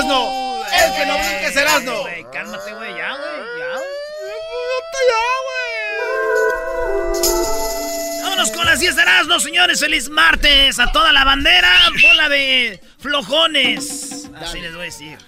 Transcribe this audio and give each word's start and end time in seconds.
brinque 0.00 0.06
es 0.06 0.06
Erasmo! 0.16 0.64
¡El 0.72 0.94
que 0.94 1.06
no 1.06 1.18
brinque 1.18 1.46
es 1.46 1.56
Erasmo! 1.56 2.00
Güey, 2.02 2.26
cálmate, 2.32 2.72
güey, 2.74 2.96
ya, 2.96 3.10
güey, 3.10 3.58
ya. 3.58 3.78
Vámonos 8.22 8.50
con 8.52 8.64
las 8.66 8.80
10 8.80 8.96
de 8.96 9.02
Erasmo, 9.02 9.40
señores. 9.40 9.80
Feliz 9.80 10.08
martes 10.08 10.78
a 10.78 10.90
toda 10.92 11.12
la 11.12 11.24
bandera. 11.24 11.70
Bola 12.02 12.28
de 12.28 12.80
flojones. 12.98 14.28
Así 14.40 14.60
les 14.60 14.72
voy 14.72 14.82
a 14.82 14.84
decir. 14.84 15.18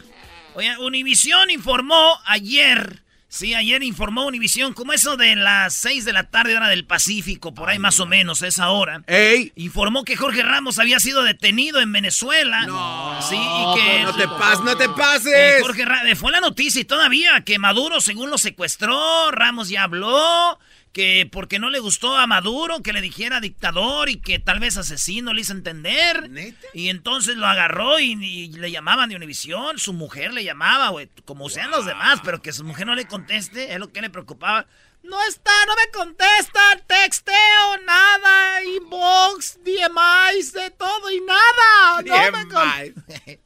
Oye, 0.55 0.77
Univisión 0.79 1.51
informó 1.51 2.19
ayer. 2.27 3.04
Sí, 3.37 3.53
ayer 3.53 3.83
informó 3.83 4.27
Univisión, 4.27 4.75
como 4.75 4.93
eso 4.93 5.17
de 5.17 5.35
las 5.35 5.75
6 5.75 6.05
de 6.05 6.13
la 6.13 6.31
tarde, 6.31 6.57
hora 6.57 6.69
del 6.69 6.87
Pacífico, 6.87 7.53
por 7.53 7.69
ahí 7.69 7.81
más 7.81 7.99
o 7.99 8.07
menos, 8.07 8.43
esa 8.43 8.71
hora. 8.71 9.03
¡Ey! 9.09 9.51
Informó 9.57 10.05
que 10.05 10.15
Jorge 10.17 10.45
Ramos 10.45 10.79
había 10.79 11.01
sido 11.01 11.25
detenido 11.25 11.81
en 11.81 11.91
Venezuela. 11.91 12.65
No, 12.65 13.21
Sí, 13.23 13.35
y 13.35 13.75
que. 13.81 14.03
no 14.05 14.15
te 14.15 14.29
pases, 14.29 14.61
no 14.61 14.77
te 14.77 14.85
Eh, 14.85 14.89
pases. 14.97 15.63
Jorge 15.63 15.85
Ra- 15.85 16.09
eh, 16.09 16.15
fue 16.15 16.31
la 16.31 16.39
noticia 16.41 16.81
y 16.81 16.85
todavía 16.85 17.41
que 17.41 17.59
Maduro, 17.59 18.01
según 18.01 18.31
lo 18.31 18.39
secuestró, 18.39 19.33
Ramos 19.33 19.69
ya 19.69 19.83
habló, 19.83 20.57
que 20.95 21.29
porque 21.31 21.59
no 21.59 21.71
le 21.71 21.81
gustó 21.81 22.17
a 22.17 22.27
Maduro 22.29 22.81
que 22.81 22.93
le 22.93 23.01
dijera 23.01 23.41
dictador 23.41 24.09
y 24.09 24.21
que 24.21 24.39
tal 24.39 24.61
vez 24.61 24.77
asesino 24.79 25.35
le 25.35 25.41
hizo 25.41 25.53
entender. 25.53 26.31
¿Neta? 26.31 26.69
Y 26.73 26.89
entonces 26.89 27.37
lo 27.37 27.47
agarró 27.47 27.99
y, 27.99 28.13
y 28.13 28.53
le 28.53 28.71
llamaban 28.71 29.09
de 29.11 29.17
Univisión, 29.17 29.79
su 29.79 29.93
mujer 29.93 30.33
le 30.33 30.45
llamaba, 30.45 30.91
güey, 30.91 31.11
como 31.25 31.51
sean 31.51 31.73
los 31.73 31.85
demás, 31.85 32.21
pero 32.25 32.41
que 32.41 32.53
su 32.53 32.63
mujer 32.65 32.87
no 32.87 32.95
le 32.95 33.07
conteste, 33.07 33.73
es 33.73 33.79
lo 33.81 33.93
que 33.93 34.01
le 34.01 34.09
preocupaba. 34.09 34.67
No 35.03 35.21
está, 35.25 35.51
no 35.67 35.75
me 35.75 35.91
contesta, 35.91 36.61
texteo, 36.87 37.79
nada, 37.85 38.63
inbox, 38.63 39.59
DMIs, 39.65 40.53
de 40.53 40.71
todo 40.71 41.11
y 41.11 41.21
nada. 41.21 42.03
No 42.03 42.39
me 42.39 42.95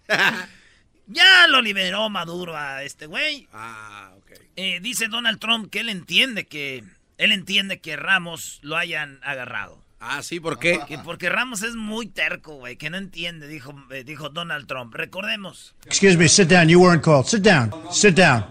Ya 1.07 1.47
lo 1.49 1.63
liberó 1.63 2.11
Maduro 2.11 2.55
a 2.55 2.83
este 2.83 3.07
güey. 3.07 3.49
Ah, 3.55 4.13
ok. 4.19 4.33
Eh, 4.57 4.81
dice 4.83 5.09
Donald 5.09 5.41
Trump 5.41 5.71
que 5.71 5.81
él 5.81 5.89
entiende 5.89 6.47
que 6.47 6.85
él 7.19 7.33
entiende 7.33 7.81
que 7.81 7.97
Ramos 7.97 8.61
lo 8.63 8.77
hayan 8.77 9.21
agarrado. 9.23 9.85
Ah, 10.01 10.23
sí, 10.23 10.39
¿por 10.39 10.61
qué? 10.61 10.79
Que 10.87 10.97
porque 10.99 11.29
Ramos 11.29 11.63
es 11.63 11.75
muy 11.75 12.07
terco, 12.07 12.55
güey, 12.55 12.77
que 12.77 12.89
no 12.89 12.99
entiende, 12.99 13.49
dijo, 13.49 13.75
eh, 13.91 14.05
dijo 14.05 14.29
Donald 14.29 14.69
Trump. 14.69 14.95
Recordemos. 14.95 15.75
Excuse 15.85 16.17
me, 16.17 16.29
sit 16.29 16.49
down. 16.49 16.69
You 16.69 16.81
weren't 16.81 17.03
called. 17.03 17.27
Sit 17.27 17.43
down. 17.43 17.73
Sit 17.91 18.15
down. 18.15 18.45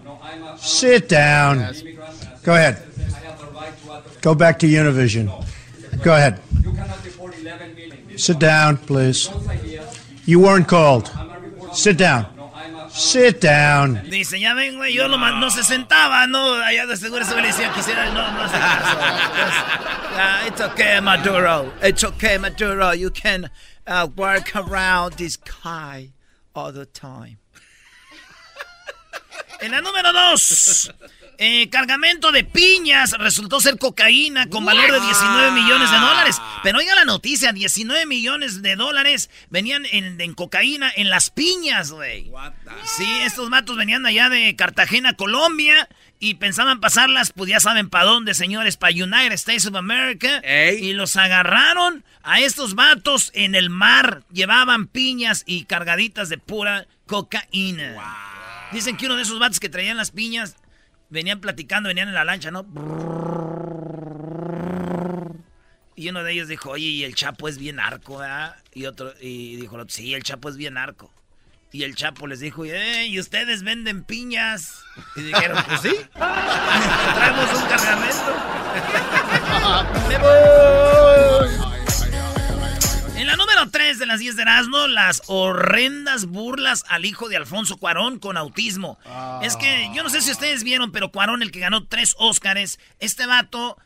Sit 0.58 1.08
down. 1.08 1.72
Go 2.44 2.52
ahead. 2.52 2.76
Go 4.20 4.34
back 4.34 4.58
to 4.58 4.66
Univision. 4.66 5.30
Go 6.04 6.14
ahead. 6.14 6.38
Sit 8.16 8.38
down, 8.38 8.76
please. 8.76 9.30
You 10.26 10.40
weren't 10.40 10.68
called. 10.68 11.10
Sit 11.72 11.96
down. 11.96 12.26
Sit 12.98 13.40
down. 13.40 14.02
Dice, 14.10 14.40
ya 14.40 14.54
ven, 14.54 14.76
güey, 14.76 14.92
yo 14.92 15.06
no 15.06 15.50
se 15.50 15.62
sentaba, 15.62 16.26
no, 16.26 16.54
allá 16.54 16.84
de 16.84 16.96
seguro 16.96 17.24
se 17.24 17.36
le 17.36 17.46
decía 17.46 17.72
que 17.72 17.78
hiciera, 17.78 18.06
no, 18.06 18.32
no 18.32 18.42
hace 18.42 18.58
caso. 18.58 18.98
Pues, 18.98 20.48
it's 20.48 20.60
okay, 20.60 21.00
Maduro. 21.00 21.72
It's 21.80 22.02
okay, 22.02 22.38
Maduro. 22.38 22.90
You 22.90 23.10
can 23.10 23.50
uh, 23.86 24.08
work 24.16 24.50
around 24.56 25.14
this 25.14 25.36
guy 25.36 26.10
all 26.56 26.72
the 26.72 26.86
time. 26.86 27.38
En 29.60 29.70
la 29.70 29.80
número 29.80 30.12
dos, 30.12 30.90
eh, 31.38 31.68
cargamento 31.70 32.32
de 32.32 32.42
piñas 32.42 33.12
resultó 33.12 33.60
ser 33.60 33.78
cocaína 33.78 34.48
con 34.48 34.64
valor 34.64 34.90
de 34.90 35.00
19 35.00 35.52
millones 35.52 35.90
de 35.90 35.96
dólares. 35.96 36.42
Pero 36.64 36.78
oiga 36.78 36.96
la 36.96 37.04
noticia, 37.04 37.52
19 37.52 38.06
millones 38.06 38.60
de 38.60 38.74
dólares 38.74 39.30
venían 39.48 39.86
en, 39.86 40.20
en 40.20 40.34
cocaína 40.34 40.92
en 40.96 41.10
las 41.10 41.30
piñas, 41.30 41.92
güey. 41.92 42.32
Sí, 42.84 43.08
estos 43.22 43.48
matos 43.50 43.76
venían 43.76 44.04
allá 44.04 44.28
de 44.28 44.54
Cartagena, 44.56 45.14
Colombia. 45.14 45.88
Y 46.20 46.34
pensaban 46.34 46.80
pasarlas, 46.80 47.32
pues 47.32 47.48
ya 47.48 47.60
saben 47.60 47.88
para 47.88 48.06
dónde, 48.06 48.34
señores, 48.34 48.76
para 48.76 48.92
United 48.92 49.32
States 49.34 49.66
of 49.66 49.76
America. 49.76 50.38
Ey. 50.38 50.86
Y 50.86 50.92
los 50.92 51.16
agarraron 51.16 52.04
a 52.24 52.40
estos 52.40 52.74
vatos 52.74 53.30
en 53.34 53.54
el 53.54 53.70
mar. 53.70 54.24
Llevaban 54.32 54.88
piñas 54.88 55.44
y 55.46 55.66
cargaditas 55.66 56.28
de 56.28 56.38
pura 56.38 56.88
cocaína. 57.06 57.94
Dicen 58.72 58.96
que 58.96 59.06
uno 59.06 59.14
de 59.14 59.22
esos 59.22 59.38
vatos 59.38 59.60
que 59.60 59.68
traían 59.68 59.96
las 59.96 60.10
piñas 60.10 60.56
venían 61.10 61.40
platicando, 61.40 61.88
venían 61.88 62.08
en 62.08 62.14
la 62.14 62.24
lancha, 62.24 62.50
¿no? 62.50 62.66
Y 65.94 66.08
uno 66.08 66.22
de 66.22 66.32
ellos 66.32 66.48
dijo, 66.48 66.70
oye, 66.70 66.86
y 66.86 67.04
el 67.04 67.14
Chapo 67.16 67.48
es 67.48 67.58
bien 67.58 67.80
arco, 67.80 68.18
¿verdad? 68.18 68.56
Y 68.72 68.86
otro, 68.86 69.12
y 69.20 69.56
dijo, 69.56 69.76
sí, 69.88 70.14
el 70.14 70.22
Chapo 70.22 70.48
es 70.48 70.56
bien 70.56 70.78
arco. 70.78 71.12
Y 71.72 71.82
el 71.82 71.96
Chapo 71.96 72.26
les 72.26 72.40
dijo, 72.40 72.64
eh, 72.64 73.06
¿y 73.06 73.18
ustedes 73.18 73.62
venden 73.62 74.04
piñas? 74.04 74.82
Y 75.16 75.22
dijeron, 75.22 75.58
pues 75.66 75.80
sí. 75.80 75.94
Traemos 76.14 77.52
un 77.52 77.68
cargamento. 77.68 78.32
Me. 80.08 81.57
En 84.00 84.08
la 84.08 84.14
número 84.14 84.26
3 84.26 84.28
de 84.28 84.28
las 84.28 84.36
10 84.36 84.36
de 84.36 84.42
Erasmo, 84.42 84.86
las 84.88 85.22
horrendas 85.26 86.26
burlas 86.26 86.84
al 86.88 87.04
hijo 87.04 87.28
de 87.28 87.36
Alfonso 87.36 87.76
Cuarón 87.78 88.18
con 88.18 88.36
autismo. 88.36 88.98
Es 89.42 89.56
que 89.56 89.90
yo 89.94 90.02
no 90.02 90.10
sé 90.10 90.20
si 90.22 90.30
ustedes 90.30 90.62
vieron, 90.64 90.92
pero 90.92 91.10
Cuarón, 91.10 91.42
el 91.42 91.50
que 91.50 91.60
ganó 91.60 91.86
tres 91.86 92.14
Óscares, 92.18 92.78
este 93.00 93.26
vato, 93.26 93.76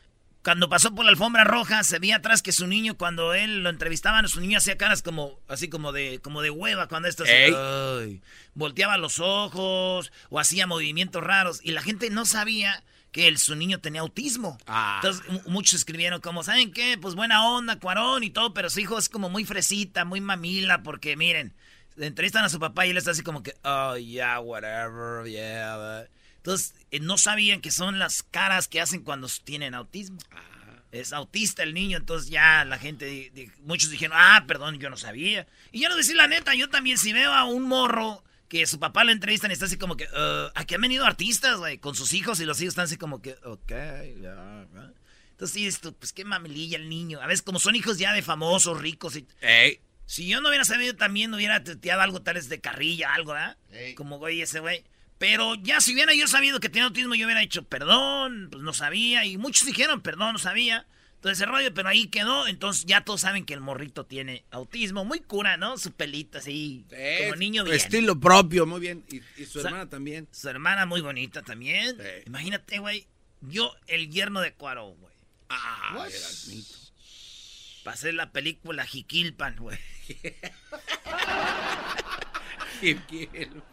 cuando 0.43 0.69
pasó 0.69 0.93
por 0.93 1.05
la 1.05 1.11
alfombra 1.11 1.43
roja, 1.45 1.83
se 1.83 1.99
veía 1.99 2.17
atrás 2.17 2.41
que 2.41 2.51
su 2.51 2.67
niño, 2.67 2.95
cuando 2.97 3.33
él 3.33 3.63
lo 3.63 3.69
entrevistaban, 3.69 4.27
su 4.27 4.39
niño 4.41 4.57
hacía 4.57 4.77
caras 4.77 5.01
como, 5.01 5.39
así 5.47 5.69
como 5.69 5.91
de, 5.91 6.19
como 6.21 6.41
de 6.41 6.49
hueva 6.49 6.87
cuando 6.87 7.07
esto 7.07 7.25
se- 7.25 7.45
Ey. 7.47 7.53
Ay, 7.55 8.21
volteaba 8.53 8.97
los 8.97 9.19
ojos 9.19 10.11
o 10.29 10.39
hacía 10.39 10.67
movimientos 10.67 11.23
raros 11.23 11.59
y 11.63 11.71
la 11.71 11.81
gente 11.81 12.09
no 12.09 12.25
sabía 12.25 12.83
que 13.13 13.29
el, 13.29 13.37
su 13.37 13.55
niño 13.55 13.79
tenía 13.79 14.01
autismo. 14.01 14.57
Ah. 14.67 14.99
Entonces 15.01 15.23
mu- 15.31 15.51
muchos 15.51 15.75
escribieron 15.75 16.19
como, 16.19 16.43
¿saben 16.43 16.73
qué? 16.73 16.97
Pues 16.97 17.15
buena 17.15 17.47
onda, 17.47 17.79
Cuarón 17.79 18.23
y 18.23 18.29
todo, 18.31 18.53
pero 18.53 18.69
su 18.69 18.81
hijo 18.81 18.97
es 18.97 19.07
como 19.07 19.29
muy 19.29 19.45
fresita, 19.45 20.03
muy 20.03 20.19
mamila, 20.19 20.83
porque 20.83 21.15
miren, 21.15 21.53
entrevistan 21.95 22.43
a 22.43 22.49
su 22.49 22.59
papá 22.59 22.85
y 22.85 22.89
él 22.89 22.97
está 22.97 23.11
así 23.11 23.21
como 23.21 23.41
que, 23.43 23.55
oh, 23.63 23.95
yeah, 23.95 24.39
whatever, 24.41 25.25
yeah. 25.29 25.77
but-". 25.77 26.09
Entonces, 26.37 26.73
eh, 26.91 26.99
no 26.99 27.17
sabían 27.17 27.61
que 27.61 27.71
son 27.71 27.99
las 27.99 28.23
caras 28.23 28.67
que 28.67 28.81
hacen 28.81 29.03
cuando 29.03 29.29
tienen 29.45 29.75
autismo. 29.75 30.17
Es 30.91 31.13
autista 31.13 31.63
el 31.63 31.73
niño, 31.73 31.97
entonces 31.97 32.29
ya 32.29 32.65
la 32.65 32.77
gente, 32.77 33.31
muchos 33.63 33.89
dijeron, 33.89 34.15
ah, 34.19 34.43
perdón, 34.47 34.77
yo 34.77 34.89
no 34.89 34.97
sabía. 34.97 35.47
Y 35.71 35.81
yo 35.81 35.89
no 35.89 35.95
decir 35.95 36.15
la 36.15 36.27
neta, 36.27 36.53
yo 36.53 36.69
también 36.69 36.97
si 36.97 37.13
veo 37.13 37.31
a 37.31 37.45
un 37.45 37.63
morro 37.63 38.23
que 38.47 38.65
su 38.67 38.79
papá 38.79 39.03
lo 39.03 39.11
entrevistan 39.11 39.51
y 39.51 39.53
está 39.53 39.65
así 39.65 39.77
como 39.77 39.97
que, 39.97 40.05
"Uh, 40.05 40.51
aquí 40.55 40.75
han 40.75 40.81
venido 40.81 41.05
artistas, 41.05 41.57
güey, 41.57 41.79
con 41.79 41.95
sus 41.95 42.13
hijos 42.13 42.39
y 42.39 42.45
los 42.45 42.61
hijos 42.61 42.73
están 42.73 42.85
así 42.85 42.97
como 42.97 43.21
que, 43.21 43.35
ok, 43.43 43.71
ya, 44.21 44.67
ya". 44.73 44.91
Entonces 45.31 45.53
sí, 45.53 45.65
esto, 45.65 45.93
pues 45.93 46.13
qué 46.13 46.25
mamililla 46.25 46.77
el 46.77 46.89
niño. 46.89 47.19
A 47.21 47.27
veces 47.27 47.41
como 47.41 47.59
son 47.59 47.75
hijos 47.75 47.97
ya 47.97 48.13
de 48.13 48.21
famosos, 48.21 48.79
ricos 48.79 49.15
y... 49.15 49.27
Ey. 49.41 49.79
Si 50.05 50.27
yo 50.27 50.41
no 50.41 50.49
hubiera 50.49 50.65
sabido 50.65 50.95
también, 50.95 51.31
no 51.31 51.37
hubiera 51.37 51.63
tuteado 51.63 52.01
algo 52.01 52.21
tal 52.21 52.35
vez 52.35 52.49
de 52.49 52.59
carrilla, 52.59 53.13
algo, 53.13 53.33
¿verdad? 53.33 53.57
Como 53.95 54.19
güey 54.19 54.41
ese 54.41 54.59
güey. 54.59 54.83
Pero 55.17 55.55
ya 55.55 55.79
si 55.81 55.93
hubiera 55.93 56.13
yo 56.13 56.27
sabido 56.27 56.59
que 56.59 56.69
tenía 56.69 56.85
autismo, 56.85 57.15
yo 57.15 57.25
hubiera 57.25 57.41
dicho 57.41 57.63
perdón, 57.63 58.49
pues 58.51 58.63
no 58.63 58.73
sabía. 58.73 59.25
Y 59.25 59.37
muchos 59.37 59.65
dijeron 59.65 60.01
perdón, 60.01 60.33
no 60.33 60.39
sabía. 60.39 60.85
Entonces 61.23 61.39
ese 61.39 61.49
rollo, 61.49 61.73
pero 61.73 61.87
ahí 61.87 62.07
quedó. 62.07 62.47
Entonces 62.47 62.83
ya 62.85 63.05
todos 63.05 63.21
saben 63.21 63.45
que 63.45 63.53
el 63.53 63.61
morrito 63.61 64.05
tiene 64.05 64.43
autismo. 64.51 65.05
Muy 65.05 65.21
cura, 65.21 65.55
¿no? 65.55 65.77
Su 65.77 65.93
pelito 65.93 66.39
así, 66.39 66.85
como 67.21 67.37
niño 67.37 67.63
bien. 67.63 67.77
Estilo 67.77 68.19
propio, 68.19 68.65
muy 68.65 68.81
bien. 68.81 69.05
Y, 69.09 69.21
y 69.41 69.45
su 69.45 69.61
hermana 69.61 69.87
también. 69.87 70.27
Su 70.33 70.49
hermana 70.49 70.85
muy 70.85 70.99
bonita 70.99 71.41
también. 71.41 71.95
Sí. 71.95 72.23
Imagínate, 72.25 72.79
güey. 72.79 73.07
Yo, 73.39 73.73
el 73.87 74.09
yerno 74.09 74.41
de 74.41 74.51
Cuarón, 74.51 74.97
güey. 74.99 75.13
Ah, 75.47 76.05
hacer 77.85 78.15
la 78.15 78.33
película 78.33 78.85
Jiquilpan, 78.85 79.55
güey. 79.55 79.79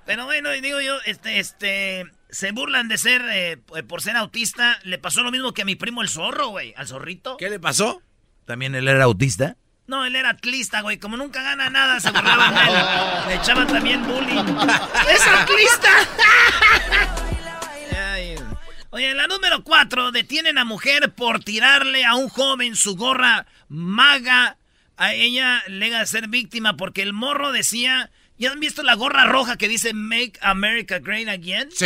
Pero 0.06 0.24
bueno, 0.24 0.52
digo 0.52 0.80
yo, 0.80 1.00
este, 1.04 1.40
este, 1.40 2.06
se 2.32 2.52
burlan 2.52 2.88
de 2.88 2.98
ser, 2.98 3.22
eh, 3.30 3.56
por 3.88 4.02
ser 4.02 4.16
autista. 4.16 4.78
Le 4.82 4.98
pasó 4.98 5.22
lo 5.22 5.30
mismo 5.30 5.52
que 5.52 5.62
a 5.62 5.64
mi 5.64 5.76
primo 5.76 6.02
el 6.02 6.08
zorro, 6.08 6.48
güey, 6.48 6.74
al 6.76 6.88
zorrito. 6.88 7.36
¿Qué 7.36 7.50
le 7.50 7.60
pasó? 7.60 8.02
También 8.44 8.74
él 8.74 8.88
era 8.88 9.04
autista. 9.04 9.56
No, 9.86 10.04
él 10.04 10.14
era 10.14 10.30
atlista, 10.30 10.82
güey. 10.82 10.98
Como 10.98 11.16
nunca 11.16 11.42
gana 11.42 11.68
nada, 11.68 11.98
se 11.98 12.10
burlaban 12.12 12.54
de 12.54 12.60
él. 12.60 12.78
Le 13.28 13.34
echaban 13.34 13.66
también 13.66 14.06
bullying. 14.06 14.44
¡Es 15.12 15.26
atlista! 15.26 15.88
Oye, 18.92 19.14
la 19.14 19.28
número 19.28 19.62
cuatro, 19.62 20.10
detienen 20.10 20.58
a 20.58 20.64
mujer 20.64 21.12
por 21.12 21.44
tirarle 21.44 22.04
a 22.04 22.16
un 22.16 22.28
joven 22.28 22.74
su 22.74 22.96
gorra 22.96 23.46
maga. 23.68 24.56
A 24.96 25.14
ella 25.14 25.62
le 25.68 25.94
a 25.94 26.04
ser 26.06 26.28
víctima 26.28 26.76
porque 26.76 27.02
el 27.02 27.12
morro 27.12 27.52
decía... 27.52 28.10
¿Ya 28.40 28.52
han 28.52 28.58
visto 28.58 28.82
la 28.82 28.94
gorra 28.94 29.26
roja 29.26 29.58
que 29.58 29.68
dice 29.68 29.92
Make 29.92 30.32
America 30.40 30.98
Great 30.98 31.28
Again? 31.28 31.68
Sí. 31.72 31.84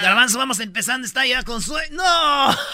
Garbanzo, 0.00 0.38
vamos 0.38 0.58
empezando, 0.60 1.06
está 1.06 1.26
ya 1.26 1.42
con 1.42 1.60
su... 1.60 1.76
¡No! 1.92 2.56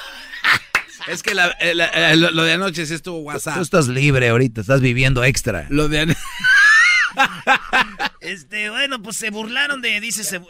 Es 1.08 1.24
que 1.24 1.34
lo 1.34 2.44
de 2.44 2.52
anoche 2.52 2.86
sí 2.86 2.94
estuvo 2.94 3.18
WhatsApp. 3.18 3.56
Tú 3.56 3.62
estás 3.62 3.88
libre 3.88 4.28
ahorita, 4.28 4.60
estás 4.60 4.80
viviendo 4.80 5.24
extra. 5.24 5.66
Lo 5.68 5.88
de 5.88 5.98
anoche... 5.98 6.20
este, 8.20 8.70
bueno, 8.70 9.02
pues 9.02 9.16
se 9.16 9.30
burlaron 9.30 9.82
de, 9.82 10.00
dice, 10.00 10.22
se, 10.22 10.40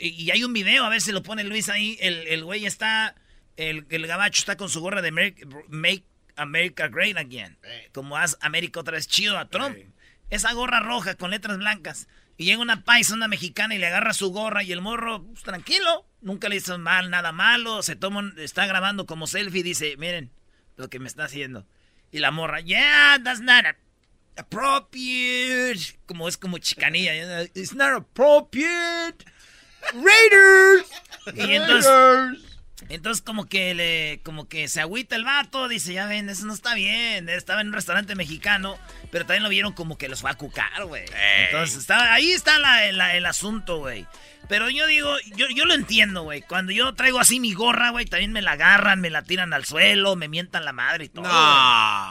y 0.00 0.30
hay 0.30 0.44
un 0.44 0.54
video, 0.54 0.82
a 0.82 0.88
ver 0.88 1.02
si 1.02 1.12
lo 1.12 1.22
pone 1.22 1.44
Luis 1.44 1.68
ahí. 1.68 1.98
El, 2.00 2.42
güey 2.42 2.64
está, 2.64 3.16
el, 3.58 3.84
el, 3.90 4.06
gabacho 4.06 4.40
está 4.40 4.56
con 4.56 4.70
su 4.70 4.80
gorra 4.80 5.02
de 5.02 5.12
Make, 5.12 6.04
America 6.36 6.88
Great 6.88 7.18
Again. 7.18 7.58
Como 7.92 8.16
haz 8.16 8.38
América 8.40 8.80
otra 8.80 8.94
vez 8.94 9.06
chido 9.06 9.36
a 9.36 9.50
Trump. 9.50 9.76
Esa 10.30 10.52
gorra 10.52 10.80
roja 10.80 11.14
con 11.14 11.30
letras 11.30 11.58
blancas. 11.58 12.08
Y 12.36 12.44
llega 12.44 12.60
una 12.60 12.84
paisa, 12.84 13.14
una 13.14 13.28
mexicana, 13.28 13.74
y 13.74 13.78
le 13.78 13.86
agarra 13.86 14.12
su 14.12 14.30
gorra 14.30 14.62
y 14.62 14.72
el 14.72 14.82
morro, 14.82 15.24
pues, 15.24 15.42
tranquilo, 15.42 16.06
nunca 16.20 16.48
le 16.48 16.56
hizo 16.56 16.78
mal, 16.78 17.08
nada 17.10 17.32
malo. 17.32 17.82
Se 17.82 17.96
toma, 17.96 18.32
está 18.36 18.66
grabando 18.66 19.06
como 19.06 19.26
selfie 19.26 19.60
y 19.60 19.62
dice, 19.62 19.96
miren 19.96 20.30
lo 20.76 20.90
que 20.90 20.98
me 20.98 21.08
está 21.08 21.24
haciendo. 21.24 21.66
Y 22.10 22.18
la 22.18 22.30
morra, 22.30 22.60
yeah, 22.60 23.18
that's 23.22 23.40
not 23.40 23.64
appropriate. 24.36 25.98
Como 26.06 26.28
es 26.28 26.36
como 26.36 26.58
chicanilla. 26.58 27.42
It's 27.54 27.74
not 27.74 27.94
appropriate. 27.94 29.24
Raiders. 29.94 30.90
Y 31.34 31.54
entonces, 31.54 32.55
entonces 32.88 33.22
como 33.22 33.46
que 33.46 33.74
le, 33.74 34.20
como 34.22 34.48
que 34.48 34.68
se 34.68 34.80
agüita 34.80 35.16
el 35.16 35.24
vato, 35.24 35.68
dice, 35.68 35.94
ya 35.94 36.06
ven, 36.06 36.28
eso 36.28 36.46
no 36.46 36.52
está 36.52 36.74
bien. 36.74 37.28
Estaba 37.28 37.60
en 37.60 37.68
un 37.68 37.72
restaurante 37.72 38.14
mexicano, 38.14 38.76
pero 39.10 39.24
también 39.24 39.42
lo 39.42 39.48
vieron 39.48 39.72
como 39.72 39.96
que 39.96 40.08
los 40.08 40.20
fue 40.20 40.30
a 40.30 40.34
cucar, 40.34 40.84
güey. 40.84 41.04
Entonces 41.46 41.78
estaba, 41.78 42.12
ahí 42.12 42.30
está 42.30 42.56
el 42.86 43.26
asunto, 43.26 43.78
güey. 43.78 44.06
Pero 44.48 44.70
yo 44.70 44.86
digo, 44.86 45.10
yo, 45.34 45.46
yo 45.48 45.64
lo 45.64 45.74
entiendo, 45.74 46.22
güey. 46.22 46.42
Cuando 46.42 46.70
yo 46.70 46.94
traigo 46.94 47.18
así 47.18 47.40
mi 47.40 47.52
gorra, 47.52 47.90
güey, 47.90 48.04
también 48.04 48.32
me 48.32 48.42
la 48.42 48.52
agarran, 48.52 49.00
me 49.00 49.10
la 49.10 49.22
tiran 49.22 49.52
al 49.52 49.64
suelo, 49.64 50.14
me 50.14 50.28
mientan 50.28 50.64
la 50.64 50.72
madre 50.72 51.06
y 51.06 51.08
todo. 51.08 51.24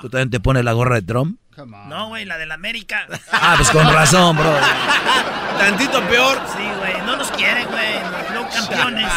¿Tú 0.01 0.09
también 0.09 0.29
te 0.29 0.39
pones 0.39 0.65
la 0.65 0.73
gorra 0.73 0.95
de 0.95 1.03
Trump? 1.03 1.39
No, 1.87 2.09
güey, 2.09 2.25
la 2.25 2.37
de 2.37 2.45
la 2.45 2.55
América. 2.55 3.07
Ah, 3.31 3.53
pues 3.55 3.69
con 3.69 3.91
razón, 3.93 4.35
bro. 4.35 4.53
Tantito 5.57 6.01
peor. 6.09 6.37
Sí, 6.53 6.63
güey, 6.79 7.01
no 7.05 7.15
nos 7.15 7.31
quieren, 7.31 7.65
güey. 7.67 8.34
Los 8.45 8.67
campeones. 8.67 9.11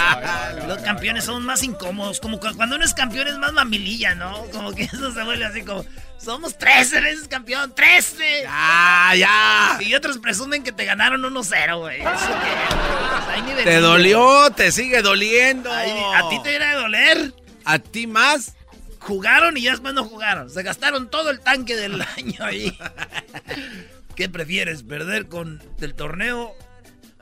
Los 0.66 0.78
campeones 0.78 1.24
son 1.24 1.44
más 1.44 1.62
incómodos. 1.62 2.20
Como 2.20 2.38
cuando 2.40 2.76
uno 2.76 2.84
es 2.84 2.94
campeón 2.94 3.28
es 3.28 3.38
más 3.38 3.52
mamililla, 3.52 4.14
¿no? 4.14 4.44
Como 4.52 4.72
que 4.72 4.84
eso 4.84 5.12
se 5.12 5.22
vuelve 5.22 5.44
así 5.44 5.62
como... 5.62 5.84
Somos 6.18 6.58
13 6.58 7.00
veces 7.00 7.28
campeón, 7.28 7.72
13. 7.74 8.42
Ya, 8.42 9.12
ya. 9.14 9.78
Y 9.80 9.94
otros 9.94 10.18
presumen 10.18 10.64
que 10.64 10.72
te 10.72 10.84
ganaron 10.84 11.22
1-0, 11.22 11.78
güey. 11.78 12.02
Pues, 12.02 13.64
te 13.64 13.76
dolió, 13.80 14.50
te 14.50 14.72
sigue 14.72 15.00
doliendo. 15.00 15.70
a 15.72 16.28
ti 16.28 16.42
te 16.42 16.50
viene 16.50 16.64
a 16.64 16.74
doler. 16.74 17.34
¿A 17.64 17.78
ti 17.78 18.08
más? 18.08 18.54
Jugaron 18.98 19.56
y 19.56 19.62
ya 19.62 19.70
después 19.70 19.94
no 19.94 20.04
jugaron. 20.04 20.50
Se 20.50 20.62
gastaron 20.64 21.08
todo 21.08 21.30
el 21.30 21.38
tanque 21.38 21.76
del 21.76 22.02
año 22.16 22.44
ahí. 22.44 22.76
¿Qué 24.16 24.28
prefieres, 24.28 24.82
perder 24.82 25.28
con 25.28 25.62
el 25.80 25.94
torneo 25.94 26.52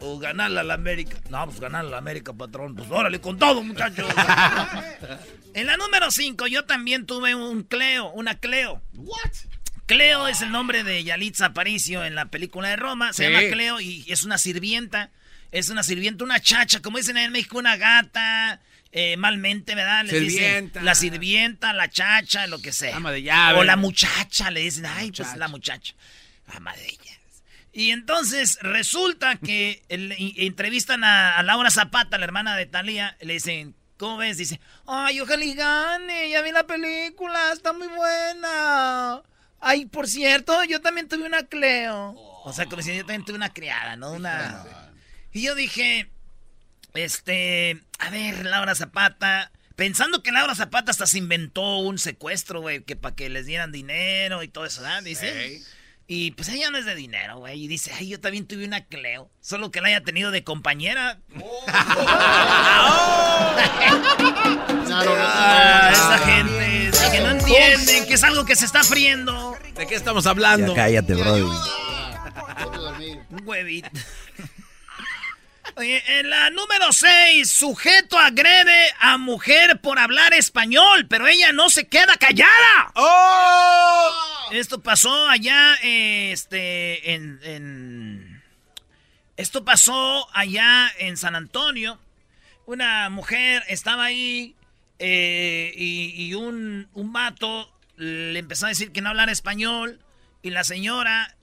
o 0.01 0.19
ganarle 0.19 0.61
a 0.61 0.65
la 0.65 0.75
América? 0.75 1.19
No, 1.31 1.45
pues 1.47 1.61
ganarle 1.61 1.89
a 1.89 1.93
la 1.93 1.99
América, 1.99 2.33
patrón. 2.33 2.75
Pues 2.75 2.91
órale, 2.91 3.21
con 3.21 3.39
todo, 3.39 3.63
muchachos. 3.63 4.07
en 5.55 5.67
la 5.67 5.77
número 5.77 6.11
5 6.11 6.47
yo 6.47 6.65
también 6.65 7.07
tuve 7.07 7.35
un 7.35 7.63
Cleo, 7.63 8.11
una 8.11 8.35
Cleo. 8.35 8.83
¿What? 8.95 9.33
Cleo 9.87 10.27
es 10.27 10.43
el 10.43 10.51
nombre 10.51 10.83
de 10.83 11.05
Yalitza 11.05 11.47
Aparicio 11.47 12.05
en 12.05 12.15
la 12.17 12.27
película 12.27 12.69
de 12.69 12.77
Roma. 12.77 13.13
Se 13.13 13.31
llama 13.31 13.49
Cleo 13.51 13.81
y 13.81 14.05
es 14.09 14.25
una 14.25 14.37
sirvienta. 14.37 15.11
Es 15.53 15.71
una 15.71 15.85
sirvienta, 15.85 16.25
una 16.25 16.41
chacha, 16.41 16.83
como 16.83 16.99
dicen 16.99 17.17
en 17.17 17.33
México, 17.33 17.59
una 17.59 17.77
gata. 17.77 18.61
Eh, 18.93 19.17
malmente, 19.17 19.75
¿verdad? 19.75 20.05
Les 20.05 20.33
sirvienta. 20.33 20.83
la 20.83 20.95
sirvienta, 20.95 21.73
la 21.73 21.91
chacha, 21.91 22.47
lo 22.47 22.61
que 22.61 22.73
sea. 22.73 22.97
Ama 22.97 23.13
de 23.13 23.23
llave. 23.23 23.59
O 23.59 23.65
la 23.65 23.77
muchacha, 23.77 24.51
le 24.51 24.61
dicen, 24.61 24.87
ay, 24.87 25.13
pues 25.13 25.37
la 25.37 25.49
muchacha. 25.49 25.95
Ama 26.49 26.75
de 26.77 26.87
ellas. 26.87 27.16
Y 27.76 27.90
entonces 27.90 28.58
resulta 28.62 29.37
que 29.37 29.82
entrevistan 29.90 31.05
a, 31.05 31.43
Laura 31.43 31.70
Zapata, 31.70 32.17
la 32.17 32.25
hermana 32.25 32.56
de 32.56 32.64
Talía, 32.64 33.19
le 33.20 33.34
dicen, 33.34 33.76
¿cómo 33.99 34.17
ves? 34.17 34.38
Dice, 34.38 34.61
ay, 34.87 35.20
ojalá 35.20 35.44
y 35.44 35.52
gane, 35.52 36.31
ya 36.31 36.40
vi 36.40 36.52
la 36.52 36.67
película, 36.67 37.52
está 37.52 37.75
muy 37.75 37.88
buena. 37.88 39.20
Ay, 39.61 39.84
por 39.84 40.08
cierto, 40.08 40.64
yo 40.64 40.81
también 40.81 41.06
tuve 41.06 41.26
una 41.26 41.43
Cleo. 41.43 42.14
O 42.44 42.52
sea, 42.55 42.64
como 42.64 42.81
si 42.81 42.96
yo 42.96 43.02
también 43.02 43.26
tuve 43.26 43.37
una 43.37 43.52
criada, 43.52 43.94
¿no? 43.96 44.12
Una... 44.12 44.64
Y 45.34 45.43
yo 45.43 45.55
dije, 45.55 46.11
este, 46.94 47.82
a 47.99 48.08
ver, 48.08 48.46
Laura 48.46 48.75
Zapata. 48.75 49.52
Pensando 49.75 50.23
que 50.23 50.32
Laura 50.32 50.55
Zapata 50.55 50.93
hasta 50.93 51.06
se 51.06 51.19
inventó 51.19 51.76
un 51.81 51.99
secuestro, 51.99 52.62
güey, 52.62 52.84
que 52.84 52.96
para 52.96 53.14
que 53.14 53.28
les 53.28 53.44
dieran 53.44 53.70
dinero 53.70 54.43
y 54.43 54.49
todo 54.49 54.64
eso, 54.64 54.81
¿verdad? 54.81 55.02
Dice. 55.02 55.61
Y 56.08 56.31
pues 56.32 56.49
ella 56.50 56.70
no 56.70 56.79
es 56.79 56.85
de 56.85 56.94
dinero, 56.94 57.38
güey. 57.38 57.64
Y 57.64 57.69
dice, 57.69 57.91
ay, 57.99 58.08
yo 58.08 58.20
también 58.20 58.47
tuve 58.47 58.64
una 58.64 58.85
Cleo. 58.85 59.29
Solo 59.41 59.73
que 59.73 59.81
la 59.81 59.88
haya 59.88 60.03
tenido 60.03 60.31
de 60.31 60.44
compañera. 60.44 61.19
Oh. 61.43 61.64
esa 65.93 66.19
gente 66.19 66.91
que 67.11 67.20
no 67.20 67.31
entienden 67.31 68.06
que 68.06 68.14
es 68.14 68.23
algo 68.23 68.44
que 68.44 68.55
se 68.55 68.67
está 68.67 68.85
friendo. 68.85 69.56
¿De 69.75 69.87
qué 69.87 69.97
estamos 69.97 70.26
hablando? 70.26 70.75
cállate, 70.75 71.14
bro. 71.14 71.35
Un 73.31 73.43
huevito. 73.44 73.91
Oye, 75.78 76.02
en 76.06 76.31
la 76.31 76.49
número 76.49 76.90
6, 76.90 77.52
sujeto 77.52 78.19
agrede 78.19 78.94
a 78.99 79.19
mujer 79.19 79.78
por 79.82 79.99
hablar 79.99 80.32
español, 80.32 81.06
pero 81.06 81.26
ella 81.26 81.52
no 81.52 81.69
se 81.69 81.87
queda 81.87 82.17
callada. 82.17 82.93
¡Oh! 82.94 84.11
Esto 84.52 84.81
pasó 84.81 85.28
allá, 85.28 85.75
este, 85.82 87.12
en, 87.12 88.43
Esto 89.37 89.67
pasó 89.67 90.26
allá 90.34 90.90
en 90.97 91.18
San 91.18 91.37
Antonio. 91.37 91.99
Una 92.64 93.11
mujer 93.11 93.62
estaba 93.68 94.04
ahí 94.04 94.56
eh, 94.99 95.75
y, 95.76 96.33
un, 96.33 96.88
un 96.95 97.12
vato 97.12 97.71
le 97.97 98.38
empezó 98.38 98.64
a 98.64 98.71
decir 98.71 98.92
que 98.92 99.02
no 99.02 99.11
hablara 99.11 99.30
español 99.30 100.00
y 100.40 100.49
la 100.49 100.64
señora, 100.64 101.37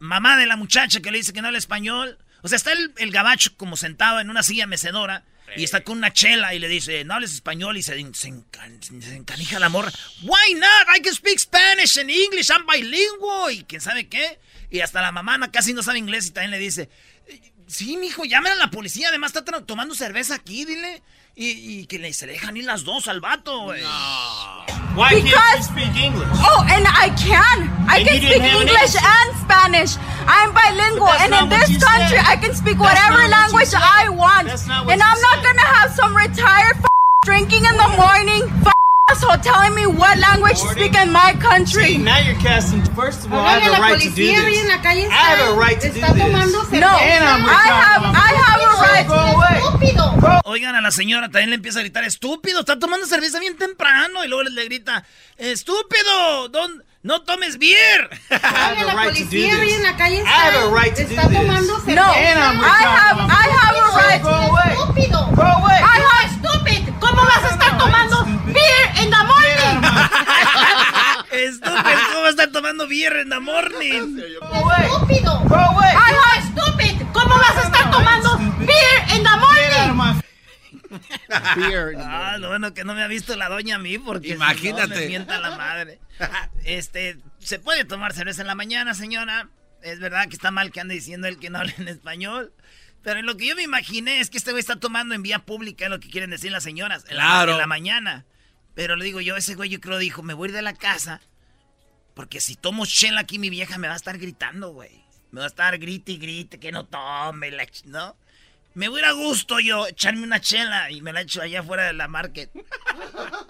mamá 0.00 0.36
de 0.36 0.46
la 0.46 0.56
muchacha 0.56 0.98
que 0.98 1.12
le 1.12 1.18
dice 1.18 1.32
que 1.32 1.40
no 1.40 1.46
habla 1.46 1.58
español, 1.58 2.18
o 2.46 2.48
sea, 2.48 2.54
está 2.54 2.70
el, 2.72 3.10
gabacho 3.10 3.56
como 3.56 3.76
sentado 3.76 4.20
en 4.20 4.30
una 4.30 4.44
silla 4.44 4.68
mecedora 4.68 5.24
y 5.56 5.64
está 5.64 5.82
con 5.82 5.98
una 5.98 6.12
chela 6.12 6.54
y 6.54 6.60
le 6.60 6.68
dice, 6.68 7.02
no 7.02 7.14
hables 7.14 7.32
español 7.32 7.76
y 7.76 7.82
se, 7.82 7.96
se, 8.14 8.28
encanija 8.28 9.58
la 9.58 9.68
morra. 9.68 9.90
Why 10.22 10.54
not? 10.54 10.96
I 10.96 11.00
can 11.02 11.12
speak 11.12 11.40
Spanish 11.40 11.98
and 11.98 12.08
English, 12.08 12.52
I'm 12.52 12.64
bilingual 12.64 13.52
y 13.52 13.64
quién 13.64 13.80
sabe 13.80 14.06
qué. 14.06 14.38
Y 14.70 14.78
hasta 14.78 15.02
la 15.02 15.10
mamá 15.10 15.50
casi 15.50 15.72
no 15.72 15.82
sabe 15.82 15.98
inglés 15.98 16.28
y 16.28 16.30
también 16.30 16.52
le 16.52 16.60
dice, 16.60 16.88
sí, 17.66 17.96
mijo, 17.96 18.24
llamen 18.24 18.52
a 18.52 18.54
la 18.56 18.70
policía, 18.70 19.08
además 19.08 19.34
está 19.34 19.44
tomando 19.64 19.96
cerveza 19.96 20.36
aquí, 20.36 20.64
dile. 20.64 21.02
Y, 21.34 21.80
y 21.80 21.86
que 21.86 21.98
le, 21.98 22.12
se 22.12 22.28
dejan 22.28 22.56
ir 22.56 22.64
las 22.64 22.84
dos 22.84 23.08
al 23.08 23.20
vato, 23.20 23.58
güey. 23.62 23.82
No. 23.82 24.75
Why 24.96 25.12
because, 25.12 25.28
can't 25.28 25.60
you 25.60 25.62
speak 25.62 25.92
English? 26.00 26.32
Oh, 26.40 26.64
and 26.72 26.88
I 26.88 27.12
can. 27.20 27.68
I 27.84 28.00
and 28.00 28.08
can 28.08 28.16
speak 28.16 28.40
English 28.40 28.96
and 28.96 29.28
Spanish. 29.44 29.92
I'm 30.24 30.56
bilingual, 30.56 31.12
and 31.20 31.36
in 31.36 31.48
this 31.52 31.76
country, 31.76 32.16
said. 32.16 32.24
I 32.24 32.40
can 32.40 32.56
speak 32.56 32.80
that's 32.80 32.96
whatever 32.96 33.28
language 33.28 33.76
I 33.76 34.08
want. 34.08 34.48
And 34.48 35.00
I'm 35.04 35.20
not 35.20 35.44
gonna 35.44 35.68
have 35.76 35.92
some 35.92 36.16
retired 36.16 36.80
drinking 37.28 37.68
in 37.68 37.76
the 37.76 37.90
morning 38.00 38.48
asshole 39.08 39.38
telling 39.38 39.74
me 39.74 39.86
what 39.86 40.18
language 40.18 40.60
to 40.60 40.68
speak 40.68 40.94
in 40.96 41.12
my 41.12 41.32
country. 41.38 41.94
See, 41.94 41.98
now 41.98 42.18
you're 42.18 42.40
casting. 42.40 42.82
First 42.94 43.26
of 43.26 43.32
all, 43.32 43.38
I 43.38 43.58
have 43.58 43.78
a 43.78 43.80
right 43.80 44.00
to 44.00 44.10
do 44.10 44.26
this. 44.26 44.70
I 44.70 45.06
have 45.06 45.54
a 45.54 45.58
right 45.58 45.80
to 45.80 45.88
do 45.88 45.94
this. 45.94 46.02
No, 46.04 46.90
I 46.90 47.66
have, 47.86 48.02
I 48.02 48.30
have 48.42 48.60
a 48.60 48.72
right. 48.82 49.06
Estúpido. 49.06 50.42
Oigan, 50.44 50.74
a 50.74 50.80
la 50.80 50.90
señora 50.90 51.28
también 51.28 51.50
le 51.50 51.56
empieza 51.56 51.80
a 51.80 51.82
gritar, 51.82 52.04
estúpido, 52.04 52.60
está 52.60 52.78
tomando 52.78 53.06
cerveza 53.06 53.38
bien 53.38 53.56
temprano. 53.56 54.24
Y 54.24 54.28
luego 54.28 54.44
le 54.44 54.64
grita, 54.64 55.04
estúpido, 55.36 56.48
¿dónde? 56.48 56.84
No 57.02 57.22
tomes 57.22 57.58
beer. 57.58 58.10
I 58.30 58.34
have 58.34 58.88
a 58.88 58.96
right 58.96 59.14
to 59.14 59.24
do 59.24 59.30
this. 59.30 59.76
En 59.76 59.82
la 59.84 59.96
calle 59.96 60.22
I 60.22 60.26
have 60.26 60.56
a 60.56 60.74
right 60.74 60.92
to 60.96 61.04
do 61.04 61.14
está 61.14 61.28
tomando 61.28 61.78
cerveza. 61.80 61.94
No, 61.94 62.10
I 62.10 62.82
have, 62.82 63.18
I 63.20 63.46
have 63.54 63.76
a 63.76 63.86
right. 63.96 64.22
Go 64.22 64.30
away. 64.30 64.72
Estúpido. 64.72 65.36
Go 65.36 65.42
away. 65.42 65.78
I 65.80 66.00
have. 66.00 66.16
¿Cómo 67.10 67.22
vas 67.22 67.44
a 67.44 67.48
estar 67.50 67.78
tomando 67.78 68.26
beer 68.46 68.86
in 69.02 69.10
the 69.10 69.24
morning? 69.24 69.80
Estúpido, 71.30 72.00
¿cómo 72.12 72.26
estar 72.26 72.50
tomando 72.50 72.88
beer 72.88 73.16
in 73.22 73.30
the 73.30 73.40
morning? 73.40 74.18
¡Estúpido! 74.18 75.42
¡Ay, 75.80 76.42
stupid! 76.50 77.02
¿Cómo 77.12 77.36
vas 77.36 77.56
a 77.56 77.62
estar 77.62 77.90
tomando 77.90 78.38
beer 78.58 79.16
in 79.16 79.22
the 79.22 79.36
morning? 79.38 80.22
Ah, 81.98 82.36
lo 82.38 82.48
bueno 82.48 82.74
que 82.74 82.84
no 82.84 82.94
me 82.94 83.02
ha 83.02 83.06
visto 83.06 83.36
la 83.36 83.48
doña 83.48 83.76
a 83.76 83.78
mí 83.78 83.98
porque 83.98 84.30
Imagínate. 84.30 84.82
Si 84.82 84.90
no, 84.90 84.96
me 84.96 85.06
mienta 85.06 85.38
la 85.38 85.56
madre. 85.56 86.00
Este, 86.64 87.18
se 87.38 87.58
puede 87.58 87.84
tomar 87.84 88.12
cerveza 88.14 88.40
en 88.40 88.48
la 88.48 88.54
mañana, 88.54 88.94
señora. 88.94 89.48
Es 89.82 90.00
verdad 90.00 90.28
que 90.28 90.34
está 90.34 90.50
mal 90.50 90.72
que 90.72 90.80
ande 90.80 90.94
diciendo 90.94 91.28
él 91.28 91.38
que 91.38 91.50
no 91.50 91.58
habla 91.58 91.74
en 91.78 91.88
español. 91.88 92.52
Pero 93.06 93.22
lo 93.22 93.36
que 93.36 93.46
yo 93.46 93.54
me 93.54 93.62
imaginé 93.62 94.18
es 94.18 94.30
que 94.30 94.36
este 94.36 94.50
güey 94.50 94.58
está 94.58 94.80
tomando 94.80 95.14
en 95.14 95.22
vía 95.22 95.38
pública, 95.38 95.84
es 95.84 95.90
lo 95.92 96.00
que 96.00 96.10
quieren 96.10 96.30
decir 96.30 96.50
las 96.50 96.64
señoras. 96.64 97.04
En 97.08 97.16
la- 97.18 97.22
Claro. 97.22 97.52
en 97.52 97.58
la 97.58 97.68
mañana. 97.68 98.26
Pero 98.74 98.96
le 98.96 99.04
digo 99.04 99.20
yo, 99.20 99.36
ese 99.36 99.54
güey 99.54 99.70
yo 99.70 99.80
creo 99.80 99.98
dijo, 99.98 100.24
me 100.24 100.34
voy 100.34 100.48
a 100.48 100.50
ir 100.50 100.56
de 100.56 100.62
la 100.62 100.74
casa. 100.74 101.20
Porque 102.14 102.40
si 102.40 102.56
tomo 102.56 102.84
chela 102.84 103.20
aquí, 103.20 103.38
mi 103.38 103.48
vieja 103.48 103.78
me 103.78 103.86
va 103.86 103.94
a 103.94 103.96
estar 103.96 104.18
gritando, 104.18 104.70
güey. 104.72 105.04
Me 105.30 105.38
va 105.38 105.44
a 105.44 105.48
estar 105.48 105.78
grite 105.78 106.10
y 106.10 106.16
grite 106.18 106.58
que 106.58 106.72
no 106.72 106.84
tome, 106.86 107.52
la 107.52 107.64
¿no? 107.84 108.16
Me 108.76 108.88
voy 108.90 108.98
a 109.00 109.04
ir 109.04 109.08
a 109.08 109.12
gusto 109.12 109.58
yo, 109.58 109.86
echarme 109.86 110.22
una 110.24 110.38
chela 110.38 110.90
y 110.90 111.00
me 111.00 111.10
la 111.10 111.22
echo 111.22 111.40
allá 111.40 111.60
afuera 111.60 111.84
de 111.84 111.94
la 111.94 112.08
market. 112.08 112.50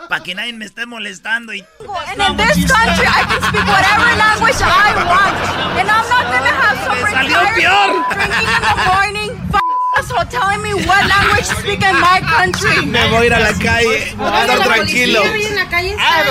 Para 0.09 0.23
que 0.23 0.37
nadie 0.37 0.53
me 0.53 0.67
esté 0.67 0.87
molestando 0.87 1.53
y... 1.53 1.65
And 1.81 2.23
in 2.23 2.37
this 2.37 2.71
country, 2.71 3.05
I 3.05 3.25
can 3.27 3.43
speak 3.43 3.67
whatever 3.67 4.07
language 4.17 4.63
I 4.63 4.95
want. 5.03 5.35
And 5.81 5.91
I'm 5.91 6.09
not 6.09 6.27
gonna 6.31 6.55
have 6.55 6.79
some 6.79 7.03
Me 7.03 7.11
salió 7.11 7.41
peor. 7.57 8.07
drinking 8.15 8.39
in 8.39 8.63
the 8.63 8.75
morning 8.87 9.31
f- 9.51 9.99
asshole 9.99 10.27
telling 10.31 10.63
me 10.63 10.75
what 10.87 11.03
language 11.11 11.49
to 11.49 11.57
speak 11.57 11.83
in 11.83 11.99
my 11.99 12.21
country. 12.23 12.87
Me 12.87 13.09
voy 13.11 13.25
a 13.25 13.27
ir 13.27 13.35
a 13.35 13.41
la 13.41 13.53
calle. 13.59 14.15
Voy 14.15 14.31
a 14.31 14.41
estar 14.43 14.63
tranquilo. 14.63 15.25
en 15.25 15.57
la 15.57 15.69
calle 15.69 15.91
está, 15.91 16.23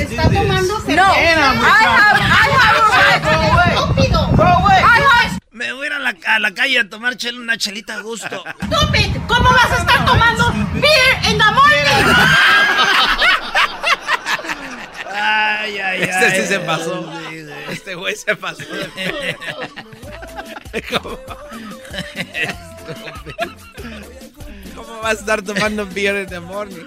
está 0.00 0.30
tomando 0.30 0.78
cerveza. 0.78 0.94
No, 0.94 1.10
I 1.10 1.82
have, 1.90 2.20
I 2.22 2.46
have 2.54 2.78
a 2.78 2.86
right. 2.86 3.74
I 4.86 5.38
la, 6.04 6.14
a 6.26 6.38
la 6.38 6.54
calle 6.54 6.78
a 6.78 6.88
tomar 6.88 7.16
chela, 7.16 7.40
una 7.40 7.56
chelita 7.58 7.94
a 7.94 8.00
gusto. 8.00 8.44
¡Stupid! 8.66 9.16
¿Cómo 9.26 9.50
vas 9.50 9.70
a 9.72 9.78
estar 9.78 10.04
tomando 10.04 10.52
beer 10.74 11.16
in 11.30 11.38
the 11.38 11.44
morning? 11.52 12.14
Ay, 15.16 15.78
ay, 15.78 16.02
Este 16.02 16.26
ay. 16.26 16.40
sí 16.42 16.46
se 16.48 16.60
pasó. 16.60 17.10
Sí. 17.30 17.46
Este 17.70 17.94
güey 17.94 18.14
se 18.16 18.36
pasó. 18.36 18.62
¿Cómo? 20.90 21.18
¿Cómo 24.74 25.00
vas 25.00 25.16
a 25.16 25.20
estar 25.20 25.40
tomando 25.42 25.86
beer 25.86 26.16
in 26.24 26.26
the 26.26 26.40
morning? 26.40 26.84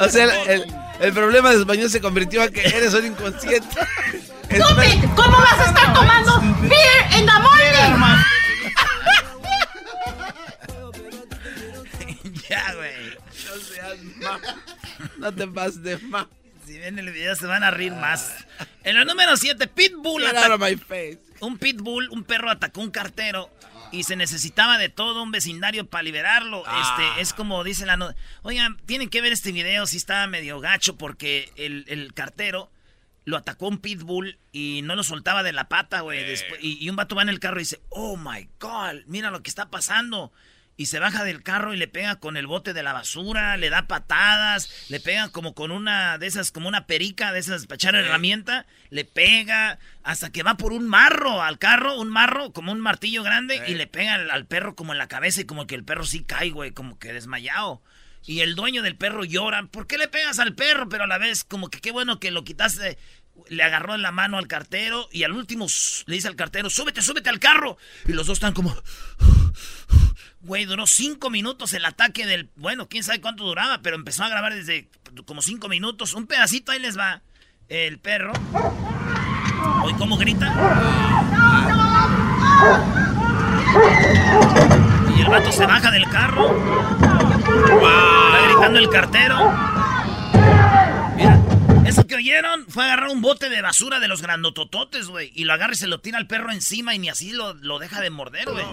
O 0.00 0.08
sea, 0.08 0.24
el, 0.24 0.30
el- 0.62 0.74
el 1.00 1.12
problema 1.12 1.50
de 1.50 1.58
español 1.60 1.90
se 1.90 2.00
convirtió 2.00 2.42
a 2.42 2.48
que 2.50 2.60
eres 2.60 2.94
un 2.94 3.06
inconsciente. 3.06 3.66
¡Stupid! 4.50 5.04
¿Cómo 5.16 5.38
vas 5.38 5.58
a 5.60 5.64
estar 5.66 5.92
tomando 5.94 6.40
beer 6.62 7.18
in 7.18 7.26
the 7.26 7.32
morning? 7.40 8.14
ya, 12.48 12.74
güey. 12.74 12.92
No 13.46 13.60
seas 13.62 14.02
ma- 14.16 14.40
No 15.18 15.32
te 15.34 15.46
pases 15.46 15.82
de 15.82 15.98
ma. 15.98 16.28
Si 16.66 16.78
ven 16.78 16.98
el 16.98 17.10
video 17.10 17.34
se 17.34 17.46
van 17.46 17.62
a 17.64 17.70
reír 17.70 17.92
más. 17.92 18.32
En 18.84 18.96
el 18.96 19.06
número 19.06 19.36
7, 19.36 19.66
Pitbull 19.68 20.24
atacó- 20.26 20.58
my 20.58 20.76
face. 20.76 21.18
Un 21.40 21.58
pitbull, 21.58 22.08
un 22.10 22.22
perro 22.24 22.50
atacó 22.50 22.80
un 22.82 22.90
cartero 22.90 23.50
y 23.92 24.04
se 24.04 24.16
necesitaba 24.16 24.78
de 24.78 24.88
todo 24.88 25.22
un 25.22 25.30
vecindario 25.32 25.86
para 25.86 26.02
liberarlo. 26.02 26.62
Ah. 26.66 26.96
Este, 26.98 27.20
es 27.20 27.32
como 27.32 27.64
dice 27.64 27.86
la 27.86 27.96
nota. 27.96 28.16
Oigan, 28.42 28.76
tienen 28.86 29.08
que 29.10 29.20
ver 29.20 29.32
este 29.32 29.52
video 29.52 29.86
si 29.86 29.96
está 29.96 30.26
medio 30.26 30.60
gacho 30.60 30.96
porque 30.96 31.52
el, 31.56 31.84
el 31.88 32.12
cartero 32.14 32.70
lo 33.24 33.36
atacó 33.36 33.68
un 33.68 33.78
pitbull 33.78 34.38
y 34.52 34.80
no 34.82 34.96
lo 34.96 35.02
soltaba 35.02 35.42
de 35.42 35.52
la 35.52 35.68
pata, 35.68 36.00
güey. 36.00 36.22
Después- 36.24 36.60
Y, 36.62 36.78
y 36.84 36.88
un 36.90 36.96
vato 36.96 37.14
va 37.14 37.22
en 37.22 37.28
el 37.28 37.38
carro 37.40 37.56
y 37.58 37.62
dice, 37.64 37.80
oh 37.90 38.16
my 38.16 38.48
god, 38.58 39.02
mira 39.06 39.30
lo 39.30 39.42
que 39.42 39.50
está 39.50 39.70
pasando. 39.70 40.32
Y 40.80 40.86
se 40.86 40.98
baja 40.98 41.24
del 41.24 41.42
carro 41.42 41.74
y 41.74 41.76
le 41.76 41.88
pega 41.88 42.16
con 42.16 42.38
el 42.38 42.46
bote 42.46 42.72
de 42.72 42.82
la 42.82 42.94
basura, 42.94 43.58
le 43.58 43.68
da 43.68 43.86
patadas, 43.86 44.70
le 44.88 44.98
pega 44.98 45.28
como 45.28 45.54
con 45.54 45.72
una 45.72 46.16
de 46.16 46.26
esas, 46.26 46.52
como 46.52 46.68
una 46.68 46.86
perica 46.86 47.32
de 47.32 47.38
esas 47.38 47.66
para 47.66 47.74
echar 47.74 47.94
herramienta, 47.94 48.64
le 48.88 49.04
pega 49.04 49.78
hasta 50.02 50.32
que 50.32 50.42
va 50.42 50.56
por 50.56 50.72
un 50.72 50.88
marro 50.88 51.42
al 51.42 51.58
carro, 51.58 52.00
un 52.00 52.08
marro 52.08 52.54
como 52.54 52.72
un 52.72 52.80
martillo 52.80 53.22
grande 53.22 53.62
y 53.66 53.74
le 53.74 53.88
pega 53.88 54.14
al, 54.14 54.30
al 54.30 54.46
perro 54.46 54.74
como 54.74 54.92
en 54.92 54.98
la 54.98 55.06
cabeza 55.06 55.42
y 55.42 55.44
como 55.44 55.66
que 55.66 55.74
el 55.74 55.84
perro 55.84 56.06
sí 56.06 56.24
cae, 56.24 56.48
güey, 56.48 56.70
como 56.70 56.98
que 56.98 57.12
desmayado. 57.12 57.82
Y 58.24 58.40
el 58.40 58.54
dueño 58.54 58.80
del 58.80 58.96
perro 58.96 59.24
llora, 59.24 59.62
¿por 59.66 59.86
qué 59.86 59.98
le 59.98 60.08
pegas 60.08 60.38
al 60.38 60.54
perro? 60.54 60.88
Pero 60.88 61.04
a 61.04 61.06
la 61.06 61.18
vez 61.18 61.44
como 61.44 61.68
que 61.68 61.82
qué 61.82 61.90
bueno 61.90 62.18
que 62.18 62.30
lo 62.30 62.42
quitaste, 62.42 62.96
le 63.50 63.62
agarró 63.62 63.94
en 63.94 64.00
la 64.00 64.12
mano 64.12 64.38
al 64.38 64.46
cartero 64.46 65.10
y 65.12 65.24
al 65.24 65.32
último 65.32 65.66
le 66.06 66.14
dice 66.14 66.28
al 66.28 66.36
cartero, 66.36 66.70
súbete, 66.70 67.02
súbete 67.02 67.28
al 67.28 67.38
carro. 67.38 67.76
Y 68.06 68.14
los 68.14 68.26
dos 68.26 68.38
están 68.38 68.54
como... 68.54 68.74
Güey, 70.42 70.64
duró 70.64 70.86
cinco 70.86 71.28
minutos 71.28 71.74
el 71.74 71.84
ataque 71.84 72.24
del... 72.26 72.48
Bueno, 72.56 72.88
quién 72.88 73.04
sabe 73.04 73.20
cuánto 73.20 73.44
duraba, 73.44 73.82
pero 73.82 73.96
empezó 73.96 74.24
a 74.24 74.28
grabar 74.30 74.54
desde 74.54 74.88
como 75.26 75.42
cinco 75.42 75.68
minutos. 75.68 76.14
Un 76.14 76.26
pedacito, 76.26 76.72
ahí 76.72 76.78
les 76.78 76.98
va. 76.98 77.20
El 77.68 77.98
perro. 77.98 78.32
Oye, 79.84 79.94
¿cómo 79.98 80.16
grita? 80.16 80.46
Y 85.14 85.20
el 85.20 85.28
vato 85.28 85.52
se 85.52 85.66
baja 85.66 85.90
del 85.90 86.08
carro. 86.08 86.56
Está 87.46 88.46
gritando 88.48 88.78
el 88.78 88.88
cartero. 88.88 89.36
Mira, 91.16 91.38
eso 91.84 92.06
que 92.06 92.14
oyeron 92.14 92.64
fue 92.66 92.84
agarrar 92.84 93.10
un 93.10 93.20
bote 93.20 93.50
de 93.50 93.60
basura 93.60 94.00
de 94.00 94.08
los 94.08 94.22
grandotototes, 94.22 95.08
güey. 95.08 95.32
Y 95.34 95.44
lo 95.44 95.52
agarra 95.52 95.74
y 95.74 95.76
se 95.76 95.86
lo 95.86 96.00
tira 96.00 96.16
al 96.16 96.26
perro 96.26 96.50
encima 96.50 96.94
y 96.94 96.98
ni 96.98 97.10
así 97.10 97.32
lo, 97.32 97.52
lo 97.54 97.78
deja 97.78 98.00
de 98.00 98.08
morder, 98.08 98.50
güey. 98.50 98.66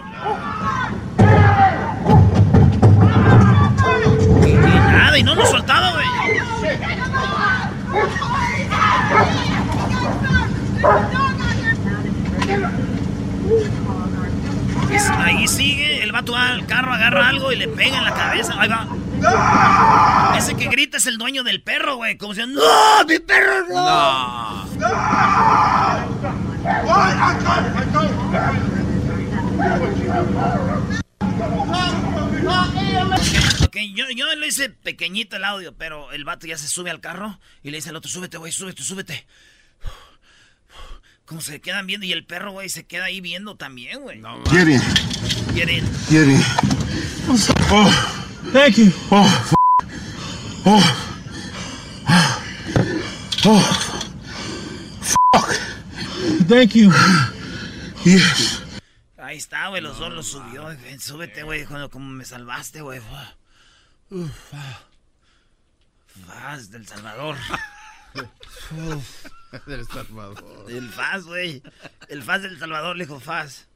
Nada, 5.08 5.18
y 5.18 5.24
no 5.24 5.36
lo 5.36 5.46
soltaba, 5.46 5.94
güey. 5.94 6.06
Ahí 15.20 15.48
sigue, 15.48 16.04
el 16.04 16.12
vato 16.12 16.34
va 16.34 16.50
al 16.50 16.66
carro, 16.66 16.94
agarra 16.94 17.30
algo 17.30 17.52
y 17.52 17.56
le 17.56 17.68
pega 17.68 17.98
en 17.98 18.04
la 18.04 18.14
cabeza. 18.14 18.54
Ahí 18.60 18.70
va. 18.70 18.88
Ese 20.38 20.56
que 20.56 20.68
grita 20.68 20.98
es 20.98 21.08
el 21.08 21.18
dueño 21.18 21.44
del 21.44 21.62
perro, 21.62 21.96
güey. 21.96 22.18
Como 22.18 22.34
diciendo, 22.34 22.62
¡No! 22.62 23.06
¡Mi 23.06 23.20
perro 23.20 23.66
no! 23.70 24.66
No. 24.76 24.88
Yo, 33.93 34.05
yo 34.15 34.34
le 34.36 34.48
hice 34.48 34.69
pequeñito 34.69 35.36
el 35.36 35.43
audio, 35.43 35.74
pero 35.75 36.12
el 36.12 36.24
vato 36.25 36.48
ya 36.48 36.57
se 36.57 36.67
sube 36.67 36.89
al 36.89 37.00
carro 37.01 37.39
y 37.63 37.72
le 37.72 37.77
dice 37.77 37.89
al 37.89 37.96
otro, 37.96 38.10
súbete, 38.10 38.38
güey, 38.38 38.51
súbete, 38.51 38.84
súbete. 38.84 39.25
Como 41.25 41.41
se 41.41 41.60
quedan 41.60 41.86
viendo 41.88 42.05
y 42.05 42.13
el 42.13 42.25
perro, 42.25 42.51
güey, 42.53 42.69
se 42.69 42.86
queda 42.86 43.05
ahí 43.05 43.19
viendo 43.19 43.55
también, 43.55 44.00
güey. 44.01 44.17
No, 44.19 44.41
Get 44.46 44.67
in. 44.69 44.81
quieren. 45.53 45.86
Get 46.10 46.27
in. 46.27 46.41
Oh. 47.69 47.91
Thank 48.53 48.75
you. 48.77 48.91
Oh. 49.10 49.25
f- 49.46 49.55
Oh. 50.65 50.84
Oh. 53.46 53.63
Thank 56.48 56.72
you. 56.75 56.91
Yes. 58.05 58.63
Ahí 59.17 59.38
está, 59.38 59.67
güey, 59.67 59.81
los 59.81 60.00
dos 60.00 60.13
los 60.13 60.27
subió. 60.27 60.65
Súbete, 61.00 61.43
güey, 61.43 61.65
cuando 61.65 61.89
como 61.89 62.10
me 62.10 62.24
salvaste, 62.25 62.81
güey. 62.81 63.01
Uf, 64.10 64.54
ah. 64.54 64.80
Faz 66.26 66.70
del 66.72 66.88
Salvador. 66.88 67.36
Del 69.66 69.86
Salvador. 69.88 70.66
El 70.70 70.90
Faz, 70.90 71.24
güey. 71.24 71.62
El 72.10 72.22
Faz 72.24 72.42
del 72.42 72.60
Salvador, 72.60 72.98
le 72.98 73.06
dijo 73.06 73.20
Faz. 73.20 73.68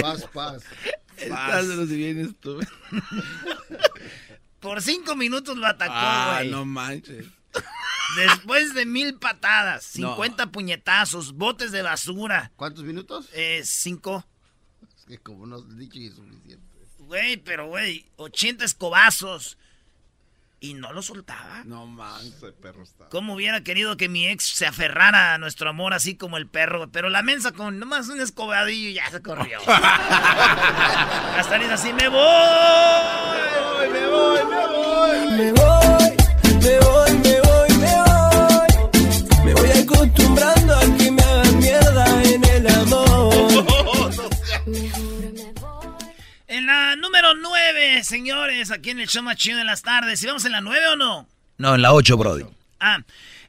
Paz, 0.00 0.24
paz. 0.32 0.62
Estás 1.16 1.68
de 1.68 1.76
los 1.76 2.36
tú. 2.40 2.60
Por 4.60 4.82
cinco 4.82 5.16
minutos 5.16 5.56
lo 5.56 5.66
atacó, 5.66 5.92
Ah, 5.94 6.36
güey. 6.40 6.50
no 6.50 6.64
manches. 6.64 7.26
Después 8.16 8.74
de 8.74 8.86
mil 8.86 9.18
patadas, 9.18 9.96
No. 9.98 10.10
50 10.14 10.52
puñetazos, 10.52 11.32
botes 11.32 11.72
de 11.72 11.82
basura. 11.82 12.52
¿Cuántos 12.56 12.84
minutos? 12.84 13.28
Eh, 13.32 13.62
cinco. 13.64 14.24
Es 14.98 15.04
que 15.06 15.18
como 15.18 15.46
no 15.46 15.56
has 15.56 15.76
dicho 15.76 15.98
y 15.98 16.06
es 16.06 16.14
suficiente. 16.14 16.65
Güey, 17.06 17.36
pero 17.36 17.68
güey, 17.68 18.04
80 18.16 18.64
escobazos. 18.64 19.58
Y 20.58 20.74
no 20.74 20.92
lo 20.92 21.02
soltaba. 21.02 21.62
No. 21.64 21.86
Ese 22.20 22.50
perro 22.52 22.82
está. 22.82 23.08
Cómo 23.10 23.34
hubiera 23.34 23.62
querido 23.62 23.96
que 23.96 24.08
mi 24.08 24.26
ex 24.26 24.44
se 24.44 24.66
aferrara 24.66 25.34
a 25.34 25.38
nuestro 25.38 25.68
amor 25.68 25.92
así 25.94 26.16
como 26.16 26.38
el 26.38 26.48
perro. 26.48 26.90
Pero 26.90 27.10
la 27.10 27.22
mensa 27.22 27.52
con 27.52 27.78
nomás 27.78 28.08
un 28.08 28.20
escobadillo 28.20 28.88
y 28.88 28.94
ya 28.94 29.10
se 29.10 29.22
corrió. 29.22 29.60
Hasta 29.66 31.56
así 31.74 31.92
me 31.92 32.08
voy. 32.08 33.35
Aquí 48.70 48.90
en 48.90 49.00
el 49.00 49.08
show 49.08 49.22
más 49.22 49.36
chido 49.36 49.58
de 49.58 49.64
las 49.64 49.82
tardes. 49.82 50.22
¿Y 50.22 50.26
vamos 50.26 50.44
en 50.44 50.52
la 50.52 50.60
9 50.60 50.86
o 50.88 50.96
no? 50.96 51.28
No, 51.58 51.74
en 51.74 51.82
la 51.82 51.92
8, 51.92 52.16
Brody. 52.16 52.44
Ah, 52.80 52.98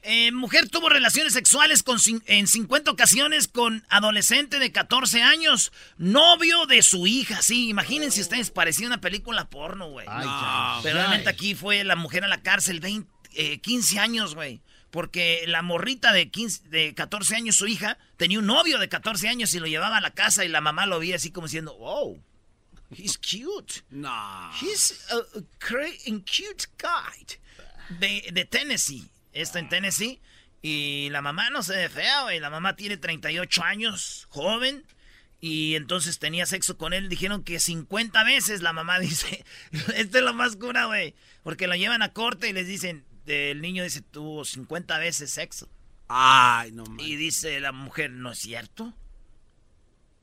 eh, 0.03 0.31
mujer 0.31 0.69
tuvo 0.69 0.89
relaciones 0.89 1.33
sexuales 1.33 1.83
con, 1.83 1.97
en 2.27 2.47
50 2.47 2.91
ocasiones 2.91 3.47
con 3.47 3.83
adolescente 3.89 4.59
de 4.59 4.71
14 4.71 5.21
años, 5.21 5.71
novio 5.97 6.65
de 6.65 6.81
su 6.81 7.07
hija. 7.07 7.41
Sí, 7.41 7.69
imagínense 7.69 8.21
ustedes, 8.21 8.51
parecía 8.51 8.87
una 8.87 9.01
película 9.01 9.49
porno, 9.49 9.89
güey. 9.89 10.07
No, 10.07 10.79
Pero 10.83 10.95
realmente 10.95 11.29
aquí 11.29 11.55
fue 11.55 11.83
la 11.83 11.95
mujer 11.95 12.23
a 12.23 12.27
la 12.27 12.41
cárcel 12.41 12.79
20, 12.79 13.09
eh, 13.33 13.59
15 13.59 13.99
años, 13.99 14.35
güey. 14.35 14.61
Porque 14.91 15.43
la 15.47 15.61
morrita 15.61 16.13
de, 16.13 16.29
15, 16.29 16.69
de 16.69 16.93
14 16.93 17.35
años, 17.35 17.57
su 17.57 17.67
hija, 17.67 17.97
tenía 18.15 18.39
un 18.39 18.45
novio 18.45 18.79
de 18.79 18.87
14 18.87 19.27
años 19.27 19.53
y 19.53 19.59
lo 19.59 19.67
llevaba 19.67 19.97
a 19.97 20.01
la 20.01 20.11
casa 20.11 20.45
y 20.45 20.47
la 20.47 20.61
mamá 20.61 20.85
lo 20.85 20.99
veía 20.99 21.17
así 21.17 21.31
como 21.31 21.47
diciendo, 21.47 21.75
wow, 21.77 22.23
he's 22.91 23.17
cute. 23.17 23.84
No. 23.89 24.50
He's 24.60 25.06
a, 25.12 25.17
a 25.17 25.41
cute 26.22 26.67
guy. 26.77 27.39
De, 28.00 28.29
de 28.32 28.46
Tennessee. 28.46 29.10
Está 29.34 29.60
en 29.60 29.70
Tennessee. 29.70 30.20
Y 30.62 31.10
la 31.12 31.22
mamá 31.22 31.50
no 31.50 31.63
se 31.63 31.75
ve 31.75 31.89
fea, 31.89 32.24
güey. 32.24 32.39
La 32.39 32.50
mamá 32.50 32.75
tiene 32.75 32.98
38 32.98 33.63
años, 33.63 34.27
joven. 34.29 34.84
Y 35.39 35.75
entonces 35.75 36.20
tenía 36.20 36.46
sexo 36.46 36.77
con 36.77 36.94
él. 36.94 37.10
Dijeron 37.10 37.44
que 37.44 37.60
50 37.60 38.24
veces. 38.24 38.62
La 38.62 38.74
mamá 38.74 39.00
dice, 39.00 39.46
esto 39.96 40.17
es 40.17 40.24
lo 40.24 40.34
más 40.34 40.56
cura, 40.56 40.86
güey. 40.86 41.15
Porque 41.44 41.67
lo 41.67 41.75
llevan 41.75 42.01
a 42.01 42.13
corte 42.13 42.50
y 42.50 42.53
les 42.53 42.67
dicen, 42.67 43.06
el 43.25 43.62
niño 43.62 43.84
dice, 43.84 44.01
tuvo 44.01 44.46
50 44.46 44.98
veces 44.98 45.32
sexo. 45.32 45.70
Ay, 46.08 46.72
no 46.72 46.86
Y 47.00 47.17
dice 47.17 47.60
la 47.60 47.72
mujer, 47.72 48.12
¿no 48.12 48.32
es 48.32 48.39
cierto? 48.39 48.94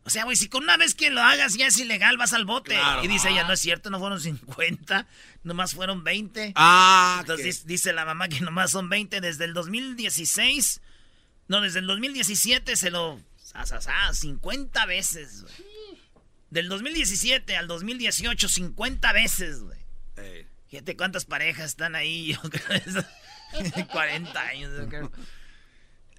O 0.07 0.11
sea, 0.11 0.25
güey, 0.25 0.37
si 0.37 0.49
con 0.49 0.63
una 0.65 0.77
vez 0.77 0.95
que 0.95 1.09
lo 1.11 1.23
hagas 1.23 1.55
ya 1.57 1.67
es 1.67 1.79
ilegal, 1.79 2.19
vas 2.19 2.35
al 2.35 2.45
bote. 2.45 2.75
Claro. 2.75 3.03
Y 3.03 3.09
dice 3.09 3.31
ella, 3.31 3.45
no 3.45 3.55
es 3.55 3.61
cierto, 3.61 3.89
no 3.91 3.99
fueron 3.99 4.21
50, 4.21 5.07
nomás 5.45 5.75
fueron 5.75 6.05
20. 6.05 6.53
Ah, 6.57 7.19
Entonces 7.21 7.45
dice- 7.47 7.63
dice 7.67 7.93
la 7.95 8.05
mamá 8.05 8.29
que 8.29 8.41
nomás 8.41 8.71
son 8.71 8.89
20 8.91 9.21
desde 9.23 9.45
el 9.47 9.55
2016. 9.55 10.83
No, 11.49 11.61
desde 11.63 11.79
el 11.81 11.87
2017 11.87 12.77
se 12.77 12.91
lo... 12.91 13.21
sa, 13.43 13.65
sa, 13.67 13.81
sa, 13.81 14.13
50 14.13 14.85
veces, 14.87 15.43
güey. 15.43 15.55
Del 16.51 16.69
2017 16.69 17.57
al 17.57 17.67
2018, 17.67 18.49
50 18.49 19.13
veces, 19.13 19.61
güey. 19.63 19.79
Fíjate 20.69 20.97
cuántas 20.97 21.25
parejas 21.25 21.67
están 21.71 21.95
ahí. 21.95 22.33
Yo 22.35 22.41
creo 22.51 22.81
que 22.83 22.91
es- 22.91 23.87
40 23.87 24.41
años, 24.41 24.73
yo 24.77 24.89
creo. 24.89 25.11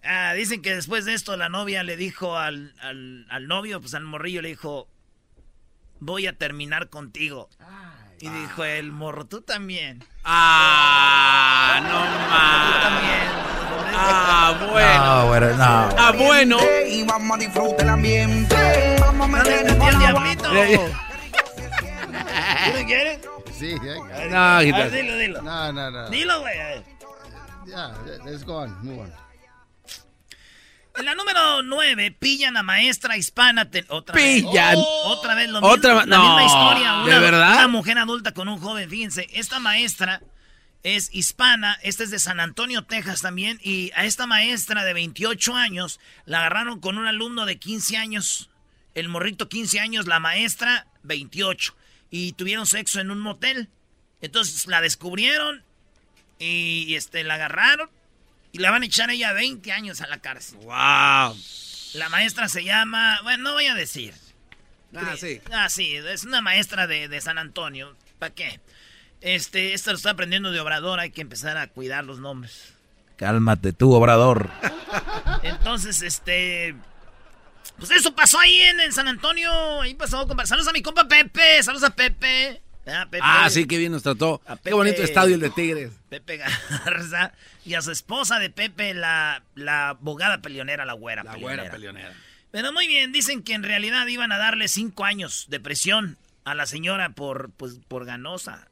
Ah, 0.08 0.34
dicen 0.34 0.62
que 0.62 0.76
después 0.76 1.06
de 1.06 1.14
esto 1.14 1.36
la 1.36 1.50
novia 1.50 1.84
le 1.84 1.98
dijo 1.98 2.38
al, 2.38 2.74
al, 2.82 3.26
al 3.30 3.48
novio, 3.48 3.82
pues 3.82 3.94
al 3.96 4.04
morrillo 4.04 4.42
le 4.42 4.50
dijo, 4.50 4.88
voy 6.00 6.28
a 6.28 6.34
terminar 6.38 6.90
contigo. 6.90 7.50
Y 8.20 8.30
dijo 8.30 8.64
el 8.64 8.92
morro, 8.92 9.26
tú 9.26 9.42
también. 9.42 10.04
Ah, 10.24 11.80
no 11.84 11.90
Tú 11.90 12.82
también. 12.82 13.46
Ah, 13.98 14.68
bueno. 14.72 15.06
No, 15.06 15.28
bueno, 15.28 15.58
no. 15.58 15.90
Ah, 15.98 16.14
bueno. 16.16 16.58
Y 16.88 17.04
vamos 17.04 17.38
a 17.38 17.40
disfrutar 17.40 17.82
el 17.82 17.90
ambiente. 17.90 18.56
Vamos 19.02 19.28
a 19.28 19.32
¿No 19.32 19.44
le 19.44 19.50
meternos 19.50 19.72
entendí 19.74 19.88
el 19.88 20.00
diablito? 20.00 20.50
¿Tú 22.66 22.80
lo 22.80 22.86
quieres? 22.86 23.20
Sí, 23.54 23.76
ya. 23.84 24.28
No, 24.30 24.60
dilo, 24.60 25.18
dilo. 25.18 25.42
No, 25.42 25.74
no, 25.74 25.92
no. 25.92 26.10
Dilo, 26.10 26.40
güey. 26.42 26.56
Ya, 27.66 27.94
let's 28.26 28.44
go 28.46 28.58
on, 28.58 28.78
move 28.84 29.00
on. 29.02 29.25
En 30.98 31.06
la 31.06 31.16
número 31.16 31.62
9, 31.62 32.12
pillan 32.12 32.56
a 32.58 32.64
maestra 32.64 33.18
hispana. 33.18 33.70
te- 33.70 33.86
otra 33.90 34.16
Pillan. 34.16 34.76
Vez. 34.76 34.86
otra 35.06 35.36
vez 35.36 35.50
lo 35.50 35.60
mismo. 35.60 35.68
Otra 35.74 35.94
la 35.94 36.06
no, 36.06 36.24
misma 36.24 36.44
historia. 36.46 36.92
¿de 36.94 37.04
Una, 37.04 37.20
verdad? 37.20 37.54
Una 37.56 37.68
mujer 37.68 37.98
adulta 37.98 38.34
con 38.34 38.48
un 38.48 38.60
joven. 38.60 38.90
Fíjense, 38.90 39.28
esta 39.34 39.60
maestra 39.60 40.22
es 40.84 41.10
hispana. 41.14 41.78
Esta 41.84 42.04
es 42.04 42.12
de 42.12 42.20
San 42.20 42.40
Antonio, 42.40 42.84
Texas 42.84 43.22
también. 43.22 43.60
Y 43.62 43.92
a 43.96 44.06
esta 44.06 44.26
maestra 44.28 44.84
de 44.86 44.94
28 44.94 45.56
años 45.56 46.00
la 46.26 46.40
agarraron 46.40 46.80
con 46.80 46.98
un 46.98 47.08
alumno 47.08 47.46
de 47.46 47.58
15 47.60 47.98
años. 47.98 48.50
El 48.94 49.10
morrito 49.10 49.50
15 49.50 49.80
años, 49.82 50.08
la 50.08 50.20
maestra 50.22 50.88
28. 51.04 51.76
Y 52.12 52.32
tuvieron 52.34 52.66
sexo 52.66 53.02
en 53.02 53.12
un 53.12 53.20
motel. 53.20 53.68
Entonces 54.22 54.66
la 54.68 54.80
descubrieron 54.80 55.64
y 56.40 56.96
este, 56.96 57.24
la 57.26 57.34
agarraron. 57.36 57.90
Y 58.56 58.60
la 58.60 58.72
van 58.72 58.84
a 58.84 58.86
echar 58.86 59.10
ella 59.10 59.34
20 59.34 59.70
años 59.74 60.00
a 60.00 60.08
la 60.08 60.20
cárcel. 60.20 60.60
Wow. 60.60 61.38
La 61.96 62.08
maestra 62.10 62.48
se 62.48 62.64
llama. 62.64 63.20
Bueno, 63.22 63.44
no 63.44 63.52
voy 63.52 63.66
a 63.66 63.76
decir. 63.76 64.14
Ah, 64.96 65.16
sí. 65.20 65.42
Ah, 65.52 65.70
sí, 65.70 65.94
es 65.94 66.24
una 66.24 66.40
maestra 66.40 66.88
de, 66.88 67.10
de 67.10 67.20
San 67.20 67.38
Antonio. 67.38 67.98
¿Para 68.18 68.34
qué? 68.34 68.62
Este, 69.20 69.74
esto 69.74 69.92
lo 69.92 69.98
está 69.98 70.12
aprendiendo 70.12 70.54
de 70.54 70.62
Obrador, 70.62 71.02
hay 71.02 71.12
que 71.12 71.20
empezar 71.20 71.58
a 71.58 71.68
cuidar 71.68 72.06
los 72.06 72.20
nombres. 72.20 72.74
Cálmate 73.18 73.74
tú, 73.74 73.92
Obrador. 73.92 74.50
Entonces, 75.44 76.02
este. 76.02 76.76
Pues 77.78 77.92
eso 77.92 78.16
pasó 78.16 78.40
ahí 78.40 78.58
en, 78.58 78.80
en 78.80 78.94
San 78.94 79.10
Antonio. 79.10 79.82
Ahí 79.82 79.96
pasó, 79.96 80.26
compa. 80.30 80.46
Saludos 80.46 80.70
a 80.70 80.72
mi 80.72 80.82
compa 80.82 81.10
Pepe. 81.10 81.62
Saludos 81.62 81.90
a 81.90 81.94
Pepe. 81.94 82.62
Ah, 82.88 83.08
Pepe. 83.10 83.20
Ah, 83.24 83.50
sí, 83.50 83.66
qué 83.66 83.78
bien 83.78 83.92
nos 83.92 84.04
trató. 84.04 84.42
Qué 84.48 84.56
Pepe. 84.58 84.74
bonito 84.74 85.02
estadio 85.04 85.36
el 85.36 85.42
de 85.42 85.50
Tigres. 85.50 85.92
Pepe 86.10 86.38
Garza. 86.38 87.34
Y 87.66 87.74
a 87.74 87.82
su 87.82 87.92
esposa 87.92 88.38
de 88.40 88.50
Pepe, 88.50 88.94
la, 88.94 89.44
la 89.56 89.90
abogada 89.90 90.42
peleonera, 90.42 90.86
la 90.86 90.94
güera 90.94 91.24
La 91.24 91.32
peleonera. 91.34 91.62
güera 91.64 91.72
peleonera. 91.74 92.14
Pero 92.52 92.72
muy 92.72 92.88
bien, 92.88 93.12
dicen 93.12 93.42
que 93.44 93.54
en 93.54 93.64
realidad 93.64 94.06
iban 94.08 94.32
a 94.32 94.38
darle 94.38 94.68
cinco 94.68 95.04
años 95.04 95.46
de 95.50 95.60
presión 95.60 96.18
a 96.44 96.54
la 96.56 96.66
señora 96.68 97.10
por, 97.10 97.50
pues, 97.52 97.80
por 97.88 98.06
ganosa. 98.06 98.68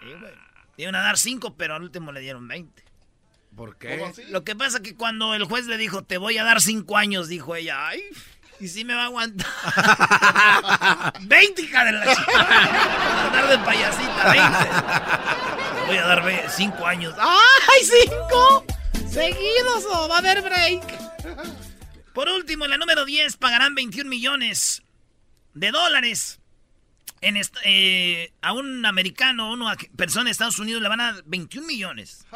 Sí, 0.00 0.06
güey. 0.20 0.32
Iban 0.76 0.94
a 0.94 1.00
dar 1.02 1.18
cinco, 1.18 1.56
pero 1.56 1.74
al 1.74 1.82
último 1.82 2.12
le 2.12 2.20
dieron 2.20 2.46
20. 2.48 2.82
¿Por 3.56 3.76
qué? 3.78 4.02
Lo 4.30 4.42
que 4.42 4.56
pasa 4.56 4.80
que 4.82 4.96
cuando 4.96 5.34
el 5.34 5.44
juez 5.44 5.66
le 5.66 5.76
dijo, 5.76 6.02
te 6.02 6.18
voy 6.18 6.38
a 6.38 6.44
dar 6.44 6.60
cinco 6.60 6.96
años, 6.96 7.28
dijo 7.28 7.54
ella, 7.54 7.86
ay, 7.88 8.02
y 8.60 8.68
sí 8.68 8.84
me 8.84 8.94
va 8.94 9.02
a 9.02 9.06
aguantar. 9.06 9.46
20, 11.22 11.62
hija 11.62 11.84
de 11.84 11.92
la 11.92 12.14
chica. 12.14 12.24
Voy 12.26 12.38
a 12.38 13.30
dar 13.32 13.48
de 13.48 13.58
payasita, 13.58 14.32
20. 14.32 14.58
Le 15.80 15.86
voy 15.86 15.96
a 15.98 16.06
dar 16.06 16.24
ve- 16.24 16.44
cinco 16.48 16.86
años. 16.86 17.14
¡Ay, 17.18 17.82
cinco! 18.04 18.64
Seguidos 19.10 19.84
o 19.92 20.08
va 20.08 20.16
a 20.16 20.18
haber 20.18 20.42
break. 20.42 20.82
Por 22.14 22.28
último, 22.28 22.64
en 22.64 22.70
la 22.70 22.78
número 22.78 23.04
10 23.04 23.36
pagarán 23.36 23.74
21 23.74 24.08
millones 24.08 24.82
de 25.54 25.70
dólares. 25.70 26.40
En 27.20 27.40
eh, 27.64 28.32
a 28.42 28.52
un 28.52 28.84
americano, 28.84 29.46
a 29.46 29.52
una 29.52 29.76
persona 29.96 30.26
de 30.26 30.30
Estados 30.32 30.58
Unidos 30.58 30.82
le 30.82 30.88
van 30.88 31.00
a 31.00 31.12
dar 31.14 31.22
21 31.26 31.66
millones. 31.66 32.26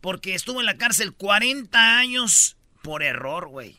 Porque 0.00 0.34
estuvo 0.34 0.60
en 0.60 0.66
la 0.66 0.76
cárcel 0.76 1.12
40 1.14 1.98
años 1.98 2.56
por 2.82 3.02
error, 3.02 3.48
güey. 3.48 3.78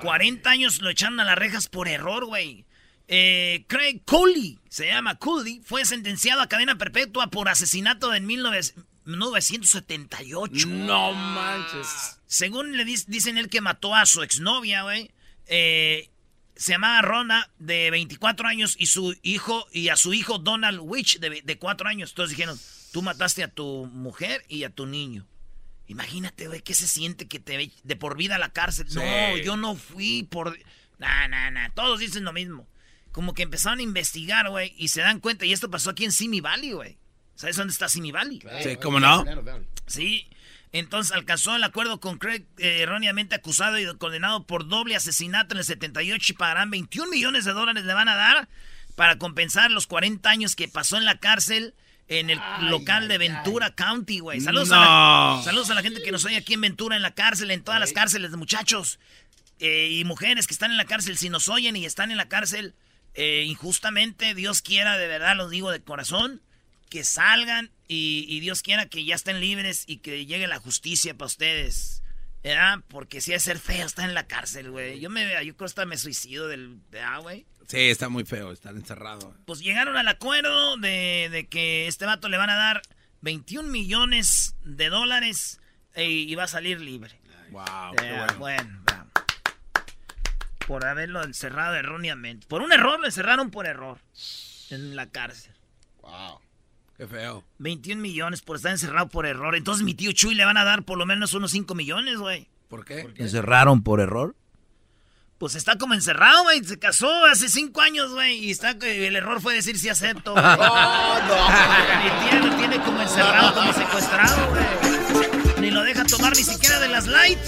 40 0.00 0.50
años 0.50 0.80
lo 0.80 0.90
echaron 0.90 1.20
a 1.20 1.24
las 1.24 1.38
rejas 1.38 1.68
por 1.68 1.88
error, 1.88 2.24
güey. 2.24 2.64
Eh, 3.10 3.64
Craig 3.68 4.02
Cooley, 4.04 4.58
se 4.68 4.86
llama 4.86 5.16
Cooley, 5.16 5.62
fue 5.64 5.84
sentenciado 5.86 6.42
a 6.42 6.48
cadena 6.48 6.76
perpetua 6.76 7.28
por 7.28 7.48
asesinato 7.48 8.14
en 8.14 8.28
19 8.28 8.60
1978. 9.08 10.68
No 10.68 11.14
manches. 11.14 12.20
Según 12.26 12.76
le 12.76 12.84
dicen 12.84 13.38
él 13.38 13.48
que 13.48 13.62
mató 13.62 13.94
a 13.94 14.04
su 14.04 14.22
exnovia, 14.22 14.82
güey. 14.82 15.10
Eh, 15.46 16.10
se 16.54 16.72
llamaba 16.72 17.00
Rona, 17.02 17.50
de 17.58 17.90
24 17.90 18.46
años, 18.46 18.76
y 18.78 18.86
su 18.86 19.16
hijo, 19.22 19.66
y 19.72 19.88
a 19.88 19.96
su 19.96 20.12
hijo 20.12 20.38
Donald 20.38 20.80
Witch, 20.82 21.20
de, 21.20 21.40
de 21.42 21.58
4 21.58 21.88
años. 21.88 22.10
Entonces 22.10 22.36
dijeron, 22.36 22.58
tú 22.92 23.00
mataste 23.00 23.42
a 23.44 23.48
tu 23.48 23.86
mujer 23.86 24.44
y 24.48 24.64
a 24.64 24.70
tu 24.70 24.84
niño. 24.84 25.26
Imagínate, 25.88 26.46
güey, 26.46 26.60
¿qué 26.60 26.74
se 26.74 26.86
siente 26.86 27.26
que 27.26 27.40
te 27.40 27.56
ve 27.56 27.72
de 27.82 27.96
por 27.96 28.16
vida 28.16 28.36
a 28.36 28.38
la 28.38 28.52
cárcel? 28.52 28.88
Sí. 28.88 28.96
No, 28.96 29.36
yo 29.38 29.56
no 29.56 29.74
fui 29.74 30.22
por... 30.22 30.56
Nah, 30.98 31.28
nah, 31.28 31.50
nah, 31.50 31.70
todos 31.74 31.98
dicen 31.98 32.24
lo 32.24 32.32
mismo. 32.32 32.68
Como 33.10 33.32
que 33.32 33.42
empezaron 33.42 33.78
a 33.78 33.82
investigar, 33.82 34.50
güey, 34.50 34.74
y 34.76 34.88
se 34.88 35.00
dan 35.00 35.18
cuenta, 35.18 35.46
y 35.46 35.52
esto 35.52 35.70
pasó 35.70 35.90
aquí 35.90 36.04
en 36.04 36.12
Simi 36.12 36.40
Valley, 36.40 36.72
güey. 36.72 36.98
¿Sabes 37.34 37.56
dónde 37.56 37.72
está 37.72 37.88
Simi 37.88 38.12
Valley? 38.12 38.42
Sí, 38.62 38.76
¿cómo 38.76 39.00
no? 39.00 39.24
Sí. 39.86 40.28
Entonces 40.72 41.12
alcanzó 41.12 41.56
el 41.56 41.64
acuerdo 41.64 42.00
con 42.00 42.18
Craig, 42.18 42.44
eh, 42.58 42.82
erróneamente 42.82 43.34
acusado 43.34 43.78
y 43.78 43.86
condenado 43.96 44.46
por 44.46 44.68
doble 44.68 44.96
asesinato 44.96 45.54
en 45.54 45.58
el 45.60 45.64
78 45.64 46.32
y 46.32 46.36
pagarán 46.36 46.70
21 46.70 47.10
millones 47.10 47.46
de 47.46 47.52
dólares 47.52 47.84
le 47.84 47.94
van 47.94 48.08
a 48.08 48.16
dar 48.16 48.48
para 48.94 49.16
compensar 49.16 49.70
los 49.70 49.86
40 49.86 50.28
años 50.28 50.56
que 50.56 50.68
pasó 50.68 50.98
en 50.98 51.06
la 51.06 51.18
cárcel 51.18 51.74
en 52.08 52.30
el 52.30 52.40
local 52.62 53.06
de 53.06 53.18
Ventura 53.18 53.74
County, 53.74 54.20
güey. 54.20 54.40
Saludos, 54.40 54.72
a 54.72 54.76
la, 54.76 55.42
saludos 55.44 55.70
a 55.70 55.74
la 55.74 55.82
gente 55.82 56.02
que 56.02 56.10
nos 56.10 56.24
oye 56.24 56.36
aquí 56.36 56.54
en 56.54 56.62
Ventura, 56.62 56.96
en 56.96 57.02
la 57.02 57.14
cárcel, 57.14 57.50
en 57.50 57.62
todas 57.62 57.78
las 57.78 57.92
cárceles 57.92 58.30
de 58.30 58.36
muchachos 58.36 58.98
eh, 59.60 59.90
y 59.92 60.04
mujeres 60.04 60.46
que 60.46 60.54
están 60.54 60.70
en 60.70 60.78
la 60.78 60.86
cárcel. 60.86 61.18
Si 61.18 61.28
nos 61.28 61.48
oyen 61.48 61.76
y 61.76 61.84
están 61.84 62.10
en 62.10 62.16
la 62.16 62.28
cárcel 62.28 62.74
eh, 63.14 63.44
injustamente, 63.46 64.34
Dios 64.34 64.62
quiera, 64.62 64.96
de 64.96 65.06
verdad, 65.06 65.36
los 65.36 65.50
digo 65.50 65.70
de 65.70 65.80
corazón, 65.80 66.40
que 66.88 67.04
salgan 67.04 67.70
y, 67.86 68.24
y 68.28 68.40
Dios 68.40 68.62
quiera 68.62 68.86
que 68.86 69.04
ya 69.04 69.14
estén 69.14 69.40
libres 69.40 69.84
y 69.86 69.98
que 69.98 70.24
llegue 70.24 70.46
la 70.46 70.58
justicia 70.58 71.14
para 71.14 71.26
ustedes. 71.26 72.02
¿Verdad? 72.42 72.78
Porque 72.88 73.20
si 73.20 73.32
es 73.32 73.42
ser 73.42 73.58
feo 73.58 73.84
estar 73.86 74.08
en 74.08 74.14
la 74.14 74.26
cárcel, 74.26 74.70
güey. 74.70 75.00
Yo 75.00 75.10
me 75.10 75.44
yo 75.44 75.56
creo 75.56 75.66
hasta 75.66 75.84
me 75.86 75.96
suicido 75.96 76.48
del. 76.48 76.80
¿Verdad, 76.90 77.20
güey? 77.20 77.46
Sí, 77.66 77.90
está 77.90 78.08
muy 78.08 78.24
feo 78.24 78.52
estar 78.52 78.74
encerrado. 78.74 79.34
Pues 79.44 79.60
llegaron 79.60 79.96
al 79.96 80.08
acuerdo 80.08 80.76
de, 80.78 81.28
de 81.30 81.46
que 81.48 81.86
este 81.88 82.06
vato 82.06 82.28
le 82.28 82.38
van 82.38 82.48
a 82.50 82.54
dar 82.56 82.82
21 83.20 83.68
millones 83.68 84.54
de 84.62 84.88
dólares 84.88 85.60
eh, 85.94 86.08
y 86.08 86.34
va 86.34 86.44
a 86.44 86.48
salir 86.48 86.80
libre. 86.80 87.20
Wow, 87.50 87.64
Eh, 88.02 88.26
bueno. 88.38 88.80
bravo. 88.84 89.10
Por 90.66 90.86
haberlo 90.86 91.22
encerrado 91.24 91.74
erróneamente. 91.76 92.46
Por 92.46 92.62
un 92.62 92.72
error 92.72 93.00
lo 93.00 93.06
encerraron 93.06 93.50
por 93.50 93.66
error. 93.66 93.98
En 94.70 94.96
la 94.96 95.10
cárcel. 95.10 95.54
Wow. 96.02 96.40
Qué 96.98 97.06
feo. 97.06 97.44
21 97.58 98.02
millones 98.02 98.42
por 98.42 98.56
estar 98.56 98.72
encerrado 98.72 99.08
por 99.08 99.24
error. 99.24 99.54
Entonces 99.54 99.84
mi 99.84 99.94
tío 99.94 100.10
Chuy 100.10 100.34
le 100.34 100.44
van 100.44 100.56
a 100.56 100.64
dar 100.64 100.82
por 100.82 100.98
lo 100.98 101.06
menos 101.06 101.32
unos 101.32 101.52
5 101.52 101.76
millones, 101.76 102.18
güey. 102.18 102.48
¿Por 102.68 102.84
qué? 102.84 103.08
¿Encerraron 103.16 103.84
por 103.84 104.00
error? 104.00 104.34
Pues 105.38 105.54
está 105.54 105.78
como 105.78 105.94
encerrado, 105.94 106.42
güey. 106.42 106.64
Se 106.64 106.76
casó 106.80 107.08
hace 107.26 107.48
5 107.48 107.80
años, 107.80 108.12
güey. 108.12 108.44
Y 108.44 108.50
está 108.50 108.72
el 108.72 109.14
error 109.14 109.40
fue 109.40 109.54
decir 109.54 109.78
sí 109.78 109.88
acepto. 109.88 110.32
güey. 110.32 110.44
Mi 110.44 112.28
tía 112.28 112.40
lo 112.42 112.56
tiene 112.56 112.80
como 112.82 113.00
encerrado, 113.00 113.54
como 113.54 113.72
secuestrado, 113.72 114.48
güey. 114.50 115.60
Ni 115.60 115.70
lo 115.70 115.82
deja 115.84 116.04
tomar 116.04 116.36
ni 116.36 116.42
siquiera 116.42 116.80
de 116.80 116.88
las 116.88 117.06
light. 117.06 117.38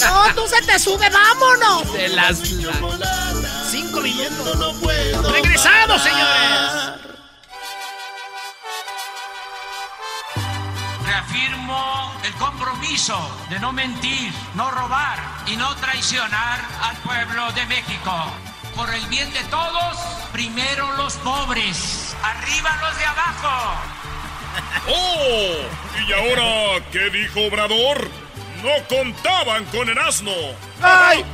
No, 0.00 0.34
tú 0.34 0.42
se 0.46 0.64
te 0.64 0.78
sube, 0.78 1.08
vámonos. 1.10 1.92
De 1.92 2.08
las... 2.08 2.38
Cinco 3.70 4.00
minutos. 4.00 5.32
Regresamos, 5.32 6.02
señores. 6.02 6.33
Compromiso 12.94 13.46
de 13.50 13.58
no 13.58 13.72
mentir, 13.72 14.32
no 14.54 14.70
robar 14.70 15.18
y 15.46 15.56
no 15.56 15.74
traicionar 15.76 16.60
al 16.82 16.96
pueblo 16.98 17.50
de 17.52 17.66
México. 17.66 18.32
Por 18.76 18.92
el 18.94 19.04
bien 19.06 19.32
de 19.32 19.40
todos, 19.44 19.96
primero 20.32 20.92
los 20.96 21.14
pobres, 21.16 22.14
arriba 22.22 22.76
los 22.82 22.98
de 22.98 23.04
abajo. 23.04 23.80
¡Oh! 24.88 25.54
¿Y 26.06 26.12
ahora 26.12 26.84
qué 26.92 27.10
dijo 27.10 27.40
Obrador? 27.46 28.08
No 28.62 28.70
contaban 28.88 29.64
con 29.66 29.88
el 29.88 29.98
asno. 29.98 30.32
¡Ay! 30.80 31.24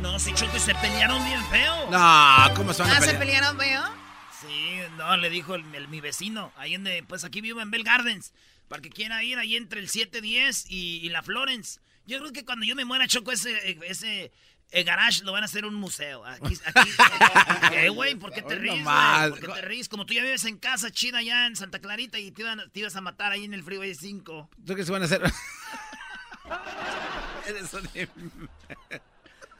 No, 0.00 0.18
si 0.18 0.32
Choco 0.34 0.58
se 0.58 0.74
pelearon 0.74 1.22
bien 1.26 1.44
feo. 1.46 1.90
No, 1.90 2.54
¿cómo 2.54 2.72
se 2.72 2.82
van 2.82 2.90
a 2.92 2.94
¿Ah, 2.96 3.00
se 3.00 3.06
pelear? 3.14 3.18
pelearon 3.18 3.58
feo? 3.58 3.82
Sí, 4.40 4.78
no, 4.96 5.16
le 5.16 5.28
dijo 5.30 5.54
el, 5.54 5.74
el- 5.74 5.88
mi 5.88 6.00
vecino. 6.00 6.52
Ahí 6.56 6.74
en 6.74 6.84
de, 6.84 7.02
pues 7.06 7.24
aquí 7.24 7.40
vivo 7.42 7.60
en 7.60 7.70
Bell 7.70 7.84
Gardens. 7.84 8.32
Para 8.68 8.82
que 8.82 8.90
quiera 8.90 9.22
ir 9.22 9.38
ahí 9.38 9.56
entre 9.56 9.80
el 9.80 9.88
710 9.88 10.66
y, 10.70 10.98
y 11.06 11.08
la 11.10 11.22
Florence. 11.22 11.80
Yo 12.06 12.18
creo 12.20 12.32
que 12.32 12.44
cuando 12.44 12.64
yo 12.66 12.74
me 12.76 12.84
muera, 12.84 13.06
Choco, 13.08 13.32
ese, 13.32 13.78
ese 13.86 14.32
eh, 14.70 14.82
garage 14.84 15.22
lo 15.24 15.32
van 15.32 15.42
a 15.42 15.46
hacer 15.46 15.64
un 15.64 15.74
museo. 15.74 16.24
Aquí, 16.24 16.56
aquí. 16.64 16.90
¿Qué, 17.70 17.88
güey? 17.90 18.14
¿Por 18.16 18.32
qué 18.32 18.42
te 18.42 18.54
ríes? 18.56 18.84
¿Por 19.30 19.40
qué 19.40 19.48
te 19.48 19.62
ríes? 19.62 19.88
Como 19.88 20.04
tú 20.06 20.14
ya 20.14 20.22
vives 20.22 20.44
en 20.44 20.58
casa 20.58 20.90
chida 20.90 21.18
allá 21.18 21.46
en 21.46 21.54
Santa 21.56 21.80
Clarita 21.80 22.18
y 22.18 22.30
te, 22.32 22.42
iban- 22.42 22.70
te 22.72 22.80
ibas 22.80 22.96
a 22.96 23.00
matar 23.00 23.32
ahí 23.32 23.44
en 23.44 23.54
el 23.54 23.62
Freeway 23.62 23.94
5. 23.94 24.50
¿Tú 24.66 24.74
qué 24.74 24.84
se 24.84 24.92
van 24.92 25.02
a 25.02 25.04
hacer? 25.06 25.22
Eres 27.46 27.72
un 27.74 27.88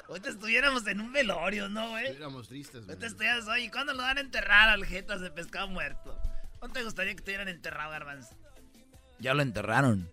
Ahorita 0.09 0.29
estuviéramos 0.31 0.87
en 0.87 1.01
un 1.01 1.13
velorio, 1.13 1.69
¿no, 1.69 1.91
güey? 1.91 2.07
Éramos 2.07 2.47
tristes, 2.49 2.85
güey. 2.85 2.91
Ahorita 2.91 3.07
estuvieras, 3.07 3.47
oye, 3.49 3.71
¿cuándo 3.73 3.93
lo 3.93 4.03
van 4.05 4.19
a 4.19 4.21
enterrar 4.21 4.69
al 4.69 4.85
jetas 4.87 5.21
de 5.21 5.31
pescado 5.33 5.67
muerto? 5.69 6.17
¿Cuándo 6.61 6.79
te 6.79 6.85
gustaría 6.85 7.15
que 7.17 7.23
te 7.23 7.31
hubieran 7.33 7.49
enterrado, 7.49 7.91
Garbanzo? 7.91 8.37
Ya 9.19 9.35
lo 9.35 9.43
enterraron. 9.43 10.11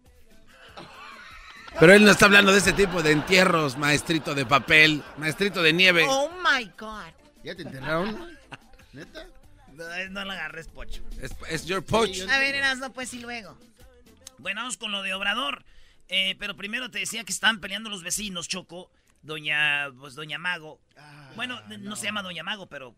Pero 1.79 1.93
él 1.93 2.03
no 2.05 2.11
está 2.11 2.25
hablando 2.25 2.51
de 2.51 2.59
ese 2.59 2.73
tipo 2.73 3.01
de 3.01 3.11
entierros, 3.11 3.77
maestrito 3.77 4.35
de 4.35 4.45
papel, 4.45 5.03
maestrito 5.17 5.61
de 5.63 5.73
nieve. 5.73 6.05
Oh 6.07 6.29
my 6.29 6.65
God. 6.77 7.11
¿Ya 7.43 7.55
te 7.55 7.63
enterraron? 7.63 8.37
¿Neta? 8.93 9.25
No, 9.73 9.83
no 10.11 10.23
la 10.25 10.33
agarres, 10.33 10.67
Pocho. 10.67 11.01
Es, 11.19 11.31
es 11.49 11.65
your 11.65 11.83
poach. 11.83 12.21
A 12.29 12.37
ver, 12.37 12.53
Erasmo, 12.53 12.93
pues 12.93 13.11
y 13.15 13.19
luego. 13.19 13.57
Bueno, 14.37 14.61
vamos 14.61 14.77
con 14.77 14.91
lo 14.91 15.01
de 15.01 15.15
Obrador. 15.15 15.65
Eh, 16.09 16.35
pero 16.37 16.55
primero 16.55 16.91
te 16.91 16.99
decía 16.99 17.23
que 17.23 17.31
estaban 17.31 17.59
peleando 17.59 17.89
los 17.89 18.03
vecinos, 18.03 18.47
Choco. 18.47 18.91
Doña, 19.23 19.89
pues 19.99 20.13
Doña 20.15 20.37
Mago. 20.37 20.79
bueno, 21.35 21.59
no. 21.79 21.95
se 21.95 22.05
llama 22.05 22.21
Doña 22.21 22.43
Mago, 22.43 22.67
pero 22.67 22.95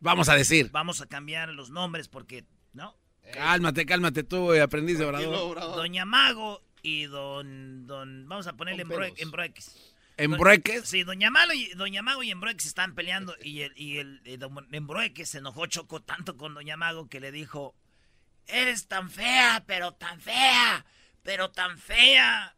Vamos 0.00 0.28
a 0.28 0.34
decir. 0.34 0.70
vamos 0.72 1.00
a 1.02 1.06
cambiar 1.06 1.50
los 1.50 1.70
nombres 1.70 2.08
porque, 2.08 2.44
¿no? 2.72 2.96
Cálmate, 3.32 3.86
cálmate 3.86 4.24
tú, 4.24 4.52
eh, 4.52 4.60
aprendiz 4.60 4.98
de 4.98 5.06
Obrador. 5.06 5.60
Doña 5.60 6.04
Mago 6.04 6.62
y 6.82 7.06
don, 7.06 7.86
don, 7.86 8.28
vamos 8.28 8.46
a 8.46 8.52
ponerle 8.54 8.82
embrueques. 9.16 9.94
¿Embrueques? 10.18 10.88
Sí, 10.88 11.04
Doña 11.04 11.30
Malo 11.30 11.54
y 11.54 11.70
Doña 11.70 12.02
Mago 12.02 12.22
y 12.22 12.30
Embrueques 12.30 12.66
están 12.66 12.94
peleando 12.94 13.34
y 13.42 13.62
el, 13.62 13.72
y 13.76 13.96
el, 13.98 14.20
eh, 14.24 14.38
Embrueques 14.72 15.30
se 15.30 15.38
enojó 15.38 15.66
Choco 15.66 16.02
tanto 16.02 16.36
con 16.36 16.54
Doña 16.54 16.76
Mago 16.76 17.08
que 17.08 17.18
le 17.18 17.32
dijo, 17.32 17.74
eres 18.46 18.88
tan 18.88 19.10
fea, 19.10 19.64
pero 19.66 19.94
tan 19.94 20.20
fea, 20.20 20.84
pero 21.22 21.50
tan 21.50 21.78
fea, 21.78 22.54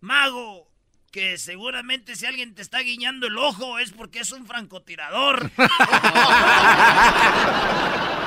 Mago, 0.00 0.70
que 1.12 1.36
seguramente 1.38 2.16
si 2.16 2.26
alguien 2.26 2.54
te 2.54 2.62
está 2.62 2.80
guiñando 2.80 3.26
el 3.26 3.36
ojo 3.36 3.78
es 3.78 3.92
porque 3.92 4.20
es 4.20 4.32
un 4.32 4.46
francotirador. 4.46 5.50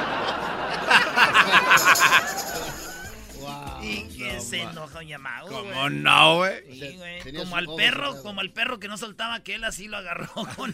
y 3.81 4.03
que 4.09 4.39
se 4.41 4.61
enojó 4.61 4.89
Doña 4.89 5.17
Mago. 5.17 5.49
¿Cómo 5.49 5.89
no, 5.89 6.37
güey? 6.37 6.61
Sí, 6.71 6.99
Como 7.37 7.55
al 7.55 7.67
perro, 7.77 8.21
como 8.21 8.41
al 8.41 8.51
perro 8.51 8.79
que 8.79 8.87
no 8.87 8.97
soltaba 8.97 9.41
que 9.41 9.55
él 9.55 9.63
así 9.63 9.87
lo 9.87 9.97
agarró 9.97 10.29
con, 10.55 10.73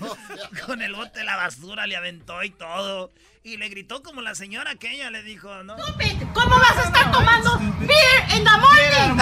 con 0.65 0.81
el 0.81 0.93
bote 0.95 1.19
de 1.19 1.25
la 1.25 1.35
basura, 1.35 1.87
le 1.87 1.95
aventó 1.95 2.43
y 2.43 2.49
todo. 2.49 3.11
Y 3.43 3.57
le 3.57 3.69
gritó 3.69 4.01
como 4.01 4.21
la 4.21 4.33
señora 4.33 4.71
aquella 4.71 5.11
le 5.11 5.21
dijo, 5.21 5.63
¿no? 5.63 5.77
Stupid, 5.77 6.23
¿cómo 6.33 6.57
vas 6.57 6.77
a 6.77 6.83
estar 6.83 7.11
tomando 7.11 7.57
beer 7.81 8.23
in 8.35 8.43
the 8.43 8.57
morning? 8.57 9.21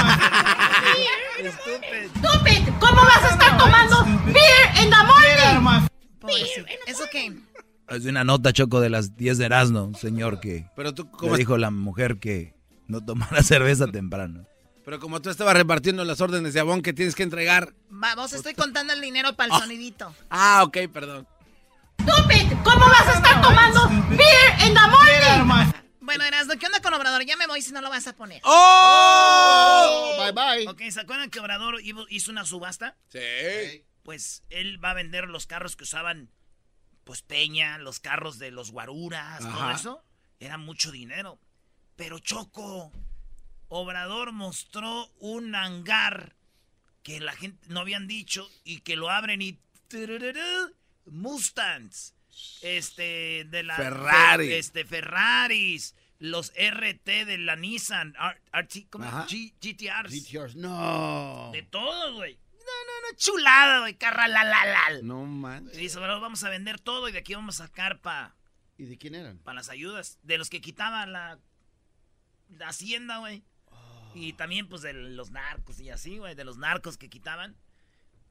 Stupid, 2.18 2.70
¿cómo 2.80 3.02
vas 3.02 3.24
a 3.24 3.30
estar 3.30 3.58
tomando 3.58 4.06
beer 4.28 4.82
in 4.82 4.90
the 4.90 5.04
morning? 5.06 5.88
¿Eso 6.88 7.04
qué? 7.12 7.34
Es 7.96 8.04
de 8.04 8.10
una 8.10 8.24
nota, 8.24 8.52
Choco, 8.54 8.80
de 8.82 8.90
las 8.90 9.16
10 9.16 9.38
de 9.38 9.46
Erasmo, 9.46 9.84
un 9.84 9.96
señor 9.96 10.40
que 10.40 10.66
Pero 10.76 10.94
tú, 10.94 11.04
le 11.04 11.12
como, 11.12 11.38
dijo 11.38 11.58
la 11.58 11.70
mujer 11.72 12.18
que 12.20 12.56
no 12.88 13.04
tomara 13.06 13.42
cerveza 13.44 13.88
temprano. 13.88 14.46
pero 14.86 15.00
como 15.00 15.22
tú 15.22 15.30
estabas 15.30 15.56
repartiendo 15.56 16.04
las 16.06 16.20
órdenes 16.22 16.54
de 16.54 16.60
abón 16.60 16.82
que 16.82 16.94
tienes 16.94 17.16
que 17.16 17.24
entregar. 17.24 17.74
Vamos, 17.90 18.34
estoy 18.34 18.54
contando 18.54 18.94
el 18.94 19.02
dinero 19.02 19.36
para 19.36 19.56
el 19.56 19.62
sonidito. 19.62 20.14
Ah, 20.30 20.64
ok, 20.66 20.78
perdón. 20.92 21.28
Stupid, 22.02 22.52
¿cómo 22.64 22.86
vas 22.88 23.08
a 23.08 23.14
estar 23.14 23.42
tomando 23.42 23.88
beer 24.10 24.68
in 24.68 24.74
the 24.74 24.80
morning? 24.90 25.72
Bueno, 26.02 26.26
Erasmo, 26.26 26.54
¿qué 26.60 26.66
onda 26.66 26.82
con 26.82 26.94
Obrador? 26.94 27.24
Ya 27.26 27.38
me 27.38 27.48
voy 27.48 27.62
si 27.62 27.72
no 27.72 27.80
lo 27.82 27.90
vas 27.90 28.08
a 28.08 28.14
poner. 28.14 28.42
¡Oh! 28.44 30.16
Bye 30.20 30.32
bye. 30.34 30.68
Ok, 30.68 30.82
¿se 30.92 31.00
acuerdan 31.00 31.30
que 31.30 31.40
Obrador 31.40 31.80
hizo- 31.82 32.06
hizo 32.10 32.32
una 32.32 32.46
subasta? 32.46 32.98
Sí. 33.08 33.20
Pues 34.04 34.44
él 34.50 34.84
va 34.84 34.92
a 34.92 34.94
vender 34.96 35.30
los 35.30 35.48
carros 35.48 35.78
que 35.78 35.84
usaban, 35.86 36.30
pues 37.04 37.22
Peña, 37.22 37.78
los 37.78 38.00
carros 38.00 38.40
de 38.40 38.52
los 38.52 38.72
guaruras, 38.72 39.40
todo 39.40 39.72
eso. 39.72 40.04
Era 40.40 40.58
mucho 40.58 40.92
dinero. 40.92 41.40
Pero 41.96 42.20
Choco, 42.20 42.92
Obrador 43.68 44.32
mostró 44.32 45.08
un 45.20 45.54
hangar 45.56 46.36
que 47.04 47.20
la 47.20 47.34
gente 47.34 47.68
no 47.70 47.82
habían 47.82 48.08
dicho 48.08 48.50
y 48.64 48.80
que 48.82 48.96
lo 48.96 49.10
abren 49.10 49.42
y... 49.42 49.60
Mustangs. 51.06 52.14
Este, 52.62 53.46
de 53.46 53.64
la... 53.64 53.76
Ferrari. 53.76 54.48
de- 54.48 54.60
este, 54.60 54.86
Ferraris. 54.86 55.96
Los 56.20 56.54
RT 56.56 57.06
de 57.26 57.38
la 57.38 57.56
Nissan. 57.58 58.16
RT, 58.54 58.88
¿cómo? 58.90 59.06
G- 59.06 59.54
GTRs. 59.60 60.14
GTRs. 60.32 60.56
No. 60.56 61.50
De 61.52 61.64
todo, 61.64 62.14
güey. 62.16 62.38
Chulada, 63.16 63.80
güey, 63.82 63.96
carralalal. 63.96 65.06
No 65.06 65.26
man. 65.26 65.70
Y 65.74 65.78
dice, 65.78 66.00
bueno, 66.00 66.20
vamos 66.20 66.44
a 66.44 66.50
vender 66.50 66.80
todo 66.80 67.10
y 67.10 67.12
de 67.12 67.20
aquí 67.20 67.34
vamos 67.34 67.60
a 67.60 67.68
sacar 67.68 68.00
para 68.02 68.36
¿Y 68.78 68.86
de 68.86 68.98
quién 68.98 69.16
eran? 69.16 69.40
las 69.46 69.70
ayudas. 69.70 70.20
De 70.24 70.38
los 70.38 70.50
que 70.50 70.62
quitaban 70.62 71.14
la, 71.14 71.40
la 72.50 72.68
hacienda, 72.68 73.18
güey. 73.18 73.44
Y 74.16 74.34
también, 74.34 74.68
pues, 74.70 74.82
de 74.82 74.94
los 74.94 75.32
narcos 75.32 75.80
y 75.80 75.90
así, 75.90 76.18
güey, 76.20 76.36
de 76.36 76.44
los 76.44 76.58
narcos 76.58 76.98
que 76.98 77.10
quitaban. 77.10 77.56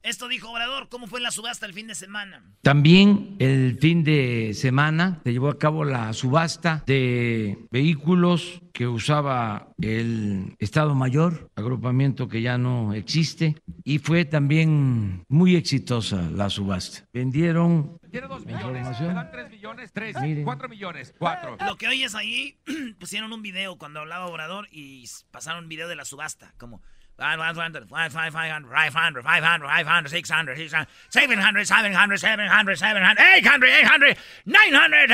Esto 0.03 0.27
dijo 0.27 0.51
Obrador, 0.51 0.89
¿cómo 0.89 1.07
fue 1.07 1.21
la 1.21 1.31
subasta 1.31 1.65
el 1.65 1.73
fin 1.73 1.87
de 1.87 1.95
semana? 1.95 2.43
También 2.61 3.37
el 3.39 3.77
fin 3.79 4.03
de 4.03 4.51
semana 4.53 5.21
se 5.23 5.31
llevó 5.31 5.47
a 5.47 5.57
cabo 5.57 5.85
la 5.85 6.11
subasta 6.11 6.83
de 6.85 7.57
vehículos 7.71 8.61
que 8.73 8.85
usaba 8.85 9.69
el 9.81 10.57
Estado 10.59 10.93
Mayor, 10.93 11.49
agrupamiento 11.55 12.27
que 12.27 12.41
ya 12.41 12.57
no 12.57 12.93
existe, 12.93 13.55
y 13.85 13.99
fue 13.99 14.25
también 14.25 15.23
muy 15.29 15.55
exitosa 15.55 16.29
la 16.31 16.49
subasta. 16.49 17.07
Vendieron 17.13 17.97
Tiene 18.11 18.27
dos 18.27 18.45
¿La 18.45 18.57
millones, 18.57 18.99
dan 18.99 19.31
tres 19.31 19.49
millones, 19.51 19.91
tres, 19.93 20.19
Miren. 20.19 20.43
cuatro 20.43 20.67
millones, 20.67 21.15
cuatro. 21.17 21.55
Lo 21.65 21.77
que 21.77 21.87
oyes 21.87 22.13
ahí, 22.13 22.57
pusieron 22.99 23.31
un 23.31 23.41
video 23.41 23.77
cuando 23.77 24.01
hablaba 24.01 24.25
Obrador 24.25 24.67
y 24.69 25.05
pasaron 25.31 25.63
un 25.63 25.69
video 25.69 25.87
de 25.87 25.95
la 25.95 26.03
subasta, 26.03 26.53
como 26.57 26.81
500, 27.17 27.53
500, 27.53 27.87
500, 27.87 28.23
500, 28.23 28.69
500, 28.69 28.69
500, 28.69 30.11
600, 30.11 30.55
600, 30.55 30.87
700, 31.09 31.09
700, 31.09 31.13
700, 31.13 31.43
700, 31.53 32.57
800, 33.43 33.67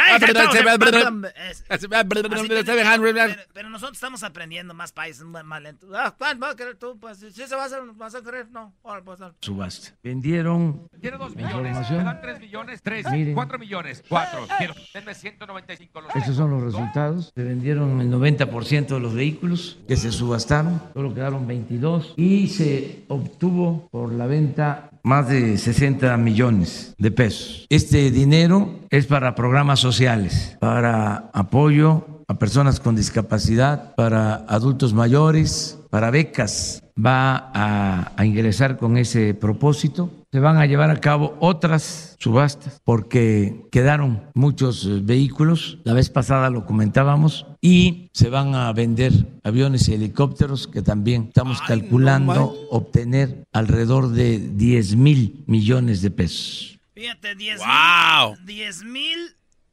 800, 0.10 0.30
900, 0.32 0.88
800. 0.90 1.34
Es- 1.36 1.66
así 1.70 1.88
tiene- 1.88 3.46
pero, 3.54 3.70
nosotros 3.70 3.98
estamos 3.98 4.24
aprendiendo 4.24 4.74
más 4.74 4.92
países, 4.92 5.24
más, 5.24 5.44
más 5.44 5.62
lentos. 5.62 5.90
Ah, 5.94 6.14
¿cuál 6.18 6.38
vas 6.38 6.54
a 6.54 6.56
querer 6.56 6.76
tú? 6.76 6.98
Pues 7.00 7.18
si 7.20 7.32
se 7.32 7.56
va 7.56 7.64
a 7.64 7.66
hacer, 7.66 7.80
vas 7.96 8.16
a 8.16 8.22
querer, 8.22 8.48
no. 8.52 8.74
Pues, 9.04 9.20
subasta. 9.42 9.92
Vendieron 10.04 10.88
Tiene 11.02 11.18
millones, 11.18 11.90
me 11.92 12.04
dan 12.04 12.22
tres 12.22 12.40
millones, 12.40 12.82
tres, 12.82 13.06
Miren. 13.12 13.34
cuatro 13.34 13.60
millones, 13.60 14.04
cuatro. 14.08 14.48
Quiero, 14.58 14.74
denme 14.94 15.14
195 15.14 16.02
los 16.02 16.16
Esos 16.16 16.36
son 16.36 16.52
los 16.52 16.62
resultados. 16.64 17.32
Se 17.36 17.44
vendieron 17.44 18.00
el 18.02 18.10
90% 18.10 18.96
de 18.96 19.00
los 19.00 19.14
vehículos 19.14 19.78
que 19.88 19.96
se 19.98 20.12
subastaron, 20.12 20.82
solo 20.94 21.14
quedaron 21.14 21.48
22 21.48 21.89
y 22.16 22.48
se 22.48 23.04
obtuvo 23.08 23.88
por 23.92 24.12
la 24.14 24.28
venta 24.28 24.90
más 25.04 25.30
de 25.30 25.58
60 25.58 26.16
millones 26.18 26.94
de 26.98 27.12
pesos. 27.12 27.66
Este 27.70 28.12
dinero 28.12 28.80
es 28.90 29.06
para 29.08 29.36
programas 29.36 29.80
sociales, 29.80 30.58
para 30.60 31.30
apoyo 31.34 32.06
a 32.28 32.38
personas 32.38 32.80
con 32.80 32.96
discapacidad, 32.96 33.96
para 33.96 34.36
adultos 34.48 34.94
mayores, 34.94 35.79
para 35.90 36.12
becas. 36.12 36.84
Va 36.98 37.52
a, 37.54 38.12
a 38.18 38.26
ingresar 38.26 38.78
con 38.78 38.98
ese 38.98 39.34
propósito. 39.34 40.12
Se 40.32 40.40
van 40.40 40.58
a 40.58 40.66
llevar 40.66 40.92
a 40.92 41.00
cabo 41.00 41.38
otras 41.40 42.16
subastas 42.20 42.82
porque 42.84 43.66
quedaron 43.72 44.30
muchos 44.36 44.86
eh, 44.86 45.00
vehículos. 45.02 45.80
La 45.86 45.94
vez 45.94 46.10
pasada 46.10 46.50
lo 46.50 46.66
comentábamos 46.66 47.46
y 47.62 48.10
se 48.14 48.30
van 48.30 48.54
a 48.54 48.72
vender 48.74 49.14
aviones 49.44 49.88
y 49.88 49.94
helicópteros 49.94 50.68
que 50.68 50.82
también 50.82 51.28
estamos 51.30 51.62
calculando 51.62 52.54
obtener 52.70 53.46
alrededor 53.54 54.10
de 54.10 54.40
10 54.40 54.96
mil 54.98 55.44
millones 55.48 56.02
de 56.02 56.12
pesos. 56.12 56.80
Fíjate, 56.94 57.36
10 57.36 57.60
¡Wow! 57.60 58.36
mil, 58.36 58.46
10 58.46 58.84
mil 58.84 59.18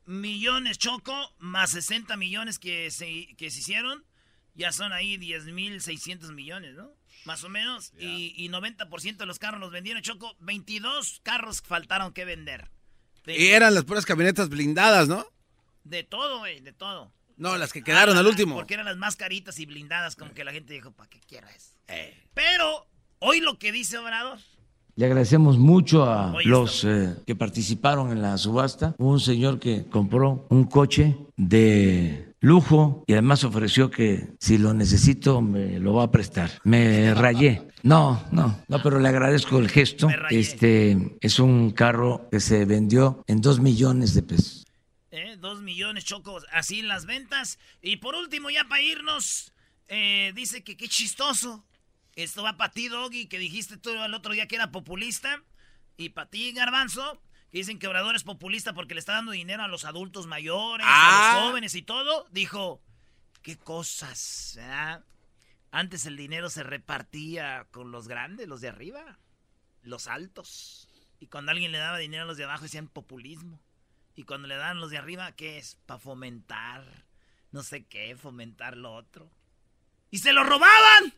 millones 0.07 0.79
Choco, 0.79 1.13
más 1.39 1.71
60 1.71 2.17
millones 2.17 2.59
que 2.59 2.91
se, 2.91 3.35
que 3.37 3.51
se 3.51 3.59
hicieron, 3.59 4.05
ya 4.57 4.73
son 4.73 4.93
ahí 4.93 5.17
10 5.17 5.47
mil 5.47 5.81
600 5.81 6.33
millones, 6.33 6.75
¿no? 6.75 6.91
Más 7.25 7.45
o 7.45 7.49
menos. 7.49 7.93
Y, 7.99 8.35
y 8.37 8.49
90% 8.49 9.17
de 9.17 9.27
los 9.27 9.39
carros 9.39 9.61
los 9.61 9.71
vendieron 9.71 10.03
Choco. 10.03 10.37
22 10.41 11.21
carros 11.23 11.61
faltaron 11.63 12.13
que 12.13 12.25
vender. 12.25 12.71
De, 13.25 13.37
Y 13.37 13.49
eran 13.49 13.75
las 13.75 13.85
puras 13.85 14.07
camionetas 14.07 14.49
blindadas, 14.49 15.09
¿no? 15.09 15.27
de 15.85 16.03
todo, 16.03 16.39
güey, 16.41 16.61
de 16.61 16.73
todo. 16.73 17.13
No, 17.37 17.57
las 17.57 17.73
que 17.73 17.83
quedaron 17.83 18.17
Ah, 18.17 18.21
al 18.21 18.27
último. 18.27 18.55
Porque 18.57 18.75
eran 18.75 18.87
las 18.87 18.97
más 18.97 19.15
caritas 19.15 19.59
y 19.61 19.67
blindadas, 19.67 20.17
como 20.17 20.33
que 20.35 20.43
la 20.45 20.53
gente 20.53 20.75
dijo, 20.75 20.91
¿para 20.93 21.09
qué 21.09 21.21
quiero 21.27 21.47
eso? 21.49 21.75
Eh. 21.89 22.15
Pero, 22.35 22.87
hoy 23.21 23.41
lo 23.41 23.59
que 23.59 23.73
dice 23.73 23.99
Obrador. 23.99 24.39
Le 24.97 25.07
agradecemos 25.07 25.59
mucho 25.59 26.05
a 26.05 26.33
Oye, 26.33 26.49
los 26.49 26.83
eh, 26.85 27.15
que 27.27 27.37
participaron 27.37 28.11
en 28.11 28.23
la 28.23 28.39
subasta. 28.39 28.95
Hubo 28.99 29.11
un 29.11 29.21
señor 29.21 29.61
que 29.61 29.87
compró 29.87 30.47
un 30.49 30.65
coche 30.65 31.17
de 31.37 32.26
lujo 32.47 33.05
y 33.07 33.13
además 33.13 33.45
ofreció 33.45 33.91
que 33.91 34.29
si 34.39 34.57
lo 34.57 34.73
necesito 34.73 35.41
me 35.43 35.79
lo 35.81 35.95
va 35.95 36.05
a 36.05 36.11
prestar. 36.11 36.51
Me 36.65 37.13
rayé. 37.15 37.69
No, 37.83 38.25
no, 38.33 38.63
no, 38.69 38.83
pero 38.83 39.01
le 39.01 39.09
agradezco 39.09 39.59
el 39.59 39.69
gesto. 39.69 40.09
Este 40.31 41.17
es 41.21 41.39
un 41.39 41.73
carro 41.73 42.29
que 42.31 42.41
se 42.41 42.65
vendió 42.65 43.23
en 43.27 43.41
dos 43.41 43.61
millones 43.61 44.15
de 44.15 44.23
pesos. 44.23 44.65
¿eh? 45.11 45.37
Dos 45.39 45.61
millones 45.61 46.05
chocos, 46.05 46.47
así 46.53 46.81
en 46.81 46.89
las 46.89 47.07
ventas. 47.07 47.59
Y 47.83 47.97
por 47.97 48.15
último, 48.15 48.51
ya 48.51 48.65
para 48.65 48.83
irnos, 48.83 49.53
eh, 49.89 50.33
dice 50.35 50.63
que 50.63 50.77
qué 50.77 50.89
chistoso. 50.89 51.65
Esto 52.15 52.43
va 52.43 52.57
para 52.57 52.73
ti, 52.73 52.89
Doggy, 52.89 53.27
que 53.27 53.39
dijiste 53.39 53.77
tú 53.77 53.91
el 53.91 54.15
otro 54.15 54.33
día 54.33 54.47
que 54.47 54.57
era 54.57 54.71
populista. 54.71 55.43
Y 55.97 56.11
para 56.11 56.31
ti, 56.31 56.53
Garbanzo, 56.53 57.21
que 57.51 57.59
dicen 57.59 57.79
que 57.79 57.87
Obrador 57.89 58.17
es 58.17 58.25
populista 58.25 58.73
porque 58.75 58.95
le 58.95 59.01
está 59.01 59.13
dando 59.13 59.33
dinero 59.33 59.63
a 59.63 59.69
los 59.69 59.85
adultos 59.85 60.27
mayores, 60.27 60.87
a 60.89 60.91
Ah. 60.91 61.35
los 61.41 61.45
jóvenes 61.45 61.75
y 61.75 61.83
todo. 61.83 62.27
Dijo, 62.31 62.83
qué 63.43 63.57
cosas, 63.57 64.55
¿verdad? 64.57 65.05
Antes 65.71 66.07
el 66.07 66.17
dinero 66.17 66.51
se 66.51 66.63
repartía 66.63 67.67
con 67.71 67.91
los 67.93 68.09
grandes, 68.09 68.49
los 68.49 68.61
de 68.61 68.69
arriba, 68.69 69.19
los 69.83 70.07
altos. 70.07 70.89
Y 71.21 71.27
cuando 71.29 71.53
alguien 71.53 71.73
le 71.73 71.79
daba 71.79 71.99
dinero 71.99 72.25
a 72.25 72.27
los 72.27 72.37
de 72.37 72.45
abajo 72.45 72.65
decían 72.65 72.89
populismo. 72.89 73.61
Y 74.15 74.25
cuando 74.25 74.49
le 74.49 74.57
dan 74.57 74.81
los 74.81 74.91
de 74.91 74.99
arriba, 74.99 75.33
¿qué 75.33 75.59
es? 75.59 75.77
Para 75.87 76.01
fomentar, 76.01 77.05
no 77.53 77.63
sé 77.63 77.85
qué, 77.85 78.17
fomentar 78.17 78.77
lo 78.77 78.95
otro. 78.95 79.31
Y 80.11 80.19
se 80.19 80.33
lo 80.33 80.43
robaban. 80.45 81.13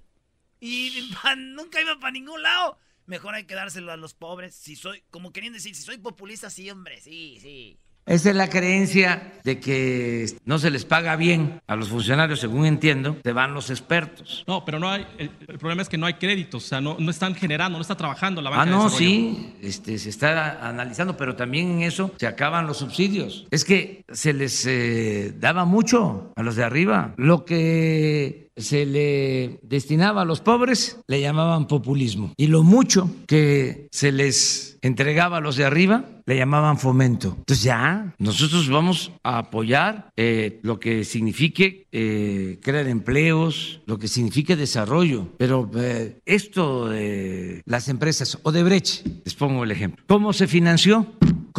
Y 0.61 1.11
nunca 1.37 1.81
iba 1.81 1.99
para 1.99 2.11
ningún 2.11 2.43
lado. 2.43 2.79
Mejor 3.09 3.35
hay 3.35 3.44
que 3.44 3.55
dárselo 3.55 3.90
a 3.90 3.97
los 3.97 4.12
pobres. 4.12 4.55
Si 4.55 4.77
soy, 4.77 5.03
como 5.11 5.33
querían 5.33 5.55
decir, 5.55 5.75
si 5.75 5.83
soy 5.83 5.97
populista, 5.97 6.51
sí, 6.51 6.71
hombre, 6.71 7.01
sí, 7.01 7.38
sí. 7.40 7.79
Esa 8.09 8.31
es 8.31 8.37
la 8.37 8.49
creencia 8.49 9.35
de 9.44 9.61
que 9.61 10.27
no 10.47 10.59
se 10.59 10.71
les 10.71 10.87
paga 10.87 11.14
bien 11.16 11.61
a 11.66 11.77
los 11.77 11.90
funcionarios, 11.90 12.40
según 12.40 12.64
entiendo, 12.64 13.18
se 13.23 13.33
van 13.33 13.53
los 13.53 13.68
expertos. 13.68 14.44
No, 14.47 14.64
pero 14.64 14.79
no 14.79 14.88
hay, 14.88 15.07
el, 15.18 15.31
el 15.47 15.59
problema 15.59 15.83
es 15.83 15.90
que 15.90 15.99
no 15.99 16.07
hay 16.07 16.14
créditos, 16.14 16.64
o 16.64 16.68
sea, 16.68 16.81
no, 16.81 16.97
no 16.99 17.11
están 17.11 17.35
generando, 17.35 17.77
no 17.77 17.83
está 17.83 17.97
trabajando 17.97 18.40
la 18.40 18.49
banca 18.49 18.62
Ah, 18.62 18.66
no, 18.66 18.88
sí, 18.88 19.55
este, 19.61 19.99
se 19.99 20.09
está 20.09 20.66
analizando, 20.66 21.18
pero 21.18 21.37
también 21.37 21.71
en 21.71 21.83
eso 21.83 22.11
se 22.18 22.27
acaban 22.27 22.66
los 22.66 22.79
subsidios. 22.79 23.47
Es 23.51 23.66
que 23.66 24.05
se 24.11 24.33
les 24.33 24.64
eh, 24.66 25.35
daba 25.37 25.66
mucho 25.66 26.33
a 26.35 26.42
los 26.42 26.57
de 26.57 26.64
arriba. 26.64 27.12
Lo 27.18 27.44
que 27.44 28.48
se 28.59 28.87
le 28.87 29.61
destinaba 29.62 30.23
a 30.23 30.25
los 30.25 30.40
pobres 30.40 31.01
le 31.07 31.21
llamaban 31.21 31.66
populismo. 31.66 32.33
Y 32.37 32.49
lo 32.49 32.62
mucho 32.62 33.11
que 33.27 33.88
se 33.90 34.12
les 34.12 34.79
entregaba 34.83 35.38
a 35.38 35.40
los 35.40 35.57
de 35.57 35.64
arriba 35.64 36.05
le 36.27 36.37
llamaban 36.37 36.79
fomento. 36.79 37.35
Entonces 37.38 37.64
ya, 37.64 38.14
nosotros 38.18 38.68
vamos 38.68 39.12
a 39.23 39.38
apoyar 39.38 40.11
eh, 40.16 40.61
lo 40.62 40.79
que 40.79 41.05
signifique 41.05 41.87
eh, 41.90 42.59
crear 42.62 42.87
empleos, 42.87 43.81
lo 43.87 43.99
que 43.99 44.09
signifique 44.09 44.57
desarrollo. 44.57 45.29
Pero 45.38 45.71
eh, 45.77 46.18
esto 46.27 46.88
de 46.88 47.62
las 47.64 47.88
empresas, 47.88 48.38
Odebrecht, 48.42 49.07
les 49.25 49.35
pongo 49.35 49.64
el 49.64 49.71
ejemplo. 49.71 50.05
¿Cómo 50.07 50.33
se 50.33 50.47
financió? 50.47 51.07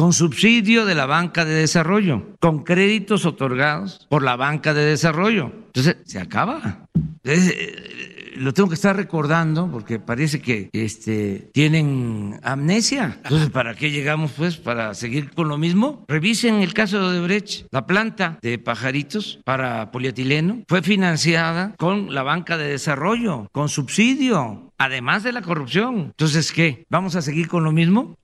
Con 0.00 0.14
subsidio 0.14 0.86
de 0.86 0.94
la 0.94 1.04
banca 1.04 1.44
de 1.44 1.52
desarrollo, 1.52 2.28
con 2.40 2.64
créditos 2.64 3.26
otorgados 3.26 4.06
por 4.08 4.22
la 4.22 4.34
banca 4.34 4.72
de 4.72 4.82
desarrollo. 4.82 5.52
Entonces, 5.66 5.98
se 6.06 6.18
acaba. 6.18 6.86
Eh, 7.22 8.32
lo 8.36 8.54
tengo 8.54 8.70
que 8.70 8.76
estar 8.76 8.96
recordando 8.96 9.70
porque 9.70 9.98
parece 9.98 10.40
que 10.40 10.70
este, 10.72 11.50
tienen 11.52 12.40
amnesia. 12.42 13.18
Entonces, 13.24 13.50
¿para 13.50 13.74
qué 13.74 13.90
llegamos 13.90 14.32
pues? 14.32 14.56
¿Para 14.56 14.94
seguir 14.94 15.32
con 15.32 15.48
lo 15.48 15.58
mismo? 15.58 16.06
Revisen 16.08 16.62
el 16.62 16.72
caso 16.72 16.98
de 16.98 17.18
Odebrecht. 17.18 17.66
La 17.70 17.86
planta 17.86 18.38
de 18.40 18.58
pajaritos 18.58 19.40
para 19.44 19.90
polietileno 19.90 20.62
fue 20.66 20.80
financiada 20.80 21.74
con 21.76 22.14
la 22.14 22.22
banca 22.22 22.56
de 22.56 22.68
desarrollo, 22.68 23.50
con 23.52 23.68
subsidio, 23.68 24.72
además 24.78 25.24
de 25.24 25.32
la 25.32 25.42
corrupción. 25.42 26.06
Entonces, 26.06 26.52
¿qué? 26.52 26.86
¿Vamos 26.88 27.16
a 27.16 27.20
seguir 27.20 27.48
con 27.48 27.64
lo 27.64 27.72
mismo? 27.72 28.16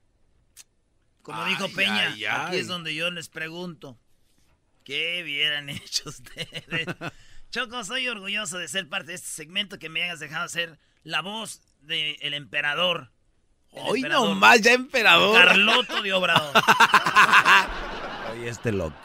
Como 1.27 1.43
dijo 1.43 1.67
Peña, 1.75 2.13
ay, 2.13 2.23
aquí 2.23 2.55
es 2.55 2.67
donde 2.67 2.95
yo 2.95 3.11
les 3.11 3.27
pregunto, 3.27 3.99
¿qué 4.85 5.19
hubieran 5.23 5.67
hecho 5.69 6.07
ustedes? 6.07 6.87
Choco, 7.51 7.83
soy 7.83 8.07
orgulloso 8.07 8.57
de 8.57 8.69
ser 8.69 8.87
parte 8.87 9.07
de 9.07 9.15
este 9.15 9.27
segmento 9.27 9.77
que 9.77 9.89
me 9.89 10.03
hayas 10.03 10.21
dejado 10.21 10.47
ser 10.47 10.79
la 11.03 11.21
voz 11.21 11.61
del 11.81 12.33
emperador. 12.33 13.11
El 13.73 13.81
Hoy 13.83 13.99
emperador. 13.99 14.29
nomás, 14.29 14.61
ya 14.61 14.71
emperador. 14.71 15.35
Carloto 15.45 16.01
de 16.01 16.13
Obrador. 16.13 16.53
Oye, 18.31 18.47
este 18.47 18.71
loco. 18.71 18.95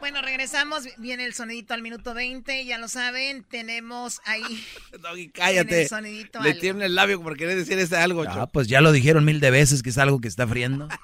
Bueno, 0.00 0.22
regresamos. 0.22 0.84
Viene 0.98 1.24
el 1.24 1.34
sonidito 1.34 1.74
al 1.74 1.82
minuto 1.82 2.14
20. 2.14 2.64
Ya 2.64 2.78
lo 2.78 2.88
saben, 2.88 3.42
tenemos 3.44 4.20
ahí. 4.24 4.42
Doggy, 5.00 5.28
cállate. 5.30 5.82
el 5.82 5.88
sonidito 5.88 6.40
Le 6.40 6.50
algo. 6.50 6.60
tiembla 6.60 6.86
el 6.86 6.94
labio 6.94 7.20
por 7.22 7.36
querer 7.36 7.56
decir 7.56 7.78
ese 7.78 7.96
algo, 7.96 8.24
Ah, 8.28 8.46
pues 8.46 8.68
ya 8.68 8.80
lo 8.80 8.92
dijeron 8.92 9.24
mil 9.24 9.40
de 9.40 9.50
veces 9.50 9.82
que 9.82 9.90
es 9.90 9.98
algo 9.98 10.20
que 10.20 10.28
está 10.28 10.46
friendo. 10.46 10.88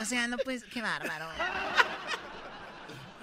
O 0.00 0.04
sea, 0.04 0.26
no 0.28 0.36
pues, 0.38 0.64
qué 0.64 0.80
bárbaro. 0.82 1.26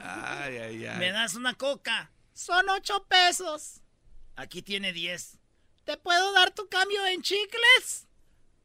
Ay, 0.02 0.58
ay, 0.58 0.86
ay. 0.86 1.00
¿Me 1.00 1.12
das 1.12 1.36
una 1.36 1.54
coca? 1.54 2.12
Son 2.34 2.68
ocho 2.70 3.06
pesos. 3.08 3.82
Aquí 4.36 4.62
tiene 4.62 4.92
diez. 4.94 5.40
¿Te 5.86 5.98
puedo 5.98 6.32
dar 6.34 6.52
tu 6.52 6.68
cambio 6.68 7.06
en 7.08 7.22
chicles? 7.22 8.08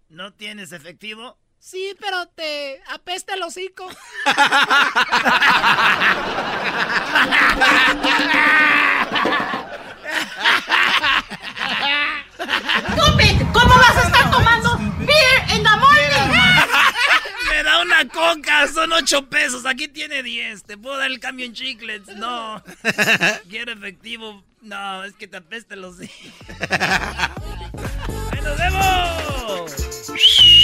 ¿No 0.08 0.32
tienes 0.34 0.72
efectivo? 0.72 1.38
Sí, 1.60 1.94
pero 2.00 2.26
te 2.26 2.80
apesta 2.88 3.34
el 3.34 3.42
hocico. 3.42 3.88
Stupid, 12.92 13.42
¿cómo 13.52 13.74
vas 13.74 13.96
a 13.96 14.02
estar 14.06 14.30
tomando 14.30 14.78
beer 15.00 15.56
in 15.56 15.62
the 15.62 15.76
morning? 15.78 16.32
Me 17.50 17.62
da 17.62 17.82
una 17.82 18.08
coca, 18.08 18.68
son 18.68 18.92
ocho 18.92 19.28
pesos. 19.28 19.66
Aquí 19.66 19.88
tiene 19.88 20.22
diez. 20.22 20.62
¿Te 20.62 20.78
puedo 20.78 20.96
dar 20.96 21.10
el 21.10 21.18
cambio 21.18 21.44
en 21.46 21.54
chiclets? 21.54 22.14
No. 22.16 22.62
Quiero 23.48 23.72
efectivo. 23.72 24.44
No, 24.60 25.04
es 25.04 25.14
que 25.14 25.28
te 25.28 25.36
apeste 25.36 25.76
los 25.76 25.98
¡Ahí 26.00 26.08
nos 28.42 28.58
vemos! 28.58 29.72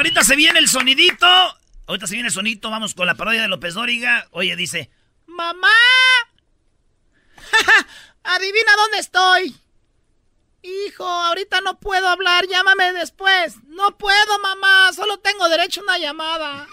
Ahorita 0.00 0.24
se 0.24 0.34
viene 0.34 0.58
el 0.58 0.66
sonidito. 0.66 1.26
Ahorita 1.86 2.06
se 2.06 2.14
viene 2.14 2.28
el 2.28 2.32
sonidito. 2.32 2.70
Vamos 2.70 2.94
con 2.94 3.06
la 3.06 3.16
parodia 3.16 3.42
de 3.42 3.48
López 3.48 3.74
Dóriga. 3.74 4.26
Oye, 4.30 4.56
dice: 4.56 4.88
¡Mamá! 5.26 5.68
Adivina 8.24 8.72
dónde 8.78 8.98
estoy. 8.98 9.54
Hijo, 10.62 11.04
ahorita 11.04 11.60
no 11.60 11.78
puedo 11.78 12.08
hablar, 12.08 12.46
llámame 12.48 12.94
después. 12.94 13.56
No 13.66 13.98
puedo, 13.98 14.38
mamá, 14.42 14.90
solo 14.94 15.18
tengo 15.18 15.46
derecho 15.50 15.82
a 15.82 15.84
una 15.84 15.98
llamada. 15.98 16.66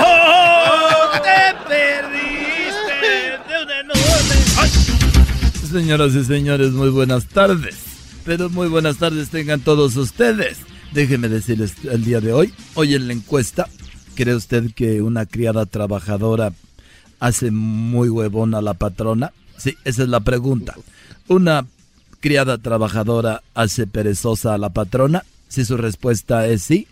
¡Oh, 0.00 1.10
te 1.22 1.54
perdiste 1.68 3.38
de 3.46 3.62
un 3.62 3.70
enorme... 3.70 4.34
¡Ay! 4.58 4.70
Señoras 5.70 6.16
y 6.16 6.24
señores, 6.24 6.72
muy 6.72 6.88
buenas 6.88 7.28
tardes. 7.28 7.76
Pero 8.24 8.50
muy 8.50 8.66
buenas 8.66 8.96
tardes 8.96 9.30
tengan 9.30 9.60
todos 9.60 9.94
ustedes. 9.94 10.58
Déjeme 10.92 11.28
decirles 11.28 11.74
el 11.90 12.04
día 12.04 12.20
de 12.20 12.32
hoy, 12.32 12.52
hoy 12.74 12.94
en 12.94 13.06
la 13.06 13.12
encuesta, 13.12 13.68
¿cree 14.14 14.34
usted 14.34 14.72
que 14.74 15.02
una 15.02 15.26
criada 15.26 15.66
trabajadora 15.66 16.52
hace 17.20 17.50
muy 17.50 18.08
huevona 18.08 18.58
a 18.58 18.62
la 18.62 18.74
patrona? 18.74 19.32
Sí, 19.58 19.76
esa 19.84 20.02
es 20.04 20.08
la 20.08 20.20
pregunta. 20.20 20.74
¿Una 21.28 21.66
criada 22.20 22.58
trabajadora 22.58 23.42
hace 23.54 23.86
perezosa 23.86 24.54
a 24.54 24.58
la 24.58 24.70
patrona? 24.70 25.24
Si 25.48 25.64
su 25.64 25.76
respuesta 25.76 26.46
es 26.46 26.62
sí, 26.62 26.88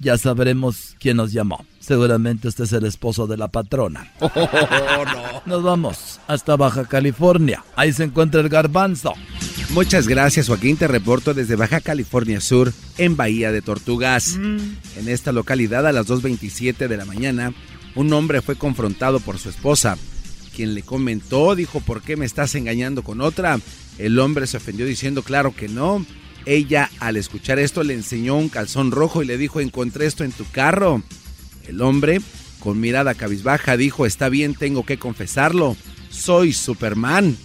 ya 0.00 0.18
sabremos 0.18 0.96
quién 0.98 1.18
nos 1.18 1.32
llamó. 1.32 1.64
Seguramente 1.78 2.48
usted 2.48 2.64
es 2.64 2.72
el 2.72 2.86
esposo 2.86 3.26
de 3.26 3.36
la 3.36 3.48
patrona. 3.48 4.10
Nos 5.46 5.62
vamos 5.62 6.20
hasta 6.26 6.56
Baja 6.56 6.86
California. 6.86 7.62
Ahí 7.76 7.92
se 7.92 8.04
encuentra 8.04 8.40
el 8.40 8.48
garbanzo. 8.48 9.14
Muchas 9.70 10.08
gracias 10.08 10.48
Joaquín, 10.48 10.76
te 10.76 10.88
reporto 10.88 11.32
desde 11.32 11.54
Baja 11.54 11.80
California 11.80 12.40
Sur, 12.40 12.72
en 12.98 13.16
Bahía 13.16 13.52
de 13.52 13.62
Tortugas. 13.62 14.34
En 14.36 14.78
esta 15.06 15.32
localidad 15.32 15.86
a 15.86 15.92
las 15.92 16.08
2.27 16.08 16.88
de 16.88 16.96
la 16.96 17.04
mañana, 17.04 17.52
un 17.94 18.12
hombre 18.12 18.42
fue 18.42 18.56
confrontado 18.56 19.20
por 19.20 19.38
su 19.38 19.48
esposa, 19.48 19.96
quien 20.56 20.74
le 20.74 20.82
comentó, 20.82 21.54
dijo, 21.54 21.80
¿por 21.80 22.02
qué 22.02 22.16
me 22.16 22.26
estás 22.26 22.54
engañando 22.54 23.02
con 23.02 23.20
otra? 23.20 23.60
El 23.98 24.18
hombre 24.18 24.46
se 24.46 24.56
ofendió 24.56 24.86
diciendo, 24.86 25.22
claro 25.22 25.54
que 25.54 25.68
no. 25.68 26.04
Ella, 26.50 26.90
al 26.98 27.16
escuchar 27.16 27.60
esto, 27.60 27.84
le 27.84 27.94
enseñó 27.94 28.34
un 28.34 28.48
calzón 28.48 28.90
rojo 28.90 29.22
y 29.22 29.24
le 29.24 29.38
dijo, 29.38 29.60
encontré 29.60 30.06
esto 30.06 30.24
en 30.24 30.32
tu 30.32 30.44
carro. 30.50 31.00
El 31.68 31.80
hombre, 31.80 32.20
con 32.58 32.80
mirada 32.80 33.14
cabizbaja, 33.14 33.76
dijo, 33.76 34.04
está 34.04 34.28
bien, 34.28 34.56
tengo 34.56 34.84
que 34.84 34.98
confesarlo, 34.98 35.76
soy 36.10 36.52
Superman. 36.52 37.36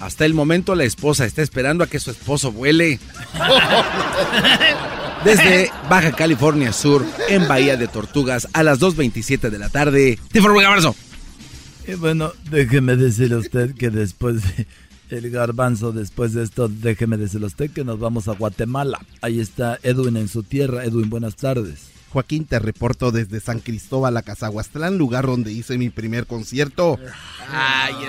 Hasta 0.00 0.24
el 0.24 0.34
momento 0.34 0.74
la 0.74 0.82
esposa 0.82 1.24
está 1.24 1.42
esperando 1.42 1.84
a 1.84 1.86
que 1.86 2.00
su 2.00 2.10
esposo 2.10 2.50
vuele. 2.50 2.98
Desde 5.24 5.70
Baja 5.88 6.10
California 6.10 6.72
Sur, 6.72 7.06
en 7.28 7.46
Bahía 7.46 7.76
de 7.76 7.86
Tortugas, 7.86 8.48
a 8.52 8.64
las 8.64 8.80
2.27 8.80 9.48
de 9.48 9.58
la 9.60 9.68
tarde. 9.68 10.18
¡Te 10.32 10.38
informo, 10.38 10.58
Garbanzo! 10.58 10.96
Y 11.86 11.94
bueno, 11.94 12.32
déjeme 12.50 12.96
decirle 12.96 13.36
a 13.36 13.38
usted 13.38 13.76
que 13.76 13.90
después 13.90 14.42
de 14.42 14.66
el 15.10 15.30
garbanzo, 15.30 15.92
después 15.92 16.32
de 16.32 16.42
esto, 16.42 16.68
déjeme 16.68 17.16
decirle 17.16 17.46
a 17.46 17.48
usted 17.48 17.70
que 17.70 17.84
nos 17.84 17.98
vamos 17.98 18.28
a 18.28 18.34
Guatemala. 18.34 18.98
Ahí 19.20 19.40
está 19.40 19.78
Edwin 19.82 20.16
en 20.16 20.28
su 20.28 20.42
tierra. 20.42 20.84
Edwin, 20.84 21.10
buenas 21.10 21.36
tardes. 21.36 21.90
Joaquín, 22.12 22.44
te 22.44 22.58
reporto 22.58 23.12
desde 23.12 23.40
San 23.40 23.60
Cristóbal 23.60 24.16
a 24.16 24.22
Cazahuastlán, 24.22 24.98
lugar 24.98 25.26
donde 25.26 25.52
hice 25.52 25.78
mi 25.78 25.90
primer 25.90 26.26
concierto. 26.26 26.98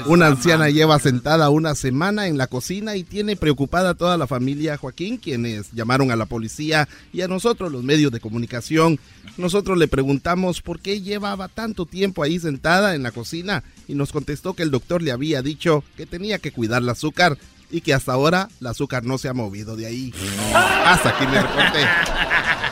Una 0.07 0.27
anciana 0.27 0.69
lleva 0.69 0.97
sentada 0.99 1.49
una 1.49 1.75
semana 1.75 2.27
en 2.27 2.37
la 2.37 2.47
cocina 2.47 2.95
y 2.95 3.03
tiene 3.03 3.35
preocupada 3.35 3.91
a 3.91 3.93
toda 3.93 4.17
la 4.17 4.25
familia 4.25 4.77
Joaquín, 4.77 5.17
quienes 5.17 5.71
llamaron 5.71 6.11
a 6.11 6.15
la 6.15 6.25
policía 6.25 6.89
y 7.13 7.21
a 7.21 7.27
nosotros 7.27 7.71
los 7.71 7.83
medios 7.83 8.11
de 8.11 8.19
comunicación. 8.19 8.99
Nosotros 9.37 9.77
le 9.77 9.87
preguntamos 9.87 10.61
por 10.61 10.79
qué 10.79 11.01
llevaba 11.01 11.47
tanto 11.47 11.85
tiempo 11.85 12.23
ahí 12.23 12.39
sentada 12.39 12.95
en 12.95 13.03
la 13.03 13.11
cocina 13.11 13.63
y 13.87 13.93
nos 13.93 14.11
contestó 14.11 14.55
que 14.55 14.63
el 14.63 14.71
doctor 14.71 15.01
le 15.03 15.11
había 15.11 15.41
dicho 15.43 15.83
que 15.95 16.07
tenía 16.07 16.39
que 16.39 16.51
cuidar 16.51 16.81
el 16.81 16.89
azúcar 16.89 17.37
y 17.69 17.81
que 17.81 17.93
hasta 17.93 18.13
ahora 18.13 18.49
el 18.59 18.67
azúcar 18.67 19.05
no 19.05 19.17
se 19.17 19.29
ha 19.29 19.33
movido 19.33 19.75
de 19.75 19.85
ahí. 19.85 20.13
Hasta 20.53 21.09
aquí 21.09 21.25
me 21.27 21.41
reporté. 21.41 22.70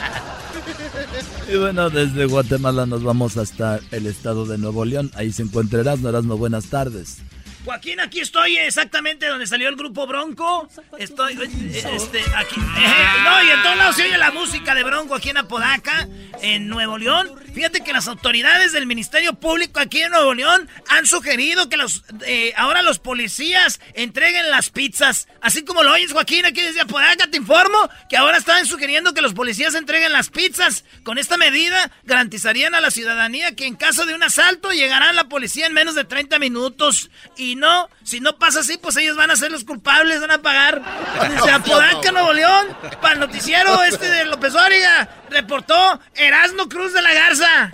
Y 1.51 1.57
bueno, 1.57 1.89
desde 1.89 2.25
Guatemala 2.25 2.85
nos 2.85 3.03
vamos 3.03 3.37
hasta 3.37 3.79
el 3.91 4.05
estado 4.05 4.45
de 4.45 4.57
Nuevo 4.57 4.85
León. 4.85 5.11
Ahí 5.15 5.31
se 5.31 5.43
encuentra 5.43 5.81
Erasmo. 5.81 6.09
Erasmo, 6.09 6.37
buenas 6.37 6.65
tardes. 6.65 7.17
Joaquín, 7.65 7.99
aquí 7.99 8.21
estoy 8.21 8.57
exactamente 8.57 9.27
donde 9.27 9.45
salió 9.45 9.67
el 9.69 9.75
grupo 9.75 10.07
Bronco. 10.07 10.69
Estoy, 10.97 11.33
eh, 11.33 11.83
este, 11.93 12.21
aquí. 12.35 12.59
eh, 12.59 13.23
no, 13.23 13.43
y 13.43 13.49
en 13.49 13.61
todos 13.61 13.77
lados 13.77 13.95
se 13.97 14.03
oye 14.03 14.17
la 14.17 14.31
música 14.31 14.73
de 14.73 14.83
Bronco 14.83 15.15
aquí 15.15 15.29
en 15.29 15.37
Apodaca, 15.37 16.07
en 16.41 16.69
Nuevo 16.69 16.97
León. 16.97 17.29
Fíjate 17.53 17.81
que 17.81 17.91
las 17.91 18.07
autoridades 18.07 18.71
del 18.71 18.85
Ministerio 18.85 19.33
Público 19.33 19.79
aquí 19.81 20.01
en 20.01 20.11
Nuevo 20.11 20.33
León 20.33 20.69
han 20.87 21.05
sugerido 21.05 21.67
que 21.67 21.75
los, 21.77 22.05
eh, 22.25 22.53
ahora 22.55 22.81
los 22.81 22.99
policías 22.99 23.81
entreguen 23.93 24.49
las 24.51 24.69
pizzas. 24.69 25.27
Así 25.41 25.63
como 25.65 25.83
lo 25.83 25.91
oyes, 25.91 26.13
Joaquín, 26.13 26.45
aquí 26.45 26.61
desde 26.61 26.81
Apodaca 26.81 27.27
te 27.29 27.37
informo 27.37 27.89
que 28.09 28.15
ahora 28.15 28.37
están 28.37 28.65
sugiriendo 28.65 29.13
que 29.13 29.21
los 29.21 29.33
policías 29.33 29.75
entreguen 29.75 30.13
las 30.13 30.29
pizzas. 30.29 30.85
Con 31.03 31.17
esta 31.17 31.37
medida 31.37 31.91
garantizarían 32.03 32.73
a 32.73 32.81
la 32.81 32.91
ciudadanía 32.91 33.55
que 33.55 33.65
en 33.65 33.75
caso 33.75 34.05
de 34.05 34.13
un 34.15 34.23
asalto 34.23 34.71
llegará 34.71 35.11
la 35.11 35.27
policía 35.27 35.65
en 35.65 35.73
menos 35.73 35.95
de 35.95 36.05
30 36.05 36.39
minutos. 36.39 37.09
Y 37.35 37.48
no, 37.55 37.89
si 38.03 38.19
no 38.19 38.37
pasa 38.37 38.61
así, 38.61 38.77
pues 38.81 38.97
ellos 38.97 39.15
van 39.15 39.31
a 39.31 39.35
ser 39.35 39.51
los 39.51 39.63
culpables, 39.63 40.19
van 40.21 40.31
a 40.31 40.41
pagar. 40.41 40.81
Desde 41.29 41.51
Apodaca, 41.51 42.11
Nuevo 42.11 42.33
León, 42.33 42.67
para 43.01 43.13
el 43.15 43.19
noticiero 43.19 43.83
este 43.83 44.09
de 44.09 44.25
López 44.25 44.53
Dóriga, 44.53 45.09
reportó 45.29 45.75
Erasmo 46.15 46.67
Cruz 46.69 46.93
de 46.93 47.01
la 47.01 47.13
Garza. 47.13 47.71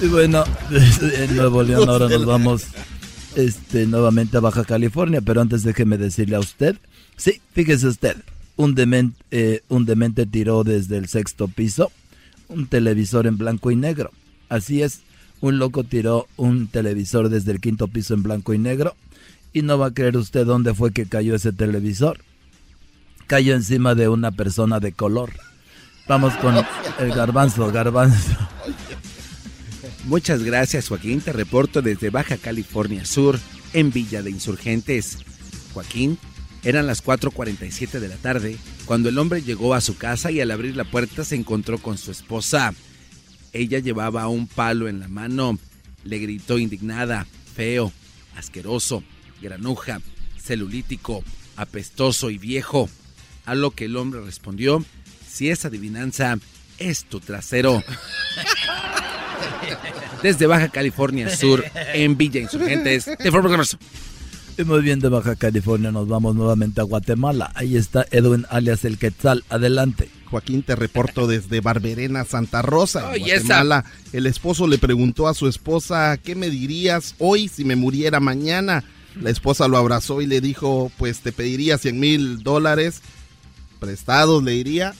Y 0.00 0.06
bueno, 0.08 0.44
desde 0.70 1.28
Nuevo 1.28 1.62
León 1.62 1.88
ahora 1.88 2.08
nos 2.08 2.24
vamos 2.24 2.64
este, 3.36 3.86
nuevamente 3.86 4.36
a 4.36 4.40
Baja 4.40 4.64
California, 4.64 5.20
pero 5.20 5.40
antes 5.40 5.62
déjeme 5.62 5.96
decirle 5.96 6.36
a 6.36 6.40
usted, 6.40 6.76
sí, 7.16 7.40
fíjese 7.52 7.86
usted, 7.86 8.16
un, 8.56 8.74
demen- 8.74 9.14
eh, 9.30 9.62
un 9.68 9.86
demente 9.86 10.26
tiró 10.26 10.64
desde 10.64 10.98
el 10.98 11.08
sexto 11.08 11.46
piso 11.48 11.92
un 12.48 12.66
televisor 12.66 13.26
en 13.26 13.38
blanco 13.38 13.70
y 13.70 13.76
negro. 13.76 14.10
Así 14.48 14.82
es, 14.82 15.00
un 15.42 15.58
loco 15.58 15.84
tiró 15.84 16.28
un 16.36 16.68
televisor 16.68 17.28
desde 17.28 17.50
el 17.52 17.60
quinto 17.60 17.88
piso 17.88 18.14
en 18.14 18.22
blanco 18.22 18.54
y 18.54 18.58
negro 18.58 18.96
y 19.52 19.62
no 19.62 19.76
va 19.76 19.88
a 19.88 19.90
creer 19.92 20.16
usted 20.16 20.46
dónde 20.46 20.72
fue 20.72 20.92
que 20.92 21.06
cayó 21.06 21.34
ese 21.34 21.52
televisor. 21.52 22.20
Cayó 23.26 23.54
encima 23.54 23.94
de 23.94 24.08
una 24.08 24.30
persona 24.30 24.80
de 24.80 24.92
color. 24.92 25.32
Vamos 26.08 26.34
con 26.36 26.54
el 27.00 27.12
garbanzo, 27.12 27.70
garbanzo. 27.70 28.36
Muchas 30.04 30.42
gracias 30.44 30.88
Joaquín, 30.88 31.20
te 31.20 31.32
reporto 31.32 31.82
desde 31.82 32.10
Baja 32.10 32.36
California 32.36 33.04
Sur, 33.04 33.38
en 33.72 33.92
Villa 33.92 34.22
de 34.22 34.30
Insurgentes. 34.30 35.18
Joaquín, 35.74 36.18
eran 36.62 36.86
las 36.86 37.04
4.47 37.04 37.98
de 37.98 38.08
la 38.08 38.16
tarde 38.16 38.56
cuando 38.84 39.08
el 39.08 39.18
hombre 39.18 39.42
llegó 39.42 39.74
a 39.74 39.80
su 39.80 39.96
casa 39.96 40.30
y 40.30 40.40
al 40.40 40.52
abrir 40.52 40.76
la 40.76 40.84
puerta 40.84 41.24
se 41.24 41.34
encontró 41.34 41.78
con 41.78 41.98
su 41.98 42.12
esposa. 42.12 42.74
Ella 43.52 43.78
llevaba 43.78 44.28
un 44.28 44.46
palo 44.46 44.88
en 44.88 45.00
la 45.00 45.08
mano, 45.08 45.58
le 46.04 46.18
gritó 46.18 46.58
indignada, 46.58 47.26
feo, 47.54 47.92
asqueroso, 48.36 49.02
granuja, 49.40 50.00
celulítico, 50.40 51.22
apestoso 51.56 52.30
y 52.30 52.38
viejo. 52.38 52.88
A 53.44 53.54
lo 53.54 53.72
que 53.72 53.86
el 53.86 53.96
hombre 53.96 54.20
respondió, 54.20 54.84
si 55.28 55.50
esa 55.50 55.68
adivinanza 55.68 56.38
es 56.78 57.04
tu 57.04 57.20
trasero. 57.20 57.82
Desde 60.22 60.46
Baja 60.46 60.68
California 60.68 61.34
Sur, 61.34 61.64
en 61.74 62.16
Villa 62.16 62.40
Insurgentes, 62.40 63.06
de 63.06 63.30
forma 63.30 63.50
Garza. 63.50 63.76
Y 64.58 64.64
muy 64.64 64.82
bien, 64.82 65.00
de 65.00 65.08
Baja 65.08 65.34
California 65.34 65.90
nos 65.92 66.08
vamos 66.08 66.34
nuevamente 66.34 66.80
a 66.80 66.84
Guatemala. 66.84 67.50
Ahí 67.54 67.76
está 67.76 68.06
Edwin 68.10 68.46
alias 68.50 68.84
El 68.84 68.98
Quetzal. 68.98 69.44
Adelante. 69.48 70.10
Joaquín, 70.26 70.62
te 70.62 70.76
reporto 70.76 71.26
desde 71.26 71.60
Barberena, 71.60 72.24
Santa 72.24 72.60
Rosa. 72.62 73.12
Guatemala. 73.16 73.84
El 74.12 74.26
esposo 74.26 74.66
le 74.66 74.78
preguntó 74.78 75.28
a 75.28 75.34
su 75.34 75.48
esposa, 75.48 76.18
¿qué 76.18 76.34
me 76.34 76.50
dirías 76.50 77.14
hoy 77.18 77.48
si 77.48 77.64
me 77.64 77.76
muriera 77.76 78.20
mañana? 78.20 78.84
La 79.20 79.30
esposa 79.30 79.68
lo 79.68 79.76
abrazó 79.76 80.20
y 80.20 80.26
le 80.26 80.40
dijo, 80.40 80.90
pues 80.96 81.20
te 81.20 81.32
pediría 81.32 81.78
100 81.78 82.00
mil 82.00 82.42
dólares 82.42 83.02
prestados, 83.78 84.42
le 84.42 84.52
diría, 84.52 84.94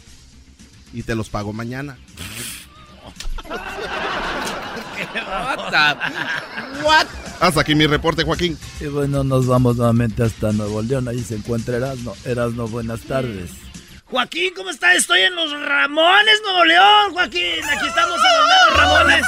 y 0.93 1.03
te 1.03 1.15
los 1.15 1.29
pago 1.29 1.53
mañana. 1.53 1.99
What? 6.83 7.07
Hasta 7.41 7.61
aquí 7.61 7.75
mi 7.75 7.87
reporte, 7.87 8.23
Joaquín. 8.25 8.59
Y 8.81 8.87
bueno, 8.87 9.25
nos 9.25 9.47
vamos 9.47 9.77
nuevamente 9.77 10.23
hasta 10.23 10.53
Nuevo 10.53 10.83
León. 10.83 11.09
Ahí 11.09 11.21
se 11.21 11.35
encuentra 11.37 11.77
Erasno. 11.77 12.15
Erasno, 12.25 12.69
buenas 12.69 13.01
tardes. 13.01 13.51
Joaquín, 14.05 14.53
¿cómo 14.55 14.71
está? 14.71 14.95
Estoy 14.95 15.23
en 15.23 15.35
los 15.35 15.51
Ramones, 15.51 16.41
Nuevo 16.45 16.65
León, 16.67 17.13
Joaquín. 17.15 17.65
Aquí 17.69 17.87
estamos 17.87 18.19
en 18.19 18.33
los 18.37 18.79
Ramones. 18.79 19.27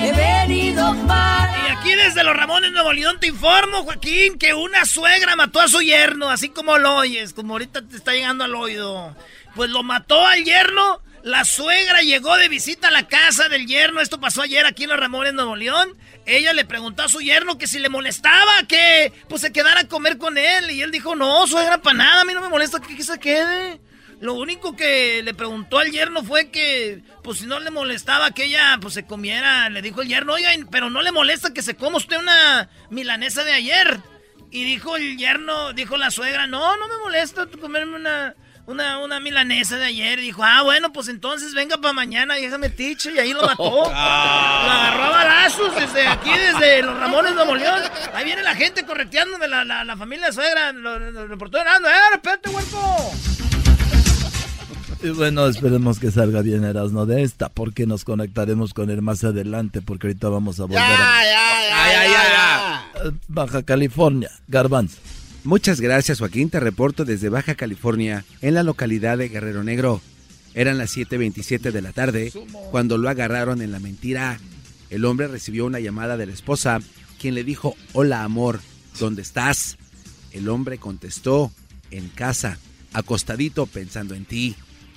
He 0.00 0.12
venido 0.12 0.94
para... 1.06 1.68
Y 1.68 1.72
aquí 1.72 1.94
desde 1.96 2.22
los 2.22 2.36
Ramones, 2.36 2.70
Nuevo 2.70 2.92
León, 2.92 3.18
te 3.18 3.26
informo, 3.26 3.82
Joaquín, 3.82 4.38
que 4.38 4.54
una 4.54 4.84
suegra 4.84 5.34
mató 5.34 5.60
a 5.60 5.68
su 5.68 5.80
yerno, 5.82 6.30
así 6.30 6.48
como 6.50 6.78
lo 6.78 6.94
oyes, 6.94 7.32
como 7.32 7.54
ahorita 7.54 7.82
te 7.82 7.96
está 7.96 8.12
llegando 8.12 8.44
al 8.44 8.54
oído. 8.54 9.16
Pues 9.56 9.68
lo 9.70 9.82
mató 9.82 10.24
al 10.24 10.44
yerno. 10.44 11.00
La 11.26 11.44
suegra 11.44 12.02
llegó 12.02 12.36
de 12.36 12.48
visita 12.48 12.86
a 12.86 12.92
la 12.92 13.08
casa 13.08 13.48
del 13.48 13.66
yerno. 13.66 14.00
Esto 14.00 14.20
pasó 14.20 14.42
ayer 14.42 14.64
aquí 14.64 14.84
en 14.84 14.90
los 14.90 15.00
Ramones, 15.00 15.34
Nuevo 15.34 15.56
León. 15.56 15.92
Ella 16.24 16.52
le 16.52 16.64
preguntó 16.64 17.02
a 17.02 17.08
su 17.08 17.20
yerno 17.20 17.58
que 17.58 17.66
si 17.66 17.80
le 17.80 17.88
molestaba 17.88 18.62
que 18.68 19.12
pues 19.28 19.40
se 19.40 19.50
quedara 19.50 19.80
a 19.80 19.88
comer 19.88 20.18
con 20.18 20.38
él. 20.38 20.70
Y 20.70 20.82
él 20.82 20.92
dijo, 20.92 21.16
no, 21.16 21.44
suegra, 21.48 21.82
para 21.82 21.96
nada, 21.98 22.20
a 22.20 22.24
mí 22.24 22.32
no 22.32 22.40
me 22.40 22.48
molesta 22.48 22.78
que, 22.78 23.02
se 23.02 23.18
quede. 23.18 23.80
Lo 24.20 24.34
único 24.34 24.76
que 24.76 25.20
le 25.24 25.34
preguntó 25.34 25.80
al 25.80 25.90
yerno 25.90 26.22
fue 26.22 26.52
que, 26.52 27.02
pues 27.24 27.40
si 27.40 27.46
no 27.46 27.58
le 27.58 27.72
molestaba 27.72 28.30
que 28.30 28.44
ella 28.44 28.78
pues 28.80 28.94
se 28.94 29.04
comiera, 29.04 29.68
le 29.68 29.82
dijo 29.82 30.02
el 30.02 30.08
yerno, 30.08 30.34
oiga, 30.34 30.50
pero 30.70 30.90
no 30.90 31.02
le 31.02 31.10
molesta 31.10 31.52
que 31.52 31.62
se 31.62 31.74
coma 31.74 31.96
usted 31.96 32.18
una 32.18 32.70
milanesa 32.88 33.42
de 33.42 33.52
ayer. 33.52 33.98
Y 34.52 34.62
dijo 34.62 34.96
el 34.96 35.18
yerno, 35.18 35.72
dijo 35.72 35.96
la 35.96 36.12
suegra, 36.12 36.46
no, 36.46 36.76
no 36.76 36.86
me 36.86 36.98
molesta 36.98 37.48
comerme 37.60 37.96
una, 37.96 38.36
una, 38.66 38.98
una 38.98 39.20
milanesa 39.20 39.76
de 39.76 39.84
ayer. 39.86 40.20
Dijo, 40.20 40.42
ah, 40.44 40.62
bueno, 40.62 40.92
pues 40.92 41.08
entonces 41.08 41.54
venga 41.54 41.76
para 41.78 41.92
mañana 41.92 42.38
y 42.38 42.42
déjame 42.42 42.68
tiche. 42.68 43.12
Y 43.14 43.18
ahí 43.18 43.32
lo 43.32 43.42
mató. 43.42 43.64
Lo 43.90 43.90
agarró 43.90 45.04
a 45.04 45.10
balazos 45.10 45.74
desde 45.74 46.06
aquí, 46.06 46.30
desde 46.30 46.82
los 46.82 46.98
Ramones 46.98 47.34
de 47.36 47.44
León. 47.56 47.80
Ahí 48.14 48.24
viene 48.24 48.42
la 48.42 48.54
gente 48.54 48.84
correteando 48.84 49.38
de 49.38 49.48
la, 49.48 49.64
la, 49.64 49.84
la 49.84 49.96
familia 49.96 50.32
suegra. 50.32 50.72
Lo, 50.72 50.98
lo 50.98 51.26
reportó 51.26 51.58
Herando. 51.58 51.88
¡Eh, 51.88 51.92
respete, 52.12 52.50
huerco! 52.50 53.12
Y 55.02 55.10
bueno, 55.10 55.46
esperemos 55.46 55.98
que 56.00 56.10
salga 56.10 56.40
bien 56.40 56.64
Erasno 56.64 57.04
de 57.06 57.22
esta, 57.22 57.50
porque 57.50 57.86
nos 57.86 58.04
conectaremos 58.04 58.72
con 58.72 58.90
él 58.90 59.02
más 59.02 59.22
adelante, 59.24 59.82
porque 59.82 60.06
ahorita 60.08 60.28
vamos 60.30 60.58
a 60.58 60.62
volver 60.64 60.78
a 60.80 61.22
Eh, 63.04 63.12
Baja 63.28 63.62
California. 63.62 64.30
Garbanzo. 64.48 64.96
Muchas 65.46 65.80
gracias, 65.80 66.18
Joaquín. 66.18 66.50
Te 66.50 66.58
reporto 66.58 67.04
desde 67.04 67.28
Baja 67.28 67.54
California, 67.54 68.24
en 68.42 68.54
la 68.54 68.64
localidad 68.64 69.16
de 69.16 69.28
Guerrero 69.28 69.62
Negro. 69.62 70.00
Eran 70.54 70.76
las 70.76 70.96
7:27 70.96 71.70
de 71.70 71.82
la 71.82 71.92
tarde 71.92 72.32
cuando 72.72 72.98
lo 72.98 73.08
agarraron 73.08 73.62
en 73.62 73.70
la 73.70 73.78
mentira. 73.78 74.40
El 74.90 75.04
hombre 75.04 75.28
recibió 75.28 75.64
una 75.64 75.78
llamada 75.78 76.16
de 76.16 76.26
la 76.26 76.32
esposa, 76.32 76.80
quien 77.20 77.36
le 77.36 77.44
dijo: 77.44 77.76
Hola, 77.92 78.24
amor, 78.24 78.58
¿dónde 78.98 79.22
estás? 79.22 79.78
El 80.32 80.48
hombre 80.48 80.78
contestó: 80.78 81.52
En 81.92 82.08
casa, 82.08 82.58
acostadito 82.92 83.66
pensando 83.66 84.16
en 84.16 84.24
ti. 84.24 84.56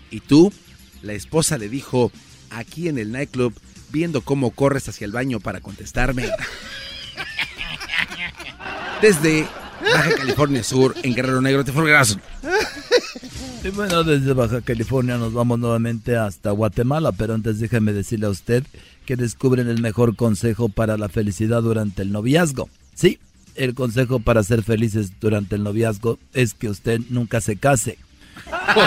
¿Y 0.09 0.19
tú? 0.19 0.51
La 1.03 1.13
esposa 1.13 1.59
le 1.59 1.69
dijo: 1.69 2.11
Aquí 2.49 2.87
en 2.87 2.97
el 2.97 3.11
nightclub, 3.11 3.53
viendo 3.91 4.21
cómo 4.21 4.49
corres 4.49 4.89
hacia 4.89 5.05
el 5.05 5.11
baño 5.11 5.39
para 5.39 5.61
contestarme. 5.61 6.25
Desde 9.03 9.45
Baja 9.81 10.15
California 10.15 10.63
Sur, 10.63 10.95
en 11.03 11.15
Guerrero 11.15 11.41
Negro, 11.41 11.63
te 11.63 11.71
forgrazo. 11.71 12.19
Y 13.63 13.69
bueno, 13.69 14.03
desde 14.03 14.33
Baja 14.33 14.61
California 14.61 15.17
nos 15.17 15.33
vamos 15.33 15.59
nuevamente 15.59 16.15
hasta 16.15 16.51
Guatemala, 16.51 17.11
pero 17.11 17.33
antes 17.33 17.59
déjeme 17.59 17.91
decirle 17.93 18.27
a 18.27 18.29
usted 18.29 18.63
que 19.05 19.15
descubren 19.15 19.67
el 19.67 19.81
mejor 19.81 20.15
consejo 20.15 20.69
para 20.69 20.97
la 20.97 21.09
felicidad 21.09 21.61
durante 21.61 22.01
el 22.03 22.11
noviazgo. 22.11 22.69
Sí, 22.95 23.19
el 23.55 23.73
consejo 23.73 24.19
para 24.19 24.43
ser 24.43 24.63
felices 24.63 25.11
durante 25.19 25.55
el 25.55 25.63
noviazgo 25.63 26.19
es 26.33 26.53
que 26.53 26.69
usted 26.69 27.01
nunca 27.09 27.41
se 27.41 27.57
case. 27.57 27.97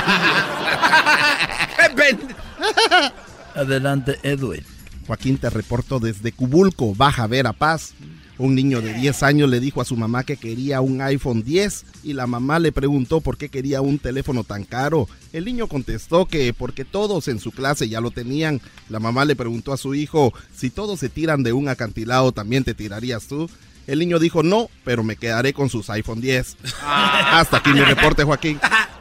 Adelante, 3.55 4.19
Edwin. 4.23 4.65
Joaquín, 5.07 5.37
te 5.39 5.51
reporto 5.51 5.99
desde 5.99 6.33
Cubulco, 6.33 6.95
Baja 6.95 7.27
Verapaz. 7.27 7.93
Un 8.39 8.55
niño 8.55 8.81
de 8.81 8.95
10 8.95 9.23
años 9.23 9.51
le 9.51 9.61
dijo 9.61 9.81
a 9.81 9.85
su 9.85 9.97
mamá 9.97 10.25
que 10.25 10.37
quería 10.37 10.81
un 10.81 11.01
iPhone 11.01 11.43
10 11.43 11.85
y 12.03 12.13
la 12.15 12.27
mamá 12.27 12.59
le 12.59 12.73
preguntó 12.73 13.21
por 13.21 13.37
qué 13.37 13.49
quería 13.49 13.81
un 13.81 13.99
teléfono 13.99 14.43
tan 14.43 14.65
caro. 14.65 15.09
El 15.33 15.45
niño 15.45 15.67
contestó 15.67 16.27
que 16.27 16.55
porque 16.55 16.85
todos 16.85 17.29
en 17.29 17.39
su 17.39 17.53
clase 17.53 17.89
ya 17.89 18.01
lo 18.01 18.11
tenían. 18.11 18.61
La 18.89 19.01
mamá 19.01 19.25
le 19.25 19.37
preguntó 19.37 19.73
a 19.73 19.77
su 19.77 19.95
hijo, 19.95 20.33
si 20.55 20.71
todos 20.71 20.99
se 21.01 21.09
tiran 21.09 21.43
de 21.43 21.53
un 21.53 21.69
acantilado, 21.69 22.33
¿también 22.33 22.65
te 22.65 22.75
tirarías 22.75 23.27
tú? 23.27 23.49
El 23.87 23.99
niño 23.99 24.19
dijo, 24.19 24.43
no, 24.43 24.69
pero 24.85 25.03
me 25.03 25.17
quedaré 25.17 25.53
con 25.53 25.69
sus 25.69 25.91
iPhone 25.91 26.21
10. 26.21 26.57
Hasta 26.85 27.59
aquí 27.59 27.73
mi 27.73 27.81
reporte, 27.81 28.25
Joaquín. 28.25 28.59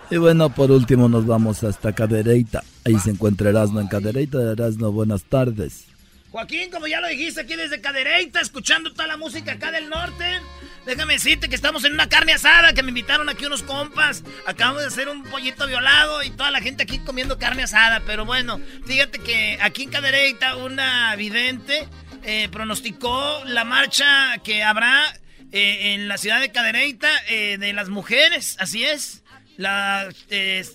Y 0.09 0.17
bueno, 0.17 0.53
por 0.53 0.71
último 0.71 1.07
nos 1.07 1.25
vamos 1.25 1.63
hasta 1.63 1.93
Cadereyta. 1.93 2.63
Ahí 2.83 2.99
se 2.99 3.11
encuentra 3.11 3.49
Erasmo 3.49 3.79
en 3.79 3.87
Cadereyta. 3.87 4.51
Erasmo, 4.51 4.91
buenas 4.91 5.23
tardes. 5.23 5.90
Joaquín, 6.31 6.71
como 6.71 6.87
ya 6.87 7.01
lo 7.01 7.09
dijiste 7.09 7.41
aquí 7.41 7.55
desde 7.55 7.81
Cadereyta, 7.81 8.39
escuchando 8.39 8.93
toda 8.93 9.05
la 9.05 9.17
música 9.17 9.51
acá 9.51 9.69
del 9.69 9.89
norte. 9.89 10.25
Déjame 10.85 11.15
decirte 11.15 11.49
que 11.49 11.55
estamos 11.55 11.83
en 11.83 11.91
una 11.93 12.07
carne 12.07 12.31
asada, 12.31 12.73
que 12.73 12.83
me 12.83 12.89
invitaron 12.89 13.27
aquí 13.27 13.45
unos 13.45 13.63
compas. 13.63 14.23
Acabamos 14.47 14.81
de 14.81 14.87
hacer 14.87 15.09
un 15.09 15.23
pollito 15.23 15.67
violado 15.67 16.23
y 16.23 16.29
toda 16.29 16.49
la 16.49 16.61
gente 16.61 16.83
aquí 16.83 16.99
comiendo 16.99 17.37
carne 17.37 17.63
asada. 17.63 18.01
Pero 18.05 18.23
bueno, 18.23 18.61
fíjate 18.87 19.19
que 19.19 19.57
aquí 19.61 19.83
en 19.83 19.89
Cadereyta 19.89 20.55
una 20.55 21.13
vidente 21.17 21.89
eh, 22.23 22.47
pronosticó 22.49 23.43
la 23.45 23.65
marcha 23.65 24.37
que 24.37 24.63
habrá 24.63 25.13
eh, 25.51 25.95
en 25.95 26.07
la 26.07 26.17
ciudad 26.17 26.39
de 26.39 26.53
Cadereyta 26.53 27.09
eh, 27.27 27.57
de 27.59 27.73
las 27.73 27.89
mujeres, 27.89 28.55
así 28.59 28.85
es. 28.85 29.21
La, 29.57 30.09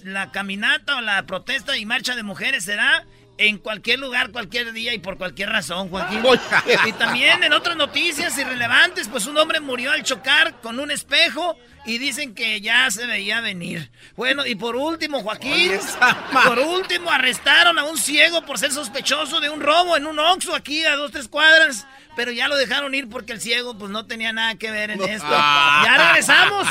la 0.05 0.31
caminata 0.31 0.97
o 0.97 1.01
la 1.01 1.25
protesta 1.25 1.77
y 1.79 1.87
marcha 1.87 2.15
de 2.15 2.23
mujeres 2.23 2.65
será 2.65 3.05
en 3.39 3.59
cualquier 3.59 3.99
lugar, 3.99 4.31
cualquier 4.31 4.73
día 4.73 4.95
y 4.95 4.99
por 4.99 5.19
cualquier 5.19 5.51
razón, 5.51 5.89
Joaquín. 5.89 6.23
Y 6.87 6.93
también 6.93 7.45
en 7.45 7.53
otras 7.53 7.77
noticias 7.77 8.37
irrelevantes, 8.39 9.09
pues 9.09 9.27
un 9.27 9.37
hombre 9.37 9.61
murió 9.61 9.93
al 9.93 10.03
chocar 10.03 10.61
con 10.61 10.81
un 10.81 10.91
espejo 10.91 11.57
y 11.85 11.99
dicen 11.99 12.35
que 12.35 12.61
ya 12.61 12.91
se 12.91 13.07
veía 13.07 13.41
venir. 13.41 13.91
Bueno, 14.17 14.45
y 14.47 14.55
por 14.55 14.75
último, 14.77 15.23
Joaquín, 15.23 15.73
por 16.45 16.59
último 16.59 17.11
arrestaron 17.11 17.79
a 17.79 17.85
un 17.85 17.99
ciego 17.99 18.43
por 18.45 18.59
ser 18.59 18.73
sospechoso 18.73 19.41
de 19.41 19.51
un 19.51 19.61
robo 19.61 19.97
en 19.97 20.07
un 20.07 20.19
Oxxo 20.19 20.55
aquí 20.55 20.85
a 20.85 20.97
dos, 20.97 21.13
tres 21.13 21.29
cuadras. 21.29 21.87
Pero 22.17 22.33
ya 22.33 22.49
lo 22.49 22.57
dejaron 22.57 22.95
ir 22.95 23.11
porque 23.11 23.35
el 23.35 23.43
ciego 23.43 23.77
pues 23.77 23.91
no 23.91 24.07
tenía 24.07 24.33
nada 24.33 24.55
que 24.55 24.71
ver 24.71 24.91
en 24.91 25.03
esto. 25.03 25.29
Ya 25.29 26.09
regresamos 26.09 26.67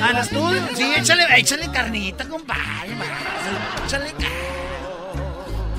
al 0.00 0.18
estudio. 0.18 0.68
Sí, 0.76 0.94
échale, 0.96 1.26
échale 1.36 1.68
carnita, 1.72 2.28
compadre. 2.28 2.96
Échale 3.84 4.14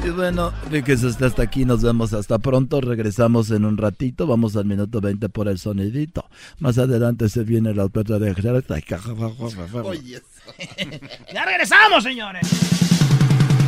Y 0.04 0.10
bueno, 0.12 0.54
fíjese 0.72 1.08
usted 1.08 1.26
hasta 1.26 1.43
aquí, 1.43 1.66
nos 1.66 1.82
vemos 1.82 2.14
hasta 2.14 2.39
pronto, 2.39 2.80
regresamos 2.80 3.52
en 3.52 3.66
un 3.66 3.78
ratito, 3.78 4.28
vamos 4.28 4.56
al 4.56 4.64
minuto 4.66 5.02
20 5.02 5.28
por 5.30 5.50
el 5.50 5.60
sonidito. 5.60 6.26
Más 6.60 6.78
adelante 6.78 7.28
se 7.28 7.43
viene 7.43 7.74
la 7.74 7.86
otra 7.86 8.04
de... 8.04 8.34
Ya 11.34 11.45
regresamos, 11.45 12.04
señores. 12.04 12.47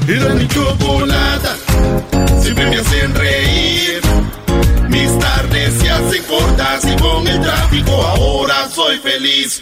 Era 0.07 0.33
mi 0.33 0.47
chocolata, 0.47 1.55
siempre 2.41 2.69
me 2.69 2.77
hacen 2.77 3.13
reír. 3.13 4.01
Mis 4.89 5.19
tardes 5.19 5.73
se 5.75 5.89
hacen 5.89 6.23
cortas 6.23 6.85
y 6.85 6.95
con 7.01 7.27
el 7.27 7.39
tráfico 7.41 7.91
ahora 7.91 8.67
soy 8.69 8.97
feliz. 8.97 9.61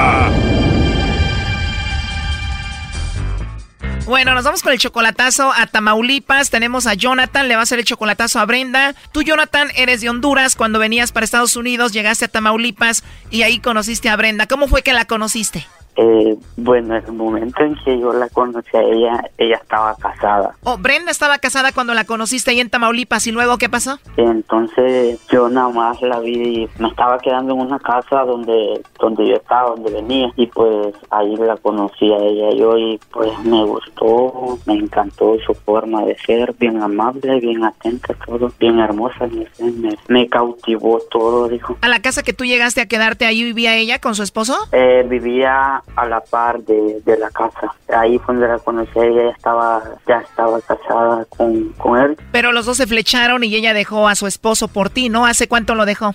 Bueno, 4.11 4.33
nos 4.33 4.43
vamos 4.43 4.61
con 4.61 4.73
el 4.73 4.77
chocolatazo 4.77 5.53
a 5.53 5.67
Tamaulipas. 5.67 6.49
Tenemos 6.49 6.85
a 6.85 6.95
Jonathan, 6.95 7.47
le 7.47 7.55
va 7.55 7.61
a 7.61 7.63
hacer 7.63 7.79
el 7.79 7.85
chocolatazo 7.85 8.41
a 8.41 8.45
Brenda. 8.45 8.93
Tú, 9.13 9.21
Jonathan, 9.21 9.69
eres 9.73 10.01
de 10.01 10.09
Honduras. 10.09 10.57
Cuando 10.57 10.79
venías 10.79 11.13
para 11.13 11.23
Estados 11.23 11.55
Unidos, 11.55 11.93
llegaste 11.93 12.25
a 12.25 12.27
Tamaulipas 12.27 13.05
y 13.29 13.43
ahí 13.43 13.59
conociste 13.59 14.09
a 14.09 14.17
Brenda. 14.17 14.47
¿Cómo 14.47 14.67
fue 14.67 14.81
que 14.81 14.91
la 14.91 15.05
conociste? 15.05 15.65
Eh, 15.95 16.37
bueno, 16.57 16.95
el 16.95 17.11
momento 17.11 17.63
en 17.63 17.75
que 17.83 17.99
yo 17.99 18.13
la 18.13 18.29
conocí 18.29 18.75
a 18.75 18.81
ella, 18.81 19.23
ella 19.37 19.57
estaba 19.57 19.95
casada. 19.95 20.55
Oh, 20.63 20.77
Brenda 20.77 21.11
estaba 21.11 21.37
casada 21.39 21.71
cuando 21.71 21.93
la 21.93 22.05
conociste 22.05 22.51
ahí 22.51 22.59
en 22.59 22.69
Tamaulipas. 22.69 23.27
¿Y 23.27 23.31
luego 23.31 23.57
qué 23.57 23.69
pasó? 23.69 23.99
Entonces 24.17 25.19
yo 25.27 25.49
nada 25.49 25.69
más 25.69 26.01
la 26.01 26.19
vi 26.19 26.67
me 26.79 26.87
estaba 26.87 27.19
quedando 27.19 27.53
en 27.53 27.61
una 27.61 27.79
casa 27.79 28.23
donde 28.23 28.81
donde 28.99 29.27
yo 29.27 29.35
estaba, 29.35 29.71
donde 29.71 29.91
venía. 29.91 30.31
Y 30.35 30.47
pues 30.47 30.95
ahí 31.09 31.35
la 31.35 31.57
conocí 31.57 32.11
a 32.11 32.17
ella 32.17 32.51
yo 32.55 32.77
y 32.77 32.99
pues 33.11 33.31
me 33.43 33.63
gustó, 33.65 34.59
me 34.65 34.75
encantó 34.75 35.37
su 35.45 35.53
forma 35.53 36.05
de 36.05 36.17
ser, 36.19 36.53
bien 36.57 36.81
amable, 36.81 37.39
bien 37.39 37.63
atenta, 37.63 38.13
todo, 38.25 38.51
bien 38.59 38.79
hermosa. 38.79 39.27
Me, 39.27 39.71
me, 39.71 39.97
me 40.07 40.27
cautivó 40.27 40.99
todo, 41.09 41.47
dijo. 41.47 41.77
¿A 41.81 41.87
la 41.87 42.01
casa 42.01 42.23
que 42.23 42.33
tú 42.33 42.45
llegaste 42.45 42.81
a 42.81 42.85
quedarte 42.85 43.25
ahí 43.25 43.43
vivía 43.43 43.75
ella 43.75 43.99
con 43.99 44.15
su 44.15 44.23
esposo? 44.23 44.55
Eh, 44.71 45.05
vivía 45.07 45.80
a 45.95 46.05
la 46.05 46.21
par 46.21 46.61
de, 46.63 47.01
de 47.05 47.17
la 47.17 47.29
casa. 47.29 47.73
Ahí 47.89 48.17
fue 48.19 48.35
donde 48.35 48.47
la 48.47 48.59
conocí, 48.59 48.91
ella 48.99 49.23
ya 49.23 49.29
estaba, 49.29 49.83
ya 50.07 50.17
estaba 50.19 50.61
casada 50.61 51.25
con, 51.25 51.69
con 51.73 51.99
él. 51.99 52.17
Pero 52.31 52.51
los 52.51 52.65
dos 52.65 52.77
se 52.77 52.87
flecharon 52.87 53.43
y 53.43 53.53
ella 53.53 53.73
dejó 53.73 54.07
a 54.07 54.15
su 54.15 54.27
esposo 54.27 54.67
por 54.67 54.89
ti, 54.89 55.09
¿no? 55.09 55.25
¿Hace 55.25 55.47
cuánto 55.47 55.75
lo 55.75 55.85
dejó? 55.85 56.13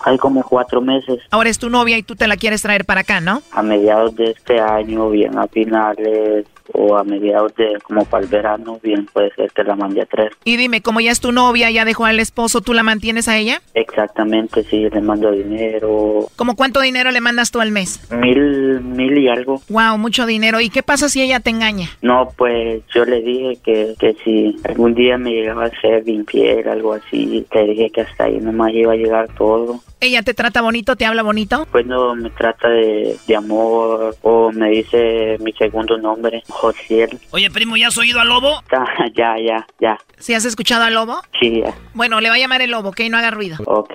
Hay 0.00 0.18
como 0.18 0.42
cuatro 0.42 0.80
meses. 0.80 1.20
Ahora 1.30 1.50
es 1.50 1.58
tu 1.58 1.70
novia 1.70 1.96
y 1.96 2.02
tú 2.02 2.16
te 2.16 2.26
la 2.26 2.36
quieres 2.36 2.62
traer 2.62 2.84
para 2.84 3.02
acá, 3.02 3.20
¿no? 3.20 3.42
A 3.52 3.62
mediados 3.62 4.14
de 4.16 4.30
este 4.32 4.60
año, 4.60 5.10
bien 5.10 5.38
a 5.38 5.46
finales 5.46 6.46
o 6.72 6.96
a 6.96 7.04
mediados 7.04 7.54
de 7.56 7.78
como 7.82 8.04
para 8.04 8.24
el 8.24 8.30
verano, 8.30 8.78
bien 8.82 9.06
puede 9.06 9.32
ser 9.34 9.50
que 9.52 9.64
la 9.64 9.76
mande 9.76 10.02
a 10.02 10.06
traer. 10.06 10.32
Y 10.44 10.56
dime, 10.56 10.80
como 10.80 11.00
ya 11.00 11.10
es 11.10 11.20
tu 11.20 11.32
novia, 11.32 11.70
ya 11.70 11.84
dejó 11.84 12.04
al 12.06 12.20
esposo, 12.20 12.60
¿tú 12.60 12.72
la 12.72 12.82
mantienes 12.82 13.28
a 13.28 13.36
ella? 13.36 13.60
Exactamente, 13.74 14.62
sí, 14.64 14.88
le 14.90 15.00
mando 15.00 15.30
dinero. 15.30 16.28
¿Cómo 16.36 16.56
cuánto 16.56 16.80
dinero 16.80 17.10
le 17.10 17.20
mandas 17.20 17.50
tú 17.50 17.60
al 17.60 17.70
mes? 17.70 18.00
Mil, 18.10 18.80
mil 18.80 19.18
y 19.18 19.28
algo. 19.28 19.60
Wow, 19.68 19.98
mucho 19.98 20.26
dinero. 20.26 20.60
¿Y 20.60 20.70
qué 20.70 20.82
pasa 20.82 21.08
si 21.08 21.22
ella 21.22 21.40
te 21.40 21.50
engaña? 21.50 21.88
No, 22.02 22.30
pues 22.36 22.82
yo 22.94 23.04
le 23.04 23.20
dije 23.22 23.58
que, 23.64 23.94
que 23.98 24.14
si 24.24 24.56
algún 24.64 24.94
día 24.94 25.18
me 25.18 25.30
llegaba 25.30 25.66
a 25.66 25.80
ser 25.80 26.08
infiel, 26.08 26.68
algo 26.68 26.94
así, 26.94 27.46
le 27.52 27.64
dije 27.64 27.90
que 27.90 28.00
hasta 28.02 28.24
ahí 28.24 28.38
nomás 28.38 28.72
iba 28.72 28.92
a 28.92 28.96
llegar 28.96 29.28
todo. 29.36 29.80
¿Ella 30.04 30.22
te 30.22 30.34
trata 30.34 30.60
bonito, 30.60 30.96
te 30.96 31.06
habla 31.06 31.22
bonito? 31.22 31.66
No 31.86 32.14
me 32.14 32.28
trata 32.28 32.68
de, 32.68 33.16
de 33.26 33.36
amor 33.36 34.14
o 34.20 34.52
me 34.52 34.68
dice 34.68 35.38
mi 35.40 35.50
segundo 35.54 35.96
nombre, 35.96 36.42
Josiel. 36.46 37.18
Oye, 37.30 37.50
primo, 37.50 37.74
¿ya 37.78 37.88
has 37.88 37.96
oído 37.96 38.20
al 38.20 38.28
lobo? 38.28 38.62
Ya, 39.16 39.36
ya, 39.38 39.66
ya. 39.80 39.98
¿Sí 40.18 40.34
has 40.34 40.44
escuchado 40.44 40.84
al 40.84 40.92
lobo? 40.94 41.22
Sí, 41.40 41.62
ya. 41.64 41.72
Bueno, 41.94 42.20
le 42.20 42.28
va 42.28 42.34
a 42.34 42.38
llamar 42.38 42.60
el 42.60 42.70
lobo, 42.72 42.92
que 42.92 43.08
no 43.08 43.16
haga 43.16 43.30
ruido. 43.30 43.56
Ok. 43.66 43.94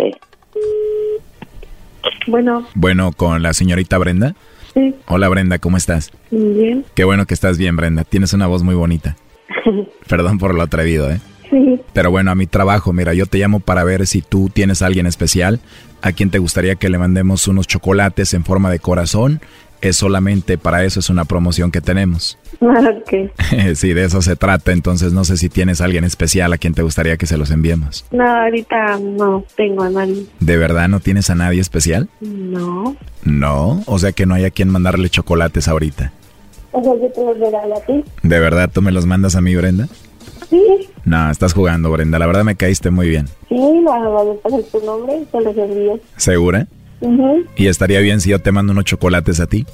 Bueno, 2.27 2.65
Bueno, 2.73 3.11
con 3.11 3.41
la 3.43 3.53
señorita 3.53 3.97
Brenda. 3.99 4.33
sí, 4.73 4.95
Hola 5.07 5.29
Brenda, 5.29 5.59
¿cómo 5.59 5.77
estás? 5.77 6.11
bien. 6.31 6.85
Qué 6.95 7.03
bueno 7.03 7.25
que 7.27 7.33
estás 7.35 7.57
bien, 7.59 7.75
Brenda. 7.75 8.03
Tienes 8.03 8.33
una 8.33 8.47
voz 8.47 8.63
muy 8.63 8.75
bonita. 8.75 9.15
Perdón 10.07 10.37
por 10.39 10.55
lo 10.55 10.61
atrevido, 10.63 11.11
¿eh? 11.11 11.19
Sí, 11.49 11.81
Pero 11.93 12.11
bueno, 12.11 12.29
a 12.29 12.35
mi 12.35 12.45
trabajo, 12.45 12.93
mira, 12.93 13.15
yo 13.15 13.25
te 13.25 13.39
llamo 13.39 13.59
para 13.59 13.83
ver 13.83 14.05
si 14.05 14.21
tú 14.21 14.49
tienes 14.53 14.83
a 14.83 14.85
alguien 14.85 15.07
especial 15.07 15.59
a 16.01 16.11
quien 16.11 16.29
te 16.29 16.39
gustaría 16.39 16.75
que 16.75 16.89
le 16.89 16.97
mandemos 16.97 17.47
unos 17.47 17.67
chocolates 17.67 18.33
en 18.33 18.43
forma 18.43 18.71
de 18.71 18.79
corazón. 18.79 19.41
Es 19.81 19.95
solamente 19.95 20.57
para 20.57 20.83
eso, 20.83 20.99
es 20.99 21.09
una 21.09 21.23
promoción 21.23 21.71
que 21.71 21.79
tenemos. 21.79 22.37
ok. 22.59 23.31
sí, 23.75 23.93
de 23.93 24.03
eso 24.03 24.21
se 24.21 24.35
trata, 24.35 24.73
entonces 24.73 25.13
no 25.13 25.23
sé 25.23 25.37
si 25.37 25.47
tienes 25.47 25.79
a 25.79 25.85
alguien 25.85 26.03
especial 26.03 26.51
a 26.51 26.57
quien 26.57 26.73
te 26.73 26.81
gustaría 26.81 27.15
que 27.15 27.25
se 27.25 27.37
los 27.37 27.49
enviemos. 27.51 28.05
No, 28.11 28.27
ahorita 28.27 28.99
no 28.99 29.45
tengo 29.55 29.83
a 29.83 29.89
nadie. 29.89 30.25
¿De 30.41 30.57
verdad 30.57 30.89
no 30.89 30.99
tienes 30.99 31.29
a 31.29 31.35
nadie 31.35 31.61
especial? 31.61 32.09
No. 32.19 32.97
No, 33.23 33.83
o 33.85 33.99
sea 33.99 34.11
que 34.11 34.25
no 34.25 34.35
hay 34.35 34.43
a 34.43 34.51
quien 34.51 34.69
mandarle 34.69 35.09
chocolates 35.09 35.67
ahorita. 35.67 36.11
O 36.71 36.83
sea, 36.83 36.93
yo 36.95 37.09
te 37.11 37.23
los 37.23 37.39
regalo 37.39 37.77
a 37.77 37.81
ti. 37.85 38.03
¿De 38.21 38.39
verdad 38.39 38.69
tú 38.71 38.81
me 38.81 38.91
los 38.91 39.05
mandas 39.05 39.35
a 39.35 39.41
mí, 39.41 39.55
Brenda? 39.55 39.87
Sí, 40.49 40.88
No, 41.05 41.29
estás 41.31 41.53
jugando, 41.53 41.91
Brenda. 41.91 42.19
La 42.19 42.27
verdad 42.27 42.43
me 42.43 42.55
caíste 42.55 42.91
muy 42.91 43.09
bien. 43.09 43.25
sí, 43.47 43.55
la 43.83 43.95
a 43.95 44.33
poner 44.43 44.63
tu 44.71 44.79
nombre 44.85 45.17
y 45.21 45.25
te 45.25 45.41
los 45.41 45.57
envío. 45.57 45.99
¿Segura? 46.17 46.67
Ujú. 47.01 47.43
¿Y 47.55 47.67
estaría 47.67 47.99
bien 48.01 48.19
si 48.21 48.29
yo 48.31 48.39
te 48.39 48.51
mando 48.51 48.73
unos 48.73 48.85
chocolates 48.85 49.39
a 49.39 49.47
ti? 49.47 49.65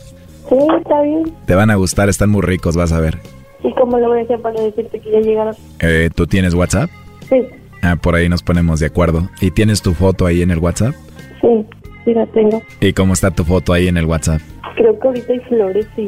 Sí, 0.50 0.56
está 0.78 1.02
bien. 1.02 1.24
Te 1.48 1.56
van 1.56 1.72
a 1.72 1.76
gustar, 1.76 2.08
están 2.10 2.30
muy 2.30 2.42
ricos, 2.42 2.76
vas 2.78 2.92
a 2.92 3.00
ver. 3.00 3.18
¿Y 3.64 3.74
cómo 3.74 3.98
le 3.98 4.06
voy 4.08 4.20
a 4.20 4.24
hacer 4.24 4.40
para 4.42 4.62
decirte 4.62 5.00
que 5.00 5.12
ya 5.12 5.20
llegaron? 5.20 5.56
Eh, 5.80 6.10
¿Tú 6.14 6.28
tienes 6.28 6.54
WhatsApp? 6.54 6.90
Sí, 7.30 7.38
Ah, 7.82 7.96
por 8.02 8.16
ahí 8.16 8.30
nos 8.30 8.42
ponemos 8.42 8.80
de 8.80 8.88
acuerdo. 8.88 9.30
¿Y 9.42 9.52
tienes 9.52 9.82
tu 9.82 9.94
foto 9.94 10.26
ahí 10.26 10.42
en 10.42 10.50
el 10.52 10.60
WhatsApp? 10.60 10.96
sí, 11.42 11.66
sí 12.04 12.14
la 12.14 12.26
tengo. 12.28 12.62
¿Y 12.80 12.94
cómo 12.94 13.14
está 13.14 13.30
tu 13.32 13.44
foto 13.44 13.74
ahí 13.74 13.88
en 13.88 13.98
el 13.98 14.06
WhatsApp? 14.06 14.42
Creo 14.76 15.00
que 15.00 15.08
ahorita 15.08 15.34
hay 15.34 15.40
flores 15.42 15.88
y 15.98 16.06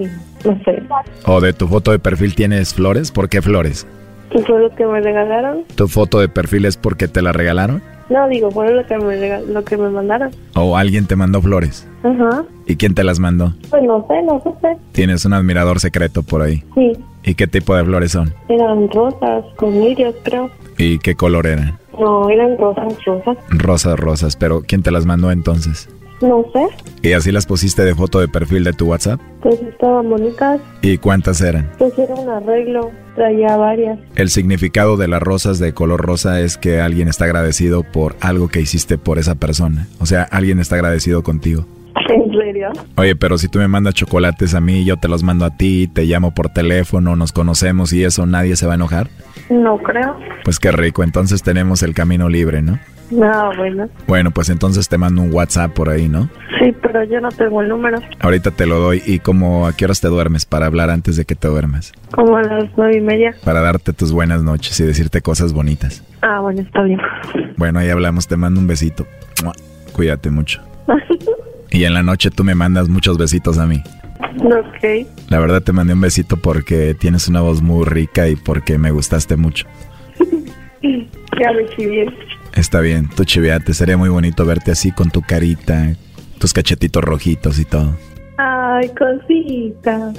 no 0.48 0.60
sé. 0.66 0.82
¿O 1.26 1.40
de 1.42 1.54
tu 1.54 1.68
foto 1.68 1.92
de 1.92 2.00
perfil 2.00 2.34
tienes 2.36 2.74
flores? 2.74 3.12
¿Por 3.12 3.30
qué 3.30 3.42
flores? 3.42 3.86
¿Qué 4.32 4.40
fue 4.40 4.60
lo 4.60 4.70
que 4.76 4.86
me 4.86 5.00
regalaron? 5.02 5.64
¿Tu 5.76 5.88
foto 5.88 6.20
de 6.20 6.28
perfil 6.30 6.66
es 6.66 6.78
porque 6.78 7.08
te 7.08 7.22
la 7.22 7.32
regalaron? 7.32 7.82
No, 8.10 8.28
digo, 8.30 8.50
fue 8.52 8.72
lo 8.74 8.86
que 8.86 8.98
me, 8.98 9.42
lo 9.48 9.64
que 9.66 9.76
me 9.78 9.90
mandaron. 9.90 10.32
¿O 10.56 10.78
alguien 10.78 11.06
te 11.08 11.16
mandó 11.18 11.42
flores? 11.42 11.88
Ajá. 12.04 12.44
¿Y 12.66 12.76
quién 12.78 12.94
te 12.96 13.04
las 13.04 13.20
mandó? 13.20 13.54
Pues 13.70 13.84
no 13.84 14.06
sé, 14.08 14.22
no 14.24 14.42
sé. 14.62 14.78
Tienes 14.94 15.26
un 15.26 15.34
admirador 15.34 15.80
secreto 15.80 16.24
por 16.24 16.42
ahí. 16.42 16.64
Sí, 16.76 16.94
¿Y 17.24 17.36
qué 17.36 17.48
tipo 17.48 17.76
de 17.76 17.84
flores 17.84 18.12
son? 18.14 18.34
eran 18.48 18.90
rosas 18.90 19.44
con 19.58 19.72
lirios, 19.82 20.16
creo. 20.24 20.50
¿Y 20.78 21.00
qué 21.00 21.16
color 21.16 21.48
eran? 21.48 21.78
No, 22.00 22.30
eran 22.30 22.58
rosas, 22.58 22.94
rosas. 23.06 23.38
Rosas, 23.50 24.00
rosas, 24.00 24.36
pero 24.38 24.62
¿quién 24.66 24.84
te 24.84 24.92
las 24.92 25.06
mandó 25.06 25.32
entonces? 25.32 25.90
No 26.22 26.44
sé, 26.52 26.68
¿Y 27.08 27.14
así 27.14 27.32
las 27.32 27.46
pusiste 27.46 27.84
de 27.86 27.94
foto 27.94 28.20
de 28.20 28.28
perfil 28.28 28.64
de 28.64 28.74
tu 28.74 28.88
WhatsApp? 28.88 29.20
pues 29.42 29.62
estaban 29.62 30.10
bonitas. 30.10 30.60
¿Y 30.82 30.98
cuántas 30.98 31.40
eran? 31.42 31.70
Pues 31.78 31.98
era 31.98 32.16
un 32.16 32.28
arreglo, 32.28 32.92
traía 33.16 33.56
varias. 33.56 34.00
El 34.16 34.30
significado 34.30 34.98
de 34.98 35.08
las 35.08 35.22
rosas 35.22 35.60
de 35.60 35.74
color 35.74 36.02
rosa 36.02 36.42
es 36.42 36.58
que 36.58 36.82
alguien 36.82 37.08
está 37.08 37.26
agradecido 37.26 37.84
por 37.84 38.16
algo 38.20 38.48
que 38.50 38.60
hiciste 38.62 38.98
por 38.98 39.20
esa 39.20 39.36
persona. 39.36 39.88
O 40.00 40.06
sea, 40.08 40.24
alguien 40.24 40.60
está 40.60 40.76
agradecido 40.76 41.22
contigo. 41.24 41.66
¿En 42.10 42.32
serio? 42.32 42.70
Oye, 42.98 43.16
pero 43.16 43.38
si 43.38 43.48
tú 43.48 43.60
me 43.60 43.68
mandas 43.68 43.94
chocolates 43.94 44.54
a 44.56 44.60
mí, 44.60 44.84
yo 44.84 44.98
te 44.98 45.08
los 45.08 45.24
mando 45.24 45.46
a 45.46 45.56
ti, 45.56 45.88
te 45.88 46.04
llamo 46.06 46.34
por 46.34 46.50
teléfono, 46.50 47.16
nos 47.16 47.32
conocemos 47.32 47.94
y 47.94 48.04
eso, 48.04 48.26
¿nadie 48.26 48.56
se 48.56 48.66
va 48.66 48.74
a 48.74 48.76
enojar? 48.76 49.08
No 49.50 49.78
creo. 49.78 50.18
Pues 50.44 50.60
qué 50.60 50.72
rico, 50.72 51.04
entonces 51.04 51.44
tenemos 51.44 51.84
el 51.84 51.94
camino 51.94 52.28
libre, 52.28 52.62
¿no? 52.62 52.80
No, 53.12 53.56
bueno. 53.56 53.88
Bueno, 54.08 54.32
pues 54.32 54.50
entonces 54.50 54.90
te 54.90 54.98
mando 54.98 55.22
un 55.22 55.34
WhatsApp 55.34 55.72
por 55.74 55.90
ahí, 55.90 56.10
¿no? 56.10 56.30
Sí, 56.60 56.74
pero 56.82 57.04
yo 57.06 57.22
no 57.22 57.30
tengo 57.30 57.62
el 57.62 57.70
número. 57.70 58.00
Ahorita 58.20 58.52
te 58.52 58.66
lo 58.66 58.80
doy 58.80 59.02
y 59.06 59.20
como 59.20 59.66
a 59.68 59.74
qué 59.76 59.86
horas 59.86 60.02
te 60.02 60.08
duermes 60.10 60.46
para 60.46 60.66
hablar 60.66 60.90
antes 60.90 61.16
de 61.16 61.24
que 61.26 61.36
te 61.36 61.48
duermas, 61.48 61.94
Como 62.12 62.36
a 62.38 62.44
las 62.44 62.66
nueve 62.76 62.98
y 62.98 63.02
media. 63.02 63.34
para 63.46 63.62
darte 63.62 63.94
tus 63.94 64.12
buenas 64.12 64.44
noches 64.44 64.78
y 64.80 64.84
decirte 64.84 65.22
cosas 65.22 65.54
bonitas. 65.54 66.04
Ah, 66.22 66.40
bueno, 66.42 66.62
está 66.62 66.82
bien. 66.84 67.00
Bueno, 67.58 67.80
ahí 67.80 67.90
hablamos, 67.90 68.28
te 68.28 68.36
mando 68.36 68.60
un 68.60 68.68
besito. 68.68 69.08
Cuídate 69.94 70.30
mucho. 70.30 70.62
Y 71.70 71.84
en 71.84 71.94
la 71.94 72.02
noche 72.02 72.32
tú 72.32 72.46
me 72.46 72.56
mandas 72.56 72.88
muchos 72.88 73.18
besitos 73.18 73.58
a 73.58 73.68
mí. 73.68 73.84
ok. 74.40 75.06
La 75.30 75.38
verdad 75.38 75.62
te 75.62 75.74
mandé 75.74 75.94
un 75.94 76.00
besito 76.02 76.38
porque 76.38 76.96
tienes 76.98 77.28
una 77.28 77.42
voz 77.42 77.62
muy 77.62 77.84
rica 77.86 78.30
y 78.30 78.38
porque 78.38 78.78
me 78.78 78.92
gustaste 78.92 79.36
mucho. 79.36 79.66
Ya 80.82 81.52
chivié. 81.76 82.06
Está 82.58 82.82
bien, 82.82 83.08
tú 83.16 83.24
chiveate, 83.24 83.74
sería 83.74 83.98
muy 83.98 84.10
bonito 84.10 84.44
verte 84.44 84.72
así 84.72 84.92
con 84.92 85.12
tu 85.12 85.22
carita, 85.22 85.94
tus 86.40 86.54
cachetitos 86.54 87.04
rojitos 87.04 87.60
y 87.60 87.66
todo. 87.66 87.96
Ay, 88.38 88.90
cosita. 88.90 90.12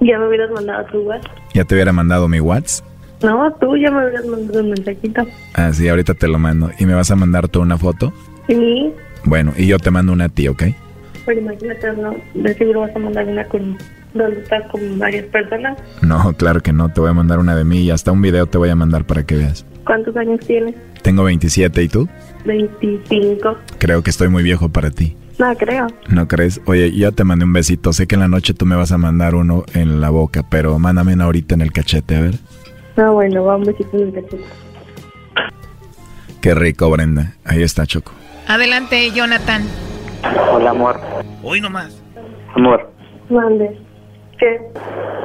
Ya 0.00 0.18
me 0.18 0.28
hubieras 0.28 0.50
mandado 0.52 0.86
tu 0.86 0.98
WhatsApp. 1.00 1.32
Ya 1.54 1.64
te 1.64 1.74
hubiera 1.74 1.92
mandado 1.92 2.28
mi 2.28 2.38
WhatsApp. 2.40 2.86
No, 3.22 3.52
tú 3.60 3.76
ya 3.76 3.90
me 3.90 4.04
hubieras 4.06 4.26
mandado 4.26 4.60
un 4.62 4.70
mensajito. 4.70 5.26
Ah, 5.54 5.72
sí, 5.72 5.88
ahorita 5.88 6.14
te 6.14 6.28
lo 6.28 6.38
mando. 6.38 6.70
¿Y 6.78 6.86
me 6.86 6.94
vas 6.94 7.10
a 7.10 7.16
mandar 7.16 7.48
tú 7.48 7.60
una 7.60 7.76
foto? 7.76 8.12
Sí, 8.46 8.92
Bueno, 9.24 9.52
y 9.56 9.66
yo 9.66 9.78
te 9.80 9.90
mando 9.90 10.12
una 10.12 10.26
a 10.26 10.28
ti, 10.28 10.46
¿ok? 10.48 10.62
pero 11.24 11.40
imagínate, 11.40 11.92
no, 11.94 12.14
de 12.34 12.54
seguro 12.54 12.82
vas 12.82 12.94
a 12.94 13.00
mandar 13.00 13.26
una 13.26 13.44
con 13.48 13.76
donde 14.14 14.40
estás 14.42 14.62
con 14.70 14.96
varias 15.00 15.24
personas. 15.26 15.76
No, 16.00 16.32
claro 16.34 16.60
que 16.62 16.72
no, 16.72 16.88
te 16.92 17.00
voy 17.00 17.10
a 17.10 17.14
mandar 17.14 17.40
una 17.40 17.56
de 17.56 17.64
mí 17.64 17.80
y 17.80 17.90
hasta 17.90 18.12
un 18.12 18.22
video 18.22 18.46
te 18.46 18.58
voy 18.58 18.68
a 18.68 18.76
mandar 18.76 19.04
para 19.04 19.24
que 19.24 19.34
veas. 19.34 19.66
¿Cuántos 19.86 20.16
años 20.16 20.40
tienes? 20.40 20.74
Tengo 21.02 21.22
27 21.24 21.82
y 21.82 21.88
tú? 21.88 22.08
25. 22.44 23.56
Creo 23.78 24.02
que 24.02 24.10
estoy 24.10 24.28
muy 24.28 24.42
viejo 24.42 24.68
para 24.68 24.90
ti. 24.90 25.16
No, 25.38 25.54
creo. 25.54 25.86
¿No 26.08 26.26
crees? 26.26 26.60
Oye, 26.66 26.90
ya 26.92 27.12
te 27.12 27.22
mandé 27.22 27.44
un 27.44 27.52
besito. 27.52 27.92
Sé 27.92 28.06
que 28.06 28.16
en 28.16 28.22
la 28.22 28.28
noche 28.28 28.52
tú 28.52 28.66
me 28.66 28.74
vas 28.74 28.90
a 28.90 28.98
mandar 28.98 29.34
uno 29.34 29.64
en 29.74 30.00
la 30.00 30.10
boca, 30.10 30.42
pero 30.50 30.78
mándame 30.78 31.14
uno 31.14 31.24
ahorita 31.24 31.54
en 31.54 31.60
el 31.60 31.72
cachete, 31.72 32.16
a 32.16 32.20
ver. 32.20 32.34
Ah, 32.96 33.10
bueno, 33.10 33.44
va 33.44 33.56
un 33.56 33.64
besito 33.64 33.96
en 33.96 34.08
el 34.08 34.14
cachete. 34.14 34.44
Qué 36.40 36.54
rico, 36.54 36.90
Brenda. 36.90 37.34
Ahí 37.44 37.62
está, 37.62 37.86
Choco. 37.86 38.12
Adelante, 38.48 39.10
Jonathan. 39.12 39.62
Hola, 40.52 40.70
amor. 40.70 41.00
Hoy 41.42 41.60
nomás. 41.60 42.02
Amor, 42.54 42.90
Mande. 43.28 43.78
¿Qué? 44.38 44.60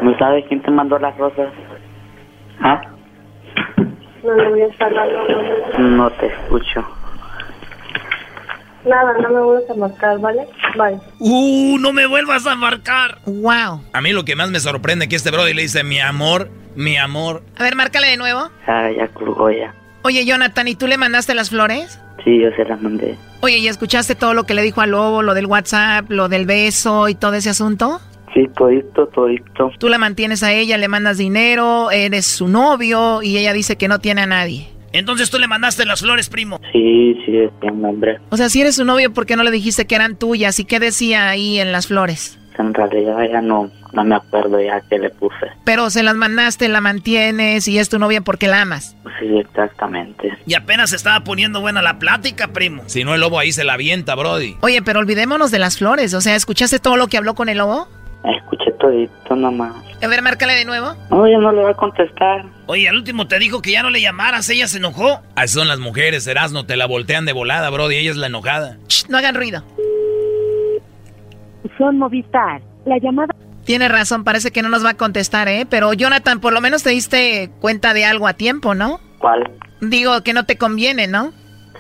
¿no 0.01 0.17
sabes 0.17 0.45
quién 0.47 0.61
te 0.61 0.71
mandó 0.71 0.97
las 0.99 1.15
rosas? 1.17 1.53
¿Ah? 2.59 2.81
No 4.23 4.33
le 4.35 4.49
voy 4.49 4.61
a 4.61 4.67
estar 4.67 4.93
dando. 4.93 5.79
No 5.79 6.09
te 6.11 6.27
escucho. 6.27 6.85
Nada, 8.85 9.13
no 9.21 9.29
me 9.29 9.41
vuelvas 9.41 9.69
a 9.69 9.73
marcar, 9.75 10.19
¿vale? 10.19 10.47
Bye. 10.75 10.99
Uh, 11.19 11.77
no 11.79 11.93
me 11.93 12.07
vuelvas 12.07 12.47
a 12.47 12.55
marcar. 12.55 13.19
Wow. 13.25 13.83
A 13.93 14.01
mí 14.01 14.11
lo 14.11 14.25
que 14.25 14.35
más 14.35 14.49
me 14.49 14.59
sorprende 14.59 15.05
es 15.05 15.09
que 15.09 15.15
este 15.15 15.29
brody 15.31 15.53
le 15.53 15.61
dice 15.63 15.83
mi 15.83 15.99
amor, 15.99 16.49
mi 16.75 16.97
amor. 16.97 17.43
A 17.57 17.63
ver, 17.63 17.75
márcale 17.75 18.07
de 18.07 18.17
nuevo. 18.17 18.49
Ah, 18.67 18.89
ya 18.95 19.07
colgó 19.09 19.51
ya. 19.51 19.75
Oye, 20.03 20.25
Jonathan, 20.25 20.67
¿y 20.67 20.75
tú 20.75 20.87
le 20.87 20.97
mandaste 20.97 21.35
las 21.35 21.51
flores? 21.51 21.99
Sí, 22.23 22.39
yo 22.41 22.49
se 22.55 22.65
las 22.65 22.81
mandé. 22.81 23.17
Oye, 23.41 23.57
¿y 23.57 23.67
escuchaste 23.67 24.15
todo 24.15 24.33
lo 24.33 24.45
que 24.45 24.55
le 24.55 24.63
dijo 24.63 24.81
al 24.81 24.91
lobo, 24.91 25.21
lo 25.21 25.35
del 25.35 25.45
WhatsApp, 25.45 26.09
lo 26.09 26.27
del 26.27 26.45
beso 26.47 27.07
y 27.07 27.15
todo 27.15 27.33
ese 27.35 27.51
asunto? 27.51 28.01
Sí, 28.33 28.47
todito, 28.55 29.07
todito. 29.07 29.71
Tú 29.77 29.89
la 29.89 29.97
mantienes 29.97 30.43
a 30.43 30.53
ella, 30.53 30.77
le 30.77 30.87
mandas 30.87 31.17
dinero, 31.17 31.91
eres 31.91 32.25
su 32.25 32.47
novio 32.47 33.21
y 33.21 33.37
ella 33.37 33.53
dice 33.53 33.77
que 33.77 33.87
no 33.87 33.99
tiene 33.99 34.21
a 34.21 34.25
nadie. 34.25 34.69
Entonces 34.93 35.29
tú 35.29 35.39
le 35.39 35.47
mandaste 35.47 35.85
las 35.85 36.01
flores, 36.01 36.29
primo. 36.29 36.59
Sí, 36.71 37.17
sí, 37.25 37.37
es 37.37 37.51
un 37.61 37.83
hombre. 37.85 38.19
O 38.29 38.37
sea, 38.37 38.49
si 38.49 38.61
eres 38.61 38.75
su 38.75 38.85
novio, 38.85 39.13
¿por 39.13 39.25
qué 39.25 39.35
no 39.35 39.43
le 39.43 39.51
dijiste 39.51 39.85
que 39.85 39.95
eran 39.95 40.17
tuyas? 40.17 40.59
¿Y 40.59 40.65
qué 40.65 40.79
decía 40.79 41.29
ahí 41.29 41.59
en 41.59 41.71
las 41.71 41.87
flores? 41.87 42.37
En 42.59 42.73
realidad 42.73 43.17
ya 43.31 43.41
no, 43.41 43.71
no 43.93 44.03
me 44.03 44.15
acuerdo 44.15 44.61
ya 44.61 44.81
qué 44.89 44.99
le 44.99 45.09
puse. 45.09 45.47
Pero 45.63 45.89
se 45.89 46.03
las 46.03 46.15
mandaste, 46.15 46.67
la 46.67 46.81
mantienes 46.81 47.67
y 47.67 47.79
es 47.79 47.89
tu 47.89 47.97
novia 47.99 48.21
porque 48.21 48.47
la 48.47 48.61
amas. 48.61 48.95
Sí, 49.19 49.27
exactamente. 49.39 50.37
Y 50.45 50.53
apenas 50.53 50.91
se 50.91 50.97
estaba 50.97 51.23
poniendo 51.23 51.61
buena 51.61 51.81
la 51.81 51.97
plática, 51.97 52.49
primo. 52.49 52.83
Si 52.87 53.03
no, 53.03 53.15
el 53.15 53.21
lobo 53.21 53.39
ahí 53.39 53.51
se 53.51 53.63
la 53.63 53.73
avienta, 53.73 54.15
brody. 54.15 54.57
Oye, 54.61 54.81
pero 54.81 54.99
olvidémonos 54.99 55.51
de 55.51 55.59
las 55.59 55.77
flores. 55.77 56.13
O 56.13 56.21
sea, 56.21 56.35
¿escuchaste 56.35 56.79
todo 56.79 56.97
lo 56.97 57.07
que 57.07 57.17
habló 57.17 57.33
con 57.33 57.49
el 57.49 57.59
lobo? 57.59 57.87
Escuché 58.23 58.71
todito 58.79 59.35
nomás. 59.35 59.73
A 60.03 60.07
ver, 60.07 60.21
márcale 60.21 60.53
de 60.53 60.65
nuevo. 60.65 60.93
No, 61.09 61.27
ya 61.27 61.37
no 61.37 61.51
le 61.51 61.63
va 61.63 61.71
a 61.71 61.73
contestar. 61.75 62.45
Oye, 62.67 62.87
al 62.87 62.95
último 62.95 63.27
te 63.27 63.39
dijo 63.39 63.61
que 63.61 63.71
ya 63.71 63.83
no 63.83 63.89
le 63.89 64.01
llamaras, 64.01 64.49
ella 64.49 64.67
se 64.67 64.77
enojó. 64.77 65.21
Así 65.35 65.55
son 65.55 65.67
las 65.67 65.79
mujeres, 65.79 66.25
Erasno, 66.27 66.65
te 66.65 66.75
la 66.75 66.85
voltean 66.85 67.25
de 67.25 67.33
volada, 67.33 67.69
brody. 67.69 67.95
Ella 67.95 68.11
es 68.11 68.17
la 68.17 68.27
enojada. 68.27 68.77
Shh, 68.87 69.09
no 69.09 69.17
hagan 69.17 69.35
ruido. 69.35 69.63
Son 71.77 71.97
Movistar. 71.97 72.61
La 72.85 72.97
llamada. 72.97 73.33
Tiene 73.63 73.87
razón, 73.87 74.23
parece 74.23 74.51
que 74.51 74.63
no 74.63 74.69
nos 74.69 74.83
va 74.83 74.91
a 74.91 74.97
contestar, 74.97 75.47
¿eh? 75.47 75.67
Pero 75.69 75.93
Jonathan, 75.93 76.39
por 76.39 76.51
lo 76.53 76.61
menos 76.61 76.81
te 76.83 76.89
diste 76.89 77.51
cuenta 77.59 77.93
de 77.93 78.05
algo 78.05 78.27
a 78.27 78.33
tiempo, 78.33 78.73
¿no? 78.73 78.99
¿Cuál? 79.19 79.51
Digo 79.81 80.23
que 80.23 80.33
no 80.33 80.45
te 80.45 80.57
conviene, 80.57 81.07
¿no? 81.07 81.31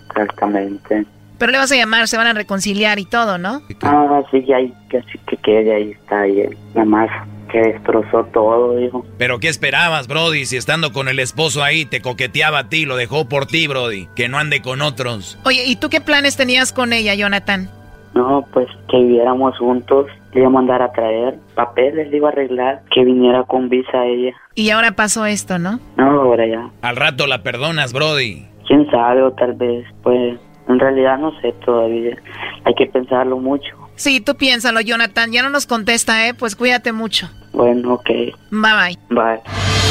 Exactamente. 0.09 1.05
Pero 1.41 1.53
le 1.53 1.57
vas 1.57 1.71
a 1.71 1.75
llamar, 1.75 2.07
se 2.07 2.17
van 2.17 2.27
a 2.27 2.33
reconciliar 2.33 2.99
y 2.99 3.05
todo, 3.05 3.39
¿no? 3.39 3.63
Ah, 3.81 4.21
sí, 4.29 4.45
ya 4.45 4.57
que 4.91 5.01
sí 5.11 5.19
que 5.25 5.37
quede 5.37 5.73
ahí 5.73 5.89
está 5.89 6.21
ahí. 6.21 6.39
él. 6.39 6.55
Nada 6.75 6.85
más 6.85 7.09
que 7.51 7.57
destrozó 7.57 8.25
todo, 8.25 8.75
dijo. 8.75 9.03
Pero 9.17 9.39
¿qué 9.39 9.47
esperabas, 9.47 10.07
brody? 10.07 10.45
Si 10.45 10.55
estando 10.55 10.93
con 10.93 11.07
el 11.07 11.17
esposo 11.17 11.63
ahí 11.63 11.85
te 11.85 11.99
coqueteaba 11.99 12.59
a 12.59 12.69
ti, 12.69 12.85
lo 12.85 12.95
dejó 12.95 13.27
por 13.27 13.47
ti, 13.47 13.65
brody. 13.65 14.07
Que 14.15 14.29
no 14.29 14.37
ande 14.37 14.61
con 14.61 14.83
otros. 14.83 15.39
Oye, 15.43 15.63
¿y 15.65 15.77
tú 15.77 15.89
qué 15.89 15.99
planes 15.99 16.37
tenías 16.37 16.71
con 16.71 16.93
ella, 16.93 17.15
Jonathan? 17.15 17.71
No, 18.13 18.45
pues 18.53 18.67
que 18.87 18.97
viviéramos 18.97 19.57
juntos. 19.57 20.05
Le 20.33 20.41
iba 20.41 20.47
a 20.47 20.51
mandar 20.51 20.83
a 20.83 20.91
traer 20.91 21.39
papeles, 21.55 22.11
le 22.11 22.17
iba 22.17 22.29
a 22.29 22.33
arreglar 22.33 22.83
que 22.93 23.03
viniera 23.03 23.45
con 23.45 23.67
visa 23.67 23.97
a 23.97 24.05
ella. 24.05 24.35
Y 24.53 24.69
ahora 24.69 24.91
pasó 24.91 25.25
esto, 25.25 25.57
¿no? 25.57 25.79
No, 25.97 26.21
ahora 26.21 26.45
ya. 26.45 26.69
Al 26.83 26.97
rato 26.97 27.25
la 27.25 27.41
perdonas, 27.41 27.93
brody. 27.93 28.45
Quién 28.67 28.87
sabe, 28.91 29.23
o 29.23 29.31
tal 29.31 29.53
vez, 29.53 29.87
pues, 30.03 30.37
en 30.71 30.79
realidad 30.79 31.17
no 31.17 31.31
sé 31.41 31.53
todavía. 31.65 32.17
Hay 32.63 32.73
que 32.75 32.85
pensarlo 32.87 33.37
mucho. 33.37 33.75
Sí, 33.95 34.19
tú 34.19 34.35
piénsalo, 34.35 34.81
Jonathan. 34.81 35.31
Ya 35.31 35.43
no 35.43 35.49
nos 35.49 35.67
contesta, 35.67 36.27
¿eh? 36.27 36.33
Pues 36.33 36.55
cuídate 36.55 36.91
mucho. 36.91 37.29
Bueno, 37.53 37.93
ok. 37.93 38.09
Bye 38.49 38.73
bye. 38.73 38.97
Bye. 39.09 39.90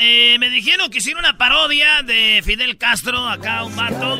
eh, 0.00 0.36
me 0.38 0.50
dijeron 0.50 0.90
que 0.90 0.98
hicieron 0.98 1.24
una 1.24 1.38
parodia 1.38 2.02
de 2.02 2.40
Fidel 2.44 2.78
Castro, 2.78 3.28
acá 3.28 3.64
un 3.64 3.74
vato. 3.76 4.18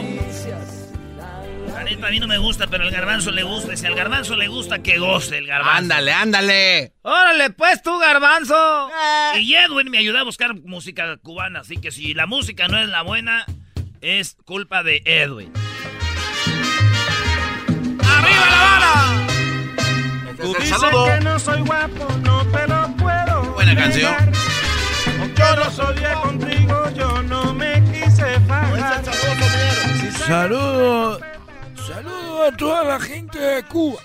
La 1.72 1.84
neta 1.84 2.08
a 2.08 2.10
mí 2.10 2.18
no 2.18 2.26
me 2.26 2.38
gusta, 2.38 2.66
pero 2.66 2.84
al 2.84 2.90
garbanzo 2.90 3.30
le 3.30 3.42
gusta. 3.44 3.74
Y 3.74 3.76
si 3.76 3.86
al 3.86 3.94
garbanzo 3.94 4.36
le 4.36 4.48
gusta, 4.48 4.80
que 4.80 4.98
goce 4.98 5.38
el 5.38 5.46
garbanzo. 5.46 5.78
Ándale, 5.78 6.12
ándale. 6.12 6.92
Órale, 7.02 7.50
pues 7.50 7.82
tú, 7.82 7.98
garbanzo. 7.98 8.90
Y 9.38 9.54
Edwin 9.54 9.90
me 9.90 9.98
ayudó 9.98 10.18
a 10.18 10.24
buscar 10.24 10.54
música 10.54 11.16
cubana, 11.18 11.60
así 11.60 11.76
que 11.76 11.92
si 11.92 12.14
la 12.14 12.26
música 12.26 12.66
no 12.68 12.78
es 12.78 12.88
la 12.88 13.02
buena, 13.02 13.46
es 14.00 14.36
culpa 14.44 14.82
de 14.82 15.02
Edwin. 15.04 15.52
¡Arriba 18.04 18.46
la 18.50 18.58
vara! 18.62 19.26
Tú 20.40 20.54
dices 20.60 20.78
que 20.80 21.24
no 21.24 21.38
soy 21.38 21.60
guapo, 21.60 22.08
no 22.24 22.44
te 22.46 22.66
lo 22.66 22.96
puedo. 22.96 23.42
Buena 23.54 23.76
canción. 23.76 24.38
Yo 25.39 25.55
no 25.55 25.70
soy 25.70 25.97
contigo, 26.20 26.91
yo 26.91 27.22
no 27.22 27.55
me 27.55 27.80
quise 27.84 28.41
fajar. 28.41 29.05
Saludos, 30.26 31.22
saludos 31.86 32.53
a 32.53 32.57
toda 32.57 32.82
la 32.82 32.99
gente 32.99 33.39
de 33.39 33.62
Cuba. 33.62 34.03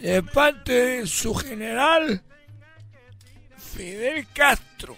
De 0.00 0.22
parte 0.22 0.72
de 0.72 1.06
su 1.06 1.34
general 1.34 2.22
Fidel 3.58 4.26
Castro. 4.32 4.96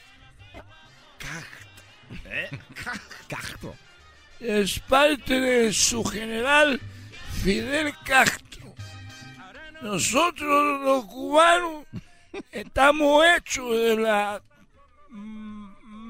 Castro. 3.27 3.75
Es 4.39 4.79
parte 4.79 5.41
de 5.41 5.73
su 5.73 6.05
general 6.05 6.81
Fidel 7.43 7.93
Castro. 8.05 8.75
Nosotros 9.83 10.81
los 10.83 11.05
cubanos 11.07 11.85
estamos 12.53 13.25
hechos 13.27 13.71
de 13.71 13.97
la 13.97 14.41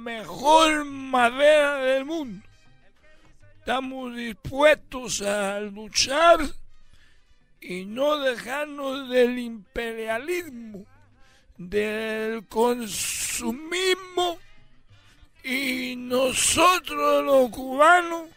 mejor 0.08 0.86
madera 0.86 1.76
del 1.80 2.06
mundo. 2.06 2.42
Estamos 3.58 4.16
dispuestos 4.16 5.20
a 5.20 5.60
luchar 5.60 6.40
y 7.60 7.84
no 7.84 8.18
dejarnos 8.18 9.10
del 9.10 9.38
imperialismo, 9.38 10.86
del 11.58 12.46
consumismo 12.46 14.38
y 15.44 15.94
nosotros 15.96 17.22
los 17.26 17.50
cubanos 17.50 18.30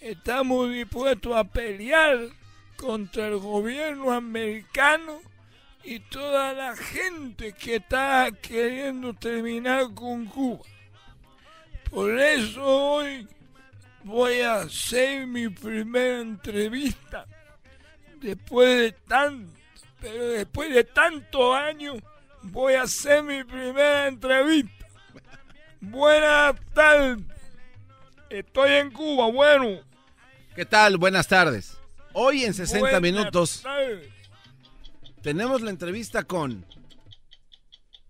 estamos 0.00 0.70
dispuestos 0.70 1.34
a 1.34 1.42
pelear 1.42 2.28
contra 2.76 3.26
el 3.26 3.38
gobierno 3.38 4.12
americano 4.12 5.20
y 5.82 5.98
toda 5.98 6.52
la 6.52 6.76
gente 6.76 7.54
que 7.54 7.76
está 7.76 8.30
queriendo 8.40 9.14
terminar 9.14 9.92
con 9.94 10.26
Cuba. 10.26 10.64
Por 11.90 12.18
eso 12.18 12.64
hoy 12.64 13.26
voy 14.04 14.40
a 14.40 14.56
hacer 14.62 15.26
mi 15.26 15.48
primera 15.48 16.20
entrevista 16.20 17.26
después 18.20 18.78
de 18.78 18.92
tanto, 18.92 19.52
pero 20.00 20.28
después 20.28 20.72
de 20.72 20.84
tantos 20.84 21.54
años 21.54 21.96
voy 22.42 22.74
a 22.74 22.82
hacer 22.82 23.22
mi 23.22 23.42
primera 23.44 24.08
entrevista. 24.08 24.86
Buenas 25.80 26.56
tardes. 26.74 27.18
Estoy 28.30 28.72
en 28.72 28.90
Cuba, 28.90 29.30
bueno. 29.30 29.80
¿Qué 30.54 30.66
tal? 30.66 30.98
Buenas 30.98 31.28
tardes. 31.28 31.78
Hoy 32.12 32.44
en 32.44 32.52
60 32.52 32.80
Buenas 32.80 33.00
minutos 33.00 33.62
tardes. 33.62 34.08
tenemos 35.22 35.62
la 35.62 35.70
entrevista 35.70 36.24
con 36.24 36.66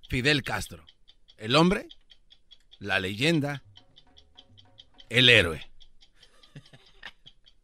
Fidel 0.09 0.43
Castro. 0.43 0.85
El 1.37 1.55
hombre, 1.55 1.89
la 2.79 2.99
leyenda, 3.01 3.63
el 5.11 5.29
héroe. 5.29 5.65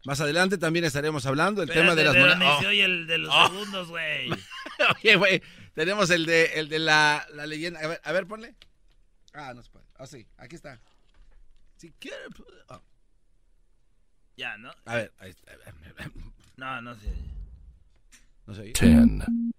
Más 0.05 0.21
adelante 0.21 0.59
también 0.59 0.85
estaremos 0.85 1.25
hablando 1.25 1.61
del 1.65 1.71
tema 1.71 1.95
de 1.95 2.05
las 2.05 2.15
Espérate, 2.15 2.39
monedas. 2.45 2.65
oye 2.67 2.85
el 2.85 3.07
de 3.07 3.19
los 3.19 3.31
Oh. 3.35 3.47
segundos, 3.49 3.89
güey. 3.89 4.29
Oye, 5.03 5.17
güey, 5.17 5.43
tenemos 5.73 6.11
el 6.11 6.27
de, 6.27 6.45
el 6.57 6.69
de 6.69 6.79
la, 6.81 7.27
la 7.33 7.47
leyenda. 7.47 7.81
A 7.81 7.87
ver, 7.87 8.01
a 8.05 8.13
ver, 8.13 8.27
ponle. 8.27 8.55
Ah, 9.33 9.55
no 9.55 9.63
se 9.63 9.71
puede. 9.71 9.87
Ah, 9.97 10.07
sí, 10.07 10.27
aquí 10.37 10.57
está. 10.57 10.79
Si 11.77 11.91
quiere. 11.93 12.17
ah. 12.69 12.81
Ya, 14.37 14.59
¿no? 14.59 14.73
A 14.85 14.97
ver, 14.97 15.13
ahí 15.19 15.31
está. 15.31 15.53
No, 16.57 16.83
no 16.83 16.95
sé. 16.97 17.13
No 18.47 18.55
sé. 18.55 18.63
10, 18.65 18.75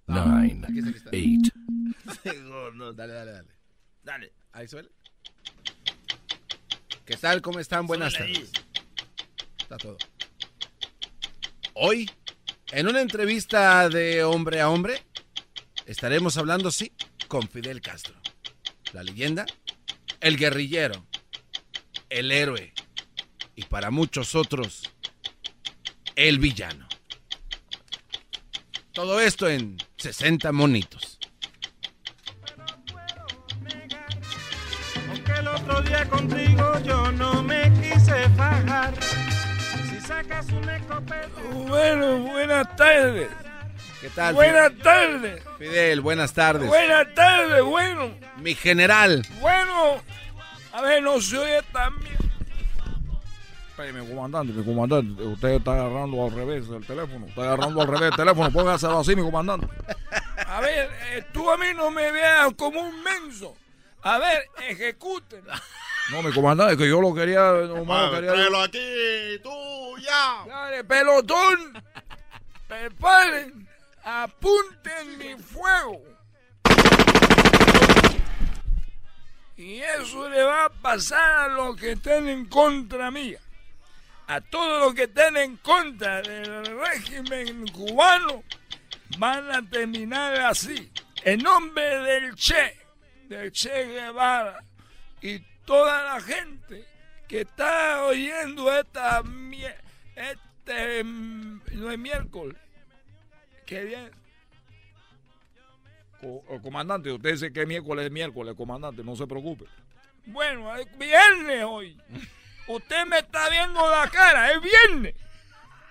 9, 0.07 0.61
Aquí 0.67 0.79
está, 0.79 1.09
aquí 1.09 1.37
está. 1.37 2.29
8. 2.31 2.43
No, 2.43 2.71
no, 2.71 2.93
dale, 2.93 3.13
dale, 3.13 3.31
dale. 3.31 3.49
Dale. 4.03 4.33
Ahí 4.51 4.67
suele. 4.67 4.89
¿Qué 7.05 7.17
tal? 7.17 7.43
¿Cómo 7.43 7.59
están? 7.59 7.85
Buenas 7.85 8.13
tardes. 8.13 8.51
Está 9.59 9.77
todo. 9.77 9.97
Hoy, 11.73 12.09
en 12.71 12.87
una 12.87 12.99
entrevista 12.99 13.87
de 13.89 14.23
hombre 14.23 14.59
a 14.59 14.69
hombre, 14.69 15.03
estaremos 15.85 16.35
hablando, 16.37 16.71
sí, 16.71 16.91
con 17.27 17.47
Fidel 17.47 17.79
Castro. 17.81 18.15
La 18.91 19.03
leyenda, 19.03 19.45
el 20.19 20.35
guerrillero, 20.35 21.05
el 22.09 22.31
héroe 22.31 22.73
y 23.55 23.65
para 23.65 23.91
muchos 23.91 24.33
otros, 24.33 24.91
el 26.15 26.39
villano. 26.39 26.87
Todo 28.93 29.19
esto 29.19 29.47
en 29.47 29.77
60 29.97 30.51
monitos. 30.51 31.14
Otro 35.65 35.81
día 35.81 36.07
contigo 36.07 36.79
yo 36.83 37.11
no 37.13 37.41
me 37.41 37.71
quise 37.73 38.29
fajar. 38.37 38.93
Si 39.89 39.99
sacas 39.99 40.47
un 40.49 40.69
escopeta. 40.69 41.41
Bueno, 41.67 42.19
buenas 42.19 42.75
tardes. 42.75 43.29
¿Qué 43.99 44.09
tal? 44.09 44.35
Buenas 44.35 44.71
tardes. 44.83 45.41
Fidel, 45.57 46.01
buenas 46.01 46.33
tardes. 46.33 46.67
Buenas 46.67 47.13
tardes, 47.15 47.63
bueno. 47.63 48.11
Mi 48.37 48.53
general. 48.53 49.25
Bueno. 49.39 50.01
A 50.71 50.81
ver, 50.81 51.01
no 51.01 51.19
se 51.19 51.37
oye 51.37 51.61
también. 51.71 52.17
mi 53.77 54.07
comandante, 54.07 54.53
mi 54.53 54.63
comandante. 54.63 55.23
Usted 55.23 55.49
está 55.49 55.71
agarrando 55.71 56.25
al 56.25 56.31
revés 56.31 56.65
el 56.69 56.85
teléfono. 56.85 57.25
Está 57.25 57.41
agarrando 57.41 57.81
al 57.81 57.87
revés 57.87 58.11
el 58.11 58.15
teléfono. 58.15 58.51
Póngaselo 58.51 58.99
así, 58.99 59.15
mi 59.15 59.23
comandante. 59.23 59.67
A 60.47 60.59
ver, 60.59 60.91
eh, 61.11 61.25
tú 61.33 61.49
a 61.49 61.57
mí 61.57 61.67
no 61.75 61.89
me 61.89 62.11
veas 62.11 62.53
como 62.55 62.81
un 62.81 63.01
menso. 63.03 63.55
A 64.05 64.19
ver, 64.19 64.47
ejecuten. 64.59 65.43
No, 66.11 66.21
mi 66.21 66.31
comandante, 66.31 66.77
que 66.77 66.87
yo 66.87 67.01
lo 67.01 67.11
quería. 67.11 67.41
nomás 67.67 68.11
lo 68.11 68.11
quería 68.11 68.33
Tráelo 68.33 68.61
aquí, 68.61 69.39
tú, 69.41 69.97
ya. 69.97 70.45
Dale, 70.45 70.83
pelotón. 70.83 71.83
Preparen. 72.67 73.67
Apunten 74.03 75.17
mi 75.17 75.35
fuego. 75.41 76.03
Y 79.57 79.79
eso 79.79 80.29
le 80.29 80.43
va 80.43 80.65
a 80.65 80.69
pasar 80.69 81.39
a 81.39 81.47
los 81.47 81.75
que 81.75 81.93
estén 81.93 82.29
en 82.29 82.45
contra 82.45 83.09
mía. 83.09 83.39
A 84.27 84.39
todos 84.39 84.81
los 84.81 84.93
que 84.93 85.05
estén 85.05 85.35
en 85.37 85.57
contra 85.57 86.21
del 86.21 86.77
régimen 86.77 87.67
cubano 87.69 88.43
van 89.17 89.49
a 89.49 89.67
terminar 89.67 90.35
así. 90.41 90.91
En 91.23 91.39
nombre 91.39 92.01
del 92.01 92.35
Che, 92.35 92.84
del 93.27 93.51
Che 93.51 93.85
Guevara 93.85 94.63
y 95.21 95.39
toda 95.65 96.03
la 96.03 96.21
gente 96.21 96.85
que 97.27 97.41
está 97.41 98.05
oyendo 98.05 98.71
esta 98.73 99.23
este 100.15 101.03
mm, 101.03 101.61
no 101.73 101.91
es 101.91 101.97
miércoles. 101.99 102.57
Qué 103.65 103.83
bien. 103.83 104.11
Co- 106.21 106.43
oh, 106.47 106.61
comandante, 106.61 107.11
usted 107.11 107.31
dice 107.33 107.51
que 107.53 107.65
miércoles 107.65 108.05
es 108.05 108.11
miércoles, 108.11 108.55
comandante, 108.55 109.03
no 109.03 109.15
se 109.15 109.27
preocupe. 109.27 109.65
Bueno, 110.25 110.75
es 110.75 110.87
viernes 110.97 111.63
hoy. 111.67 111.97
Usted 112.67 113.05
me 113.05 113.19
está 113.19 113.47
viendo 113.49 113.79
la 113.89 114.09
cara, 114.09 114.51
es 114.51 114.59
viernes. 114.61 115.13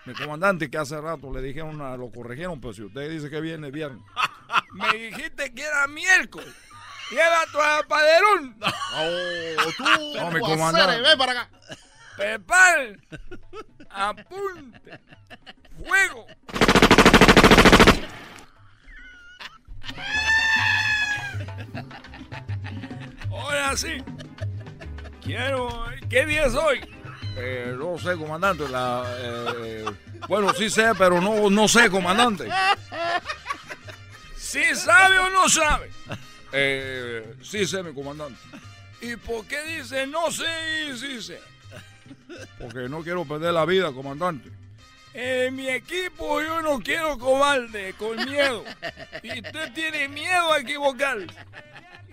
Mi 0.07 0.12
comandante 0.14 0.68
que 0.68 0.76
hace 0.76 1.01
rato 1.01 1.32
le 1.32 1.41
dijeron, 1.41 1.80
a- 1.80 1.97
lo 1.97 2.11
corrigieron, 2.11 2.61
pero 2.61 2.74
si 2.74 2.82
usted 2.82 3.09
dice 3.11 3.30
que 3.30 3.41
viene, 3.41 3.68
es 3.68 3.72
viernes. 3.72 4.03
Me 4.72 4.93
dijiste 4.99 5.53
que 5.55 5.62
era 5.62 5.87
miércoles. 5.87 6.53
Lleva 7.11 7.46
tu 7.52 7.61
apaderón. 7.61 8.57
Oh, 8.96 9.72
tú, 9.76 9.84
No, 10.16 10.30
mi 10.30 10.40
tú, 10.40 10.46
comandante. 10.46 11.00
Ven 11.00 11.18
para 11.18 11.32
acá. 11.32 11.50
Preparen. 12.16 13.07
Apunte. 13.90 15.00
Fuego. 15.84 16.26
Ahora 23.30 23.76
sí. 23.76 24.02
Quiero. 25.22 25.84
¿Qué 26.09 26.26
día 26.26 26.46
es 26.46 26.55
hoy? 26.55 26.80
Eh, 27.36 27.74
no 27.78 27.98
sé, 27.98 28.16
comandante. 28.16 28.68
La, 28.68 29.05
eh, 29.18 29.84
bueno, 30.28 30.52
sí 30.55 30.70
sé, 30.70 30.92
pero 30.96 31.20
no, 31.20 31.50
no 31.50 31.68
sé, 31.68 31.90
comandante. 31.90 32.48
¿Sí 34.36 34.62
sabe 34.74 35.18
o 35.18 35.30
no 35.30 35.48
sabe? 35.48 35.90
Eh, 36.57 37.34
sí 37.42 37.66
sé, 37.66 37.82
mi 37.82 37.92
comandante. 37.92 38.38
¿Y 39.00 39.16
por 39.16 39.44
qué 39.46 39.62
dice 39.64 40.07
no 40.07 40.30
sé 40.30 40.44
y 40.88 40.96
sí 40.96 41.20
sé? 41.22 41.40
Porque 42.61 42.88
no 42.88 43.02
quiero 43.02 43.24
perder 43.24 43.52
la 43.52 43.64
vida, 43.64 43.92
comandante. 43.92 44.50
En 45.12 45.55
mi 45.55 45.68
equipo 45.68 46.40
yo 46.42 46.62
no 46.62 46.78
quiero 46.80 47.18
cobarde, 47.18 47.94
con 47.98 48.16
miedo. 48.24 48.64
Y 49.22 49.30
usted 49.40 49.72
tiene 49.72 50.09
miedo 50.09 50.52
a 50.52 50.59
equivocarse. 50.61 51.26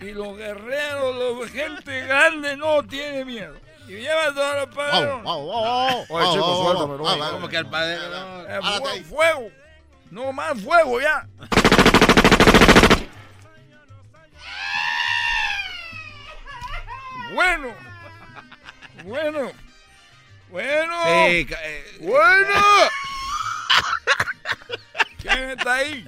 Y 0.00 0.12
los 0.12 0.36
guerreros, 0.36 1.40
la 1.40 1.48
gente 1.48 2.00
grande 2.06 2.56
no 2.56 2.82
tiene 2.84 3.24
miedo. 3.24 3.54
Y 3.88 3.92
lleva 3.92 4.32
todos 4.34 4.56
los 4.66 4.74
padres. 4.74 5.10
Wow, 5.22 5.22
wow, 5.22 5.42
wow, 5.44 5.64
wow. 5.64 6.06
Oye, 6.08 6.24
Wow, 6.26 6.32
chico, 6.34 6.46
wow, 6.46 6.62
suéltame, 6.64 6.96
wow. 6.96 7.16
no, 7.18 7.24
Ah, 7.24 7.30
como 7.32 7.48
que 7.48 7.56
al 7.56 7.70
padre, 7.70 7.94
Eh, 7.96 8.58
no, 8.62 8.78
fuego, 8.78 9.04
fuego. 9.08 9.48
No 10.10 10.32
más 10.32 10.60
fuego 10.60 11.00
ya. 11.00 11.26
Bueno. 17.34 17.74
Bueno. 19.04 19.52
Bueno. 20.50 20.94
Sí, 21.04 21.46
eh, 21.64 21.96
Bueno. 22.00 22.54
¿Quién 25.22 25.50
está 25.50 25.74
ahí? 25.74 26.06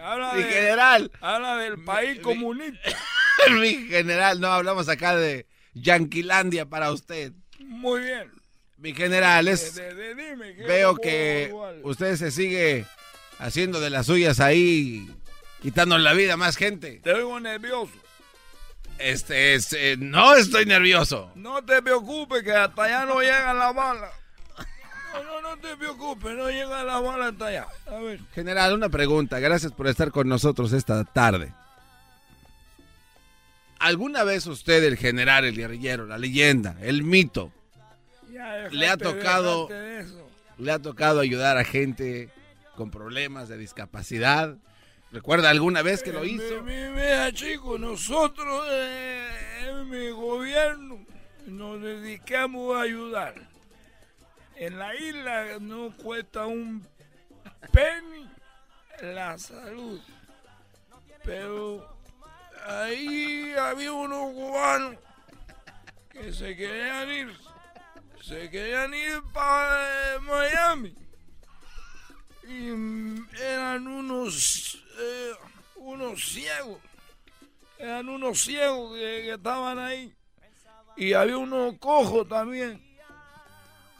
Habla 0.00 0.32
Mi 0.34 0.42
de- 0.42 0.52
general. 0.52 1.10
Habla 1.20 1.56
del 1.56 1.82
país 1.84 2.20
comunista. 2.20 2.78
Mi 3.50 3.86
general, 3.88 4.40
no 4.40 4.48
hablamos 4.48 4.88
acá 4.88 5.16
de 5.16 5.46
Yanquilandia 5.74 6.66
para 6.66 6.90
usted. 6.92 7.32
Muy 7.60 8.00
bien. 8.00 8.30
Mi 8.78 8.94
general, 8.94 9.48
es, 9.48 9.74
De- 9.74 9.94
de- 9.94 10.14
de- 10.14 10.30
dime, 10.30 10.54
¿qué 10.56 10.62
veo 10.64 10.96
que 10.96 11.44
ayudar? 11.46 11.74
usted 11.82 12.16
se 12.16 12.30
sigue 12.30 12.86
haciendo 13.38 13.80
de 13.80 13.90
las 13.90 14.06
suyas 14.06 14.40
ahí, 14.40 15.08
quitando 15.62 15.98
la 15.98 16.12
vida 16.12 16.34
a 16.34 16.36
más 16.36 16.56
gente. 16.56 17.00
Te 17.02 17.12
oigo 17.12 17.38
nervioso. 17.40 17.92
Este 18.98 19.54
es, 19.54 19.72
eh, 19.72 19.96
no 19.98 20.34
estoy 20.34 20.66
nervioso. 20.66 21.30
No 21.36 21.64
te 21.64 21.80
preocupes 21.82 22.42
que 22.42 22.52
hasta 22.52 22.84
allá 22.84 23.04
no 23.04 23.20
llegan 23.20 23.58
las 23.58 23.74
balas. 23.74 24.10
No, 25.12 25.22
no, 25.22 25.40
no 25.40 25.56
te 25.60 25.76
preocupes, 25.76 26.34
no 26.36 26.48
llegan 26.48 26.86
las 26.86 27.02
balas 27.02 27.32
hasta 27.32 27.46
allá. 27.46 27.66
A 27.86 27.98
ver. 27.98 28.20
General, 28.34 28.74
una 28.74 28.88
pregunta. 28.88 29.38
Gracias 29.38 29.72
por 29.72 29.86
estar 29.86 30.10
con 30.10 30.28
nosotros 30.28 30.72
esta 30.72 31.04
tarde. 31.04 31.52
¿Alguna 33.78 34.24
vez 34.24 34.46
usted, 34.46 34.82
el 34.82 34.96
general, 34.96 35.44
el 35.44 35.56
guerrillero, 35.56 36.04
la 36.04 36.18
leyenda, 36.18 36.76
el 36.80 37.04
mito, 37.04 37.52
Ya, 38.32 38.68
le 38.70 38.88
ha 38.88 38.96
tocado, 38.96 39.68
le 40.58 40.72
ha 40.72 40.80
tocado 40.80 41.20
ayudar 41.20 41.56
a 41.58 41.64
gente 41.64 42.28
con 42.74 42.90
problemas 42.90 43.48
de 43.48 43.56
discapacidad? 43.56 44.56
¿Recuerda 45.10 45.48
alguna 45.50 45.82
vez 45.82 46.02
que 46.02 46.12
lo 46.12 46.22
Eh, 46.22 46.28
hizo? 46.28 46.62
mi- 46.62 46.72
mi- 46.74 46.90
Mira, 46.90 47.32
chicos, 47.32 47.80
nosotros 47.80 48.66
eh, 48.70 49.28
en 49.68 49.88
mi 49.88 50.10
gobierno 50.10 51.04
nos 51.46 51.80
dedicamos 51.80 52.76
a 52.76 52.82
ayudar. 52.82 53.34
En 54.56 54.78
la 54.78 54.94
isla 54.94 55.58
no 55.60 55.96
cuesta 55.96 56.46
un 56.46 56.86
penny 57.72 58.28
la 59.00 59.38
salud. 59.38 60.00
Pero 61.24 61.96
ahí 62.66 63.54
había 63.58 63.92
unos 63.92 64.32
cubanos 64.34 64.96
que 66.10 66.32
se 66.32 66.54
querían 66.56 67.10
ir. 67.10 67.36
Se 68.22 68.50
querían 68.50 68.92
ir 68.92 69.22
para 69.32 70.18
Miami. 70.20 70.94
Y 72.46 72.68
eran 73.40 73.86
unos, 73.86 74.82
eh, 74.98 75.32
unos 75.76 76.24
ciegos. 76.24 76.80
Eran 77.78 78.08
unos 78.08 78.40
ciegos 78.40 78.94
que, 78.94 79.32
estaban 79.32 79.78
ahí. 79.78 80.12
Y 80.96 81.12
había 81.12 81.38
unos 81.38 81.78
cojos 81.78 82.28
también. 82.28 82.84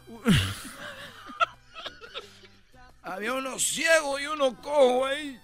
había 3.01 3.33
unos 3.33 3.63
ciegos 3.63 4.21
y 4.21 4.27
unos 4.27 4.55
cojos 4.55 5.09
ahí. 5.09 5.39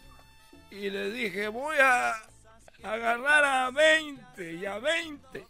Y 0.72 0.90
le 0.90 1.12
dije, 1.12 1.48
voy 1.48 1.78
a 1.80 2.14
agarrar 2.84 3.46
a 3.46 3.72
20 3.72 4.54
y 4.54 4.66
a 4.66 4.80
20. 4.80 5.48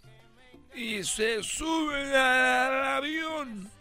Y 0.75 1.03
se 1.03 1.41
suben 1.41 2.13
al 2.13 2.83
avión 2.97 3.71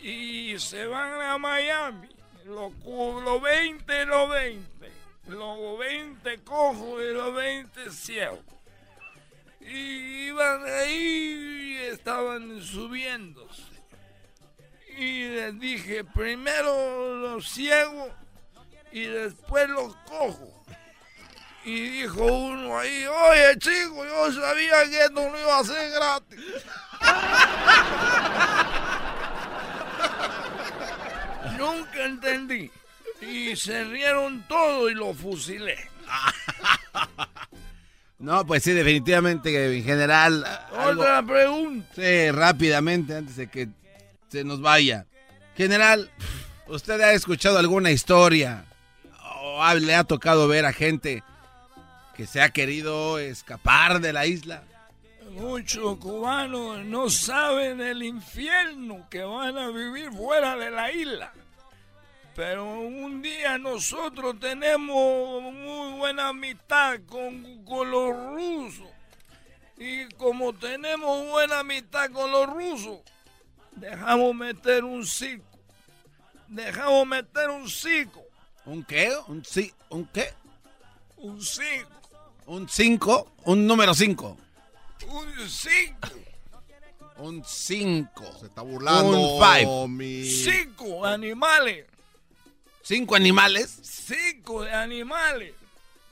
y 0.00 0.58
se 0.58 0.86
van 0.86 1.20
a 1.20 1.38
Miami. 1.38 2.08
Los 2.44 2.72
los 2.84 3.42
20, 3.42 4.06
los 4.06 4.30
20. 4.30 4.99
Los 5.26 5.78
20 5.78 6.40
cojos 6.40 7.02
y 7.02 7.12
los 7.12 7.34
20 7.34 7.90
ciegos. 7.90 8.40
Y 9.60 10.28
iban 10.28 10.64
ahí 10.64 10.94
y 10.94 11.76
estaban 11.92 12.62
subiéndose. 12.62 13.62
Y 14.96 15.28
les 15.28 15.60
dije, 15.60 16.04
primero 16.04 17.16
los 17.16 17.48
ciegos 17.48 18.10
y 18.92 19.04
después 19.04 19.68
los 19.68 19.94
cojos. 19.96 20.48
Y 21.64 21.90
dijo 21.90 22.24
uno 22.24 22.78
ahí, 22.78 23.04
oye 23.06 23.58
chico, 23.58 24.04
yo 24.04 24.32
sabía 24.32 24.88
que 24.88 25.04
esto 25.04 25.30
no 25.30 25.38
iba 25.38 25.58
a 25.58 25.64
ser 25.64 25.90
gratis. 25.90 26.40
Nunca 31.58 32.04
entendí. 32.04 32.70
Y 33.22 33.54
se 33.56 33.84
rieron 33.84 34.44
todo 34.48 34.88
y 34.90 34.94
lo 34.94 35.12
fusilé. 35.14 35.76
No, 38.18 38.46
pues 38.46 38.62
sí, 38.62 38.72
definitivamente, 38.72 39.78
en 39.78 39.82
general. 39.82 40.44
Otra 40.72 41.22
pregunta. 41.22 41.86
Sí, 41.94 42.30
rápidamente, 42.30 43.16
antes 43.16 43.36
de 43.36 43.46
que 43.48 43.68
se 44.28 44.44
nos 44.44 44.60
vaya. 44.60 45.06
General, 45.56 46.10
¿usted 46.66 47.00
ha 47.00 47.12
escuchado 47.12 47.58
alguna 47.58 47.90
historia 47.90 48.66
o 49.42 49.62
ha- 49.62 49.74
le 49.74 49.94
ha 49.94 50.04
tocado 50.04 50.48
ver 50.48 50.66
a 50.66 50.72
gente 50.74 51.22
que 52.14 52.26
se 52.26 52.42
ha 52.42 52.50
querido 52.50 53.18
escapar 53.18 54.00
de 54.00 54.12
la 54.12 54.26
isla? 54.26 54.64
Muchos 55.30 55.96
cubanos 55.96 56.84
no 56.84 57.08
saben 57.08 57.80
el 57.80 58.02
infierno 58.02 59.06
que 59.08 59.22
van 59.22 59.56
a 59.56 59.68
vivir 59.70 60.10
fuera 60.12 60.56
de 60.56 60.70
la 60.70 60.92
isla. 60.92 61.32
Pero 62.34 62.80
un 62.80 63.20
día 63.22 63.58
nosotros 63.58 64.38
tenemos 64.40 65.42
muy 65.52 65.98
buena 65.98 66.28
amistad 66.28 67.00
con, 67.06 67.64
con 67.64 67.90
los 67.90 68.14
rusos. 68.16 68.88
Y 69.76 70.06
como 70.14 70.52
tenemos 70.52 71.26
buena 71.28 71.60
amistad 71.60 72.10
con 72.10 72.30
los 72.30 72.46
rusos, 72.48 73.00
dejamos 73.72 74.34
meter 74.34 74.84
un 74.84 75.04
circo. 75.06 75.44
Dejamos 76.48 77.06
meter 77.06 77.50
un 77.50 77.68
circo. 77.68 78.22
¿Un 78.64 78.84
qué? 78.84 79.12
¿Un, 79.26 79.44
sí, 79.44 79.72
¿Un 79.88 80.06
qué? 80.06 80.32
Un 81.16 81.42
circo. 81.42 81.90
¿Un 82.46 82.68
5? 82.68 83.32
¿Un 83.44 83.66
número 83.66 83.94
5? 83.94 84.36
Un 85.08 85.48
circo. 85.48 86.08
Un 87.18 87.44
5. 87.44 88.24
Se 88.40 88.46
está 88.46 88.62
burlando, 88.62 89.36
Un 89.36 89.44
5. 89.58 89.88
mi- 89.88 90.24
Cinco 90.24 91.04
animales. 91.06 91.86
¿Cinco 92.90 93.14
animales? 93.14 93.78
Cinco 93.84 94.64
de 94.64 94.72
animales. 94.72 95.54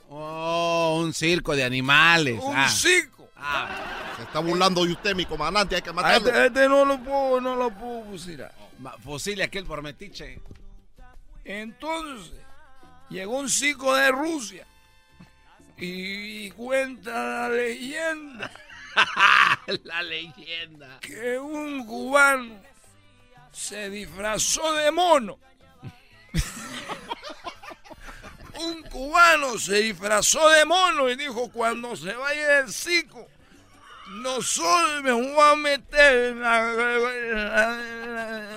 Oh, 0.07 1.01
un 1.03 1.13
circo 1.13 1.53
de 1.53 1.65
animales. 1.65 2.39
Un 2.41 2.55
ah. 2.55 2.69
circo. 2.69 3.29
Se 4.15 4.23
está 4.23 4.39
burlando 4.39 4.85
de 4.85 4.93
usted, 4.93 5.13
mi 5.13 5.25
comandante, 5.25 5.75
hay 5.75 5.81
que 5.81 5.89
A 5.89 5.93
matarlo. 5.93 6.29
Este, 6.29 6.45
este 6.45 6.69
no 6.69 6.85
lo 6.85 6.97
puedo, 7.01 7.41
no 7.41 7.57
lo 7.57 7.69
puedo 7.69 8.05
fusilar. 8.05 8.53
Fusile 9.03 9.43
aquel 9.43 9.65
por 9.65 9.81
metiche. 9.81 10.39
Entonces, 11.43 12.39
llegó 13.09 13.39
un 13.39 13.49
circo 13.49 13.93
de 13.93 14.11
Rusia 14.13 14.65
y 15.77 16.49
cuenta 16.51 17.11
la 17.11 17.49
leyenda 17.49 18.51
la 19.83 20.01
leyenda. 20.01 20.99
que 21.01 21.37
un 21.39 21.85
cubano 21.85 22.55
se 23.51 23.89
disfrazó 23.89 24.71
de 24.75 24.91
mono. 24.91 25.39
un 28.59 28.83
cubano 28.83 29.57
se 29.57 29.75
disfrazó 29.81 30.47
de 30.49 30.65
mono 30.65 31.09
y 31.09 31.15
dijo 31.15 31.49
cuando 31.51 31.95
se 31.95 32.13
vaya 32.13 32.59
el 32.59 32.71
circo, 32.73 33.25
nosotros 34.21 35.01
me 35.03 35.11
voy 35.11 35.35
a 35.39 35.55
meter 35.55 36.25
en 36.31 36.41
la, 36.41 36.71
en 36.71 36.73
la- 36.73 37.15
en 37.15 37.45
la- 38.15 38.49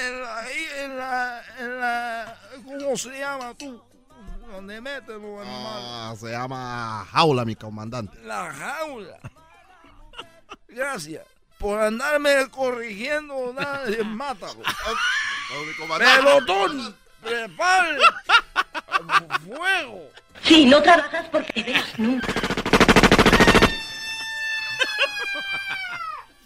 en 0.00 0.22
la- 0.22 0.52
en 0.84 0.96
la- 0.96 1.42
en 1.58 1.80
la- 1.80 2.38
¿cómo 2.64 2.96
se 2.96 3.18
llama 3.18 3.52
tú? 3.54 3.82
Donde 4.50 4.80
meten 4.80 5.20
los 5.20 5.40
animales. 5.46 5.84
Ah, 5.84 6.14
se 6.18 6.30
llama 6.30 7.06
jaula, 7.12 7.44
mi 7.44 7.54
comandante. 7.56 8.18
La 8.22 8.50
jaula. 8.52 9.18
Gracias 10.68 11.26
por 11.58 11.78
andarme 11.80 12.48
corrigiendo. 12.50 13.52
Nadie, 13.52 14.02
mátalo. 14.04 14.62
Pelotón, 15.48 16.94
prepare. 17.22 17.98
Fuego. 19.46 20.10
Si 20.42 20.66
no 20.66 20.82
trabajas 20.82 21.26
porque 21.30 21.60
ideas 21.60 21.98
nunca. 21.98 22.32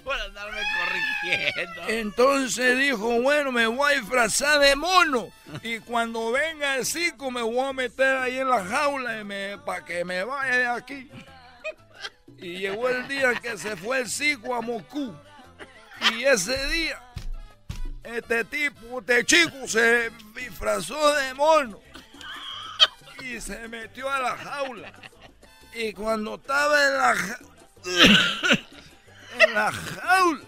Por 0.04 0.20
andarme 0.20 0.60
corrigiendo. 0.78 1.82
Entonces 1.88 2.78
dijo, 2.78 3.20
bueno, 3.22 3.50
me 3.50 3.66
voy 3.66 3.92
a 3.92 3.96
disfrazar 4.00 4.60
de 4.60 4.76
mono. 4.76 5.30
Y 5.62 5.80
cuando 5.80 6.30
venga 6.30 6.76
el 6.76 6.86
circo 6.86 7.30
me 7.30 7.42
voy 7.42 7.58
a 7.58 7.72
meter 7.72 8.16
ahí 8.18 8.38
en 8.38 8.48
la 8.48 8.64
jaula 8.64 9.60
para 9.64 9.84
que 9.84 10.04
me 10.04 10.22
vaya 10.24 10.56
de 10.56 10.66
aquí. 10.66 11.10
Y 12.38 12.58
llegó 12.58 12.88
el 12.88 13.06
día 13.08 13.34
que 13.34 13.58
se 13.58 13.76
fue 13.76 14.00
el 14.00 14.08
circo 14.08 14.54
a 14.54 14.60
Moscú. 14.60 15.14
Y 16.12 16.24
ese 16.24 16.68
día, 16.68 17.00
este 18.04 18.44
tipo, 18.44 19.00
este 19.00 19.24
chico 19.24 19.66
se 19.66 20.10
disfrazó 20.34 21.14
de 21.16 21.34
mono. 21.34 21.80
Y 23.22 23.40
se 23.40 23.68
metió 23.68 24.10
a 24.10 24.20
la 24.20 24.36
jaula. 24.36 24.92
Y 25.74 25.92
cuando 25.92 26.34
estaba 26.34 26.84
en 26.86 26.94
la 26.98 27.14
ja- 27.14 27.38
en 29.38 29.54
la 29.54 29.72
jaula, 29.72 30.40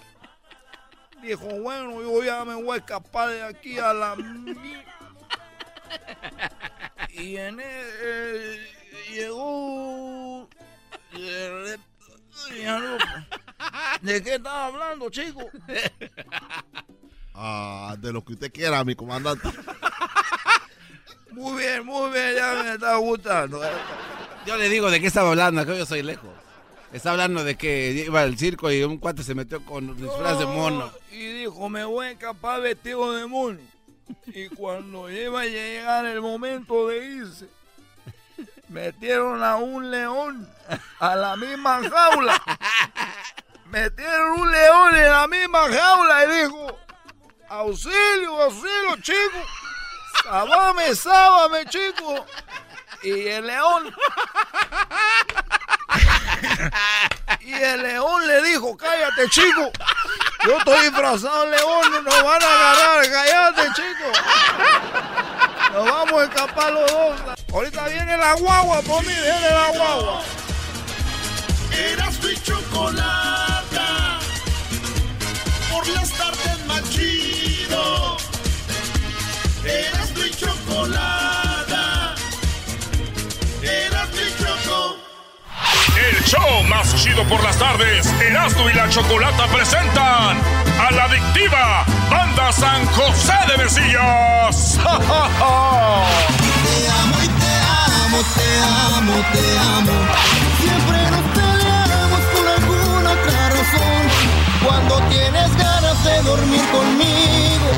dijo, 1.22 1.46
bueno, 1.61 2.02
yo 2.02 2.22
ya 2.24 2.44
me 2.44 2.55
voy 2.55 2.74
a 2.76 2.80
escapar 2.80 3.30
de 3.30 3.42
aquí 3.42 3.78
a 3.78 3.92
la... 3.94 4.16
mi-". 4.16 4.84
Y 7.11 7.36
en 7.36 7.61
el, 7.61 7.86
eh, 8.02 8.68
llegó... 9.12 10.48
ya 11.12 12.78
no- 12.80 12.98
¿De 14.02 14.22
qué 14.22 14.34
estaba 14.34 14.66
hablando, 14.66 15.09
chico? 15.11 15.48
Ah, 17.35 17.97
de 17.99 18.12
lo 18.12 18.24
que 18.24 18.35
usted 18.35 18.53
quiera, 18.53 18.85
mi 18.85 18.95
comandante. 18.95 19.49
Muy 21.32 21.61
bien, 21.61 21.85
muy 21.85 22.12
bien, 22.12 22.37
ya 22.37 22.62
me 22.62 22.74
está 22.74 22.95
gustando. 22.95 23.61
Yo 24.47 24.57
le 24.57 24.68
digo 24.68 24.89
de 24.89 25.01
qué 25.01 25.09
estaba 25.09 25.30
hablando, 25.30 25.66
que 25.66 25.76
yo 25.76 25.85
soy 25.85 26.01
lejos. 26.01 26.30
Está 26.93 27.11
hablando 27.11 27.43
de 27.43 27.57
que 27.57 28.05
iba 28.07 28.22
al 28.22 28.39
circo 28.39 28.70
y 28.70 28.85
un 28.85 28.99
cuate 28.99 29.24
se 29.24 29.35
metió 29.35 29.64
con 29.64 29.97
disfraz 29.97 30.39
de 30.39 30.47
mono. 30.47 30.93
Y 31.11 31.26
dijo, 31.41 31.68
me 31.68 31.85
voy 31.85 32.07
a 32.07 32.11
escapar 32.12 32.61
vestido 32.61 33.12
de 33.14 33.26
mono. 33.26 33.59
Y 34.28 34.49
cuando 34.51 35.11
iba 35.11 35.41
a 35.41 35.47
llegar 35.47 36.07
el 36.07 36.20
momento 36.20 36.87
de 36.87 37.05
irse, 37.05 37.49
metieron 38.68 39.43
a 39.43 39.57
un 39.57 39.91
león 39.91 40.49
a 41.01 41.16
la 41.16 41.37
misma 41.37 41.80
jaula. 41.89 42.41
Metieron 43.66 44.41
un 44.41 44.53
león 44.53 44.95
en 44.95 45.11
la 45.11 45.26
misma 45.26 45.62
jaula 45.68 46.24
y 46.24 46.43
dijo, 46.43 46.78
auxilio, 47.55 48.42
auxilio, 48.42 48.96
chico. 49.02 49.38
Sábame, 50.22 50.94
sábame, 50.94 51.64
chico. 51.66 52.26
Y 53.02 53.28
el 53.28 53.46
león. 53.46 53.94
Y 57.40 57.52
el 57.52 57.82
león 57.82 58.26
le 58.26 58.42
dijo, 58.42 58.76
cállate, 58.76 59.28
chico. 59.28 59.70
Yo 60.44 60.59
estoy 60.59 60.82
disfrazado 60.84 61.46
león, 61.46 61.92
no 61.92 62.02
nos 62.02 62.22
van 62.22 62.42
a 62.42 62.46
agarrar, 62.46 63.11
cállate, 63.11 63.62
chico. 63.74 64.09
Nos 65.72 65.84
vamos 65.84 66.20
a 66.20 66.24
escapar 66.24 66.72
los 66.72 66.90
dos. 66.90 67.20
Ahorita 67.52 67.88
viene 67.88 68.16
la 68.16 68.34
guagua, 68.34 68.82
por 68.82 69.02
mí, 69.05 69.12
viene 69.12 69.50
la 69.50 69.68
guagua. 69.76 70.22
Eras 71.72 72.22
mi 72.22 72.34
chocolata. 72.42 74.18
Por 75.70 75.86
las 75.88 76.11
tardes 76.12 76.66
más 76.66 76.82
chido. 77.74 78.16
Eras 79.64 80.10
mi 80.16 80.30
chocolata. 80.30 82.14
Eras 83.62 84.08
mi 84.10 84.44
choco. 84.44 84.96
El 85.96 86.24
show 86.24 86.62
más 86.64 86.94
chido 87.02 87.24
por 87.24 87.42
las 87.42 87.58
tardes, 87.58 88.06
Erasmo 88.20 88.68
y 88.68 88.74
la 88.74 88.88
Chocolata 88.88 89.46
presentan 89.46 90.38
a 90.78 90.90
la 90.90 91.04
adictiva 91.04 91.84
Banda 92.10 92.52
San 92.52 92.84
José 92.86 93.34
de 93.48 93.56
Mesillas. 93.62 94.78
¡Ja, 94.82 94.98
ja, 95.08 95.28
ja! 95.38 96.04
Te 96.64 96.88
amo 96.88 97.16
y 97.22 97.28
te 97.28 97.54
amo, 98.02 98.18
te 98.34 98.48
amo, 98.96 99.14
te 99.32 99.58
amo. 99.58 99.92
Siempre 100.60 100.98
nos 101.10 101.24
peleamos 101.38 102.20
por 102.34 102.46
alguna 102.48 103.10
otra 103.12 103.48
razón. 103.50 104.02
Cuando 104.64 105.00
tienes 105.08 105.56
ganas 105.56 105.73
de 106.05 106.22
dormir 106.22 106.61
conmigo. 106.70 107.68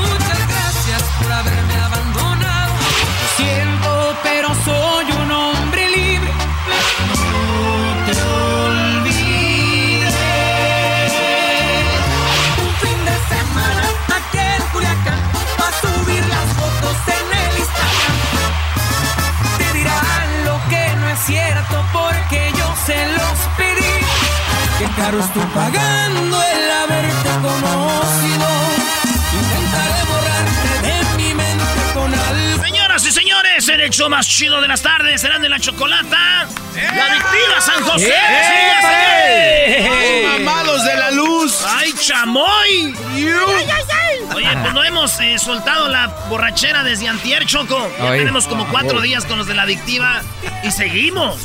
Muchas 0.00 0.48
gracias 0.48 1.02
por 1.20 1.32
haberme 1.32 1.74
abandonado. 1.76 2.72
Lo 3.20 3.28
siento, 3.36 4.16
pero 4.22 4.48
soy 4.64 5.06
un 5.22 5.30
hombre 5.32 5.88
libre. 5.90 6.30
No 7.10 7.32
te 8.06 8.12
olvides. 8.62 10.14
Un 12.62 12.72
fin 12.82 12.98
de 13.08 13.16
semana 13.32 13.84
aquí 14.16 14.38
en 14.38 14.62
Culiacán. 14.72 15.20
Va 15.60 15.68
a 15.68 15.74
subir 15.82 16.24
las 16.34 16.48
fotos 16.58 16.96
en 17.18 17.26
el 17.42 17.52
Instagram. 17.58 18.16
Te 19.58 19.68
dirán 19.78 20.26
lo 20.44 20.56
que 20.70 20.84
no 21.00 21.08
es 21.08 21.18
cierto 21.26 21.76
porque 21.92 22.52
yo 22.56 22.68
se 22.86 22.98
los 23.18 23.36
pedí. 23.58 23.94
Qué 24.78 24.86
caro 24.96 25.18
es 25.18 25.32
tu 25.32 25.40
pagar. 25.54 26.03
Show 34.04 34.10
más 34.10 34.26
chido 34.26 34.60
de 34.60 34.68
las 34.68 34.82
tardes, 34.82 35.20
serán 35.20 35.40
de 35.40 35.48
la 35.48 35.58
chocolata. 35.58 36.46
La 36.74 37.06
adictiva 37.06 37.60
San 37.60 37.82
José. 37.82 38.08
¡Eh! 38.08 39.76
¡Sí, 39.78 39.86
¡Eh! 39.86 40.38
¡Mamados 40.38 40.84
de 40.84 40.94
la 40.96 41.10
luz! 41.10 41.58
¡Ay, 41.66 41.92
chamoy! 41.94 42.94
Oye, 44.34 44.56
pues 44.62 44.74
no 44.74 44.84
hemos 44.84 45.18
eh, 45.20 45.38
soltado 45.38 45.88
la 45.88 46.08
borrachera 46.28 46.82
desde 46.82 47.08
antier, 47.08 47.46
Choco. 47.46 47.90
Ya 47.98 48.10
Ay. 48.10 48.18
tenemos 48.18 48.46
como 48.46 48.66
cuatro 48.68 49.00
días 49.00 49.24
con 49.24 49.38
los 49.38 49.46
de 49.46 49.54
la 49.54 49.62
adictiva 49.62 50.22
y 50.62 50.70
seguimos. 50.70 51.40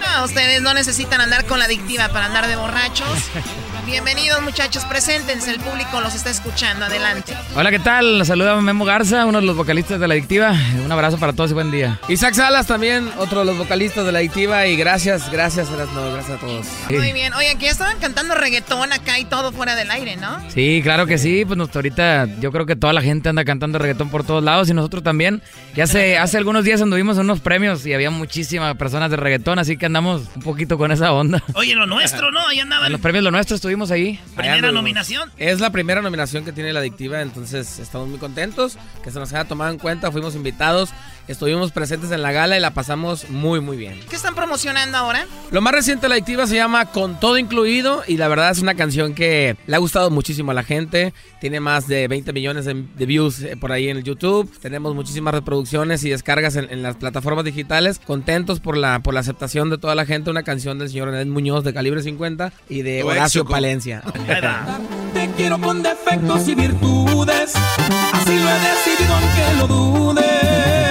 No, 0.00 0.24
ustedes 0.24 0.62
no 0.62 0.74
necesitan 0.74 1.20
andar 1.20 1.44
con 1.46 1.58
la 1.58 1.66
adictiva 1.66 2.08
para 2.08 2.26
andar 2.26 2.46
de 2.46 2.56
borrachos. 2.56 3.08
Bienvenidos 3.84 4.40
muchachos, 4.42 4.84
preséntense, 4.84 5.50
el 5.50 5.58
público 5.58 6.00
los 6.00 6.14
está 6.14 6.30
escuchando, 6.30 6.84
adelante. 6.84 7.34
Hola, 7.56 7.70
¿qué 7.72 7.80
tal? 7.80 8.20
Los 8.20 8.28
saluda 8.28 8.54
Memo 8.60 8.84
Garza, 8.84 9.26
uno 9.26 9.40
de 9.40 9.46
los 9.46 9.56
vocalistas 9.56 9.98
de 9.98 10.06
La 10.06 10.14
Adictiva. 10.14 10.54
Un 10.84 10.92
abrazo 10.92 11.18
para 11.18 11.32
todos 11.32 11.50
y 11.50 11.54
buen 11.54 11.72
día. 11.72 11.98
Isaac 12.08 12.34
Salas 12.34 12.68
también, 12.68 13.10
otro 13.18 13.40
de 13.40 13.46
los 13.46 13.58
vocalistas 13.58 14.06
de 14.06 14.12
La 14.12 14.20
Adictiva. 14.20 14.68
Y 14.68 14.76
gracias, 14.76 15.30
gracias, 15.32 15.68
Erasmo, 15.68 16.00
gracias 16.12 16.38
a 16.38 16.40
todos. 16.40 16.66
Muy 16.90 17.12
bien, 17.12 17.34
oye, 17.34 17.56
que 17.58 17.64
ya 17.64 17.72
estaban 17.72 17.98
cantando 17.98 18.36
reggaetón 18.36 18.92
acá 18.92 19.18
y 19.18 19.24
todo 19.24 19.50
fuera 19.50 19.74
del 19.74 19.90
aire, 19.90 20.14
¿no? 20.16 20.38
Sí, 20.50 20.80
claro 20.84 21.06
que 21.06 21.18
sí, 21.18 21.44
pues 21.44 21.58
ahorita 21.74 22.26
yo 22.40 22.52
creo 22.52 22.66
que 22.66 22.76
toda 22.76 22.92
la 22.92 23.02
gente 23.02 23.30
anda 23.30 23.44
cantando 23.44 23.80
reggaetón 23.80 24.10
por 24.10 24.22
todos 24.24 24.44
lados 24.44 24.70
y 24.70 24.74
nosotros 24.74 25.02
también. 25.02 25.42
Ya 25.74 25.84
hace, 25.84 26.18
hace 26.18 26.38
algunos 26.38 26.62
días 26.62 26.80
anduvimos 26.80 27.16
en 27.16 27.24
unos 27.24 27.40
premios 27.40 27.84
y 27.84 27.94
había 27.94 28.10
muchísimas 28.10 28.76
personas 28.76 29.10
de 29.10 29.16
reggaetón, 29.16 29.58
así 29.58 29.76
que 29.76 29.86
andamos 29.86 30.22
un 30.36 30.42
poquito 30.42 30.78
con 30.78 30.92
esa 30.92 31.12
onda. 31.12 31.42
Oye, 31.54 31.74
lo 31.74 31.86
nuestro, 31.86 32.30
¿no? 32.30 32.46
Ahí 32.46 32.58
En 32.60 32.66
andaban. 32.66 32.92
los 32.92 33.00
premios 33.00 33.24
lo 33.24 33.32
nuestro 33.32 33.56
estuvimos 33.56 33.71
ahí. 33.90 34.20
Primera 34.36 34.72
nominación. 34.72 35.30
Es 35.38 35.60
la 35.60 35.70
primera 35.70 36.02
nominación 36.02 36.44
que 36.44 36.52
tiene 36.52 36.72
la 36.72 36.80
adictiva, 36.80 37.22
entonces 37.22 37.78
estamos 37.78 38.08
muy 38.08 38.18
contentos 38.18 38.76
que 39.02 39.10
se 39.10 39.18
nos 39.18 39.32
haya 39.32 39.44
tomado 39.44 39.70
en 39.72 39.78
cuenta. 39.78 40.10
Fuimos 40.12 40.34
invitados, 40.34 40.90
estuvimos 41.28 41.72
presentes 41.72 42.10
en 42.10 42.22
la 42.22 42.32
gala 42.32 42.56
y 42.56 42.60
la 42.60 42.72
pasamos 42.72 43.28
muy, 43.30 43.60
muy 43.60 43.76
bien. 43.76 44.00
¿Qué 44.08 44.16
están 44.16 44.34
promocionando 44.34 44.98
ahora? 44.98 45.26
Lo 45.50 45.60
más 45.60 45.72
reciente 45.72 46.02
de 46.02 46.08
la 46.10 46.14
adictiva 46.14 46.46
se 46.46 46.56
llama 46.56 46.86
Con 46.86 47.18
todo 47.20 47.38
incluido 47.38 48.02
y 48.06 48.16
la 48.16 48.28
verdad 48.28 48.50
es 48.50 48.60
una 48.60 48.74
canción 48.74 49.14
que 49.14 49.56
le 49.66 49.76
ha 49.76 49.78
gustado 49.78 50.10
muchísimo 50.10 50.50
a 50.50 50.54
la 50.54 50.62
gente. 50.62 51.12
Tiene 51.40 51.60
más 51.60 51.86
de 51.86 52.08
20 52.08 52.32
millones 52.32 52.64
de, 52.64 52.74
de 52.74 53.06
views 53.06 53.40
eh, 53.42 53.56
por 53.56 53.72
ahí 53.72 53.88
en 53.88 53.98
el 53.98 54.04
YouTube. 54.04 54.50
Tenemos 54.60 54.94
muchísimas 54.94 55.34
reproducciones 55.34 56.04
y 56.04 56.10
descargas 56.10 56.56
en, 56.56 56.70
en 56.70 56.82
las 56.82 56.96
plataformas 56.96 57.44
digitales. 57.44 58.00
Contentos 58.04 58.60
por 58.60 58.76
la, 58.76 59.00
por 59.00 59.14
la 59.14 59.20
aceptación 59.20 59.70
de 59.70 59.78
toda 59.78 59.94
la 59.94 60.06
gente. 60.06 60.30
Una 60.30 60.42
canción 60.42 60.78
del 60.78 60.88
señor 60.88 61.14
Ed 61.14 61.26
Muñoz 61.26 61.64
de 61.64 61.74
Calibre 61.74 62.02
50 62.02 62.52
y 62.68 62.82
de 62.82 63.00
Tu 63.00 63.08
Horacio. 63.08 63.44
Palencia. 63.44 64.02
Te 65.14 65.30
quiero 65.36 65.60
con 65.60 65.82
defectos 65.82 66.48
y 66.48 66.54
virtudes. 66.54 67.52
Así 67.54 68.38
lo 68.38 68.48
he 68.48 68.58
decidido 68.60 69.14
aunque 69.14 69.56
lo 69.58 69.66
dudes. 69.66 70.81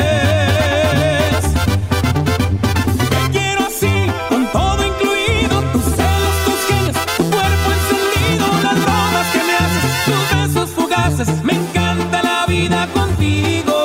Fugaces. 11.26 11.44
Me 11.44 11.54
encanta 11.54 12.24
la 12.24 12.46
vida 12.48 12.88
contigo. 12.94 13.78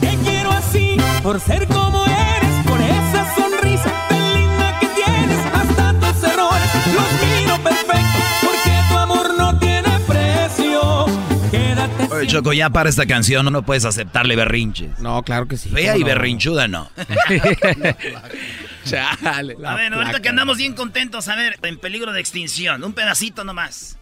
Te 0.00 0.16
quiero 0.24 0.50
así, 0.52 0.96
por 1.22 1.40
ser 1.40 1.66
como 1.68 2.04
eres. 2.06 2.66
Por 2.66 2.80
esa 2.80 3.34
sonrisa 3.34 3.92
tan 4.08 4.34
linda 4.34 4.78
que 4.80 4.86
tienes. 4.88 5.38
Hasta 5.54 5.92
tus 5.94 6.24
errores 6.24 6.70
los 6.94 7.12
miro 7.22 7.56
perfectos. 7.62 8.22
Porque 8.42 8.70
tu 8.88 8.96
amor 8.98 9.34
no 9.36 9.58
tiene 9.58 9.88
precio. 10.06 11.06
Quédate 11.50 12.14
Oye, 12.14 12.26
Choco, 12.26 12.52
ya 12.52 12.70
para 12.70 12.88
esta 12.88 13.06
canción 13.06 13.50
no 13.52 13.62
puedes 13.62 13.84
aceptarle 13.84 14.36
berrinches. 14.36 14.98
No, 14.98 15.22
claro 15.22 15.46
que 15.46 15.56
sí. 15.56 15.70
Fea 15.70 15.92
¿cómo 15.92 15.98
y 15.98 16.00
no? 16.02 16.06
berrinchuda 16.06 16.68
no. 16.68 16.90
Chale, 18.86 19.56
la 19.58 19.72
A 19.72 19.76
ver, 19.76 19.92
ahorita 19.92 20.22
que 20.22 20.28
andamos 20.28 20.58
bien 20.58 20.74
contentos, 20.74 21.26
a 21.28 21.34
ver, 21.34 21.58
en 21.62 21.78
peligro 21.78 22.12
de 22.12 22.20
extinción, 22.20 22.84
un 22.84 22.92
pedacito 22.92 23.42
nomás. 23.42 23.98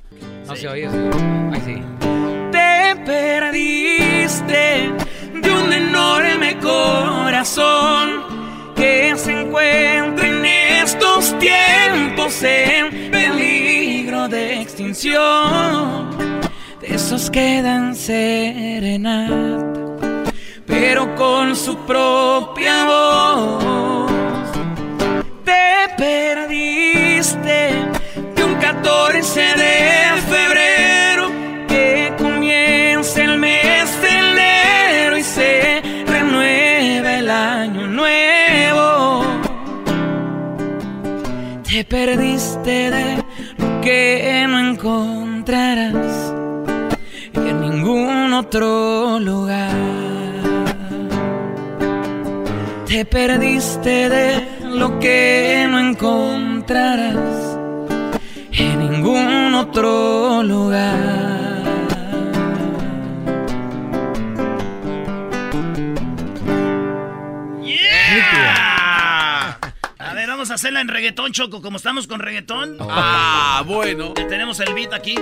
No 0.47 0.55
se 0.55 0.69
oye. 0.69 0.89
Ay, 1.53 1.63
sí. 1.65 1.83
Te 2.53 2.97
perdiste 3.05 4.93
de 5.43 5.51
un 5.51 5.73
enorme 5.73 6.59
corazón 6.59 8.25
que 8.77 9.15
se 9.17 9.41
encuentra 9.41 10.27
en 10.27 10.45
estos 10.45 11.37
tiempos 11.39 12.43
en 12.43 13.11
peligro 13.11 14.29
de 14.29 14.61
extinción. 14.61 16.11
De 16.81 16.95
esos 16.95 17.31
que 17.31 17.63
dan 17.63 17.95
serenata, 17.97 19.65
pero 20.67 21.15
con 21.17 21.57
su 21.57 21.75
propia 21.87 22.85
voz. 22.85 23.64
14 28.95 29.41
de 29.41 30.23
febrero 30.31 31.29
que 31.67 32.13
comienza 32.17 33.25
el 33.25 33.39
mes 33.39 33.87
de 34.03 34.09
enero 34.09 35.19
y 35.19 35.23
se 35.23 35.83
renueva 36.07 37.19
el 37.19 37.29
año 37.31 37.87
nuevo. 37.89 39.25
Te 41.69 41.85
perdiste 41.85 42.91
de 42.97 43.25
lo 43.59 43.81
que 43.81 44.47
no 44.49 44.59
encontrarás 44.71 46.33
en 47.35 47.61
ningún 47.61 48.33
otro 48.33 49.19
lugar. 49.19 49.75
Te 52.87 53.05
perdiste 53.05 54.09
de 54.09 54.49
lo 54.63 55.01
que 55.01 55.67
no 55.69 55.81
encontrarás 55.81 57.44
otro 59.75 60.45
lugar. 60.45 61.65
¡Yeah! 67.65 69.59
A 69.99 70.15
ver, 70.15 70.29
vamos 70.29 70.53
a 70.53 70.55
hacerla 70.55 70.81
en 70.81 70.87
reggaetón, 70.87 71.33
Choco. 71.33 71.61
Como 71.61 71.79
estamos 71.79 72.07
con 72.07 72.21
reggaetón. 72.21 72.77
Ah, 72.83 73.65
bueno. 73.67 74.15
Ya 74.17 74.29
tenemos 74.29 74.61
el 74.61 74.75
beat 74.75 74.93
aquí. 74.93 75.17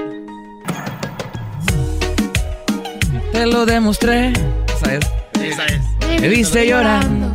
Te 3.33 3.47
lo 3.47 3.65
demostré. 3.65 4.35
Esa 4.77 4.95
es. 4.97 5.11
Esa 5.43 5.65
es. 5.65 5.81
Me 6.21 6.29
viste 6.29 6.69
llorando 6.69 7.33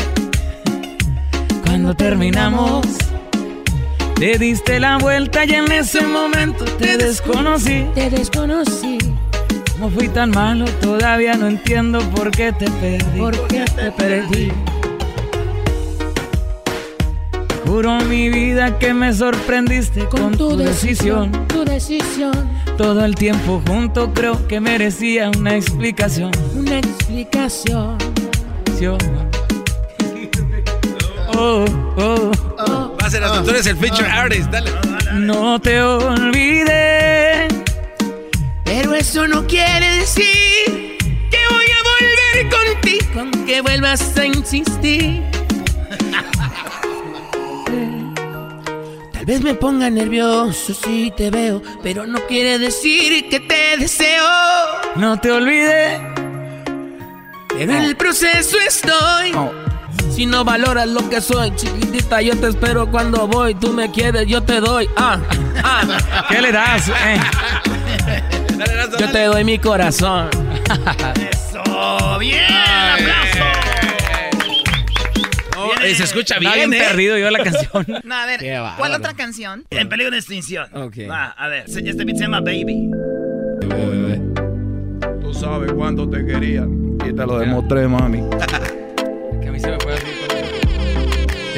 cuando 1.65 1.95
terminamos. 1.95 2.85
Te 4.19 4.39
diste 4.39 4.79
la 4.79 4.97
vuelta 4.97 5.45
y 5.45 5.53
en 5.53 5.71
ese 5.71 6.01
momento 6.01 6.65
te 6.65 6.97
desconocí. 6.97 7.85
Te 7.93 8.09
desconocí. 8.09 8.97
No 9.79 9.91
fui 9.91 10.07
tan 10.09 10.31
malo, 10.31 10.65
todavía 10.81 11.35
no 11.35 11.45
entiendo 11.45 11.99
por 12.15 12.31
qué 12.31 12.51
te 12.51 12.67
perdí. 12.67 13.19
¿Por 13.19 13.47
qué 13.47 13.63
te 13.75 13.91
perdí? 13.91 14.51
Juro 17.67 17.99
mi 18.05 18.29
vida 18.29 18.79
que 18.79 18.91
me 18.91 19.13
sorprendiste 19.13 20.05
con, 20.05 20.35
tu, 20.35 20.57
decisión. 20.57 21.31
Tu 21.47 21.63
decisión. 21.63 22.33
Todo 22.75 23.05
el 23.05 23.13
tiempo 23.13 23.61
junto 23.67 24.11
creo 24.13 24.47
que 24.47 24.59
merecía 24.59 25.29
una 25.37 25.55
explicación. 25.55 26.31
Una 26.55 26.79
explicación. 26.79 27.97
Oh, 31.39 31.65
oh, 31.97 32.31
Tú 33.09 33.49
eres 33.51 33.65
el 33.67 33.77
feature 33.77 34.09
artist, 34.09 34.49
dale. 34.51 34.69
No 35.13 35.61
te 35.61 35.81
olvidé. 35.81 37.47
Pero 38.65 38.93
eso 38.95 39.25
no 39.29 39.47
quiere 39.47 39.89
decir 39.99 40.97
que 41.31 41.37
voy 41.49 41.65
a 41.71 41.79
volver 41.87 42.49
contigo, 42.49 43.21
aunque 43.21 43.61
vuelvas 43.61 44.17
a 44.17 44.25
insistir. 44.25 45.23
Tal 49.13 49.25
vez 49.25 49.41
me 49.41 49.53
ponga 49.53 49.89
nervioso 49.89 50.73
si 50.73 51.13
te 51.15 51.29
veo, 51.29 51.61
pero 51.81 52.05
no 52.05 52.19
quiere 52.27 52.59
decir 52.59 53.29
que 53.29 53.39
te 53.39 53.77
deseo. 53.77 54.25
No 54.97 55.17
te 55.17 55.31
olvidé. 55.31 55.97
Pero 57.47 57.71
en 57.71 57.83
el 57.83 57.95
proceso 57.95 58.57
estoy. 58.67 59.31
Si 60.11 60.25
no 60.25 60.43
valoras 60.43 60.87
lo 60.87 61.07
que 61.09 61.21
soy, 61.21 61.53
chiquitita, 61.55 62.21
yo 62.21 62.35
te 62.37 62.47
espero 62.47 62.89
cuando 62.89 63.27
voy. 63.27 63.53
Tú 63.55 63.71
me 63.73 63.91
quieres, 63.91 64.25
yo 64.27 64.41
te 64.41 64.59
doy. 64.59 64.89
Ah, 64.97 65.19
ah. 65.63 66.25
¿Qué 66.29 66.41
le 66.41 66.51
das? 66.51 66.89
Eh. 66.89 67.19
Yo 68.99 69.11
te 69.11 69.25
doy 69.25 69.43
mi 69.43 69.59
corazón. 69.59 70.29
¡Eso! 71.31 72.19
¡Bien! 72.19 72.43
¡Aplauso! 72.93 73.43
De- 75.81 75.95
se 75.95 76.03
escucha 76.03 76.39
bien, 76.39 76.69
bien 76.71 76.73
¿eh? 76.73 76.85
perdido 76.87 77.17
yo 77.17 77.29
la 77.29 77.43
canción. 77.43 77.85
No, 78.03 78.15
a 78.15 78.25
ver, 78.25 78.39
Qué 78.39 78.59
¿cuál 78.77 78.93
otra 78.95 79.13
canción? 79.13 79.65
En 79.69 79.87
peligro 79.89 80.11
de 80.11 80.17
extinción. 80.17 80.67
Ok. 80.75 80.97
Va, 81.09 81.25
a 81.37 81.47
ver. 81.47 81.65
Este 81.67 82.03
beat 82.03 82.17
se 82.17 82.23
llama 82.23 82.41
Baby. 82.41 82.89
Tú 85.21 85.33
sabes 85.33 85.71
cuánto 85.73 86.09
te 86.09 86.25
quería 86.25 86.65
y 87.07 87.13
te 87.13 87.25
lo 87.25 87.37
demostré, 87.37 87.87
mami. 87.87 88.23
Mí 89.57 89.61
se 89.61 89.71
me 89.71 89.79
fue 89.79 89.93
así. 89.93 90.05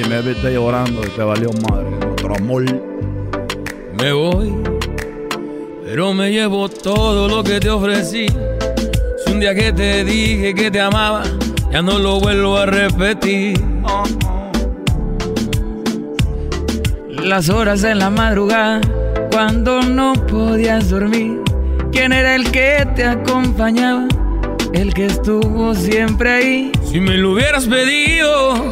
Y 0.01 0.07
me 0.07 0.21
viste 0.21 0.53
llorando 0.53 1.01
y 1.05 1.09
te 1.09 1.21
valió 1.21 1.49
madre. 1.69 1.89
Otro 2.09 2.33
amor. 2.33 2.63
Me 3.99 4.13
voy, 4.13 4.55
pero 5.83 6.13
me 6.13 6.31
llevo 6.31 6.69
todo 6.69 7.27
lo 7.27 7.43
que 7.43 7.59
te 7.59 7.69
ofrecí. 7.69 8.27
Si 8.27 9.31
un 9.33 9.41
día 9.41 9.53
que 9.53 9.73
te 9.73 10.05
dije 10.05 10.53
que 10.53 10.71
te 10.71 10.79
amaba, 10.79 11.23
ya 11.73 11.81
no 11.81 11.99
lo 11.99 12.21
vuelvo 12.21 12.55
a 12.55 12.67
repetir. 12.67 13.61
Las 17.09 17.49
horas 17.49 17.83
en 17.83 17.99
la 17.99 18.09
madrugada, 18.09 18.79
cuando 19.29 19.81
no 19.81 20.13
podías 20.13 20.89
dormir. 20.89 21.41
¿Quién 21.91 22.13
era 22.13 22.35
el 22.35 22.49
que 22.49 22.87
te 22.95 23.03
acompañaba? 23.03 24.07
El 24.73 24.93
que 24.93 25.07
estuvo 25.07 25.73
siempre 25.73 26.31
ahí. 26.31 26.71
Si 26.89 26.99
me 26.99 27.17
lo 27.17 27.31
hubieras 27.31 27.65
pedido, 27.65 28.69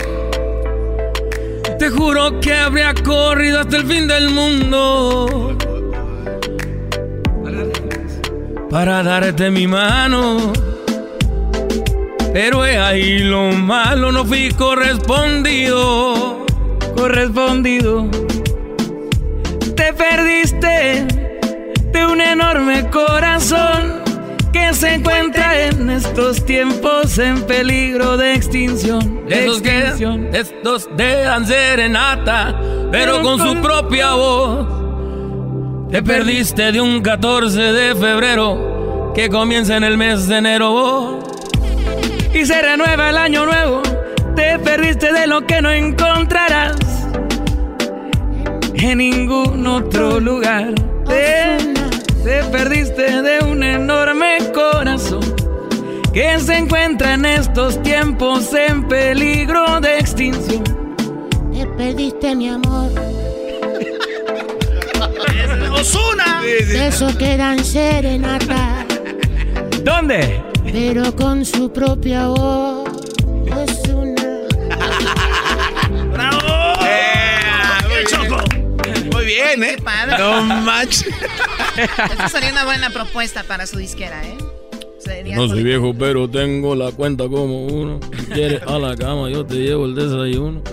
te 1.80 1.90
juro 1.90 2.40
que 2.40 2.54
habría 2.54 2.94
corrido 2.94 3.60
hasta 3.62 3.78
el 3.78 3.86
fin 3.86 4.08
del 4.08 4.30
mundo. 4.30 5.58
Para 8.70 9.02
darte 9.02 9.50
mi 9.50 9.66
mano. 9.66 10.54
Pero 12.32 12.66
he 12.66 12.78
ahí 12.78 13.20
lo 13.20 13.52
malo, 13.52 14.12
no 14.12 14.24
fui 14.24 14.52
correspondido. 14.52 16.46
Correspondido. 16.96 18.08
Te 19.76 19.94
perdiste 19.94 21.08
de 21.92 22.06
un 22.06 22.22
enorme 22.22 22.88
corazón 22.90 24.07
que 24.58 24.74
se 24.74 24.94
encuentra 24.96 25.68
en 25.68 25.90
estos 25.90 26.46
tiempos 26.46 27.18
en 27.20 27.44
peligro 27.44 28.18
de 28.18 28.34
extinción. 28.34 29.26
De 29.28 29.46
esos 29.46 29.62
que 29.62 29.80
extinción. 29.80 30.32
de 30.32 30.40
estos 30.40 30.90
de 30.96 31.24
dan 31.24 31.46
serenata, 31.46 32.60
pero 32.92 33.22
con 33.22 33.40
su 33.40 33.62
propia 33.62 34.14
voz. 34.14 34.68
Te 35.92 36.02
perdiste 36.04 36.72
de 36.72 36.82
un 36.82 37.02
14 37.02 37.60
de 37.60 37.96
febrero 37.96 39.14
que 39.16 39.30
comienza 39.30 39.78
en 39.78 39.84
el 39.84 39.98
mes 39.98 40.28
de 40.28 40.38
enero. 40.38 41.20
y 42.34 42.46
se 42.46 42.62
renueva 42.62 43.10
el 43.10 43.18
año 43.18 43.46
nuevo. 43.46 43.82
Te 44.36 44.60
perdiste 44.60 45.12
de 45.14 45.28
lo 45.28 45.46
que 45.46 45.62
no 45.62 45.72
encontrarás 45.72 46.76
en 48.74 48.98
ningún 48.98 49.66
otro 49.66 50.20
lugar. 50.20 50.74
Te, 51.08 51.77
te 52.28 52.44
perdiste 52.44 53.22
de 53.22 53.40
un 53.46 53.64
enorme 53.64 54.40
corazón 54.54 55.22
que 56.14 56.38
se 56.42 56.58
encuentra 56.58 57.14
en 57.14 57.26
estos 57.26 57.82
tiempos 57.84 58.54
en 58.54 58.86
peligro 58.86 59.80
de 59.80 59.98
extinción. 59.98 60.62
Te 61.54 61.66
perdiste 61.66 62.36
mi 62.36 62.50
amor. 62.50 62.92
¡Osuna! 65.72 66.42
De 66.42 66.90
eso 66.90 67.18
quedan 67.18 67.64
serenata, 67.64 68.86
¿Dónde? 69.84 70.44
pero 70.70 71.16
con 71.16 71.46
su 71.46 71.72
propia 71.72 72.28
voz. 72.28 72.90
Es 73.56 73.88
una. 73.88 74.22
¡Bravo! 76.12 76.78
¡Qué 77.88 78.04
choco! 78.06 78.44
Muy 79.14 79.26
bien, 79.26 79.64
¿eh? 79.64 79.76
Qué 79.78 79.82
padre. 79.82 80.18
No 80.18 80.42
manches. 80.42 81.08
Esta 81.78 82.30
sería 82.30 82.52
una 82.52 82.66
buena 82.66 82.90
propuesta 82.90 83.44
para 83.44 83.66
su 83.68 83.78
disquera, 83.78 84.24
¿eh? 84.26 84.38
Sería 85.00 85.36
No 85.36 85.44
soy 85.48 85.58
con- 85.60 85.64
viejo, 85.64 85.94
pero 85.98 86.28
tengo 86.30 86.76
la 86.76 86.92
cuenta 86.92 87.26
como 87.28 87.66
uno. 87.68 88.00
Si 88.20 88.26
quieres 88.28 88.62
a 88.68 88.80
la 88.80 88.96
cama, 88.96 89.30
yo 89.30 89.46
te 89.46 89.56
llevo 89.56 89.86
el 89.86 89.96
desayuno. 89.96 90.62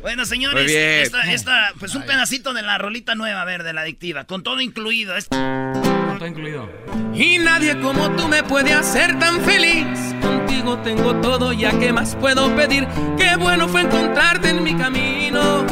Bueno, 0.00 0.26
señores, 0.26 0.70
esta, 0.70 1.32
esta, 1.32 1.72
pues 1.78 1.94
un 1.94 2.02
pedacito 2.02 2.52
de 2.52 2.60
la 2.60 2.76
rolita 2.76 3.14
nueva, 3.14 3.40
a 3.40 3.44
ver, 3.46 3.62
de 3.62 3.72
la 3.72 3.80
adictiva, 3.80 4.24
con 4.24 4.42
todo 4.42 4.60
incluido. 4.60 5.16
Es- 5.16 5.28
Todo 5.30 6.26
incluido. 6.26 6.68
Y 7.14 7.38
nadie 7.38 7.80
como 7.80 8.10
tú 8.14 8.28
me 8.28 8.42
puede 8.42 8.74
hacer 8.74 9.18
tan 9.18 9.40
feliz. 9.40 9.86
Contigo 10.20 10.76
tengo 10.84 11.14
todo, 11.22 11.54
ya 11.54 11.70
que 11.78 11.90
más 11.94 12.16
puedo 12.16 12.54
pedir. 12.54 12.86
Qué 13.16 13.36
bueno 13.36 13.66
fue 13.66 13.80
encontrarte 13.80 14.50
en 14.50 14.62
mi 14.62 14.74
camino. 14.76 15.64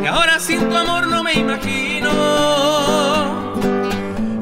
Que 0.00 0.08
ahora 0.08 0.40
sin 0.40 0.66
tu 0.70 0.74
amor 0.74 1.06
no 1.08 1.22
me 1.22 1.34
imagino. 1.34 1.85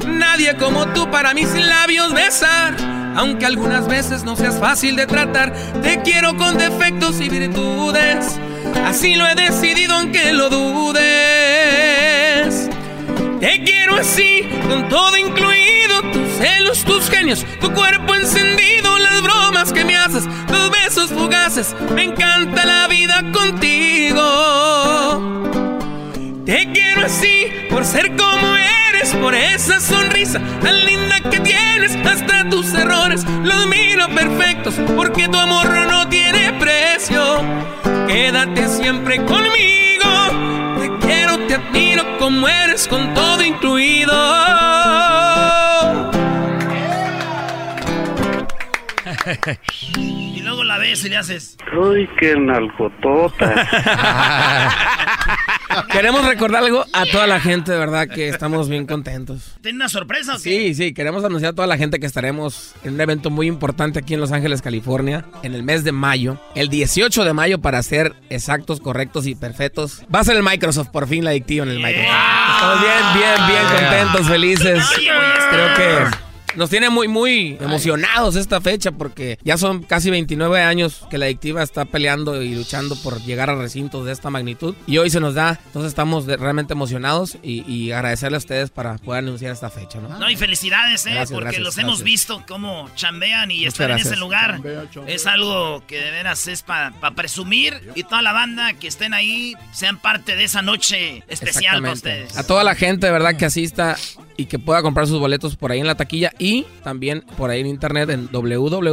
Nadie 0.07 0.55
como 0.57 0.87
tú 0.87 1.09
para 1.09 1.33
mis 1.33 1.53
labios 1.53 2.13
besar. 2.13 2.75
Aunque 3.15 3.45
algunas 3.45 3.87
veces 3.87 4.23
no 4.23 4.35
seas 4.35 4.59
fácil 4.59 4.97
de 4.97 5.07
tratar, 5.07 5.53
te 5.81 6.01
quiero 6.01 6.35
con 6.35 6.57
defectos 6.57 7.21
y 7.21 7.29
virtudes. 7.29 8.37
Así 8.85 9.15
lo 9.15 9.25
he 9.27 9.35
decidido 9.35 9.93
aunque 9.93 10.33
lo 10.33 10.49
dudes. 10.49 11.05
Te 13.39 13.63
quiero 13.63 13.95
así, 13.95 14.41
con 14.67 14.89
todo 14.89 15.15
incluido, 15.17 16.01
tus 16.11 16.27
celos, 16.37 16.83
tus 16.83 17.09
genios, 17.09 17.45
tu 17.61 17.71
cuerpo 17.71 18.15
encendido, 18.15 18.97
las 18.99 19.21
bromas 19.21 19.71
que 19.71 19.85
me 19.85 19.95
haces, 19.95 20.25
los 20.49 20.71
besos 20.71 21.11
fugaces, 21.11 21.75
me 21.93 22.03
encanta 22.03 22.65
la 22.65 22.87
vida 22.87 23.23
contigo. 23.31 24.21
Te 26.45 26.71
quiero 26.71 27.05
así, 27.05 27.47
por 27.75 27.83
ser 27.83 28.15
como 28.15 28.55
eres, 28.89 29.13
por 29.15 29.35
esa 29.35 29.81
sonrisa 29.81 30.39
tan 30.61 30.85
linda 30.85 31.19
que 31.29 31.41
tienes, 31.41 31.93
hasta 32.05 32.49
tus 32.49 32.73
errores 32.73 33.25
los 33.43 33.67
miro 33.67 34.07
perfectos, 34.15 34.75
porque 34.95 35.27
tu 35.27 35.37
amor 35.37 35.67
no 35.85 36.07
tiene 36.07 36.53
precio. 36.53 37.41
Quédate 38.07 38.69
siempre 38.69 39.17
conmigo, 39.25 40.07
te 40.79 41.05
quiero, 41.05 41.37
te 41.47 41.55
admiro 41.55 42.17
como 42.17 42.47
eres 42.47 42.87
con 42.87 43.13
todo 43.13 43.43
incluido. 43.43 44.13
la 50.65 50.77
ves 50.77 51.05
y 51.05 51.09
le 51.09 51.17
haces. 51.17 51.57
Uy, 51.77 52.09
qué 52.19 52.35
nalgotota. 52.35 53.67
Queremos 55.91 56.25
recordar 56.25 56.63
algo 56.63 56.85
a 56.93 57.05
toda 57.05 57.27
la 57.27 57.39
gente, 57.39 57.71
de 57.71 57.77
verdad, 57.77 58.07
que 58.07 58.29
estamos 58.29 58.69
bien 58.69 58.85
contentos. 58.85 59.57
¿Tiene 59.61 59.77
una 59.77 59.89
sorpresa 59.89 60.33
o 60.33 60.37
qué? 60.37 60.41
Sí, 60.41 60.75
sí, 60.75 60.93
queremos 60.93 61.23
anunciar 61.23 61.51
a 61.51 61.55
toda 61.55 61.67
la 61.67 61.77
gente 61.77 61.99
que 61.99 62.05
estaremos 62.05 62.73
en 62.83 62.93
un 62.95 63.01
evento 63.01 63.29
muy 63.29 63.47
importante 63.47 63.99
aquí 63.99 64.13
en 64.13 64.19
Los 64.19 64.31
Ángeles, 64.31 64.61
California, 64.61 65.25
en 65.43 65.53
el 65.53 65.63
mes 65.63 65.83
de 65.83 65.91
mayo, 65.91 66.39
el 66.55 66.69
18 66.69 67.25
de 67.25 67.33
mayo 67.33 67.59
para 67.59 67.81
ser 67.83 68.13
exactos, 68.29 68.79
correctos 68.79 69.27
y 69.27 69.35
perfectos. 69.35 70.03
Va 70.13 70.19
a 70.19 70.23
ser 70.23 70.37
el 70.37 70.43
Microsoft, 70.43 70.89
por 70.89 71.07
fin 71.07 71.23
la 71.23 71.31
adictiva 71.31 71.65
en 71.65 71.71
el 71.71 71.77
Microsoft. 71.77 72.13
Estamos 72.55 72.81
bien, 72.81 72.97
bien, 73.13 73.47
bien 73.47 73.63
contentos, 73.65 74.27
felices. 74.27 74.85
Creo 75.49 75.75
que 75.75 76.24
nos 76.55 76.69
tiene 76.69 76.89
muy, 76.89 77.07
muy 77.07 77.57
emocionados 77.59 78.35
esta 78.35 78.61
fecha 78.61 78.91
porque 78.91 79.37
ya 79.43 79.57
son 79.57 79.83
casi 79.83 80.09
29 80.09 80.61
años 80.61 81.05
que 81.09 81.17
la 81.17 81.25
adictiva 81.25 81.63
está 81.63 81.85
peleando 81.85 82.41
y 82.41 82.55
luchando 82.55 82.95
por 82.95 83.21
llegar 83.21 83.49
a 83.49 83.55
recintos 83.55 84.05
de 84.05 84.11
esta 84.11 84.29
magnitud. 84.29 84.75
Y 84.87 84.97
hoy 84.97 85.09
se 85.09 85.19
nos 85.19 85.33
da, 85.35 85.59
entonces 85.65 85.89
estamos 85.89 86.25
realmente 86.25 86.73
emocionados 86.73 87.37
y, 87.43 87.63
y 87.71 87.91
agradecerle 87.91 88.35
a 88.35 88.39
ustedes 88.39 88.69
para 88.69 88.97
poder 88.97 89.23
anunciar 89.23 89.51
esta 89.51 89.69
fecha, 89.69 89.99
¿no? 89.99 90.17
No, 90.19 90.29
y 90.29 90.35
felicidades, 90.35 91.05
¿eh? 91.05 91.11
Gracias, 91.11 91.31
porque 91.31 91.43
gracias, 91.45 91.63
los 91.63 91.77
hemos 91.77 91.99
gracias. 91.99 92.05
visto 92.05 92.43
cómo 92.47 92.89
chambean 92.95 93.51
y 93.51 93.59
Muchas 93.59 93.73
estar 93.73 93.91
en 93.91 93.97
ese 93.99 94.15
lugar. 94.17 94.51
Chambea, 94.55 94.89
chambea. 94.89 95.15
Es 95.15 95.27
algo 95.27 95.83
que 95.87 95.99
de 96.01 96.11
veras 96.11 96.47
es 96.47 96.63
para 96.63 96.91
presumir 97.15 97.91
y 97.95 98.03
toda 98.03 98.21
la 98.21 98.33
banda 98.33 98.73
que 98.73 98.87
estén 98.87 99.13
ahí 99.13 99.55
sean 99.71 99.97
parte 99.97 100.35
de 100.35 100.43
esa 100.43 100.61
noche 100.61 101.23
especial 101.27 101.81
para 101.81 101.93
ustedes. 101.93 102.37
A 102.37 102.45
toda 102.45 102.63
la 102.63 102.75
gente, 102.75 103.07
de 103.07 103.11
verdad, 103.11 103.35
que 103.37 103.45
asista 103.45 103.97
y 104.37 104.45
que 104.45 104.59
pueda 104.59 104.81
comprar 104.81 105.07
sus 105.07 105.19
boletos 105.19 105.55
por 105.55 105.71
ahí 105.71 105.79
en 105.79 105.87
la 105.87 105.95
taquilla 105.95 106.31
y 106.39 106.44
también 106.83 107.23
por 107.37 107.49
ahí 107.49 107.61
en 107.61 107.67
internet 107.67 108.09
en 108.09 108.27
www.axs.com. 108.31 108.89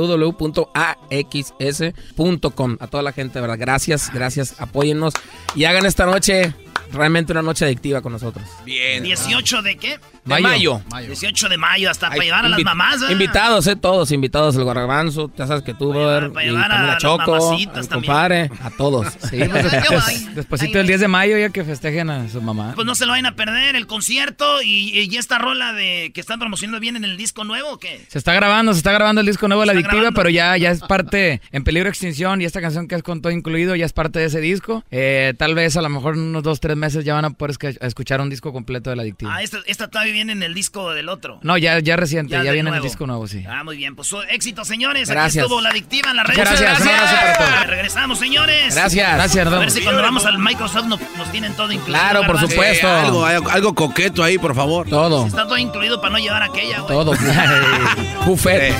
A 2.80 2.86
toda 2.86 3.02
la 3.02 3.12
gente, 3.12 3.40
verdad, 3.40 3.58
gracias, 3.58 4.10
gracias, 4.12 4.60
apóyennos 4.60 5.14
y 5.54 5.64
hagan 5.64 5.86
esta 5.86 6.06
noche 6.06 6.54
realmente 6.92 7.32
una 7.32 7.42
noche 7.42 7.64
adictiva 7.64 8.00
con 8.02 8.12
nosotros. 8.12 8.44
Bien. 8.64 9.04
¿18 9.04 9.62
de 9.62 9.76
qué? 9.76 9.98
De 10.24 10.40
mayo. 10.40 10.80
18 11.06 11.48
de 11.48 11.58
mayo, 11.58 11.90
hasta 11.90 12.08
para 12.08 12.22
llevar 12.22 12.44
a 12.46 12.48
las 12.48 12.62
mamás. 12.62 13.00
¿verdad? 13.00 13.10
Invitados, 13.12 13.66
eh, 13.66 13.74
todos 13.76 14.12
invitados. 14.12 14.54
El 14.56 14.64
Garbanzo, 14.64 15.30
ya 15.36 15.46
sabes 15.48 15.64
que 15.64 15.74
tú, 15.74 15.90
brother. 15.90 16.32
para 16.32 16.46
Y 16.46 16.50
llevar 16.50 16.70
a 16.70 16.92
a 16.92 16.98
Choco, 16.98 17.54
a 17.54 17.86
compadre, 17.88 18.50
a 18.62 18.70
todos. 18.70 19.06
Sí, 19.32 19.38
pues 19.50 19.70
después, 19.70 20.34
despuésito 20.34 20.78
del 20.78 20.86
10 20.86 21.00
de 21.00 21.08
mayo 21.08 21.38
ya 21.38 21.48
que 21.48 21.64
festejen 21.64 22.10
a 22.10 22.28
su 22.28 22.42
mamá. 22.42 22.72
Pues 22.74 22.86
no 22.86 22.94
se 22.94 23.06
lo 23.06 23.12
vayan 23.12 23.26
a 23.26 23.34
perder 23.34 23.76
el 23.76 23.86
concierto 23.86 24.62
y, 24.62 24.90
y 25.00 25.16
esta 25.16 25.38
rola 25.38 25.72
de 25.72 26.12
que 26.14 26.20
están 26.20 26.38
promocionando 26.38 26.80
bien 26.80 26.96
en 26.96 27.04
el 27.04 27.16
disco 27.16 27.44
nuevo, 27.44 27.70
¿o 27.72 27.78
¿qué? 27.78 28.04
Se 28.08 28.18
está 28.18 28.34
grabando, 28.34 28.72
se 28.74 28.78
está 28.78 28.92
grabando 28.92 29.20
el 29.22 29.26
disco 29.26 29.48
nuevo 29.48 29.62
de 29.62 29.66
La 29.66 29.72
Adictiva, 29.72 29.94
grabando. 29.94 30.16
pero 30.18 30.28
ya, 30.28 30.56
ya 30.56 30.70
es 30.70 30.80
parte 30.80 31.40
en 31.50 31.64
peligro 31.64 31.86
de 31.86 31.90
extinción 31.90 32.42
y 32.42 32.44
esta 32.44 32.60
canción 32.60 32.88
que 32.88 32.94
es 32.94 33.02
con 33.02 33.22
todo 33.22 33.32
incluido 33.32 33.74
ya 33.74 33.86
es 33.86 33.92
parte 33.92 34.18
de 34.18 34.26
ese 34.26 34.40
disco. 34.40 34.84
Eh, 34.90 35.34
tal 35.38 35.54
vez 35.54 35.76
a 35.76 35.82
lo 35.82 35.88
mejor 35.88 36.14
en 36.14 36.20
unos 36.20 36.42
dos, 36.42 36.60
tres 36.60 36.76
meses 36.76 37.04
ya 37.04 37.14
van 37.14 37.24
a 37.24 37.30
poder 37.30 37.56
escuchar 37.80 38.20
un 38.20 38.28
disco 38.28 38.52
completo 38.52 38.90
de 38.90 38.96
La 38.96 39.02
Adictiva. 39.02 39.34
Ah, 39.34 39.42
esta, 39.42 39.58
esta 39.66 39.88
todavía 39.88 40.11
viene 40.12 40.32
en 40.32 40.42
el 40.42 40.54
disco 40.54 40.92
del 40.92 41.08
otro. 41.08 41.38
No, 41.42 41.56
ya, 41.58 41.78
ya 41.80 41.96
reciente, 41.96 42.32
ya, 42.32 42.52
viene 42.52 42.68
en 42.70 42.76
el 42.76 42.82
disco 42.82 43.06
nuevo, 43.06 43.26
sí. 43.26 43.44
Ah, 43.48 43.64
muy 43.64 43.76
bien. 43.76 43.96
Pues 43.96 44.08
su- 44.08 44.22
éxito, 44.22 44.64
señores. 44.64 45.08
Aquí 45.08 45.14
Gracias. 45.16 45.42
estuvo 45.44 45.60
la 45.60 45.70
adictiva 45.70 46.10
en 46.10 46.16
la 46.16 46.22
red. 46.24 46.36
Gracias, 46.36 46.80
un 46.80 46.88
abrazo 46.88 47.14
para 47.16 47.36
todos. 47.38 47.66
Regresamos, 47.66 48.18
señores. 48.18 48.74
Gracias. 48.74 49.14
Gracias, 49.14 49.44
nos 49.44 49.54
A 49.54 49.58
ver 49.58 49.70
si 49.70 49.80
cuando 49.82 50.02
vamos 50.02 50.24
al 50.26 50.38
Microsoft 50.38 50.84
nos, 50.86 51.00
nos 51.16 51.30
tienen 51.32 51.54
todo 51.54 51.72
incluido. 51.72 51.98
Claro, 51.98 52.26
por 52.26 52.38
supuesto. 52.40 52.86
Sí, 52.86 53.06
algo, 53.06 53.24
algo 53.26 53.74
coqueto 53.74 54.22
ahí, 54.22 54.38
por 54.38 54.54
favor. 54.54 54.88
Todo. 54.88 55.26
Está 55.26 55.44
todo 55.44 55.58
incluido 55.58 56.00
para 56.00 56.12
no 56.12 56.18
llevar 56.18 56.42
aquella, 56.42 56.80
güey. 56.80 56.88
Todo. 56.92 57.12
Buffet. 58.26 58.74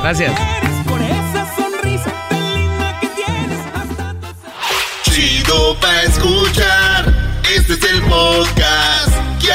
Gracias. 0.00 0.32
Con 0.88 1.02
esa 1.02 1.54
sonrisa 1.56 2.12
tan 2.28 2.54
linda 2.54 2.98
que 3.00 3.06
tienes 3.08 3.66
hasta 3.74 4.14
Chido 5.10 5.76
pa' 5.80 6.02
escuchar. 6.02 7.12
Este 7.54 7.74
es 7.74 7.84
el 7.84 8.02
podcast 8.02 9.11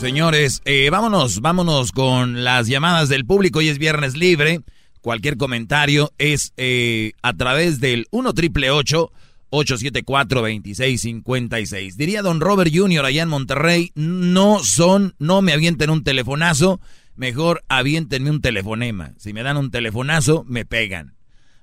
Señores, 0.00 0.62
eh, 0.64 0.88
vámonos, 0.88 1.42
vámonos 1.42 1.92
con 1.92 2.42
las 2.42 2.68
llamadas 2.68 3.10
del 3.10 3.26
público. 3.26 3.58
Hoy 3.58 3.68
es 3.68 3.76
viernes 3.76 4.16
libre. 4.16 4.62
Cualquier 5.02 5.36
comentario 5.36 6.10
es 6.16 6.54
eh, 6.56 7.12
a 7.20 7.34
través 7.34 7.80
del 7.80 8.06
1 8.10 8.32
triple 8.32 8.70
874 8.70 10.40
2656. 10.40 11.98
Diría 11.98 12.22
don 12.22 12.40
Robert 12.40 12.72
Jr. 12.74 13.04
allá 13.04 13.24
en 13.24 13.28
Monterrey, 13.28 13.92
no 13.94 14.60
son, 14.64 15.14
no 15.18 15.42
me 15.42 15.52
avienten 15.52 15.90
un 15.90 16.02
telefonazo, 16.02 16.80
mejor 17.14 17.62
avientenme 17.68 18.30
un 18.30 18.40
telefonema. 18.40 19.12
Si 19.18 19.34
me 19.34 19.42
dan 19.42 19.58
un 19.58 19.70
telefonazo, 19.70 20.44
me 20.48 20.64
pegan. 20.64 21.12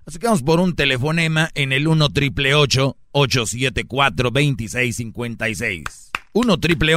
Así 0.05 0.19
que 0.19 0.27
vamos 0.27 0.43
por 0.43 0.59
un 0.59 0.75
telefonema 0.75 1.49
en 1.55 1.71
el 1.71 1.87
1 1.87 2.09
triple 2.09 2.53
874 2.53 4.29
2656. 4.29 6.11
1 6.33 6.57
triple 6.59 6.95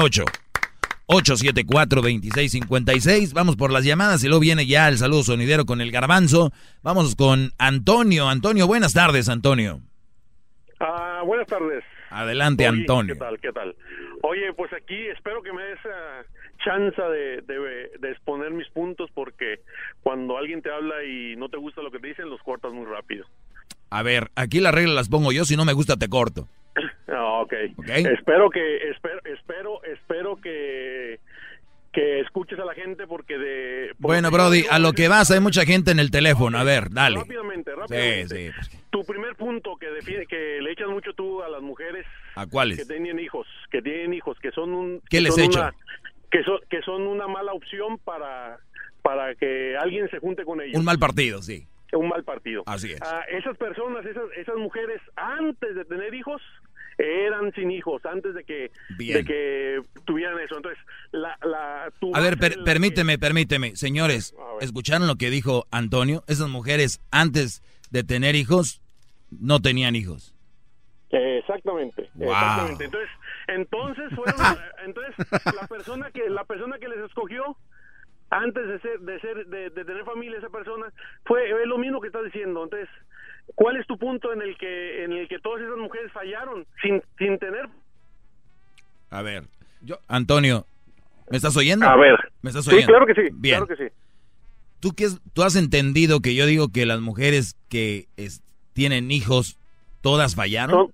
874-2656. 1.11 3.35
Vamos 3.35 3.57
por 3.57 3.73
las 3.73 3.85
llamadas 3.85 4.23
y 4.23 4.29
luego 4.29 4.41
viene 4.41 4.65
ya 4.67 4.89
el 4.89 4.97
saludo 4.97 5.25
sonidero 5.25 5.67
con 5.67 5.81
el 5.81 5.91
garbanzo. 5.91 6.53
Vamos 6.83 7.17
con 7.17 7.51
Antonio. 7.59 8.29
Antonio, 8.29 8.69
buenas 8.69 8.95
tardes, 8.95 9.29
Antonio. 9.29 9.81
Ah, 10.79 11.23
buenas 11.27 11.49
tardes. 11.49 11.83
Adelante, 12.11 12.69
Oye, 12.69 12.79
Antonio. 12.81 13.15
¿Qué 13.15 13.21
tal? 13.21 13.41
¿Qué 13.41 13.53
tal? 13.53 13.75
Oye, 14.23 14.53
pues 14.55 14.73
aquí 14.73 15.09
espero 15.09 15.43
que 15.43 15.53
me 15.53 15.63
des 15.63 15.81
ah, 15.85 16.23
chance 16.65 17.03
de, 17.03 17.43
de, 17.43 17.91
de 17.99 18.11
exponer 18.11 18.53
mis 18.53 18.69
puntos 18.69 19.11
porque 19.13 19.61
cuando 20.03 20.39
alguien 20.39 20.63
te 20.63 20.71
habla 20.71 21.03
y 21.05 21.35
no 21.37 21.49
te 21.49 21.57
gusta 21.57 21.83
lo 21.83 21.91
que 21.91 21.99
te 21.99 22.07
dicen, 22.09 22.31
los 22.31 22.41
cortas 22.43 22.73
muy 22.73 22.87
rápido. 22.87 23.27
A 23.91 24.03
ver, 24.03 24.31
aquí 24.37 24.61
las 24.61 24.73
reglas 24.73 24.95
las 24.95 25.09
pongo 25.09 25.33
yo, 25.33 25.45
si 25.45 25.57
no 25.57 25.65
me 25.65 25.73
gusta 25.73 25.97
te 25.97 26.09
corto. 26.09 26.47
Ah, 27.11 27.41
ok. 27.43 27.53
Espero 27.89 28.51
que 28.51 28.91
espero 28.91 29.21
espero 29.25 29.83
espero 29.85 30.37
que 30.37 31.19
que 31.93 32.21
escuches 32.21 32.57
a 32.61 32.65
la 32.65 32.75
gente 32.75 33.07
porque 33.09 33.37
de 33.37 33.93
Bueno, 33.99 34.31
Brody, 34.31 34.65
a 34.71 34.79
lo 34.79 34.93
que 34.93 35.09
vas, 35.09 35.29
hay 35.33 35.41
mucha 35.41 35.65
gente 35.65 35.91
en 35.91 35.99
el 35.99 36.13
teléfono. 36.13 36.57
A 36.57 36.63
ver, 36.63 36.89
dale. 36.91 37.19
Rápidamente, 37.19 37.73
Sí, 37.73 37.77
rápidamente. 37.81 38.53
sí. 38.63 38.79
Tu 38.91 39.05
primer 39.05 39.35
punto 39.35 39.77
que 39.77 39.87
defiende, 39.91 40.27
que 40.27 40.61
le 40.63 40.71
echas 40.71 40.89
mucho 40.89 41.13
tú 41.15 41.43
a 41.43 41.49
las 41.49 41.63
mujeres 41.63 42.07
¿A 42.37 42.47
cuáles? 42.47 42.79
que 42.79 42.85
tienen 42.85 43.19
hijos, 43.19 43.47
que 43.73 43.83
tienen 43.83 44.15
hijos, 44.15 44.39
que 44.39 44.53
son 44.53 44.73
un 44.73 45.01
¿Qué 45.11 45.17
que 45.17 45.21
les 45.23 45.37
una- 45.37 45.75
que 46.31 46.45
son 46.45 46.61
que 46.71 46.81
son 46.83 47.03
una 47.09 47.27
mala 47.27 47.53
opción 47.55 47.99
para 47.99 48.59
para 49.03 49.35
que 49.35 49.77
alguien 49.77 50.09
se 50.11 50.19
junte 50.21 50.45
con 50.45 50.61
ellos. 50.61 50.77
Un 50.79 50.85
mal 50.85 50.99
partido, 51.01 51.43
sí. 51.43 51.67
Un 51.93 52.09
mal 52.09 52.23
partido. 52.23 52.63
Así 52.67 52.93
es. 52.93 53.03
Ah, 53.03 53.23
esas 53.31 53.57
personas, 53.57 54.07
esas 54.07 54.25
esas 54.37 54.55
mujeres 54.59 55.01
antes 55.17 55.75
de 55.75 55.85
tener 55.87 56.15
hijos 56.15 56.41
eran 57.01 57.53
sin 57.55 57.71
hijos 57.71 58.05
antes 58.05 58.35
de 58.35 58.45
que 58.45 58.71
de 58.99 59.25
que 59.25 59.81
tuvieran 60.05 60.39
eso. 60.41 60.57
Entonces, 60.57 60.83
la 61.13 61.37
la 61.43 61.91
tu 62.01 62.15
A 62.15 62.21
ver, 62.21 62.37
per- 62.39 62.63
permíteme, 62.65 63.19
permíteme. 63.19 63.75
Señores, 63.77 64.35
¿escucharon 64.61 65.07
lo 65.09 65.17
que 65.17 65.31
dijo 65.31 65.67
Antonio? 65.71 66.23
Esas 66.29 66.49
mujeres 66.49 67.01
antes 67.11 67.63
de 67.91 68.05
tener 68.05 68.35
hijos 68.37 68.83
no 69.31 69.61
tenían 69.61 69.97
hijos. 69.97 70.35
Exactamente, 71.11 72.09
Wow. 72.15 72.33
exactamente. 72.33 72.85
Entonces, 72.85 73.11
entonces 73.49 74.05
fueron, 74.15 74.37
entonces 74.87 75.15
la 75.61 75.67
persona 75.67 76.11
que 76.13 76.29
la 76.31 76.45
persona 76.45 76.79
que 76.79 76.89
les 76.89 76.99
escogió 77.01 77.57
antes 78.31 78.67
de 78.69 78.79
ser 78.81 79.01
de 79.01 79.21
ser 79.21 79.47
de, 79.47 79.71
de 79.71 79.85
tener 79.85 80.05
familia 80.05 80.39
esa 80.39 80.51
persona 80.51 80.87
fue 81.25 81.51
es 81.51 81.67
lo 81.67 81.79
mismo 81.79 82.01
que 82.01 82.07
estás 82.09 82.25
diciendo. 82.25 82.63
Entonces, 82.63 82.89
¿cuál 83.55 83.77
es 83.77 83.87
tu 83.87 83.97
punto 83.99 84.33
en 84.33 84.43
el 84.43 84.57
que 84.59 85.05
en 85.05 85.13
el 85.13 85.29
que 85.29 85.39
todas 85.39 85.63
esas 85.63 85.77
mujeres 85.77 86.11
fallaron 86.13 86.67
sin 86.83 87.03
sin 87.19 87.39
tener 87.39 87.69
A 89.11 89.23
ver, 89.23 89.45
yo, 89.83 89.99
Antonio, 90.09 90.67
¿me 91.31 91.37
estás 91.37 91.57
oyendo? 91.57 91.87
A 91.87 91.97
ver. 91.97 92.17
¿Me 92.43 92.51
estás 92.51 92.65
Sí, 92.65 92.71
oyendo? 92.75 92.89
claro 92.93 93.07
que 93.07 93.15
sí, 93.15 93.29
Bien. 93.33 93.57
claro 93.57 93.67
que 93.67 93.77
sí. 93.89 93.93
¿Tú, 94.81 94.93
qué 94.93 95.05
es- 95.05 95.21
¿Tú 95.35 95.43
has 95.43 95.57
entendido 95.57 96.21
que 96.21 96.35
yo 96.35 96.47
digo 96.47 96.69
que 96.71 96.87
las 96.87 97.01
mujeres 97.01 97.57
que 97.69 98.07
es- 98.17 98.43
tienen 98.73 99.11
hijos, 99.11 99.59
todas 100.01 100.35
fallaron? 100.37 100.93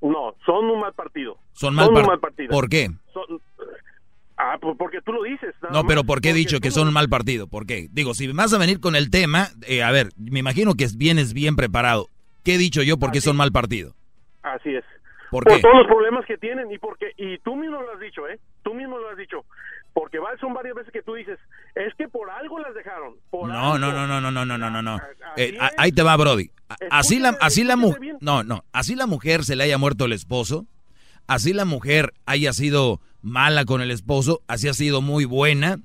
Son- 0.00 0.10
no, 0.12 0.34
son 0.46 0.64
un 0.70 0.80
mal 0.80 0.92
partido. 0.94 1.36
Son 1.52 1.74
mal, 1.74 1.88
un 1.88 1.94
par- 1.94 2.06
mal 2.06 2.20
partido. 2.20 2.48
¿Por 2.50 2.68
qué? 2.68 2.88
Son- 3.12 3.40
Ah, 4.38 4.56
pues 4.60 4.76
porque 4.78 5.00
tú 5.02 5.12
lo 5.12 5.24
dices. 5.24 5.52
No, 5.72 5.84
pero 5.84 6.04
¿por 6.04 6.20
qué 6.20 6.30
he 6.30 6.34
dicho 6.34 6.60
que 6.60 6.70
son 6.70 6.86
un 6.86 6.94
mal 6.94 7.08
partido? 7.08 7.48
¿Por 7.48 7.66
qué? 7.66 7.88
Digo, 7.90 8.14
si 8.14 8.30
vas 8.32 8.54
a 8.54 8.58
venir 8.58 8.78
con 8.78 8.94
el 8.94 9.10
tema, 9.10 9.48
eh, 9.66 9.82
a 9.82 9.90
ver, 9.90 10.10
me 10.16 10.38
imagino 10.38 10.74
que 10.74 10.86
vienes 10.96 11.34
bien 11.34 11.56
preparado. 11.56 12.08
¿Qué 12.44 12.54
he 12.54 12.58
dicho 12.58 12.82
yo 12.82 12.98
por 12.98 13.10
qué 13.10 13.20
son 13.20 13.36
mal 13.36 13.50
partido? 13.50 13.94
Así 14.42 14.74
es. 14.74 14.84
¿Por, 15.30 15.44
por 15.44 15.60
todos 15.60 15.74
los 15.74 15.86
problemas 15.88 16.24
que 16.24 16.38
tienen 16.38 16.70
y 16.70 16.78
porque 16.78 17.12
y 17.16 17.36
tú 17.38 17.56
mismo 17.56 17.82
lo 17.82 17.92
has 17.92 18.00
dicho, 18.00 18.26
¿eh? 18.28 18.38
Tú 18.62 18.74
mismo 18.74 18.96
lo 18.96 19.10
has 19.10 19.16
dicho. 19.16 19.44
Porque 19.92 20.18
son 20.40 20.54
varias 20.54 20.76
veces 20.76 20.92
que 20.92 21.02
tú 21.02 21.14
dices, 21.14 21.38
es 21.74 21.92
que 21.96 22.08
por 22.08 22.30
algo 22.30 22.60
las 22.60 22.72
dejaron. 22.74 23.16
No, 23.32 23.76
no, 23.76 23.92
no, 23.92 24.06
no, 24.06 24.20
no, 24.20 24.30
no, 24.30 24.44
no, 24.46 24.70
no, 24.70 24.82
no. 24.82 24.94
Ah, 24.94 25.08
ah, 25.24 25.32
eh, 25.36 25.58
ahí 25.76 25.90
te 25.90 26.02
va, 26.02 26.16
Brody. 26.16 26.50
Así 26.90 27.18
la, 27.18 27.30
así 27.40 27.64
la 27.64 27.76
mujer, 27.76 28.16
no, 28.20 28.44
no, 28.44 28.64
así 28.72 28.94
la 28.94 29.06
mujer 29.06 29.42
se 29.42 29.56
le 29.56 29.64
haya 29.64 29.78
muerto 29.78 30.04
el 30.04 30.12
esposo, 30.12 30.66
así 31.26 31.52
la 31.52 31.64
mujer 31.64 32.12
haya 32.26 32.52
sido 32.52 33.00
mala 33.22 33.64
con 33.64 33.80
el 33.80 33.90
esposo, 33.90 34.42
así 34.46 34.68
ha 34.68 34.74
sido 34.74 35.00
muy 35.02 35.24
buena. 35.24 35.80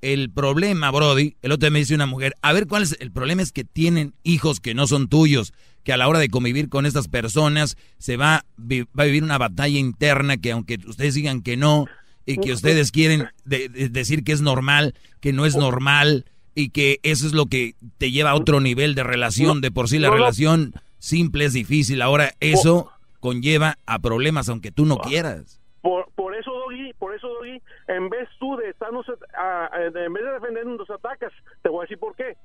El 0.00 0.30
problema, 0.30 0.90
Brody, 0.92 1.36
el 1.42 1.50
otro 1.52 1.66
día 1.66 1.72
me 1.72 1.80
dice 1.80 1.94
una 1.94 2.06
mujer, 2.06 2.34
a 2.40 2.52
ver 2.52 2.66
cuál 2.68 2.84
es 2.84 2.96
el 3.00 3.10
problema 3.10 3.42
es 3.42 3.50
que 3.52 3.64
tienen 3.64 4.14
hijos 4.22 4.60
que 4.60 4.74
no 4.74 4.86
son 4.86 5.08
tuyos, 5.08 5.52
que 5.82 5.92
a 5.92 5.96
la 5.96 6.06
hora 6.06 6.20
de 6.20 6.28
convivir 6.28 6.68
con 6.68 6.86
estas 6.86 7.08
personas 7.08 7.76
se 7.98 8.16
va, 8.16 8.44
va 8.58 9.02
a 9.02 9.06
vivir 9.06 9.24
una 9.24 9.38
batalla 9.38 9.78
interna 9.78 10.36
que 10.36 10.52
aunque 10.52 10.78
ustedes 10.86 11.14
digan 11.14 11.42
que 11.42 11.56
no 11.56 11.86
y 12.26 12.36
que 12.36 12.52
ustedes 12.52 12.92
quieren 12.92 13.28
de- 13.44 13.68
de- 13.68 13.88
decir 13.88 14.22
que 14.22 14.32
es 14.32 14.40
normal, 14.40 14.94
que 15.20 15.32
no 15.32 15.46
es 15.46 15.56
normal 15.56 16.26
y 16.54 16.70
que 16.70 17.00
eso 17.02 17.26
es 17.26 17.32
lo 17.32 17.46
que 17.46 17.74
te 17.98 18.10
lleva 18.12 18.30
a 18.30 18.34
otro 18.36 18.60
nivel 18.60 18.94
de 18.94 19.02
relación, 19.02 19.60
de 19.60 19.70
por 19.72 19.88
sí 19.88 19.98
la 19.98 20.10
relación 20.10 20.74
simple 21.00 21.44
es 21.46 21.54
difícil, 21.54 22.02
ahora 22.02 22.34
eso 22.38 22.90
conlleva 23.18 23.78
a 23.86 23.98
problemas 23.98 24.48
aunque 24.48 24.70
tú 24.70 24.84
no 24.86 24.98
quieras. 24.98 25.60
Por, 25.80 26.10
por 26.14 26.36
eso, 26.36 26.47
Doggy, 26.70 26.92
por 26.94 27.14
eso, 27.14 27.28
Doggy, 27.28 27.60
en 27.88 28.08
vez 28.08 28.28
tú 28.38 28.56
de 28.56 28.70
estarnos, 28.70 29.06
a- 29.36 29.68
a- 29.72 29.84
en 29.84 30.12
vez 30.12 30.24
de 30.24 30.32
defendernos, 30.32 30.78
nos 30.78 30.90
atacas. 30.90 31.32
Te 31.62 31.68
voy 31.68 31.80
a 31.80 31.82
decir 31.82 31.98
por 31.98 32.14
qué. 32.16 32.36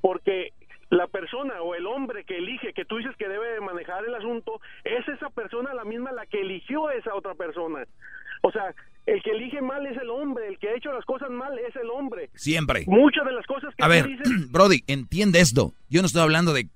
Porque 0.00 0.52
la 0.90 1.06
persona 1.08 1.60
o 1.62 1.74
el 1.74 1.86
hombre 1.86 2.24
que 2.24 2.38
elige, 2.38 2.72
que 2.72 2.84
tú 2.84 2.98
dices 2.98 3.16
que 3.16 3.28
debe 3.28 3.48
de 3.54 3.60
manejar 3.60 4.04
el 4.04 4.14
asunto, 4.14 4.60
es 4.84 5.06
esa 5.08 5.30
persona 5.30 5.74
la 5.74 5.84
misma 5.84 6.12
la 6.12 6.26
que 6.26 6.40
eligió 6.40 6.88
a 6.88 6.94
esa 6.94 7.14
otra 7.14 7.34
persona. 7.34 7.84
O 8.42 8.52
sea, 8.52 8.74
el 9.06 9.22
que 9.22 9.30
elige 9.32 9.60
mal 9.62 9.86
es 9.86 9.96
el 10.00 10.10
hombre, 10.10 10.46
el 10.48 10.58
que 10.58 10.68
ha 10.68 10.74
hecho 10.76 10.92
las 10.92 11.04
cosas 11.04 11.30
mal 11.30 11.58
es 11.58 11.74
el 11.76 11.90
hombre. 11.90 12.30
Siempre. 12.34 12.84
Muchas 12.86 13.24
de 13.24 13.32
las 13.32 13.46
cosas 13.46 13.74
que 13.74 13.82
A 13.84 13.88
ver, 13.88 14.06
dices, 14.06 14.28
Brody, 14.52 14.84
entiende 14.86 15.40
esto. 15.40 15.72
Yo 15.88 16.00
no 16.02 16.06
estoy 16.06 16.22
hablando 16.22 16.52
de 16.52 16.68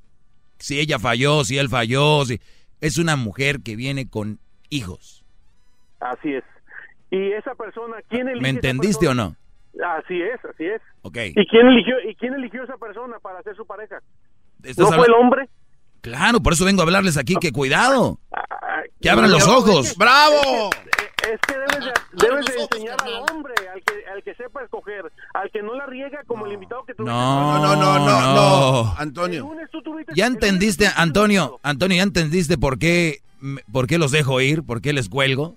si 0.58 0.80
ella 0.80 0.98
falló, 0.98 1.44
si 1.44 1.58
él 1.58 1.68
falló, 1.68 2.24
si... 2.24 2.40
Es 2.80 2.96
una 2.98 3.16
mujer 3.16 3.56
que 3.64 3.74
viene 3.76 4.08
con 4.08 4.38
hijos. 4.70 5.24
así 6.00 6.34
es. 6.34 6.44
Y 7.10 7.32
esa 7.32 7.54
persona, 7.54 7.96
¿quién 8.08 8.28
elige 8.28 8.42
¿Me 8.42 8.48
entendiste 8.50 9.08
o 9.08 9.14
no? 9.14 9.34
Así 9.98 10.20
es, 10.20 10.44
así 10.44 10.64
es. 10.66 10.80
Ok. 11.02 11.16
¿Y 11.36 11.46
quién 11.46 11.68
eligió 11.68 11.94
y 12.08 12.14
quién 12.16 12.34
eligió 12.34 12.64
esa 12.64 12.76
persona 12.76 13.18
para 13.20 13.42
ser 13.42 13.54
su 13.56 13.66
pareja? 13.66 14.00
¿No 14.76 14.86
fue 14.92 15.06
el 15.06 15.12
hombre? 15.14 15.48
Claro, 16.00 16.40
por 16.40 16.52
eso 16.52 16.64
vengo 16.64 16.80
a 16.80 16.84
hablarles 16.84 17.16
aquí 17.16 17.36
que 17.40 17.52
cuidado. 17.52 18.18
Ah, 18.32 18.82
Que 19.00 19.10
abran 19.10 19.30
los 19.30 19.46
ojos. 19.46 19.96
¡Bravo! 19.96 20.70
Es 21.30 21.38
que 21.46 21.54
debes 21.54 21.84
de, 21.84 22.26
debes 22.26 22.46
de 22.46 22.62
enseñar 22.62 22.96
al 23.02 23.14
hombre, 23.30 23.52
al 23.72 23.82
que, 23.82 24.06
al 24.10 24.22
que 24.22 24.34
sepa 24.34 24.62
escoger, 24.62 25.10
al 25.34 25.50
que 25.50 25.62
no 25.62 25.74
la 25.74 25.86
riega 25.86 26.22
como 26.26 26.46
el 26.46 26.52
invitado 26.52 26.84
que 26.84 26.94
tuviste. 26.94 27.12
No, 27.12 27.58
No, 27.60 27.76
no, 27.76 27.98
no, 27.98 27.98
no, 28.06 28.34
no. 28.84 28.94
Antonio. 28.96 29.48
Ya 30.14 30.26
entendiste, 30.26 30.86
Antonio. 30.96 31.58
Antonio, 31.62 31.96
¿ya 31.98 32.02
entendiste 32.04 32.56
por 32.56 32.78
qué, 32.78 33.18
por 33.72 33.86
qué 33.86 33.98
los 33.98 34.10
dejo 34.12 34.40
ir? 34.40 34.62
¿Por 34.62 34.80
qué 34.80 34.92
les 34.92 35.08
cuelgo? 35.08 35.56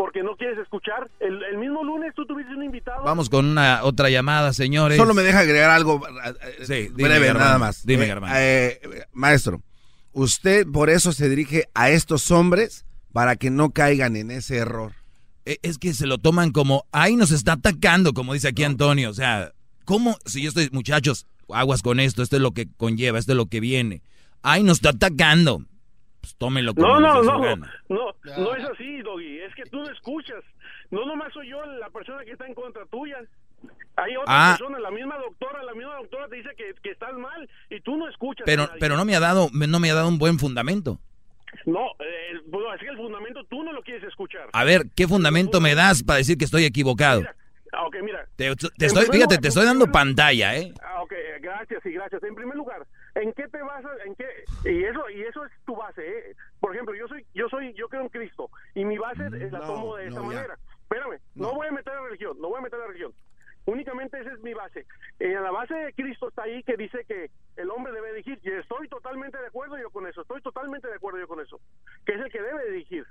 Porque 0.00 0.22
no 0.22 0.34
quieres 0.36 0.58
escuchar. 0.58 1.10
El, 1.20 1.42
el 1.44 1.58
mismo 1.58 1.84
lunes 1.84 2.14
tú 2.16 2.24
tuviste 2.24 2.54
un 2.54 2.64
invitado. 2.64 3.04
Vamos 3.04 3.28
con 3.28 3.44
una 3.44 3.80
otra 3.84 4.08
llamada, 4.08 4.54
señores. 4.54 4.96
Solo 4.96 5.12
me 5.12 5.22
deja 5.22 5.40
agregar 5.40 5.68
algo 5.70 6.00
eh, 6.24 6.64
Sí, 6.64 6.88
dime, 6.96 7.18
breve, 7.18 7.34
nada 7.34 7.58
más. 7.58 7.84
Dime, 7.84 8.04
Eh, 8.04 8.06
Germán. 8.08 8.32
eh, 8.34 8.80
maestro, 9.12 9.62
usted 10.12 10.66
por 10.66 10.88
eso 10.88 11.12
se 11.12 11.28
dirige 11.28 11.64
a 11.74 11.90
estos 11.90 12.30
hombres 12.30 12.86
para 13.12 13.36
que 13.36 13.50
no 13.50 13.72
caigan 13.72 14.16
en 14.16 14.30
ese 14.30 14.56
error. 14.56 14.92
Es 15.44 15.76
que 15.78 15.92
se 15.92 16.06
lo 16.06 16.16
toman 16.16 16.50
como, 16.52 16.86
ahí 16.92 17.16
nos 17.16 17.30
está 17.30 17.52
atacando, 17.52 18.14
como 18.14 18.32
dice 18.32 18.48
aquí 18.48 18.64
Antonio. 18.64 19.10
O 19.10 19.14
sea, 19.14 19.52
¿cómo? 19.84 20.16
Si 20.24 20.40
yo 20.40 20.48
estoy, 20.48 20.70
muchachos, 20.72 21.26
aguas 21.52 21.82
con 21.82 22.00
esto, 22.00 22.22
esto 22.22 22.36
es 22.36 22.42
lo 22.42 22.52
que 22.52 22.68
conlleva, 22.76 23.18
esto 23.18 23.32
es 23.32 23.36
lo 23.36 23.46
que 23.46 23.60
viene. 23.60 24.02
Ahí 24.42 24.62
nos 24.62 24.78
está 24.78 24.90
atacando. 24.90 25.64
Pues 26.20 26.36
tómenlo 26.36 26.74
como 26.74 26.86
No, 26.86 27.00
no, 27.00 27.22
no, 27.22 27.40
gana. 27.40 27.72
no, 27.88 28.14
no 28.38 28.54
es 28.56 28.64
así, 28.64 29.00
Doggy. 29.02 29.38
Es 29.40 29.54
que 29.54 29.62
tú 29.64 29.78
no 29.78 29.90
escuchas. 29.90 30.42
No 30.90 31.04
nomás 31.06 31.32
soy 31.32 31.48
yo 31.48 31.64
la 31.64 31.88
persona 31.90 32.24
que 32.24 32.32
está 32.32 32.46
en 32.46 32.54
contra 32.54 32.84
tuya. 32.86 33.18
Hay 33.96 34.16
otra 34.16 34.24
Ah. 34.52 34.56
persona, 34.58 34.78
la 34.80 34.90
misma 34.90 35.16
doctora, 35.18 35.62
la 35.62 35.74
misma 35.74 35.96
doctora 35.96 36.28
te 36.28 36.36
dice 36.36 36.50
que, 36.56 36.74
que 36.82 36.90
estás 36.90 37.12
mal 37.14 37.48
y 37.70 37.80
tú 37.80 37.96
no 37.96 38.08
escuchas. 38.08 38.44
Pero, 38.46 38.68
pero 38.78 38.96
no 38.96 39.04
me 39.04 39.14
ha 39.16 39.20
dado, 39.20 39.48
no 39.52 39.80
me 39.80 39.90
ha 39.90 39.94
dado 39.94 40.08
un 40.08 40.18
buen 40.18 40.38
fundamento. 40.38 40.98
No, 41.66 41.86
eh, 41.98 42.38
bueno, 42.46 42.72
es 42.74 42.80
que 42.80 42.88
el 42.88 42.96
fundamento 42.96 43.42
tú 43.44 43.62
no 43.62 43.72
lo 43.72 43.82
quieres 43.82 44.04
escuchar. 44.04 44.48
A 44.52 44.64
ver, 44.64 44.84
¿qué 44.94 45.08
fundamento 45.08 45.60
me 45.60 45.74
das 45.74 46.02
para 46.02 46.18
decir 46.18 46.38
que 46.38 46.44
estoy 46.44 46.64
equivocado? 46.64 47.22
Ah, 47.72 47.86
ok, 47.86 47.96
mira. 48.02 48.26
Te, 48.36 48.48
estoy, 48.48 48.70
fíjate, 49.06 49.18
lugar, 49.18 49.38
te 49.40 49.48
estoy 49.48 49.64
dando 49.64 49.90
pantalla, 49.92 50.56
¿eh? 50.56 50.72
Ah, 50.82 51.02
ok, 51.02 51.12
eh, 51.12 51.38
gracias, 51.40 51.82
sí, 51.82 51.92
gracias. 51.92 52.22
En 52.22 52.34
primer 52.34 52.56
lugar, 52.56 52.86
¿en 53.22 53.32
qué 53.32 53.48
te 53.48 53.62
basas? 53.62 53.92
¿En 54.04 54.14
qué? 54.14 54.26
Y 54.64 54.84
eso, 54.84 55.08
y 55.10 55.22
eso 55.22 55.44
es 55.44 55.52
tu 55.64 55.76
base, 55.76 56.06
¿eh? 56.06 56.36
Por 56.58 56.74
ejemplo, 56.74 56.94
yo 56.94 57.06
soy, 57.08 57.24
yo 57.34 57.48
soy, 57.48 57.72
yo 57.74 57.88
creo 57.88 58.02
en 58.02 58.08
Cristo 58.08 58.50
y 58.74 58.84
mi 58.84 58.98
base 58.98 59.26
es 59.26 59.52
la 59.52 59.60
no, 59.60 59.66
tomo 59.66 59.96
de 59.96 60.08
esta 60.08 60.20
no, 60.20 60.30
ya. 60.30 60.36
manera. 60.36 60.58
Espérame, 60.82 61.20
no. 61.34 61.54
voy 61.54 61.68
a 61.68 61.72
meter 61.72 61.94
la 61.94 62.02
religión, 62.02 62.36
no 62.40 62.48
voy 62.48 62.58
a 62.58 62.62
meter 62.62 62.78
la 62.78 62.86
religión. 62.86 63.12
Únicamente 63.66 64.18
esa 64.18 64.32
es 64.32 64.40
mi 64.40 64.54
base. 64.54 64.86
Eh, 65.18 65.34
la 65.34 65.50
base 65.50 65.74
de 65.74 65.92
Cristo 65.92 66.28
está 66.28 66.42
ahí 66.44 66.62
que 66.62 66.76
dice 66.76 67.04
que 67.06 67.30
el 67.56 67.70
hombre 67.70 67.92
debe 67.92 68.14
dirigir. 68.14 68.40
Y 68.42 68.50
estoy 68.58 68.88
totalmente 68.88 69.38
de 69.38 69.46
acuerdo 69.46 69.78
yo 69.78 69.90
con 69.90 70.06
eso. 70.06 70.22
Estoy 70.22 70.40
totalmente 70.40 70.88
de 70.88 70.94
acuerdo 70.94 71.20
yo 71.20 71.28
con 71.28 71.40
eso. 71.40 71.60
Que 72.06 72.14
es 72.14 72.20
el 72.20 72.32
que 72.32 72.40
debe 72.40 72.70
dirigir. 72.70 73.06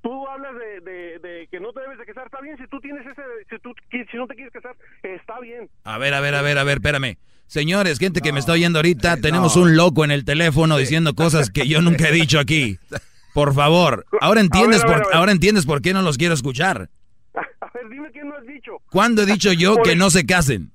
Tú 0.00 0.26
hablas 0.26 0.54
de, 0.56 0.80
de, 0.80 1.18
de 1.18 1.46
que 1.48 1.60
no 1.60 1.72
te 1.74 1.80
debes 1.80 1.98
de 1.98 2.06
casar. 2.06 2.26
Está 2.26 2.40
bien, 2.40 2.56
si 2.56 2.66
tú 2.68 2.80
tienes 2.80 3.06
ese... 3.06 3.22
Si, 3.50 3.58
tú, 3.58 3.74
si 3.90 4.16
no 4.16 4.26
te 4.26 4.34
quieres 4.34 4.52
casar, 4.52 4.74
está 5.02 5.38
bien. 5.40 5.68
A 5.84 5.98
ver, 5.98 6.14
a 6.14 6.20
ver, 6.20 6.34
a 6.34 6.42
ver, 6.42 6.58
a 6.58 6.64
ver, 6.64 6.78
espérame. 6.78 7.18
Señores, 7.50 7.98
gente 7.98 8.20
que 8.20 8.32
me 8.32 8.38
está 8.38 8.52
oyendo 8.52 8.78
ahorita, 8.78 9.16
tenemos 9.16 9.56
no. 9.56 9.62
un 9.62 9.76
loco 9.76 10.04
en 10.04 10.12
el 10.12 10.24
teléfono 10.24 10.76
diciendo 10.76 11.14
cosas 11.16 11.50
que 11.50 11.66
yo 11.66 11.82
nunca 11.82 12.08
he 12.08 12.12
dicho 12.12 12.38
aquí. 12.38 12.78
Por 13.34 13.54
favor, 13.54 14.06
ahora 14.20 14.40
entiendes 14.40 14.84
A 14.84 14.86
ver, 14.86 14.94
a 14.94 14.98
ver, 14.98 15.04
por 15.06 15.14
ahora 15.16 15.32
entiendes 15.32 15.66
por 15.66 15.82
qué 15.82 15.92
no 15.92 16.02
los 16.02 16.16
quiero 16.16 16.34
escuchar. 16.34 16.90
A 17.34 17.66
ver, 17.74 17.88
dime 17.90 18.08
qué 18.12 18.22
no 18.24 18.36
has 18.36 18.46
dicho. 18.46 18.72
¿Cuándo 18.90 19.22
he 19.22 19.26
dicho 19.26 19.52
yo 19.52 19.78
que 19.82 19.96
no 19.96 20.10
se 20.10 20.24
casen? 20.26 20.70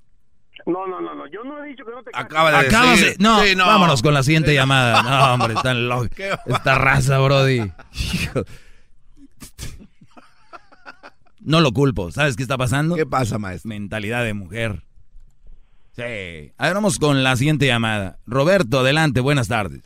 No, 0.65 0.85
no, 0.85 0.99
no, 0.99 1.15
no. 1.15 1.27
Yo 1.27 1.43
no 1.45 1.63
he 1.63 1.69
dicho 1.69 1.85
que 1.85 1.91
no 1.91 2.03
te 2.03 2.11
cases. 2.11 2.25
Acaba 2.25 2.51
de 2.51 2.67
Acabas 2.67 2.99
decir. 2.99 3.17
de- 3.17 3.23
no, 3.23 3.41
Sí, 3.43 3.55
no. 3.55 3.65
vámonos 3.67 4.01
con 4.01 4.13
la 4.13 4.23
siguiente 4.23 4.53
llamada. 4.53 5.01
No, 5.03 5.33
hombre, 5.33 5.53
están 5.53 5.87
locos. 5.89 6.09
Esta 6.45 6.75
raza, 6.77 7.19
Brody. 7.19 7.71
No 11.41 11.61
lo 11.61 11.71
culpo. 11.71 12.11
¿Sabes 12.11 12.35
qué 12.35 12.43
está 12.43 12.57
pasando? 12.57 12.95
¿Qué 12.95 13.05
pasa, 13.05 13.37
maestro? 13.37 13.69
Mentalidad 13.69 14.23
de 14.25 14.33
mujer. 14.33 14.83
Sí. 15.95 16.51
A 16.57 16.65
ver, 16.65 16.73
vamos 16.73 16.99
con 16.99 17.23
la 17.23 17.35
siguiente 17.35 17.67
llamada. 17.67 18.17
Roberto, 18.25 18.79
adelante, 18.79 19.21
buenas 19.21 19.47
tardes. 19.47 19.81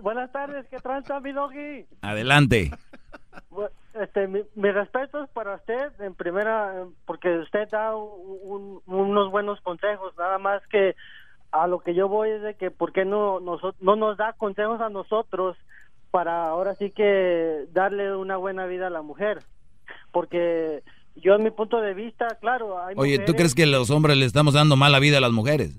buenas 0.00 0.32
tardes, 0.32 0.66
¿qué 0.70 0.78
tranza, 0.78 1.20
mi 1.20 1.32
doggy? 1.32 1.86
Adelante. 2.00 2.70
Este, 4.00 4.26
mi, 4.28 4.40
mi 4.54 4.70
respeto 4.70 5.22
es 5.22 5.30
para 5.30 5.56
usted, 5.56 5.92
en 6.00 6.14
primera, 6.14 6.84
porque 7.04 7.38
usted 7.38 7.68
da 7.70 7.94
un- 7.94 8.80
unos 8.86 9.30
buenos 9.30 9.60
consejos, 9.60 10.14
nada 10.16 10.38
más 10.38 10.62
que 10.68 10.94
a 11.52 11.66
lo 11.66 11.80
que 11.80 11.94
yo 11.94 12.08
voy 12.08 12.30
es 12.30 12.42
de 12.42 12.54
que, 12.54 12.70
¿por 12.70 12.92
qué 12.92 13.04
no, 13.04 13.40
noso- 13.40 13.74
no 13.80 13.96
nos 13.96 14.16
da 14.16 14.32
consejos 14.34 14.80
a 14.80 14.88
nosotros 14.88 15.56
para 16.10 16.46
ahora 16.48 16.74
sí 16.76 16.92
que 16.92 17.66
darle 17.72 18.14
una 18.16 18.36
buena 18.36 18.66
vida 18.66 18.86
a 18.86 18.90
la 18.90 19.02
mujer? 19.02 19.40
Porque 20.12 20.82
yo, 21.16 21.34
en 21.34 21.42
mi 21.44 21.50
punto 21.50 21.80
de 21.80 21.94
vista, 21.94 22.38
claro, 22.40 22.82
hay 22.84 22.94
Oye, 22.98 23.16
¿tú 23.18 23.32
mujeres- 23.32 23.36
crees 23.36 23.54
que 23.54 23.66
los 23.66 23.90
hombres 23.90 24.16
le 24.16 24.26
estamos 24.26 24.54
dando 24.54 24.76
mala 24.76 24.98
vida 24.98 25.18
a 25.18 25.20
las 25.20 25.32
mujeres? 25.32 25.76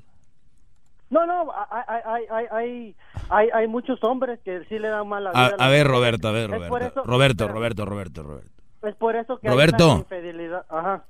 No, 1.10 1.26
no, 1.26 1.52
hay, 1.70 2.02
hay, 2.06 2.46
hay, 2.52 2.96
hay, 3.30 3.50
hay, 3.54 3.68
muchos 3.68 4.02
hombres 4.04 4.40
que 4.46 4.64
sí 4.70 4.80
le 4.80 4.88
dan 4.88 5.08
mala 5.10 5.32
vida. 5.32 5.46
A, 5.48 5.52
las 5.52 5.60
a 5.60 5.68
ver. 5.68 5.86
Roberto, 5.88 6.28
a 6.30 6.32
ver, 6.32 6.50
Roberto. 6.50 6.78
eso- 6.78 7.04
Roberto, 7.04 7.44
espera, 7.44 7.54
Roberto, 7.54 7.86
Roberto, 7.86 8.24
Roberto. 8.24 8.52
Es 8.84 8.96
por 8.96 9.16
eso 9.18 9.38
que 9.40 9.50
Roberto. 9.50 9.92
hay 9.92 9.98
infidelidad. 10.00 10.66
Ajá. 10.70 11.04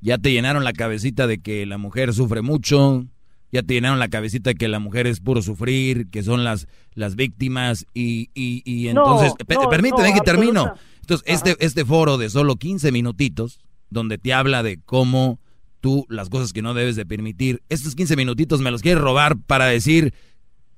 Ya 0.00 0.18
te 0.18 0.32
llenaron 0.32 0.64
la 0.64 0.72
cabecita 0.72 1.26
de 1.26 1.40
que 1.40 1.64
la 1.66 1.78
mujer 1.78 2.12
sufre 2.12 2.42
mucho, 2.42 3.04
ya 3.50 3.62
te 3.62 3.74
llenaron 3.74 3.98
la 3.98 4.08
cabecita 4.08 4.54
que 4.54 4.68
la 4.68 4.78
mujer 4.78 5.06
es 5.06 5.20
puro 5.20 5.42
sufrir, 5.42 6.10
que 6.10 6.22
son 6.22 6.44
las, 6.44 6.68
las 6.94 7.16
víctimas 7.16 7.86
y, 7.94 8.30
y, 8.34 8.62
y 8.64 8.88
entonces, 8.88 9.32
no, 9.48 9.68
permíteme 9.68 10.10
no, 10.10 10.14
que 10.14 10.20
termino. 10.20 10.74
Entonces, 11.00 11.24
este, 11.26 11.56
este 11.64 11.84
foro 11.84 12.18
de 12.18 12.28
solo 12.28 12.56
15 12.56 12.92
minutitos, 12.92 13.60
donde 13.88 14.18
te 14.18 14.34
habla 14.34 14.62
de 14.62 14.80
cómo 14.84 15.38
tú 15.80 16.04
las 16.08 16.28
cosas 16.28 16.52
que 16.52 16.60
no 16.60 16.74
debes 16.74 16.96
de 16.96 17.06
permitir, 17.06 17.62
estos 17.68 17.94
15 17.94 18.16
minutitos 18.16 18.60
me 18.60 18.70
los 18.70 18.82
quieres 18.82 19.02
robar 19.02 19.36
para 19.46 19.66
decir 19.66 20.12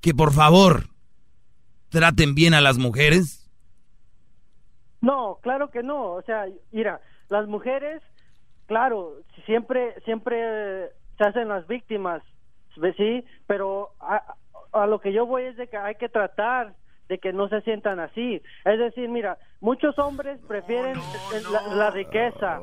que 0.01 0.15
por 0.15 0.33
favor 0.33 0.87
traten 1.89 2.35
bien 2.35 2.55
a 2.55 2.61
las 2.61 2.79
mujeres. 2.79 3.51
No, 5.01 5.39
claro 5.43 5.71
que 5.71 5.83
no. 5.83 6.13
O 6.13 6.23
sea, 6.23 6.47
mira, 6.71 7.01
las 7.29 7.47
mujeres, 7.49 8.03
claro, 8.67 9.17
siempre, 9.47 9.95
siempre 10.05 10.91
se 11.19 11.25
hacen 11.25 11.49
las 11.49 11.67
víctimas. 11.67 12.23
Sí, 12.97 13.25
pero 13.47 13.91
a, 14.01 14.23
a 14.73 14.87
lo 14.87 15.01
que 15.01 15.13
yo 15.13 15.27
voy 15.27 15.45
es 15.45 15.57
de 15.57 15.69
que 15.69 15.77
hay 15.77 15.95
que 15.97 16.09
tratar 16.09 16.75
de 17.09 17.19
que 17.19 17.33
no 17.33 17.49
se 17.49 17.61
sientan 17.63 17.99
así. 17.99 18.41
Es 18.65 18.79
decir, 18.79 19.09
mira, 19.09 19.37
muchos 19.61 19.99
hombres 19.99 20.39
prefieren 20.47 20.97
eh, 20.97 21.43
la, 21.51 21.75
la 21.75 21.91
riqueza. 21.91 22.61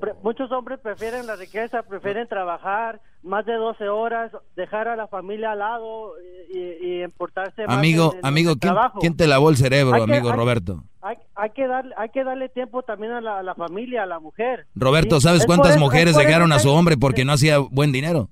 Pre- 0.00 0.14
muchos 0.22 0.50
hombres 0.52 0.80
prefieren 0.80 1.26
la 1.26 1.36
riqueza, 1.36 1.82
prefieren 1.82 2.26
trabajar 2.26 3.00
más 3.22 3.44
de 3.46 3.54
12 3.54 3.88
horas, 3.88 4.32
dejar 4.56 4.88
a 4.88 4.96
la 4.96 5.06
familia 5.06 5.52
al 5.52 5.58
lado 5.60 6.12
y, 6.52 6.58
y- 6.58 7.02
importarse 7.04 7.66
más 7.66 7.76
Amigo, 7.78 8.12
en 8.14 8.20
amigo, 8.26 8.54
¿quién, 8.60 8.74
quién 9.00 9.16
te 9.16 9.26
lavó 9.26 9.50
el 9.50 9.56
cerebro, 9.56 9.94
Hay 9.94 10.04
que- 10.06 10.12
amigo 10.14 10.30
hay- 10.30 10.36
Roberto? 10.36 10.84
Hay, 11.02 11.16
hay 11.34 11.50
que 11.50 11.66
darle, 11.66 11.94
hay 11.98 12.08
que 12.08 12.24
darle 12.24 12.48
tiempo 12.48 12.82
también 12.82 13.12
a 13.12 13.20
la, 13.20 13.38
a 13.38 13.42
la 13.42 13.54
familia, 13.54 14.04
a 14.04 14.06
la 14.06 14.18
mujer. 14.20 14.66
Roberto. 14.74 15.20
¿sabes 15.20 15.44
cuántas 15.44 15.68
eso- 15.72 15.76
es 15.76 15.80
mujeres 15.82 16.16
dejaron 16.16 16.50
a 16.52 16.58
su 16.58 16.70
hombre 16.70 16.96
porque 16.96 17.24
no 17.26 17.32
hacía 17.34 17.58
buen 17.58 17.92
dinero? 17.92 18.30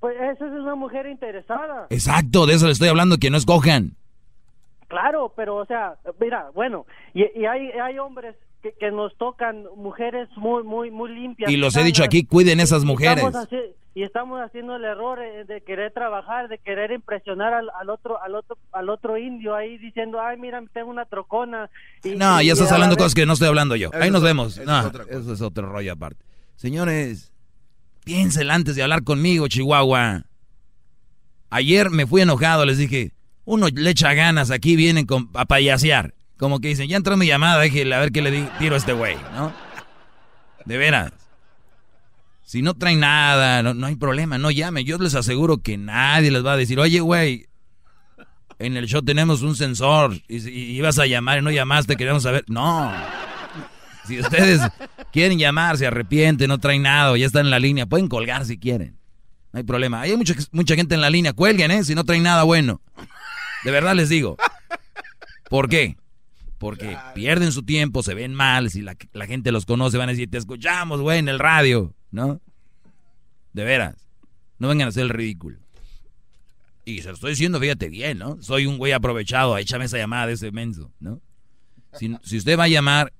Pues 0.00 0.14
esa 0.16 0.46
es 0.46 0.52
una 0.52 0.74
mujer 0.74 1.06
interesada. 1.06 1.86
Exacto, 1.90 2.46
de 2.46 2.54
eso 2.54 2.66
le 2.66 2.72
estoy 2.72 2.88
hablando, 2.88 3.18
que 3.18 3.30
no 3.30 3.36
escojan. 3.36 3.96
Claro, 4.88 5.32
pero 5.36 5.56
o 5.56 5.66
sea, 5.66 5.96
mira, 6.20 6.50
bueno, 6.54 6.86
y, 7.12 7.22
y 7.38 7.44
hay, 7.44 7.68
hay 7.72 7.98
hombres 7.98 8.36
que, 8.62 8.72
que 8.72 8.90
nos 8.90 9.14
tocan 9.18 9.64
mujeres 9.76 10.28
muy, 10.36 10.62
muy, 10.62 10.90
muy 10.90 11.10
limpias. 11.14 11.50
Y 11.50 11.56
los 11.56 11.76
he 11.76 11.82
dicho 11.82 12.02
aquí, 12.02 12.24
cuiden 12.24 12.58
esas 12.60 12.84
mujeres. 12.84 13.22
estamos 13.24 13.48
y 13.94 14.02
estamos 14.04 14.40
haciendo 14.40 14.76
el 14.76 14.84
error 14.84 15.18
eh, 15.20 15.44
de 15.44 15.60
querer 15.62 15.92
trabajar, 15.92 16.48
de 16.48 16.58
querer 16.58 16.92
impresionar 16.92 17.52
al, 17.52 17.68
al 17.80 17.90
otro, 17.90 18.22
al 18.22 18.36
otro, 18.36 18.56
al 18.70 18.88
otro 18.90 19.18
indio 19.18 19.56
ahí 19.56 19.76
diciendo, 19.78 20.20
ay, 20.20 20.38
mira, 20.38 20.62
tengo 20.72 20.88
una 20.88 21.04
trocona. 21.04 21.68
Y- 22.04 22.10
No, 22.14 22.40
y- 22.40 22.46
ya 22.46 22.52
estás 22.52 22.70
hablando 22.70 22.94
vez- 22.94 23.02
cosas 23.02 23.14
que 23.16 23.26
no 23.26 23.32
estoy 23.32 23.48
hablando 23.48 23.74
yo. 23.74 23.88
Eso 23.92 24.00
Ahí 24.02 24.10
nos 24.10 24.20
es- 24.20 24.24
vemos. 24.24 24.56
eso 24.58 24.70
No, 24.70 24.86
es 24.86 25.08
eso 25.08 25.32
es 25.32 25.40
otro 25.42 25.68
rollo 25.68 25.92
aparte. 25.94 26.24
Señores, 26.54 27.32
Piénsela 28.12 28.54
antes 28.54 28.74
de 28.74 28.82
hablar 28.82 29.04
conmigo, 29.04 29.48
Chihuahua. 29.48 30.22
Ayer 31.50 31.90
me 31.90 32.06
fui 32.06 32.22
enojado, 32.22 32.64
les 32.64 32.78
dije, 32.78 33.12
uno 33.44 33.66
le 33.68 33.90
echa 33.90 34.14
ganas, 34.14 34.50
aquí 34.50 34.76
vienen 34.76 35.04
con, 35.04 35.28
a 35.34 35.44
payasear. 35.44 36.14
Como 36.38 36.58
que 36.58 36.68
dicen, 36.68 36.88
ya 36.88 36.96
entró 36.96 37.18
mi 37.18 37.26
llamada, 37.26 37.60
déjale 37.60 37.94
a 37.94 37.98
ver 38.00 38.10
qué 38.10 38.22
le 38.22 38.30
di- 38.30 38.48
tiro 38.58 38.76
a 38.76 38.78
este 38.78 38.94
güey, 38.94 39.16
¿no? 39.34 39.52
De 40.64 40.78
veras. 40.78 41.12
Si 42.46 42.62
no 42.62 42.72
traen 42.72 43.00
nada, 43.00 43.62
no, 43.74 43.86
hay 43.86 43.96
problema, 43.96 44.38
no 44.38 44.50
llamen. 44.50 44.86
Yo 44.86 44.96
les 44.96 45.14
aseguro 45.14 45.58
que 45.58 45.76
nadie 45.76 46.30
les 46.30 46.42
va 46.46 46.54
a 46.54 46.56
decir, 46.56 46.80
oye, 46.80 47.00
güey, 47.00 47.44
en 48.58 48.78
el 48.78 48.86
show 48.86 49.02
tenemos 49.02 49.42
un 49.42 49.54
sensor 49.54 50.14
y, 50.28 50.48
y 50.48 50.76
ibas 50.78 50.98
a 50.98 51.04
llamar 51.04 51.40
y 51.40 51.42
no 51.42 51.50
llamaste, 51.50 51.94
queríamos 51.96 52.22
saber. 52.22 52.46
No. 52.48 52.90
Si 54.08 54.18
ustedes 54.18 54.60
quieren 55.12 55.38
llamar, 55.38 55.76
se 55.76 55.86
arrepienten, 55.86 56.48
no 56.48 56.58
traen 56.58 56.82
nada, 56.82 57.16
ya 57.16 57.26
están 57.26 57.46
en 57.46 57.50
la 57.50 57.58
línea, 57.58 57.86
pueden 57.86 58.08
colgar 58.08 58.44
si 58.46 58.58
quieren. 58.58 58.98
No 59.52 59.58
hay 59.58 59.64
problema. 59.64 60.00
Hay 60.00 60.16
mucha, 60.16 60.34
mucha 60.50 60.74
gente 60.74 60.94
en 60.94 61.00
la 61.00 61.10
línea, 61.10 61.32
cuelguen, 61.32 61.70
¿eh? 61.70 61.84
Si 61.84 61.94
no 61.94 62.04
traen 62.04 62.22
nada 62.22 62.42
bueno. 62.42 62.80
De 63.64 63.70
verdad 63.70 63.94
les 63.94 64.08
digo. 64.08 64.36
¿Por 65.48 65.68
qué? 65.68 65.96
Porque 66.58 66.96
pierden 67.14 67.52
su 67.52 67.62
tiempo, 67.62 68.02
se 68.02 68.14
ven 68.14 68.34
mal, 68.34 68.70
si 68.70 68.82
la, 68.82 68.96
la 69.12 69.26
gente 69.26 69.52
los 69.52 69.64
conoce 69.64 69.96
van 69.96 70.08
a 70.08 70.12
decir, 70.12 70.28
te 70.28 70.38
escuchamos, 70.38 71.00
güey, 71.00 71.18
en 71.18 71.28
el 71.28 71.38
radio, 71.38 71.94
¿no? 72.10 72.40
De 73.52 73.64
veras. 73.64 73.94
No 74.58 74.68
vengan 74.68 74.86
a 74.86 74.88
hacer 74.88 75.04
el 75.04 75.10
ridículo. 75.10 75.58
Y 76.84 77.02
se 77.02 77.08
lo 77.08 77.14
estoy 77.14 77.30
diciendo, 77.30 77.60
fíjate 77.60 77.88
bien, 77.88 78.18
¿no? 78.18 78.42
Soy 78.42 78.66
un 78.66 78.76
güey 78.76 78.92
aprovechado, 78.92 79.56
échame 79.56 79.84
esa 79.84 79.98
llamada 79.98 80.26
de 80.26 80.32
ese 80.32 80.50
menso, 80.50 80.90
¿no? 80.98 81.20
Si, 81.92 82.14
si 82.22 82.38
usted 82.38 82.58
va 82.58 82.64
a 82.64 82.68
llamar 82.68 83.12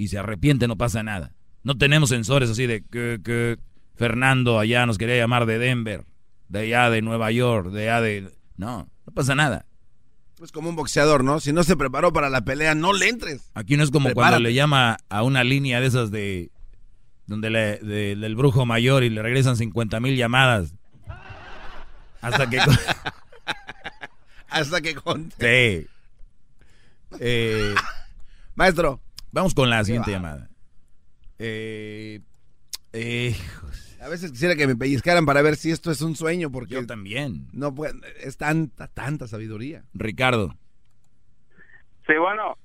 y 0.00 0.08
se 0.08 0.18
arrepiente, 0.18 0.66
no 0.66 0.76
pasa 0.76 1.02
nada. 1.02 1.32
No 1.62 1.76
tenemos 1.76 2.08
sensores 2.08 2.48
así 2.48 2.66
de 2.66 2.82
que, 2.82 3.20
que 3.22 3.58
Fernando 3.96 4.58
allá 4.58 4.86
nos 4.86 4.96
quería 4.96 5.16
llamar 5.16 5.44
de 5.44 5.58
Denver, 5.58 6.04
de 6.48 6.60
allá 6.60 6.88
de 6.88 7.02
Nueva 7.02 7.30
York, 7.32 7.68
de 7.70 7.82
allá 7.90 8.00
de... 8.00 8.30
No, 8.56 8.88
no 9.06 9.12
pasa 9.12 9.34
nada. 9.34 9.66
Es 10.42 10.52
como 10.52 10.70
un 10.70 10.76
boxeador, 10.76 11.22
¿no? 11.22 11.38
Si 11.38 11.52
no 11.52 11.62
se 11.64 11.76
preparó 11.76 12.14
para 12.14 12.30
la 12.30 12.40
pelea, 12.46 12.74
no 12.74 12.94
le 12.94 13.08
entres. 13.10 13.50
Aquí 13.52 13.76
no 13.76 13.82
es 13.84 13.90
como 13.90 14.06
Prepárate. 14.06 14.32
cuando 14.32 14.48
le 14.48 14.54
llama 14.54 14.96
a 15.10 15.22
una 15.22 15.44
línea 15.44 15.80
de 15.80 15.86
esas 15.86 16.10
de... 16.10 16.50
Donde 17.26 17.50
le, 17.50 17.76
de- 17.78 18.16
del 18.16 18.36
brujo 18.36 18.64
mayor 18.64 19.04
y 19.04 19.10
le 19.10 19.20
regresan 19.22 19.56
50 19.58 20.00
mil 20.00 20.16
llamadas. 20.16 20.72
Hasta 22.22 22.48
que... 22.48 22.58
Hasta 24.48 24.80
que 24.80 24.94
con... 24.94 25.30
Sí. 25.38 25.86
Eh, 27.20 27.74
Maestro. 28.54 29.00
Vamos 29.32 29.54
con 29.54 29.70
la 29.70 29.84
siguiente 29.84 30.10
va. 30.10 30.16
llamada. 30.16 30.50
Eh, 31.38 32.20
eh, 32.92 33.34
A 34.00 34.08
veces 34.08 34.30
quisiera 34.32 34.56
que 34.56 34.66
me 34.66 34.76
pellizcaran 34.76 35.26
para 35.26 35.42
ver 35.42 35.56
si 35.56 35.70
esto 35.70 35.90
es 35.90 36.00
un 36.00 36.16
sueño, 36.16 36.50
porque... 36.50 36.74
Yo 36.74 36.86
también. 36.86 37.48
No 37.52 37.74
es 38.22 38.36
tanta, 38.36 38.88
tanta 38.88 39.26
sabiduría. 39.28 39.84
Ricardo. 39.94 40.54
Sí, 42.06 42.14
bueno. 42.18 42.56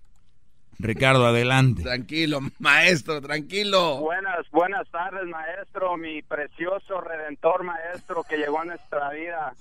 Ricardo, 0.80 1.26
adelante. 1.26 1.84
Tranquilo, 1.84 2.40
maestro, 2.60 3.22
tranquilo. 3.22 4.00
Buenas, 4.00 4.50
buenas 4.52 4.90
tardes, 4.90 5.26
maestro, 5.26 5.96
mi 5.96 6.22
precioso 6.22 7.00
redentor 7.00 7.64
maestro 7.64 8.24
que 8.24 8.38
llegó 8.38 8.60
a 8.60 8.66
nuestra 8.66 9.10
vida. 9.12 9.54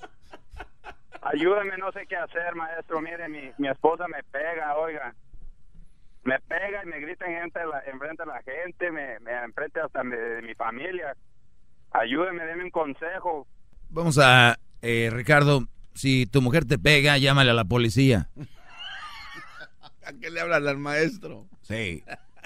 Ayúdeme, 1.22 1.76
no 1.78 1.92
sé 1.92 2.06
qué 2.08 2.16
hacer, 2.16 2.54
maestro. 2.54 3.00
Mire, 3.00 3.28
mi, 3.28 3.50
mi 3.58 3.68
esposa 3.68 4.08
me 4.08 4.22
pega, 4.24 4.76
oiga. 4.76 5.14
Me 6.24 6.38
pega 6.40 6.82
y 6.82 6.86
me 6.86 7.00
grita 7.00 7.26
en 7.26 7.42
gente, 7.42 7.60
la, 7.70 7.80
enfrente 7.92 8.22
de 8.22 8.26
la 8.26 8.42
gente, 8.42 8.90
me, 8.90 9.20
me 9.20 9.32
enfrente 9.44 9.80
hasta 9.80 10.02
de, 10.02 10.16
de 10.16 10.42
mi 10.42 10.54
familia. 10.54 11.14
Ayúdeme, 11.90 12.44
deme 12.44 12.64
un 12.64 12.70
consejo. 12.70 13.46
Vamos 13.90 14.18
a... 14.18 14.58
eh, 14.82 15.10
Ricardo, 15.12 15.66
si 15.94 16.26
tu 16.26 16.40
mujer 16.42 16.64
te 16.64 16.78
pega, 16.78 17.18
llámale 17.18 17.50
a 17.50 17.54
la 17.54 17.64
policía. 17.64 18.28
¿A 20.06 20.12
qué 20.20 20.30
le 20.30 20.40
hablan 20.40 20.66
al 20.66 20.78
maestro? 20.78 21.46
Sí. 21.62 22.02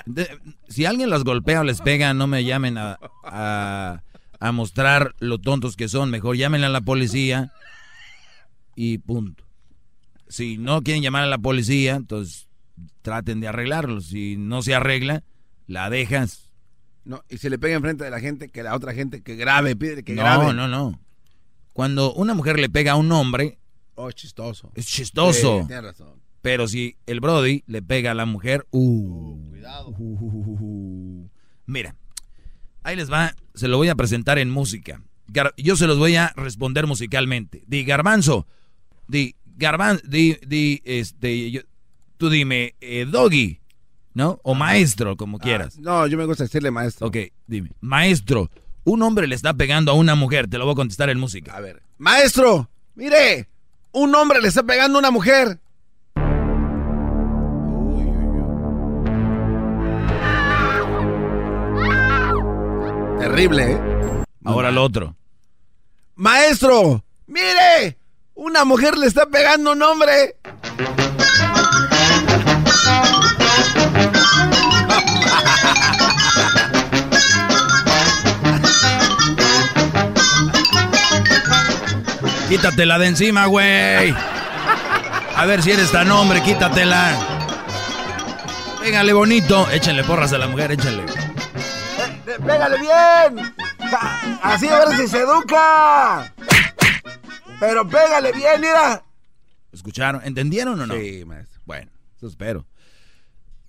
De- 0.06 0.38
si 0.68 0.84
alguien 0.86 1.10
las 1.10 1.24
golpea 1.24 1.60
o 1.60 1.64
les 1.64 1.80
pega, 1.80 2.14
no 2.14 2.26
me 2.26 2.44
llamen 2.44 2.78
a, 2.78 2.98
a, 3.24 4.02
a 4.38 4.52
mostrar 4.52 5.14
lo 5.18 5.38
tontos 5.38 5.76
que 5.76 5.88
son. 5.88 6.10
Mejor 6.10 6.36
llámenle 6.36 6.66
a 6.66 6.70
la 6.70 6.80
policía 6.80 7.52
y 8.76 8.98
punto. 8.98 9.44
Si 10.28 10.58
no 10.58 10.82
quieren 10.82 11.02
llamar 11.02 11.22
a 11.24 11.26
la 11.26 11.38
policía, 11.38 11.94
entonces 11.96 12.47
traten 13.02 13.40
de 13.40 13.48
arreglarlo. 13.48 14.00
Si 14.00 14.36
no 14.36 14.62
se 14.62 14.74
arregla, 14.74 15.22
la 15.66 15.90
dejas. 15.90 16.50
No, 17.04 17.22
y 17.28 17.38
si 17.38 17.48
le 17.48 17.58
pega 17.58 17.76
enfrente 17.76 18.04
de 18.04 18.10
la 18.10 18.20
gente, 18.20 18.48
que 18.48 18.62
la 18.62 18.74
otra 18.74 18.92
gente 18.92 19.22
que 19.22 19.36
grabe, 19.36 19.74
pide 19.76 20.02
que 20.02 20.14
no, 20.14 20.22
grabe. 20.22 20.52
no, 20.54 20.68
no. 20.68 21.00
Cuando 21.72 22.12
una 22.14 22.34
mujer 22.34 22.58
le 22.58 22.68
pega 22.68 22.92
a 22.92 22.96
un 22.96 23.10
hombre, 23.12 23.58
Oh, 23.94 24.10
chistoso. 24.12 24.70
es 24.74 24.86
chistoso. 24.86 25.60
Sí, 25.62 25.66
tienes 25.68 25.84
razón. 25.84 26.20
Pero 26.42 26.68
si 26.68 26.96
el 27.06 27.20
Brody 27.20 27.64
le 27.66 27.82
pega 27.82 28.12
a 28.12 28.14
la 28.14 28.26
mujer, 28.26 28.66
uh, 28.70 29.36
mira, 31.66 31.96
ahí 32.82 32.96
les 32.96 33.10
va, 33.10 33.34
se 33.54 33.68
lo 33.68 33.76
voy 33.76 33.88
a 33.88 33.94
presentar 33.94 34.38
en 34.38 34.50
música. 34.50 35.02
Gar- 35.28 35.52
yo 35.56 35.76
se 35.76 35.86
los 35.86 35.98
voy 35.98 36.16
a 36.16 36.32
responder 36.36 36.86
musicalmente. 36.86 37.62
Di 37.66 37.84
Garbanzo, 37.84 38.46
di 39.06 39.34
Garban, 39.56 40.00
di, 40.04 40.38
di, 40.46 40.80
este, 40.84 41.50
yo- 41.50 41.62
tú 42.18 42.28
dime, 42.28 42.74
eh, 42.80 43.06
Doggy, 43.08 43.60
¿no? 44.12 44.38
O 44.42 44.54
maestro, 44.54 45.16
como 45.16 45.38
quieras. 45.38 45.74
Ah, 45.78 45.80
No, 45.82 46.06
yo 46.06 46.18
me 46.18 46.26
gusta 46.26 46.44
decirle 46.44 46.70
maestro. 46.70 47.06
Ok, 47.06 47.16
dime, 47.46 47.70
maestro, 47.80 48.50
un 48.84 49.02
hombre 49.02 49.26
le 49.26 49.34
está 49.34 49.54
pegando 49.54 49.92
a 49.92 49.94
una 49.94 50.14
mujer, 50.14 50.48
te 50.48 50.58
lo 50.58 50.64
voy 50.64 50.72
a 50.72 50.76
contestar 50.76 51.08
en 51.08 51.18
música. 51.18 51.56
A 51.56 51.60
ver, 51.60 51.82
maestro, 51.96 52.68
mire, 52.94 53.48
un 53.92 54.14
hombre 54.14 54.42
le 54.42 54.48
está 54.48 54.62
pegando 54.62 54.98
a 54.98 55.00
una 55.00 55.10
mujer. 55.10 55.58
Terrible, 63.18 63.72
¿eh? 63.72 63.80
Ahora 64.44 64.70
lo 64.70 64.82
otro. 64.84 65.14
Maestro, 66.14 67.04
mire, 67.26 67.98
una 68.34 68.64
mujer 68.64 68.96
le 68.96 69.06
está 69.06 69.26
pegando 69.26 69.70
a 69.70 69.72
un 69.74 69.82
hombre. 69.82 70.36
Quítatela 82.48 82.98
de 82.98 83.06
encima, 83.06 83.44
güey. 83.46 84.14
A 85.36 85.44
ver 85.46 85.62
si 85.62 85.70
eres 85.70 85.92
tan 85.92 86.10
hombre, 86.10 86.42
quítatela. 86.42 87.14
Pégale 88.80 89.12
bonito. 89.12 89.70
Échenle 89.70 90.02
porras 90.02 90.32
a 90.32 90.38
la 90.38 90.48
mujer, 90.48 90.72
échenle. 90.72 91.04
Pégale 92.24 92.78
bien. 92.80 93.54
Así 94.42 94.66
a 94.66 94.78
ver 94.78 94.96
si 94.96 95.08
se 95.08 95.18
educa. 95.18 96.32
Pero 97.60 97.86
pégale 97.86 98.32
bien, 98.32 98.60
mira. 98.62 99.04
¿Escucharon? 99.70 100.22
¿Entendieron 100.24 100.80
o 100.80 100.86
no? 100.86 100.94
Sí, 100.94 101.24
maestro. 101.26 101.60
Bueno, 101.66 101.90
eso 102.16 102.28
espero. 102.28 102.64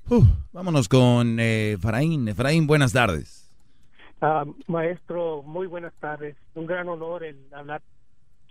Uf, 0.07 0.25
vámonos 0.53 0.87
con 0.87 1.37
eh, 1.39 1.73
Efraín. 1.73 2.29
Efraín, 2.29 2.65
buenas 2.65 2.93
tardes. 2.93 3.51
Ah, 4.21 4.45
maestro, 4.67 5.43
muy 5.43 5.67
buenas 5.67 5.93
tardes. 5.99 6.37
Un 6.55 6.65
gran 6.65 6.87
honor 6.87 7.25
el 7.25 7.37
hablar 7.53 7.81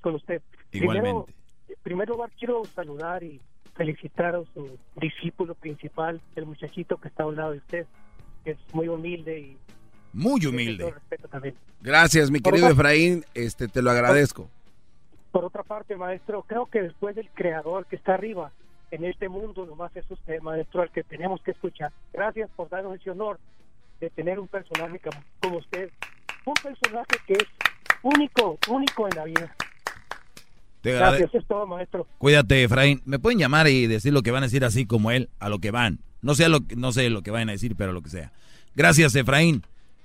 con 0.08 0.14
usted. 0.16 0.40
Igualmente. 0.72 1.32
Primero, 1.32 1.82
primero 1.82 2.14
lugar, 2.14 2.30
quiero 2.38 2.64
saludar 2.74 3.22
y 3.22 3.40
felicitar 3.76 4.34
a 4.34 4.42
su 4.54 4.78
discípulo 4.96 5.54
principal, 5.54 6.20
el 6.34 6.46
muchachito 6.46 6.96
que 6.96 7.08
está 7.08 7.24
a 7.24 7.26
un 7.26 7.36
lado 7.36 7.52
de 7.52 7.58
usted, 7.58 7.86
que 8.44 8.52
es 8.52 8.58
muy 8.72 8.88
humilde 8.88 9.38
y 9.38 9.58
Muy 10.14 10.44
humilde. 10.46 10.90
respeto 10.90 11.28
también. 11.28 11.54
Gracias, 11.82 12.30
mi 12.30 12.40
Por 12.40 12.54
querido. 12.54 12.70
Efraín. 12.70 13.24
Este, 13.34 13.68
te 13.68 13.82
lo 13.82 13.90
agradezco. 13.90 14.48
Por 15.30 15.44
otra 15.44 15.62
parte, 15.62 15.94
maestro, 15.94 16.42
creo 16.42 16.66
que 16.66 16.80
después 16.82 17.14
del 17.14 17.28
creador 17.30 17.84
que 17.86 17.96
está 17.96 18.14
arriba 18.14 18.50
en 18.90 19.04
este 19.04 19.28
mundo, 19.28 19.66
nomás 19.66 19.94
es 19.94 20.10
usted, 20.10 20.40
maestro, 20.40 20.80
al 20.80 20.90
que 20.90 21.04
tenemos 21.04 21.42
que 21.42 21.50
escuchar. 21.50 21.92
Gracias 22.14 22.48
por 22.56 22.70
darnos 22.70 22.98
ese 22.98 23.10
honor 23.10 23.38
de 24.00 24.08
tener 24.10 24.40
un 24.40 24.48
personaje 24.48 24.98
como, 24.98 25.22
como 25.40 25.58
usted. 25.58 25.90
Un 26.46 26.54
personaje 26.54 27.14
que 27.26 27.34
es 27.34 27.44
único, 28.02 28.58
único 28.68 29.06
en 29.06 29.14
la 29.16 29.24
vida. 29.24 29.54
Te 30.80 30.92
Gracias, 30.92 31.34
es 31.34 31.46
todo, 31.46 31.66
maestro. 31.66 32.06
Cuídate, 32.18 32.62
Efraín. 32.64 33.02
¿Me 33.04 33.18
pueden 33.18 33.38
llamar 33.38 33.66
y 33.68 33.86
decir 33.86 34.12
lo 34.12 34.22
que 34.22 34.30
van 34.30 34.42
a 34.44 34.46
decir 34.46 34.64
así 34.64 34.86
como 34.86 35.10
él, 35.10 35.28
a 35.40 35.48
lo 35.48 35.58
que 35.58 35.70
van? 35.70 35.98
No 36.22 36.34
sé 36.34 36.48
lo, 36.48 36.60
que- 36.66 36.76
no 36.76 36.92
sé 36.92 37.10
lo 37.10 37.22
que 37.22 37.30
van 37.30 37.48
a 37.48 37.52
decir, 37.52 37.74
pero 37.76 37.92
lo 37.92 38.02
que 38.02 38.10
sea. 38.10 38.32
Gracias, 38.76 39.14
Efraín. 39.16 39.62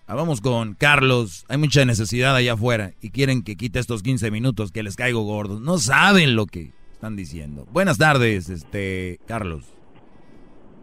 Ah, 0.07 0.15
vamos 0.15 0.41
con 0.41 0.73
Carlos. 0.73 1.45
Hay 1.47 1.57
mucha 1.57 1.85
necesidad 1.85 2.35
allá 2.35 2.53
afuera 2.53 2.91
y 3.01 3.11
quieren 3.11 3.43
que 3.43 3.55
quite 3.55 3.79
estos 3.79 4.03
15 4.03 4.31
minutos 4.31 4.71
que 4.71 4.83
les 4.83 4.95
caigo 4.95 5.21
gordos. 5.23 5.61
No 5.61 5.77
saben 5.77 6.35
lo 6.35 6.45
que 6.45 6.71
están 6.93 7.15
diciendo. 7.15 7.65
Buenas 7.71 7.97
tardes, 7.97 8.49
este 8.49 9.19
Carlos. 9.27 9.63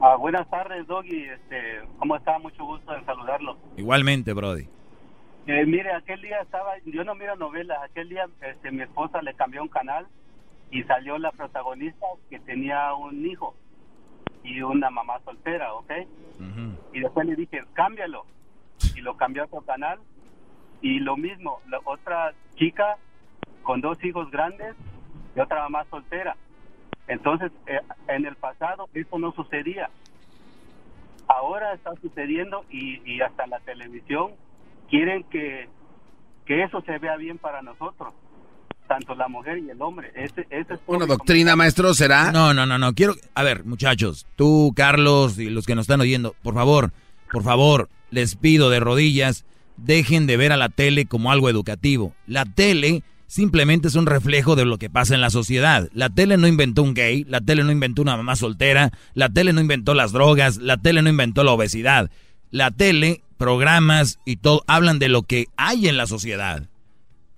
Ah, 0.01 0.17
buenas 0.17 0.49
tardes, 0.49 0.87
Doggy. 0.87 1.25
Este, 1.25 1.81
¿Cómo 1.99 2.17
está? 2.17 2.39
Mucho 2.39 2.65
gusto 2.65 2.95
en 2.97 3.05
saludarlo. 3.05 3.59
Igualmente, 3.77 4.33
Brody. 4.33 4.67
Eh, 5.47 5.65
mire, 5.67 5.93
aquel 5.93 6.21
día 6.21 6.41
estaba, 6.41 6.75
yo 6.85 7.03
no 7.05 7.15
miro 7.15 7.35
novelas, 7.37 7.83
aquel 7.83 8.09
día 8.09 8.29
este, 8.43 8.71
mi 8.71 8.83
esposa 8.83 9.23
le 9.23 9.35
cambió 9.35 9.63
un 9.63 9.69
canal 9.69 10.07
y 10.71 10.83
salió 10.85 11.19
la 11.19 11.33
protagonista 11.33 12.07
que 12.29 12.39
tenía 12.41 12.95
un 12.95 13.27
hijo 13.27 13.55
y 14.45 14.63
una 14.63 14.91
mamá 14.91 15.21
soltera, 15.25 15.75
¿ok? 15.75 15.93
Y 16.93 17.01
después 17.01 17.27
le 17.27 17.37
dije, 17.37 17.63
cámbialo. 17.75 18.25
Y 18.97 19.01
lo 19.01 19.17
cambió 19.17 19.43
a 19.43 19.47
otro 19.47 19.61
canal. 19.63 19.99
Y 20.81 20.99
lo 21.01 21.17
mismo, 21.17 21.61
la 21.69 21.81
otra 21.85 22.33
chica 22.57 22.97
con 23.63 23.81
dos 23.81 24.03
hijos 24.05 24.31
grandes 24.31 24.75
y 25.37 25.41
otra 25.41 25.63
mamá 25.63 25.85
soltera. 25.91 26.37
Entonces, 27.07 27.53
eh, 27.67 27.81
en 28.09 28.25
el 28.25 28.37
pasado 28.37 28.89
eso 28.95 29.19
no 29.19 29.33
sucedía. 29.33 29.91
Ahora 31.29 31.75
está 31.75 31.95
sucediendo 31.97 32.65
y, 32.71 33.01
y 33.05 33.21
hasta 33.21 33.47
la 33.47 33.61
televisión 33.61 34.33
quieren 34.91 35.25
que, 35.31 35.69
que 36.45 36.65
eso 36.65 36.83
se 36.85 36.99
vea 36.99 37.17
bien 37.17 37.39
para 37.39 37.63
nosotros, 37.63 38.13
tanto 38.89 39.15
la 39.15 39.29
mujer 39.29 39.59
y 39.59 39.71
el 39.71 39.81
hombre. 39.81 40.11
Ese, 40.15 40.47
ese 40.51 40.75
es 40.75 40.81
Una 40.87 41.07
doctrina, 41.07 41.57
maestro, 41.57 41.95
¿será? 41.95 42.33
No, 42.33 42.53
no, 42.53 42.67
no, 42.67 42.79
no. 42.79 42.93
Quiero. 42.95 43.15
A 43.35 43.43
ver, 43.43 43.65
muchachos, 43.65 44.27
tú, 44.37 44.73
Carlos 44.75 45.39
y 45.39 45.49
los 45.49 45.67
que 45.67 45.75
nos 45.75 45.85
están 45.85 46.01
oyendo, 46.01 46.35
por 46.43 46.55
favor, 46.55 46.93
por 47.33 47.45
favor, 47.45 47.89
les 48.11 48.35
pido 48.35 48.71
de 48.71 48.81
rodillas, 48.81 49.45
dejen 49.77 50.27
de 50.27 50.37
ver 50.37 50.53
a 50.53 50.57
la 50.57 50.69
tele 50.69 51.07
como 51.07 51.31
algo 51.31 51.49
educativo. 51.49 52.15
La 52.27 52.45
tele 52.45 53.03
simplemente 53.27 53.87
es 53.87 53.95
un 53.95 54.07
reflejo 54.07 54.57
de 54.57 54.65
lo 54.65 54.77
que 54.77 54.91
pasa 54.91 55.15
en 55.15 55.21
la 55.21 55.31
sociedad. 55.31 55.89
La 55.95 56.11
tele 56.11 56.37
no 56.37 56.49
inventó 56.49 56.83
un 56.83 56.95
gay, 56.95 57.25
la 57.29 57.41
tele 57.41 57.63
no 57.63 57.71
inventó 57.71 58.03
una 58.03 58.17
mamá 58.17 58.35
soltera, 58.35 58.91
la 59.15 59.29
tele 59.29 59.53
no 59.53 59.61
inventó 59.61 59.95
las 59.95 60.11
drogas, 60.11 60.57
la 60.57 60.79
tele 60.79 61.01
no 61.01 61.11
inventó 61.11 61.45
la 61.45 61.53
obesidad. 61.53 62.11
La 62.51 62.73
tele, 62.73 63.23
programas 63.41 64.19
y 64.27 64.37
todo 64.37 64.63
hablan 64.67 64.99
de 64.99 65.09
lo 65.09 65.23
que 65.23 65.47
hay 65.57 65.89
en 65.89 65.97
la 65.97 66.07
sociedad. 66.07 66.69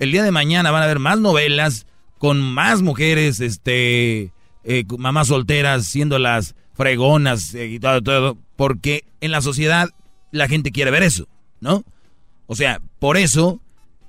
El 0.01 0.11
día 0.11 0.25
de 0.25 0.33
mañana 0.33 0.73
van 0.73 0.83
a 0.83 0.87
haber 0.87 0.99
más 0.99 1.21
novelas 1.21 1.87
con 2.19 2.41
más 2.41 2.83
mujeres, 2.83 3.39
este, 3.39 4.33
eh, 4.65 4.85
mamás 4.99 5.29
solteras 5.29 5.87
siendo 5.87 6.19
las 6.19 6.57
fregonas 6.75 7.55
eh, 7.55 7.69
y 7.69 7.79
todo, 7.79 8.03
todo, 8.03 8.39
porque 8.57 9.05
en 9.21 9.31
la 9.31 9.41
sociedad 9.43 9.91
la 10.33 10.49
gente 10.49 10.73
quiere 10.73 10.91
ver 10.91 11.05
eso, 11.05 11.29
¿no? 11.61 11.85
O 12.49 12.57
sea, 12.57 12.81
por 12.99 13.17
eso 13.17 13.61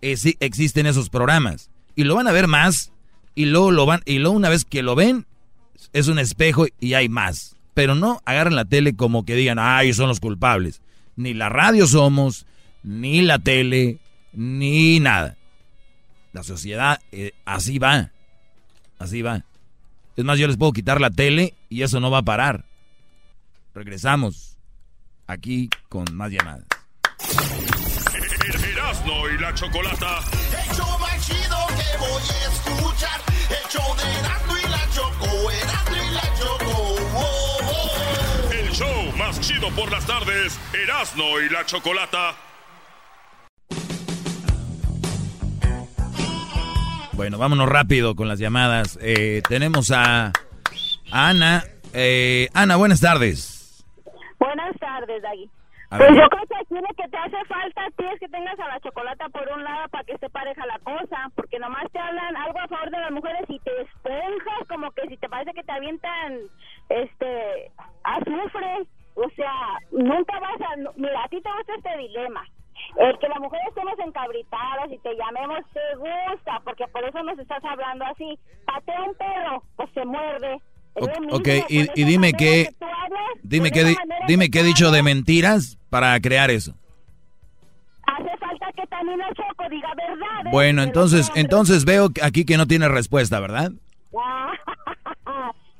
eh, 0.01 0.17
existen 0.39 0.87
esos 0.87 1.11
programas 1.11 1.69
y 1.95 2.05
lo 2.05 2.15
van 2.15 2.27
a 2.27 2.31
ver 2.31 2.47
más 2.47 2.91
y 3.35 3.45
luego 3.45 3.69
lo 3.69 3.85
van 3.85 4.01
y 4.05 4.17
luego 4.17 4.35
una 4.35 4.49
vez 4.49 4.65
que 4.65 4.81
lo 4.81 4.95
ven 4.95 5.27
es 5.93 6.07
un 6.07 6.17
espejo 6.17 6.65
y 6.79 6.95
hay 6.95 7.07
más. 7.07 7.55
Pero 7.75 7.93
no 7.93 8.19
agarran 8.25 8.55
la 8.55 8.65
tele 8.65 8.95
como 8.95 9.25
que 9.25 9.35
digan, 9.35 9.59
ay, 9.59 9.93
son 9.93 10.07
los 10.07 10.19
culpables. 10.19 10.81
Ni 11.15 11.33
la 11.33 11.49
radio 11.49 11.87
somos, 11.87 12.45
ni 12.83 13.21
la 13.21 13.39
tele, 13.39 13.99
ni 14.33 14.99
nada. 14.99 15.37
La 16.31 16.43
sociedad 16.43 16.99
eh, 17.11 17.33
así 17.45 17.79
va. 17.79 18.11
Así 18.97 19.21
va. 19.21 19.43
Es 20.15 20.23
más, 20.23 20.37
yo 20.37 20.47
les 20.47 20.57
puedo 20.57 20.73
quitar 20.73 21.01
la 21.01 21.09
tele 21.09 21.53
y 21.69 21.81
eso 21.83 21.99
no 21.99 22.11
va 22.11 22.19
a 22.19 22.23
parar. 22.23 22.65
Regresamos 23.73 24.57
aquí 25.27 25.69
con 25.89 26.05
más 26.13 26.31
llamadas. 26.31 26.65
Erasmo 28.83 29.29
y 29.29 29.37
la 29.39 29.53
chocolata. 29.53 30.19
El 30.51 30.75
show 30.75 30.99
más 30.99 31.25
chido 31.25 31.57
que 31.67 31.97
voy 31.99 32.21
a 32.29 32.51
escuchar. 32.51 33.21
El 33.49 33.69
show 33.69 33.95
de 33.95 34.19
Erasmo 34.19 34.57
y 34.57 34.69
la 34.69 34.89
Choco. 34.93 35.82
Más 39.33 39.39
chido 39.39 39.69
por 39.71 39.91
las 39.91 40.05
tardes. 40.05 40.59
Erasmo 40.73 41.39
y 41.39 41.49
la 41.49 41.65
chocolata. 41.65 42.35
Bueno, 47.13 47.37
vámonos 47.37 47.69
rápido 47.69 48.15
con 48.15 48.27
las 48.27 48.39
llamadas. 48.39 48.97
Eh, 49.01 49.41
tenemos 49.47 49.91
a, 49.91 50.27
a 51.11 51.29
Ana. 51.29 51.63
Eh, 51.93 52.49
Ana, 52.53 52.75
buenas 52.75 53.01
tardes. 53.01 53.85
Buenas 54.39 54.75
tardes, 54.79 55.21
Dagui. 55.21 55.49
Pues 55.89 56.09
yo 56.09 56.27
creo 56.27 56.45
que 56.47 56.55
aquí 56.55 56.73
lo 56.73 56.93
que 56.97 57.07
te 57.07 57.17
hace 57.17 57.45
falta 57.45 57.85
a 57.85 57.91
ti 57.91 58.03
es 58.11 58.19
que 58.19 58.27
tengas 58.27 58.59
a 58.59 58.67
la 58.67 58.79
chocolata 58.79 59.29
por 59.29 59.47
un 59.55 59.63
lado 59.63 59.87
para 59.89 60.03
que 60.03 60.13
esté 60.13 60.27
pareja 60.27 60.65
la 60.65 60.79
cosa, 60.79 61.29
porque 61.35 61.59
nomás 61.59 61.85
te 61.91 61.99
hablan 61.99 62.35
algo 62.35 62.59
a 62.59 62.67
favor 62.67 62.89
de 62.89 62.99
las 62.99 63.11
mujeres 63.11 63.43
y 63.47 63.59
te 63.59 63.69
esponjas 63.79 64.67
como 64.67 64.89
que 64.91 65.07
si 65.07 65.17
te 65.17 65.29
parece 65.29 65.53
que 65.53 65.61
te 65.61 65.71
avientan 65.71 66.39
este 66.89 67.71
azufre, 68.03 68.87
o 69.15 69.29
sea, 69.35 69.53
nunca 69.91 70.39
vas 70.39 70.61
a 70.61 70.75
mira, 70.95 71.23
a 71.23 71.27
ti 71.29 71.41
te 71.41 71.49
gusta 71.57 71.73
este 71.77 71.97
dilema. 71.97 72.43
El 72.97 73.17
que 73.19 73.27
las 73.27 73.39
mujeres 73.39 73.67
estemos 73.69 73.93
encabritadas 73.99 74.91
y 74.91 74.97
te 74.99 75.15
llamemos 75.15 75.59
te 75.73 75.95
gusta, 75.97 76.59
porque 76.63 76.85
por 76.87 77.03
eso 77.03 77.23
nos 77.23 77.37
estás 77.39 77.63
hablando 77.63 78.05
así. 78.05 78.37
Patea 78.65 79.01
un 79.03 79.15
perro, 79.15 79.63
pues 79.75 79.89
se 79.93 80.05
muerde. 80.05 80.55
Es 80.95 81.07
Ok, 81.31 81.47
y, 81.69 82.03
dime 82.03 82.33
qué, 82.33 82.69
dime 83.41 83.71
qué, 83.71 83.83
di- 83.83 83.97
dime 84.27 84.49
qué 84.49 84.59
he 84.59 84.63
dicho 84.63 84.91
de 84.91 85.01
mentiras 85.01 85.77
para 85.89 86.19
crear 86.19 86.51
eso. 86.51 86.73
Hace 88.05 88.37
falta 88.37 88.71
que 88.75 88.85
también 88.87 89.19
el 89.21 89.33
Choco 89.35 89.69
diga 89.69 89.89
verdad. 89.95 90.51
Bueno, 90.51 90.83
entonces, 90.83 91.31
entonces 91.35 91.85
veo 91.85 92.09
aquí 92.21 92.45
que 92.45 92.57
no 92.57 92.67
tiene 92.67 92.87
respuesta, 92.89 93.39
¿verdad? 93.39 93.71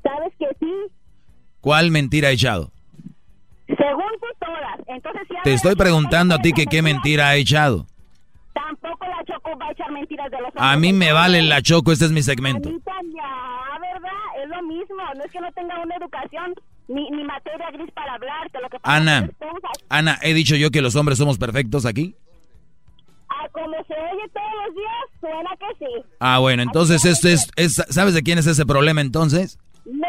Sabes 0.04 0.34
que 0.38 0.48
sí, 0.60 0.74
¿Cuál 1.62 1.92
mentira 1.92 2.30
he 2.30 2.34
echado? 2.34 2.72
Según 3.78 4.12
tú 4.20 4.28
todas. 4.40 4.80
Entonces, 4.88 5.22
si 5.28 5.36
Te 5.44 5.54
estoy 5.54 5.76
preguntando 5.76 6.36
a 6.36 6.40
ti 6.40 6.54
que 6.54 6.66
qué 6.66 6.82
mentira 6.82 7.36
he 7.36 7.40
echado. 7.40 7.86
Tampoco 8.54 9.06
la 9.08 9.24
Choco 9.26 9.58
va 9.58 9.68
a 9.68 9.72
echar 9.72 9.92
mentiras 9.92 10.30
de 10.32 10.40
los 10.40 10.50
A 10.56 10.74
hombres. 10.74 10.80
mí 10.80 10.94
me 10.98 11.12
vale 11.12 11.42
la 11.42 11.62
choco, 11.62 11.92
este 11.92 12.06
es 12.06 12.12
mi 12.12 12.22
segmento. 12.22 12.70
A 12.70 12.74
ah, 13.24 13.80
¿verdad? 13.80 14.44
Es 14.44 14.50
lo 14.50 14.62
mismo. 14.64 14.96
No 15.18 15.24
es 15.24 15.32
que 15.32 15.40
no 15.42 15.52
tenga 15.54 15.82
una 15.82 15.96
educación 15.96 16.54
ni, 16.88 17.10
ni 17.10 17.24
materia 17.24 17.72
gris 17.72 17.92
para 17.92 18.14
hablar. 18.14 18.50
Que 18.52 18.60
lo 18.60 18.70
que 18.70 18.80
pasa 18.80 18.96
Ana, 18.96 19.20
es 19.26 19.36
Ana, 19.90 20.20
he 20.22 20.34
dicho 20.34 20.56
yo 20.56 20.70
que 20.72 20.82
los 20.82 20.96
hombres 20.96 21.18
somos 21.18 21.38
perfectos 21.38 21.86
aquí. 21.86 22.16
ah, 23.30 23.48
como 23.52 23.74
se 23.88 23.94
oye 23.94 24.30
todos 24.34 24.52
los 24.68 24.76
días, 24.76 25.20
suena 25.20 25.50
que 25.58 25.86
sí. 25.86 26.06
Ah, 26.20 26.38
bueno, 26.40 26.62
entonces 26.64 27.04
esto 27.06 27.28
es, 27.28 27.50
es- 27.56 27.84
¿sabes 27.90 28.14
de 28.14 28.22
quién 28.22 28.38
es 28.38 28.46
ese 28.48 28.66
problema 28.66 29.02
entonces? 29.02 29.58
No, 29.86 30.08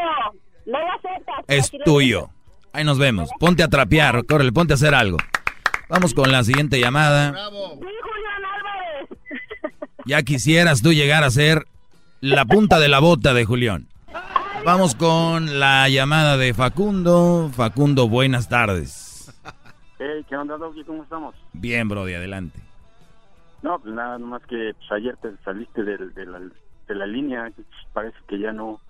no 0.67 0.79
lo 0.79 0.93
aceptas. 0.93 1.45
Es 1.49 1.65
Así 1.69 1.79
lo 1.79 1.85
tuyo. 1.85 2.31
Ahí 2.75 2.85
nos 2.85 2.99
vemos. 2.99 3.31
Ponte 3.39 3.63
a 3.63 3.69
trapear, 3.69 4.25
córrele, 4.27 4.53
ponte 4.53 4.73
a 4.73 4.77
hacer 4.77 4.95
algo. 4.95 5.17
Vamos 5.89 6.13
con 6.13 6.31
la 6.33 6.43
siguiente 6.45 6.81
llamada. 6.81 7.33
Sí, 7.33 7.57
Julián 7.63 8.45
Álvarez. 8.45 9.09
Ya 10.07 10.23
quisieras 10.23 10.83
tú 10.83 10.93
llegar 10.93 11.25
a 11.25 11.31
ser 11.31 11.67
la 12.21 12.45
punta 12.45 12.79
de 12.79 12.89
la 12.89 12.99
bota 13.01 13.33
de 13.33 13.45
Julián. 13.47 13.87
Vamos 14.65 14.95
con 14.95 15.59
la 15.61 15.89
llamada 15.89 16.37
de 16.37 16.53
Facundo. 16.53 17.51
Facundo, 17.55 18.09
buenas 18.09 18.49
tardes. 18.49 19.33
Hey, 19.99 20.25
¿qué 20.29 20.37
onda, 20.37 20.57
Doggy? 20.59 20.85
¿Cómo 20.85 21.03
estamos? 21.05 21.35
Bien, 21.53 21.89
Brody, 21.89 22.15
adelante. 22.15 22.59
No, 23.63 23.79
pues 23.79 23.95
nada, 23.95 24.19
nomás 24.19 24.43
que 24.43 24.73
pues, 24.77 24.93
ayer 24.93 25.17
te 25.19 25.31
saliste 25.45 25.83
del- 25.85 26.13
de, 26.13 26.27
la, 26.27 26.39
de 26.41 26.95
la 26.95 27.07
línea. 27.07 27.51
Parece 27.95 28.17
que 28.29 28.39
ya 28.39 28.53
no 28.53 28.81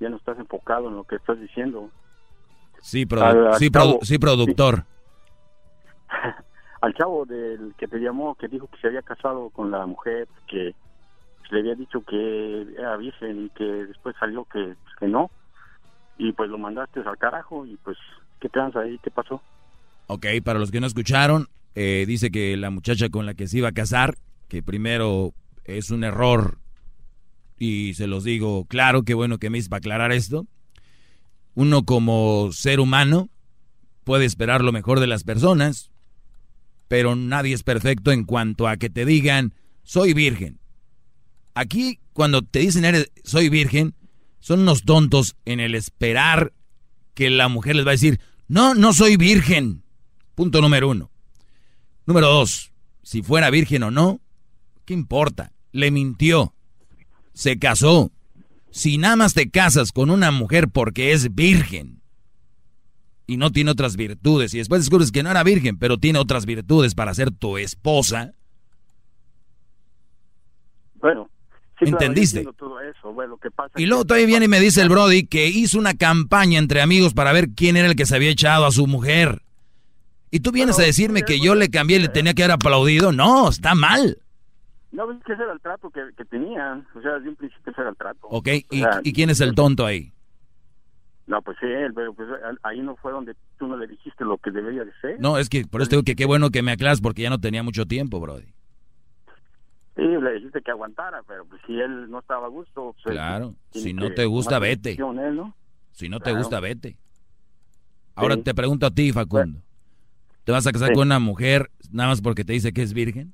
ya 0.00 0.08
no 0.10 0.16
estás 0.16 0.38
enfocado 0.38 0.88
en 0.88 0.96
lo 0.96 1.04
que 1.04 1.16
estás 1.16 1.40
diciendo. 1.40 1.88
Sí, 2.82 3.06
produ- 3.06 3.22
Al- 3.22 3.46
al 3.46 3.58
sí, 3.58 3.70
produ- 3.70 3.98
sí, 4.02 4.18
productor. 4.18 4.84
Al 6.82 6.94
chavo 6.94 7.24
del 7.24 7.74
que 7.78 7.86
te 7.86 7.98
llamó, 7.98 8.34
que 8.34 8.48
dijo 8.48 8.66
que 8.66 8.76
se 8.78 8.88
había 8.88 9.02
casado 9.02 9.50
con 9.50 9.70
la 9.70 9.86
mujer, 9.86 10.26
que 10.48 10.74
le 11.50 11.60
había 11.60 11.76
dicho 11.76 12.02
que 12.02 12.62
era 12.76 12.96
virgen 12.96 13.46
y 13.46 13.50
que 13.50 13.64
después 13.64 14.16
salió 14.18 14.44
que, 14.46 14.58
pues, 14.82 14.94
que 14.98 15.06
no. 15.06 15.30
Y 16.18 16.32
pues 16.32 16.50
lo 16.50 16.58
mandaste 16.58 17.00
al 17.00 17.16
carajo 17.18 17.64
y 17.66 17.76
pues, 17.76 17.96
¿qué 18.40 18.48
tranza 18.48 18.80
ahí? 18.80 18.98
¿Qué 18.98 19.10
pasó? 19.12 19.40
Ok, 20.08 20.26
para 20.44 20.58
los 20.58 20.72
que 20.72 20.80
no 20.80 20.88
escucharon, 20.88 21.46
eh, 21.76 22.04
dice 22.06 22.30
que 22.30 22.56
la 22.56 22.70
muchacha 22.70 23.08
con 23.10 23.26
la 23.26 23.34
que 23.34 23.46
se 23.46 23.58
iba 23.58 23.68
a 23.68 23.72
casar, 23.72 24.16
que 24.48 24.62
primero 24.62 25.32
es 25.64 25.90
un 25.92 26.02
error, 26.02 26.58
y 27.58 27.94
se 27.94 28.08
los 28.08 28.24
digo 28.24 28.64
claro, 28.64 29.04
qué 29.04 29.14
bueno 29.14 29.38
que 29.38 29.50
me 29.50 29.58
hizo 29.58 29.70
para 29.70 29.78
aclarar 29.78 30.10
esto. 30.10 30.46
Uno 31.54 31.84
como 31.84 32.50
ser 32.52 32.80
humano 32.80 33.30
puede 34.04 34.24
esperar 34.24 34.62
lo 34.62 34.72
mejor 34.72 35.00
de 35.00 35.06
las 35.06 35.24
personas, 35.24 35.90
pero 36.88 37.16
nadie 37.16 37.54
es 37.54 37.62
perfecto 37.62 38.12
en 38.12 38.24
cuanto 38.24 38.68
a 38.68 38.76
que 38.76 38.90
te 38.90 39.04
digan, 39.04 39.54
soy 39.82 40.14
virgen. 40.14 40.60
Aquí, 41.54 42.00
cuando 42.12 42.42
te 42.42 42.60
dicen, 42.60 42.84
eres, 42.84 43.10
soy 43.24 43.48
virgen, 43.48 43.94
son 44.40 44.60
unos 44.60 44.82
tontos 44.82 45.36
en 45.44 45.60
el 45.60 45.74
esperar 45.74 46.52
que 47.14 47.30
la 47.30 47.48
mujer 47.48 47.76
les 47.76 47.86
va 47.86 47.90
a 47.90 47.92
decir, 47.92 48.20
no, 48.48 48.74
no 48.74 48.92
soy 48.92 49.16
virgen. 49.16 49.82
Punto 50.34 50.60
número 50.60 50.88
uno. 50.88 51.10
Número 52.06 52.28
dos, 52.28 52.72
si 53.02 53.22
fuera 53.22 53.50
virgen 53.50 53.84
o 53.84 53.90
no, 53.90 54.20
¿qué 54.84 54.94
importa? 54.94 55.52
Le 55.70 55.90
mintió. 55.90 56.54
Se 57.32 57.58
casó. 57.58 58.12
Si 58.72 58.98
nada 58.98 59.16
más 59.16 59.34
te 59.34 59.50
casas 59.50 59.92
con 59.92 60.10
una 60.10 60.30
mujer 60.30 60.68
porque 60.68 61.12
es 61.12 61.34
virgen 61.34 62.00
y 63.26 63.36
no 63.36 63.52
tiene 63.52 63.70
otras 63.70 63.96
virtudes, 63.96 64.52
y 64.54 64.58
después 64.58 64.80
descubres 64.80 65.12
que 65.12 65.22
no 65.22 65.30
era 65.30 65.42
virgen, 65.44 65.78
pero 65.78 65.98
tiene 65.98 66.18
otras 66.18 66.46
virtudes 66.46 66.94
para 66.94 67.14
ser 67.14 67.30
tu 67.30 67.58
esposa, 67.58 68.32
Bueno, 70.94 71.28
sí, 71.78 71.86
¿Entendiste? 71.86 72.44
todo 72.56 72.80
eso. 72.80 73.12
Bueno, 73.12 73.38
pasa 73.54 73.72
Y 73.76 73.86
luego 73.86 74.04
todavía 74.04 74.26
viene 74.26 74.44
y 74.46 74.48
me 74.48 74.60
dice 74.60 74.80
el 74.80 74.88
Brody 74.88 75.26
que 75.26 75.48
hizo 75.48 75.78
una 75.78 75.94
campaña 75.94 76.58
entre 76.58 76.80
amigos 76.80 77.12
para 77.12 77.32
ver 77.32 77.50
quién 77.50 77.76
era 77.76 77.88
el 77.88 77.96
que 77.96 78.06
se 78.06 78.14
había 78.14 78.30
echado 78.30 78.64
a 78.66 78.72
su 78.72 78.86
mujer. 78.86 79.42
Y 80.30 80.40
tú 80.40 80.50
vienes 80.50 80.78
a 80.78 80.82
decirme 80.82 81.22
que 81.22 81.40
yo 81.40 81.54
le 81.54 81.68
cambié 81.68 81.98
y 81.98 82.02
le 82.02 82.08
tenía 82.08 82.32
que 82.32 82.44
haber 82.44 82.54
aplaudido. 82.54 83.12
No, 83.12 83.50
está 83.50 83.74
mal. 83.74 84.21
No, 84.92 85.06
pues 85.06 85.18
es 85.18 85.24
que 85.24 85.32
ese 85.32 85.42
era 85.42 85.52
el 85.52 85.60
trato 85.60 85.90
que, 85.90 86.02
que 86.16 86.24
tenían. 86.24 86.86
O 86.94 87.00
sea, 87.00 87.12
desde 87.14 87.30
un 87.30 87.36
principio 87.36 87.72
ese 87.72 87.80
era 87.80 87.90
el 87.90 87.96
trato. 87.96 88.26
¿Ok? 88.28 88.48
O 88.70 88.74
¿Y, 88.74 88.78
sea, 88.80 89.00
y 89.02 89.12
quién 89.12 89.30
es 89.30 89.40
el 89.40 89.54
tonto 89.54 89.86
ahí? 89.86 90.12
No, 91.26 91.40
pues 91.40 91.56
sí, 91.60 91.66
él, 91.66 91.94
pero 91.94 92.12
pues 92.12 92.28
ahí 92.62 92.80
no 92.80 92.96
fue 92.96 93.12
donde 93.12 93.34
tú 93.58 93.66
no 93.66 93.76
le 93.76 93.86
dijiste 93.86 94.24
lo 94.24 94.36
que 94.38 94.50
debería 94.50 94.84
de 94.84 94.92
ser. 95.00 95.20
No, 95.20 95.38
es 95.38 95.48
que 95.48 95.64
por 95.64 95.80
eso 95.80 95.90
digo 95.90 96.02
que 96.02 96.14
qué 96.16 96.26
bueno 96.26 96.50
que 96.50 96.62
me 96.62 96.72
aclaras 96.72 97.00
porque 97.00 97.22
ya 97.22 97.30
no 97.30 97.38
tenía 97.40 97.62
mucho 97.62 97.86
tiempo, 97.86 98.20
Brody. 98.20 98.52
Sí, 99.96 100.02
le 100.02 100.32
dijiste 100.34 100.60
que 100.62 100.70
aguantara, 100.70 101.22
pero 101.26 101.44
pues 101.46 101.60
si 101.66 101.78
él 101.78 102.10
no 102.10 102.18
estaba 102.20 102.46
a 102.46 102.50
gusto. 102.50 102.94
Pues, 103.02 103.14
Claro, 103.14 103.54
si 103.72 103.92
no 103.92 104.10
te 104.12 104.24
gusta, 104.24 104.58
vete. 104.58 104.90
decisión 104.90 105.18
él, 105.18 105.36
¿no? 105.36 105.54
Si 105.92 106.08
no 106.08 106.18
te 106.20 106.32
gusta, 106.32 106.60
vete. 106.60 106.96
Ahora 108.14 108.34
Sí. 108.36 108.42
te 108.42 108.54
pregunto 108.54 108.86
a 108.86 108.90
ti, 108.90 109.12
Facundo. 109.12 109.60
¿Te 110.44 110.52
vas 110.52 110.66
a 110.66 110.72
casar 110.72 110.88
Sí. 110.88 110.94
con 110.94 111.06
una 111.08 111.18
mujer 111.18 111.70
nada 111.90 112.08
más 112.08 112.20
porque 112.20 112.44
te 112.44 112.52
dice 112.52 112.72
que 112.72 112.82
es 112.82 112.92
virgen? 112.94 113.32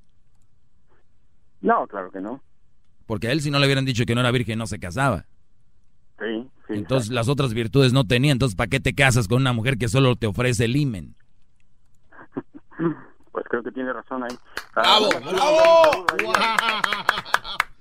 No, 1.61 1.87
claro 1.87 2.11
que 2.11 2.21
no. 2.21 2.41
Porque 3.07 3.29
a 3.29 3.33
él 3.33 3.41
si 3.41 3.51
no 3.51 3.59
le 3.59 3.67
hubieran 3.67 3.85
dicho 3.85 4.05
que 4.05 4.15
no 4.15 4.21
era 4.21 4.31
virgen 4.31 4.59
no 4.59 4.67
se 4.67 4.79
casaba. 4.79 5.25
Sí, 6.19 6.49
sí. 6.67 6.75
Entonces 6.75 7.11
las 7.11 7.29
otras 7.29 7.55
virtudes 7.55 7.93
no 7.93 8.05
tenía. 8.05 8.33
Entonces, 8.33 8.57
¿para 8.57 8.69
qué 8.69 8.81
te 8.81 8.95
casas 8.95 9.29
con 9.29 9.41
una 9.41 9.53
mujer 9.53 9.79
que 9.79 9.89
solo 9.89 10.17
te 10.17 10.27
ofrece 10.27 10.65
el 10.65 10.77
imen? 10.77 11.15
Pues 13.31 13.47
creo 13.51 13.63
que 13.63 13.71
tiene 13.71 13.93
razón 13.93 14.25
ahí. 14.25 14.37
¡Bravo! 14.75 15.09
Ah, 15.15 15.21
¡Bravo! 15.21 16.07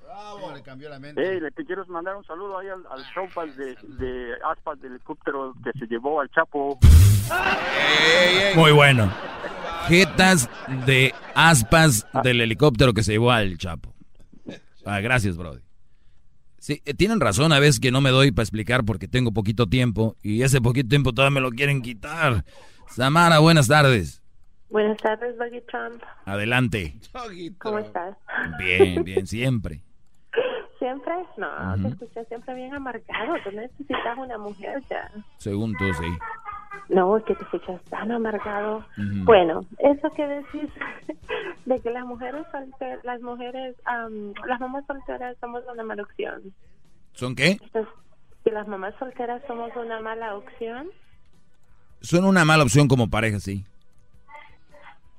¡Bravo! 0.04 0.52
Le 0.54 0.62
cambió 0.62 0.88
la 0.90 1.00
mente. 1.00 1.20
Hey, 1.26 1.40
le 1.40 1.50
te 1.50 1.66
quiero 1.66 1.84
mandar 1.88 2.16
un 2.16 2.24
saludo 2.26 2.60
ahí 2.60 2.68
al, 2.68 2.84
al 2.92 3.04
showpas 3.16 3.58
de, 3.58 3.76
de 4.00 4.34
aspas 4.52 4.80
del 4.82 4.92
helicóptero 4.92 5.56
que 5.64 5.72
se 5.80 5.88
llevó 5.88 6.22
al 6.22 6.30
Chapo. 6.30 6.78
Muy 8.56 8.72
bueno. 8.72 9.12
Jetas 9.88 10.50
de 10.86 11.14
aspas 11.36 12.06
del 12.24 12.42
helicóptero 12.42 12.94
que 12.94 13.04
se 13.04 13.14
llevó 13.14 13.32
al 13.32 13.58
Chapo. 13.58 13.94
Ah, 14.86 15.00
gracias, 15.02 15.38
Brody. 15.38 15.62
Sí, 16.60 16.82
eh, 16.86 16.94
tienen 16.94 17.20
razón 17.20 17.54
a 17.54 17.60
veces 17.60 17.80
que 17.80 17.92
no 17.92 18.02
me 18.02 18.10
doy 18.10 18.32
para 18.32 18.44
explicar 18.44 18.84
porque 18.84 19.08
tengo 19.08 19.32
poquito 19.32 19.68
tiempo 19.68 20.16
y 20.22 20.42
ese 20.42 20.60
poquito 20.62 20.90
tiempo 20.90 21.14
todavía 21.14 21.36
me 21.36 21.42
lo 21.42 21.52
quieren 21.52 21.82
quitar. 21.82 22.44
Samara, 22.90 23.40
buenas 23.40 23.68
tardes. 23.68 24.22
Buenas 24.70 24.98
tardes, 24.98 25.38
Buggy 25.38 25.62
Trump. 25.62 26.02
Adelante. 26.26 26.96
¿Cómo 27.60 27.80
estás? 27.80 28.18
Bien, 28.60 29.04
bien, 29.04 29.26
siempre. 29.28 29.82
¿Siempre? 30.80 31.14
No, 31.38 31.48
te 31.76 31.80
Ujú. 31.80 31.88
escuché 31.88 32.26
siempre 32.26 32.54
bien 32.56 32.74
amargado. 32.74 33.34
Tú 33.44 33.52
necesitas 33.52 34.18
una 34.18 34.38
mujer 34.38 34.82
ya. 34.90 35.10
Según 35.38 35.74
tú, 35.78 35.86
sí. 35.94 36.06
No, 36.90 37.18
es 37.18 37.24
que 37.26 37.36
te 37.36 37.44
escuchas 37.44 37.82
tan 37.86 38.12
amargado. 38.12 38.86
Bueno, 39.24 39.62
eso 39.80 40.10
que 40.12 40.26
decís 40.28 40.70
de 41.66 41.80
que 41.80 41.90
las 41.92 42.06
mujeres 42.06 42.46
solteras, 42.52 43.04
las 43.04 43.22
mujeres, 43.22 43.76
am, 43.86 44.34
las 44.48 44.60
mamás 44.60 44.86
solteras 44.86 45.38
somos 45.40 45.64
una 45.72 45.84
mala 45.84 46.04
opción. 46.04 46.42
¿Son 47.14 47.36
qué? 47.36 47.58
Entonces, 47.62 47.94
que 48.44 48.52
las 48.52 48.68
mamás 48.68 48.94
solteras 49.00 49.42
somos 49.48 49.72
una 49.76 50.00
mala 50.00 50.36
opción, 50.36 50.88
Son 52.02 52.26
una 52.26 52.46
mala 52.46 52.64
opción 52.64 52.88
como 52.88 53.10
pareja, 53.10 53.40
sí. 53.40 53.66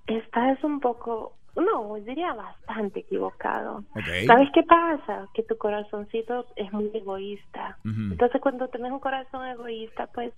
estás 0.06 0.62
un 0.64 0.80
poco, 0.80 1.34
no, 1.56 1.94
diría 1.96 2.32
bastante 2.32 3.00
equivocado. 3.00 3.84
¿Sabes 4.26 4.48
qué 4.54 4.62
pasa? 4.62 5.26
Que 5.34 5.42
tu 5.42 5.56
corazoncito 5.58 6.46
es 6.56 6.72
muy 6.72 6.90
egoísta. 6.94 7.76
Entonces, 7.84 8.40
cuando 8.40 8.68
tienes 8.68 8.92
un 8.92 9.00
corazón 9.00 9.44
egoísta, 9.46 10.06
pues 10.14 10.32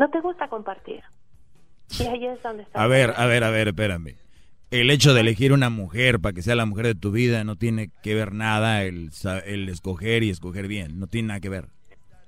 no 0.00 0.08
te 0.08 0.20
gusta 0.20 0.48
compartir. 0.48 1.02
Y 1.98 2.04
ahí 2.04 2.24
es 2.24 2.42
donde 2.42 2.62
está. 2.62 2.82
A 2.82 2.86
ver, 2.86 3.12
a 3.16 3.26
ver, 3.26 3.44
a 3.44 3.50
ver, 3.50 3.68
espérame. 3.68 4.16
El 4.70 4.90
hecho 4.90 5.12
de 5.12 5.20
elegir 5.20 5.52
una 5.52 5.68
mujer 5.68 6.20
para 6.20 6.32
que 6.32 6.42
sea 6.42 6.54
la 6.54 6.64
mujer 6.64 6.86
de 6.86 6.94
tu 6.94 7.10
vida 7.10 7.44
no 7.44 7.56
tiene 7.56 7.90
que 8.02 8.14
ver 8.14 8.32
nada 8.32 8.82
el, 8.84 9.10
el 9.44 9.68
escoger 9.68 10.22
y 10.22 10.30
escoger 10.30 10.68
bien. 10.68 10.98
No 10.98 11.06
tiene 11.06 11.28
nada 11.28 11.40
que 11.40 11.50
ver. 11.50 11.66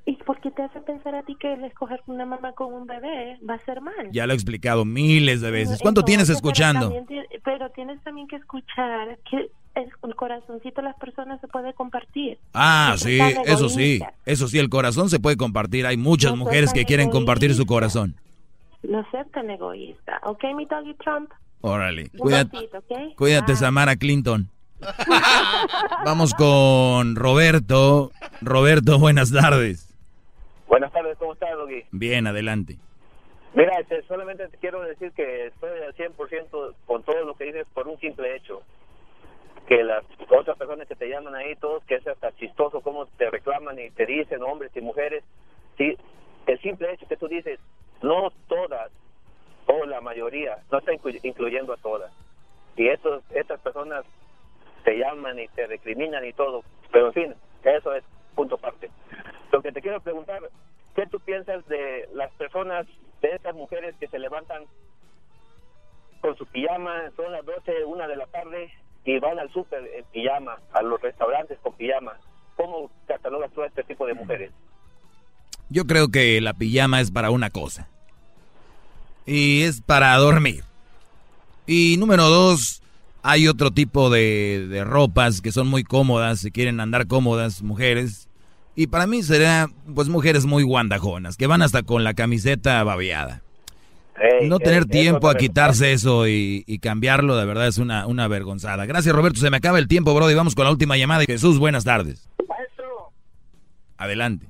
¿Y 0.05 0.17
por 0.17 0.41
qué 0.41 0.51
te 0.51 0.63
hace 0.63 0.81
pensar 0.81 1.15
a 1.15 1.23
ti 1.23 1.35
que 1.37 1.55
el 1.55 1.65
escoger 1.65 2.03
una 2.07 2.27
mamá 2.27 2.53
con 2.53 2.75
un 2.75 2.87
bebé 2.87 3.39
va 3.49 3.55
a 3.55 3.59
ser 3.61 3.81
mal? 3.81 4.11
Ya 4.11 4.27
lo 4.27 4.33
he 4.33 4.37
explicado 4.37 4.85
miles 4.85 5.41
de 5.41 5.51
veces. 5.51 5.79
¿Cuánto 5.81 6.03
tienes 6.03 6.27
pero 6.27 6.37
escuchando? 6.37 6.93
también 6.93 7.27
Pero 7.43 7.71
tienes 7.71 8.03
también 8.03 8.27
que 8.27 8.37
escuchar 8.37 9.19
que 9.31 9.51
el, 9.75 10.15
corazoncito 10.15 10.81
de 10.81 10.89
las 10.89 10.97
personas 10.97 11.41
se 11.41 11.49
puede 11.49 11.73
compartir. 11.75 12.39
Ah, 12.55 12.95
sí, 12.99 13.19
eso 13.45 13.69
sí. 13.69 13.97
egoísta. 13.97 14.15
Eso 14.27 14.49
sí, 14.49 14.59
el 14.59 14.69
corazón 14.69 15.09
se 15.09 15.21
puede 15.21 15.37
compartir. 15.37 15.87
Hay 15.87 15.97
muchas 15.97 16.33
No 16.33 16.39
mujeres 16.39 16.73
que 16.73 16.85
quieren 16.85 17.11
compartir 17.11 17.51
su 17.55 17.63
egoísta. 17.63 17.75
corazón. 17.75 18.15
No 18.83 19.09
ser 19.11 19.27
tan 19.31 19.51
egoísta. 19.51 20.21
¿Ok, 20.25 20.45
mi 20.57 20.65
doggy 20.67 20.95
Trump? 20.95 21.31
Órale. 21.61 22.11
Cuídate, 22.19 22.57
besito, 22.57 22.79
¿ok? 22.79 23.15
cuídate 23.17 23.55
Samara 23.57 23.97
Clinton. 23.97 24.49
Vamos 26.05 26.35
con 26.35 27.15
Roberto. 27.15 28.11
Roberto, 28.41 28.99
buenas 28.99 29.33
tardes. 29.33 29.89
Buenas 30.67 30.93
tardes, 30.93 31.17
¿cómo 31.19 31.35
estás, 31.35 31.51
Doggy? 31.53 31.85
Bien, 31.93 32.27
adelante. 32.27 32.79
Mira, 33.55 33.79
este, 33.79 34.03
solamente 34.09 34.49
te 34.49 34.57
quiero 34.57 34.81
decir 34.81 35.13
que 35.13 35.47
estoy 35.49 35.71
al 35.87 35.95
100% 35.95 36.75
con 36.87 37.03
todo 37.03 37.25
lo 37.25 37.35
que 37.35 37.45
dices 37.45 37.67
por 37.75 37.87
un 37.87 37.99
simple 38.01 38.35
hecho. 38.35 38.63
Que 39.73 39.83
las 39.85 40.05
otras 40.29 40.59
personas 40.59 40.87
que 40.87 40.95
te 40.97 41.09
llaman 41.09 41.35
ahí, 41.35 41.57
todos, 41.57 41.83
que 41.87 41.95
es 41.95 42.07
hasta 42.07 42.31
chistoso 42.33 42.83
cómo 42.83 43.07
te 43.07 43.31
reclaman 43.31 43.79
y 43.79 43.89
te 43.93 44.05
dicen 44.05 44.43
hombres 44.43 44.71
y 44.77 44.83
mujeres. 44.83 45.25
Sí, 45.79 45.97
el 46.47 46.61
simple 46.61 46.93
hecho 46.93 47.09
que 47.09 47.17
tú 47.17 47.27
dices, 47.27 47.59
no 48.03 48.31
todas, 48.49 48.93
o 49.67 49.87
la 49.87 50.03
mayoría, 50.03 50.59
no 50.71 50.77
está 50.77 50.93
inclu- 50.93 51.19
incluyendo 51.23 51.73
a 51.73 51.79
todas. 51.79 52.13
Y 52.77 52.87
estos, 52.87 53.25
estas 53.31 53.61
personas 53.61 54.05
te 54.85 54.99
llaman 54.99 55.39
y 55.39 55.49
te 55.49 55.67
recriminan 55.67 56.23
y 56.27 56.35
todo. 56.35 56.65
Pero 56.93 57.07
en 57.07 57.13
fin, 57.15 57.35
eso 57.65 57.95
es 57.95 58.05
punto 58.35 58.57
aparte. 58.57 58.91
Lo 59.53 59.63
que 59.63 59.73
te 59.73 59.81
quiero 59.81 60.03
preguntar, 60.03 60.43
¿qué 60.95 61.07
tú 61.07 61.19
piensas 61.21 61.67
de 61.69 62.11
las 62.13 62.31
personas, 62.35 62.87
de 63.23 63.37
esas 63.37 63.55
mujeres 63.55 63.97
que 63.99 64.09
se 64.09 64.19
levantan 64.19 64.67
con 66.21 66.37
su 66.37 66.45
pijama, 66.49 67.11
son 67.17 67.33
las 67.33 67.43
12, 67.47 67.87
una 67.87 68.07
de 68.07 68.17
la 68.17 68.27
tarde 68.27 68.71
y 69.05 69.19
van 69.19 69.39
al 69.39 69.53
súper 69.53 69.83
en 69.97 70.05
pijama, 70.13 70.59
a 70.73 70.83
los 70.83 71.01
restaurantes 71.01 71.59
con 71.63 71.75
pijama? 71.75 72.13
¿Cómo 72.57 72.91
catalogas 73.07 73.51
tú 73.53 73.63
a 73.63 73.67
este 73.67 73.83
tipo 73.85 74.07
de 74.07 74.15
mujeres? 74.15 74.53
Yo 75.69 75.87
creo 75.87 76.09
que 76.09 76.41
la 76.41 76.55
pijama 76.55 77.01
es 77.01 77.11
para 77.11 77.31
una 77.31 77.51
cosa. 77.51 77.89
Y 79.27 79.63
es 79.63 79.81
para 79.81 80.17
dormir. 80.17 80.65
Y 81.67 81.97
número 81.99 82.29
dos, 82.29 82.83
hay 83.23 83.49
otro 83.49 83.71
tipo 83.71 84.11
de, 84.11 84.67
de 84.69 84.85
ropas 84.85 85.41
que 85.41 85.53
son 85.53 85.69
muy 85.69 85.85
cómodas, 85.85 86.41
si 86.41 86.51
quieren 86.51 86.81
andar 86.81 87.07
cómodas, 87.07 87.63
mujeres. 87.63 88.29
Y 88.75 88.89
para 88.89 89.07
mí 89.07 89.23
será, 89.23 89.69
pues, 89.95 90.09
mujeres 90.09 90.45
muy 90.45 90.63
guandajonas, 90.63 91.37
que 91.37 91.47
van 91.47 91.63
hasta 91.63 91.83
con 91.83 92.05
la 92.05 92.15
camiseta 92.15 92.83
babeada. 92.85 93.43
No 94.43 94.59
tener 94.59 94.85
tiempo 94.85 95.29
a 95.29 95.35
quitarse 95.35 95.93
eso 95.93 96.29
y, 96.29 96.65
y 96.67 96.79
cambiarlo, 96.79 97.37
de 97.37 97.45
verdad 97.45 97.67
es 97.67 97.79
una, 97.79 98.07
una 98.07 98.29
vergonzada. 98.29 98.87
Gracias, 98.87 99.15
Roberto. 99.15 99.41
Se 99.41 99.51
me 99.51 99.57
acaba 99.57 99.79
el 99.79 99.89
tiempo, 99.89 100.15
bro, 100.15 100.31
y 100.31 100.35
vamos 100.35 100.55
con 100.55 100.65
la 100.65 100.71
última 100.71 100.97
llamada. 100.97 101.25
Jesús, 101.25 101.59
buenas 101.59 101.85
tardes. 101.85 102.29
Maestro, 102.49 103.11
Adelante. 103.97 104.47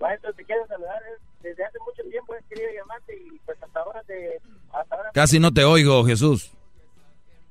maestro, 0.00 0.32
te 0.32 0.44
quiero 0.44 0.66
saludar. 0.66 1.00
Desde 1.42 1.64
hace 1.64 1.78
mucho 1.80 2.08
tiempo 2.08 2.34
he 2.34 2.42
querido 2.48 2.68
llamarte 2.72 3.16
y 3.16 3.38
pues 3.44 3.60
hasta 3.62 3.80
ahora 3.80 4.02
te... 4.06 4.38
Hasta 4.72 4.94
ahora 4.94 5.10
Casi 5.12 5.38
no 5.38 5.52
te 5.52 5.64
oigo, 5.64 6.04
Jesús. 6.04 6.52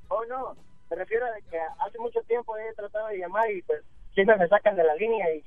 Oh, 0.08 0.24
no, 0.28 0.54
me 0.90 0.96
refiero 0.96 1.24
a 1.26 1.50
que 1.50 1.58
hace 1.58 1.98
mucho 1.98 2.20
tiempo 2.22 2.56
he 2.56 2.74
tratado 2.74 3.08
de 3.08 3.18
llamar 3.18 3.50
y 3.50 3.62
pues 3.62 3.80
siempre 4.14 4.36
me 4.36 4.48
sacan 4.48 4.76
de 4.76 4.84
la 4.84 4.94
línea 4.96 5.26
y, 5.34 5.44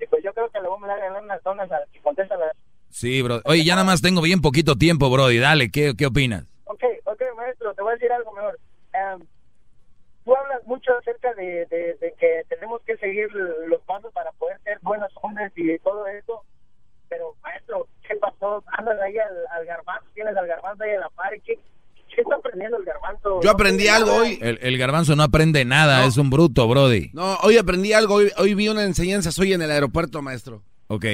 y, 0.00 0.06
pues 0.06 0.22
yo 0.22 0.32
creo 0.34 0.50
que 0.50 0.60
le 0.60 0.68
voy 0.68 0.78
a 0.88 0.92
a 0.92 0.98
ganar 0.98 1.22
unas 1.22 1.42
donas 1.42 1.70
a 1.72 1.78
que 1.92 2.00
contesta 2.00 2.36
las... 2.36 2.52
Sí, 2.98 3.22
bro. 3.22 3.40
Oye, 3.44 3.62
ya 3.64 3.74
nada 3.76 3.84
más 3.86 4.02
tengo 4.02 4.20
bien 4.20 4.40
poquito 4.40 4.74
tiempo, 4.74 5.08
bro. 5.08 5.30
Y 5.30 5.38
dale, 5.38 5.70
¿qué, 5.70 5.94
qué 5.96 6.06
opinas? 6.06 6.46
Ok, 6.64 6.82
ok, 7.04 7.22
maestro, 7.36 7.72
te 7.74 7.82
voy 7.82 7.92
a 7.92 7.94
decir 7.94 8.10
algo 8.10 8.32
mejor. 8.32 8.58
Em, 8.92 9.20
tú 10.24 10.34
hablas 10.34 10.66
mucho 10.66 10.90
acerca 10.98 11.32
de, 11.34 11.64
de, 11.66 11.96
de 12.00 12.14
que 12.18 12.42
tenemos 12.48 12.80
que 12.84 12.96
seguir 12.96 13.28
los 13.68 13.80
pasos 13.82 14.12
para 14.12 14.32
poder 14.32 14.58
ser 14.64 14.80
buenos 14.82 15.12
hombres 15.22 15.52
y 15.54 15.78
todo 15.78 16.08
eso, 16.08 16.42
pero 17.08 17.36
maestro, 17.40 17.86
¿qué 18.02 18.16
pasó? 18.16 18.64
Andas 18.76 19.00
ahí 19.00 19.16
al, 19.16 19.58
al 19.60 19.64
garbanzo, 19.64 20.06
tienes 20.14 20.36
al 20.36 20.48
garbanzo 20.48 20.82
ahí 20.82 20.90
en 20.90 21.00
la 21.00 21.08
par, 21.10 21.30
¿qué, 21.46 21.56
qué 22.12 22.20
está 22.20 22.34
aprendiendo 22.34 22.78
el 22.78 22.84
garbanzo? 22.84 23.40
Yo 23.42 23.50
aprendí 23.52 23.84
No, 23.86 23.94
algo 23.94 24.14
hoy. 24.16 24.40
El, 24.42 24.58
el 24.60 24.76
garbanzo 24.76 25.14
no 25.14 25.22
aprende 25.22 25.64
nada, 25.64 26.04
es 26.04 26.16
un 26.16 26.30
bruto, 26.30 26.66
brody. 26.66 27.10
No, 27.12 27.36
hoy 27.44 27.58
aprendí 27.58 27.92
algo. 27.92 28.14
Hoy, 28.14 28.32
hoy 28.38 28.54
vi 28.54 28.68
una 28.68 28.82
enseñanza 28.82 29.30
hoy 29.40 29.52
en 29.52 29.62
el 29.62 29.70
aeropuerto, 29.70 30.20
maestro. 30.20 30.64
Ok. 30.88 31.04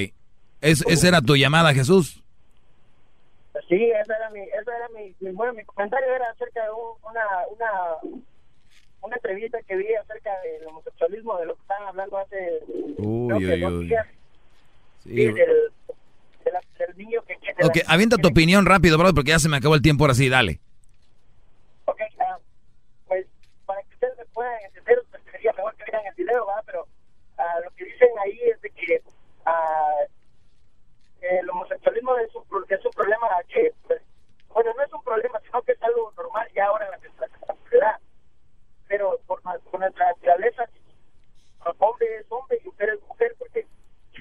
Es, 0.64 0.82
esa 0.86 1.08
era 1.08 1.20
tu 1.20 1.36
llamada, 1.36 1.74
Jesús. 1.74 2.22
Sí, 3.68 3.74
ese 3.90 4.12
era 4.12 4.30
mi, 4.30 4.40
ese 4.40 4.56
era 4.76 4.88
mi, 4.94 5.14
mi- 5.20 5.30
bueno, 5.32 5.52
mi 5.52 5.64
comentario 5.64 6.12
era 6.14 6.26
acerca 6.30 6.64
de 6.64 6.70
un- 6.70 6.98
una, 7.10 7.22
una, 7.52 7.70
una 9.02 9.16
entrevista 9.16 9.58
que 9.62 9.76
vi 9.76 9.94
acerca 9.94 10.30
del 10.40 10.66
homosexualismo, 10.66 11.36
de 11.38 11.46
lo 11.46 11.54
que 11.54 11.60
estaban 11.62 11.88
hablando 11.88 12.18
hace 12.18 12.60
Uy, 12.98 13.32
uy, 13.46 13.60
dos 13.60 13.72
uy. 13.72 13.86
días. 13.88 14.06
Sí. 15.04 15.10
Sí, 15.10 15.24
del, 15.32 15.34
de 16.44 16.52
la- 16.52 16.60
del 16.78 16.96
niño 16.96 17.22
que 17.22 17.36
quiere. 17.36 17.64
Ok, 17.64 17.78
avienta 17.86 18.16
tu 18.16 18.28
opinión 18.28 18.66
rápido, 18.66 18.98
bro, 18.98 19.12
porque 19.14 19.30
ya 19.30 19.38
se 19.38 19.48
me 19.48 19.58
acabó 19.58 19.74
el 19.74 19.82
tiempo 19.82 20.04
ahora 20.04 20.14
sí, 20.14 20.28
dale. 20.28 20.60
Ok, 21.84 22.00
ah, 22.20 22.38
pues 23.06 23.26
para 23.66 23.82
que 23.82 23.94
ustedes 23.94 24.16
me 24.18 24.24
puedan 24.26 24.54
entender, 24.64 25.02
pues, 25.10 25.22
sería 25.30 25.52
mejor 25.52 25.74
que 25.76 25.90
vean 25.92 26.06
el 26.06 26.14
video, 26.14 26.46
¿verdad? 26.46 26.62
Pero 26.66 26.86
ah, 27.38 27.60
lo 27.64 27.70
que 27.72 27.84
dicen 27.84 28.08
ahí 28.24 28.38
es 28.52 28.60
de 28.62 28.70
que 28.70 29.02
ah, 29.46 29.92
el 31.30 31.48
homosexualismo 31.50 32.16
es 32.18 32.34
un, 32.34 32.42
es 32.68 32.84
un 32.84 32.92
problema 32.92 33.26
que, 33.52 33.72
pues, 33.86 34.02
bueno, 34.52 34.70
no 34.76 34.82
es 34.84 34.92
un 34.92 35.02
problema, 35.02 35.40
sino 35.44 35.62
que 35.62 35.72
es 35.72 35.82
algo 35.82 36.12
normal 36.16 36.46
ya 36.54 36.66
ahora 36.66 36.86
en 36.86 36.90
la 36.92 36.98
nuestra 36.98 37.28
sociedad. 37.46 37.96
Pero 38.88 39.18
por 39.26 39.42
nuestra 39.44 40.06
naturaleza, 40.06 40.68
hombre 41.78 42.06
es 42.20 42.26
hombre 42.28 42.58
y 42.62 42.66
mujer 42.66 42.90
es 42.90 43.08
mujer, 43.08 43.34
porque 43.38 43.66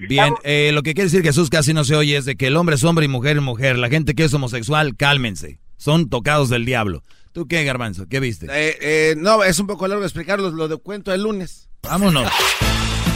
Bien, 0.08 0.34
eh, 0.42 0.70
lo 0.72 0.82
que 0.82 0.92
quiere 0.92 1.08
decir 1.08 1.22
Jesús 1.22 1.50
casi 1.50 1.72
no 1.72 1.84
se 1.84 1.94
oye 1.94 2.16
es 2.16 2.24
de 2.24 2.34
que 2.36 2.48
el 2.48 2.56
hombre 2.56 2.74
es 2.74 2.82
hombre 2.82 3.04
y 3.04 3.08
mujer 3.08 3.36
es 3.36 3.42
mujer. 3.42 3.78
La 3.78 3.88
gente 3.88 4.14
que 4.14 4.24
es 4.24 4.34
homosexual, 4.34 4.96
cálmense. 4.96 5.60
Son 5.76 6.08
tocados 6.08 6.48
del 6.48 6.64
diablo. 6.64 7.02
¿Tú 7.32 7.46
qué, 7.46 7.64
Garbanzo? 7.64 8.06
¿Qué 8.08 8.20
viste? 8.20 8.46
Eh, 8.46 8.76
eh, 8.80 9.14
no, 9.16 9.44
es 9.44 9.58
un 9.58 9.66
poco 9.66 9.86
largo 9.86 10.04
explicarlo, 10.04 10.50
lo 10.50 10.68
de 10.68 10.76
cuento 10.76 11.12
el 11.12 11.22
lunes. 11.22 11.68
Vámonos. 11.82 12.28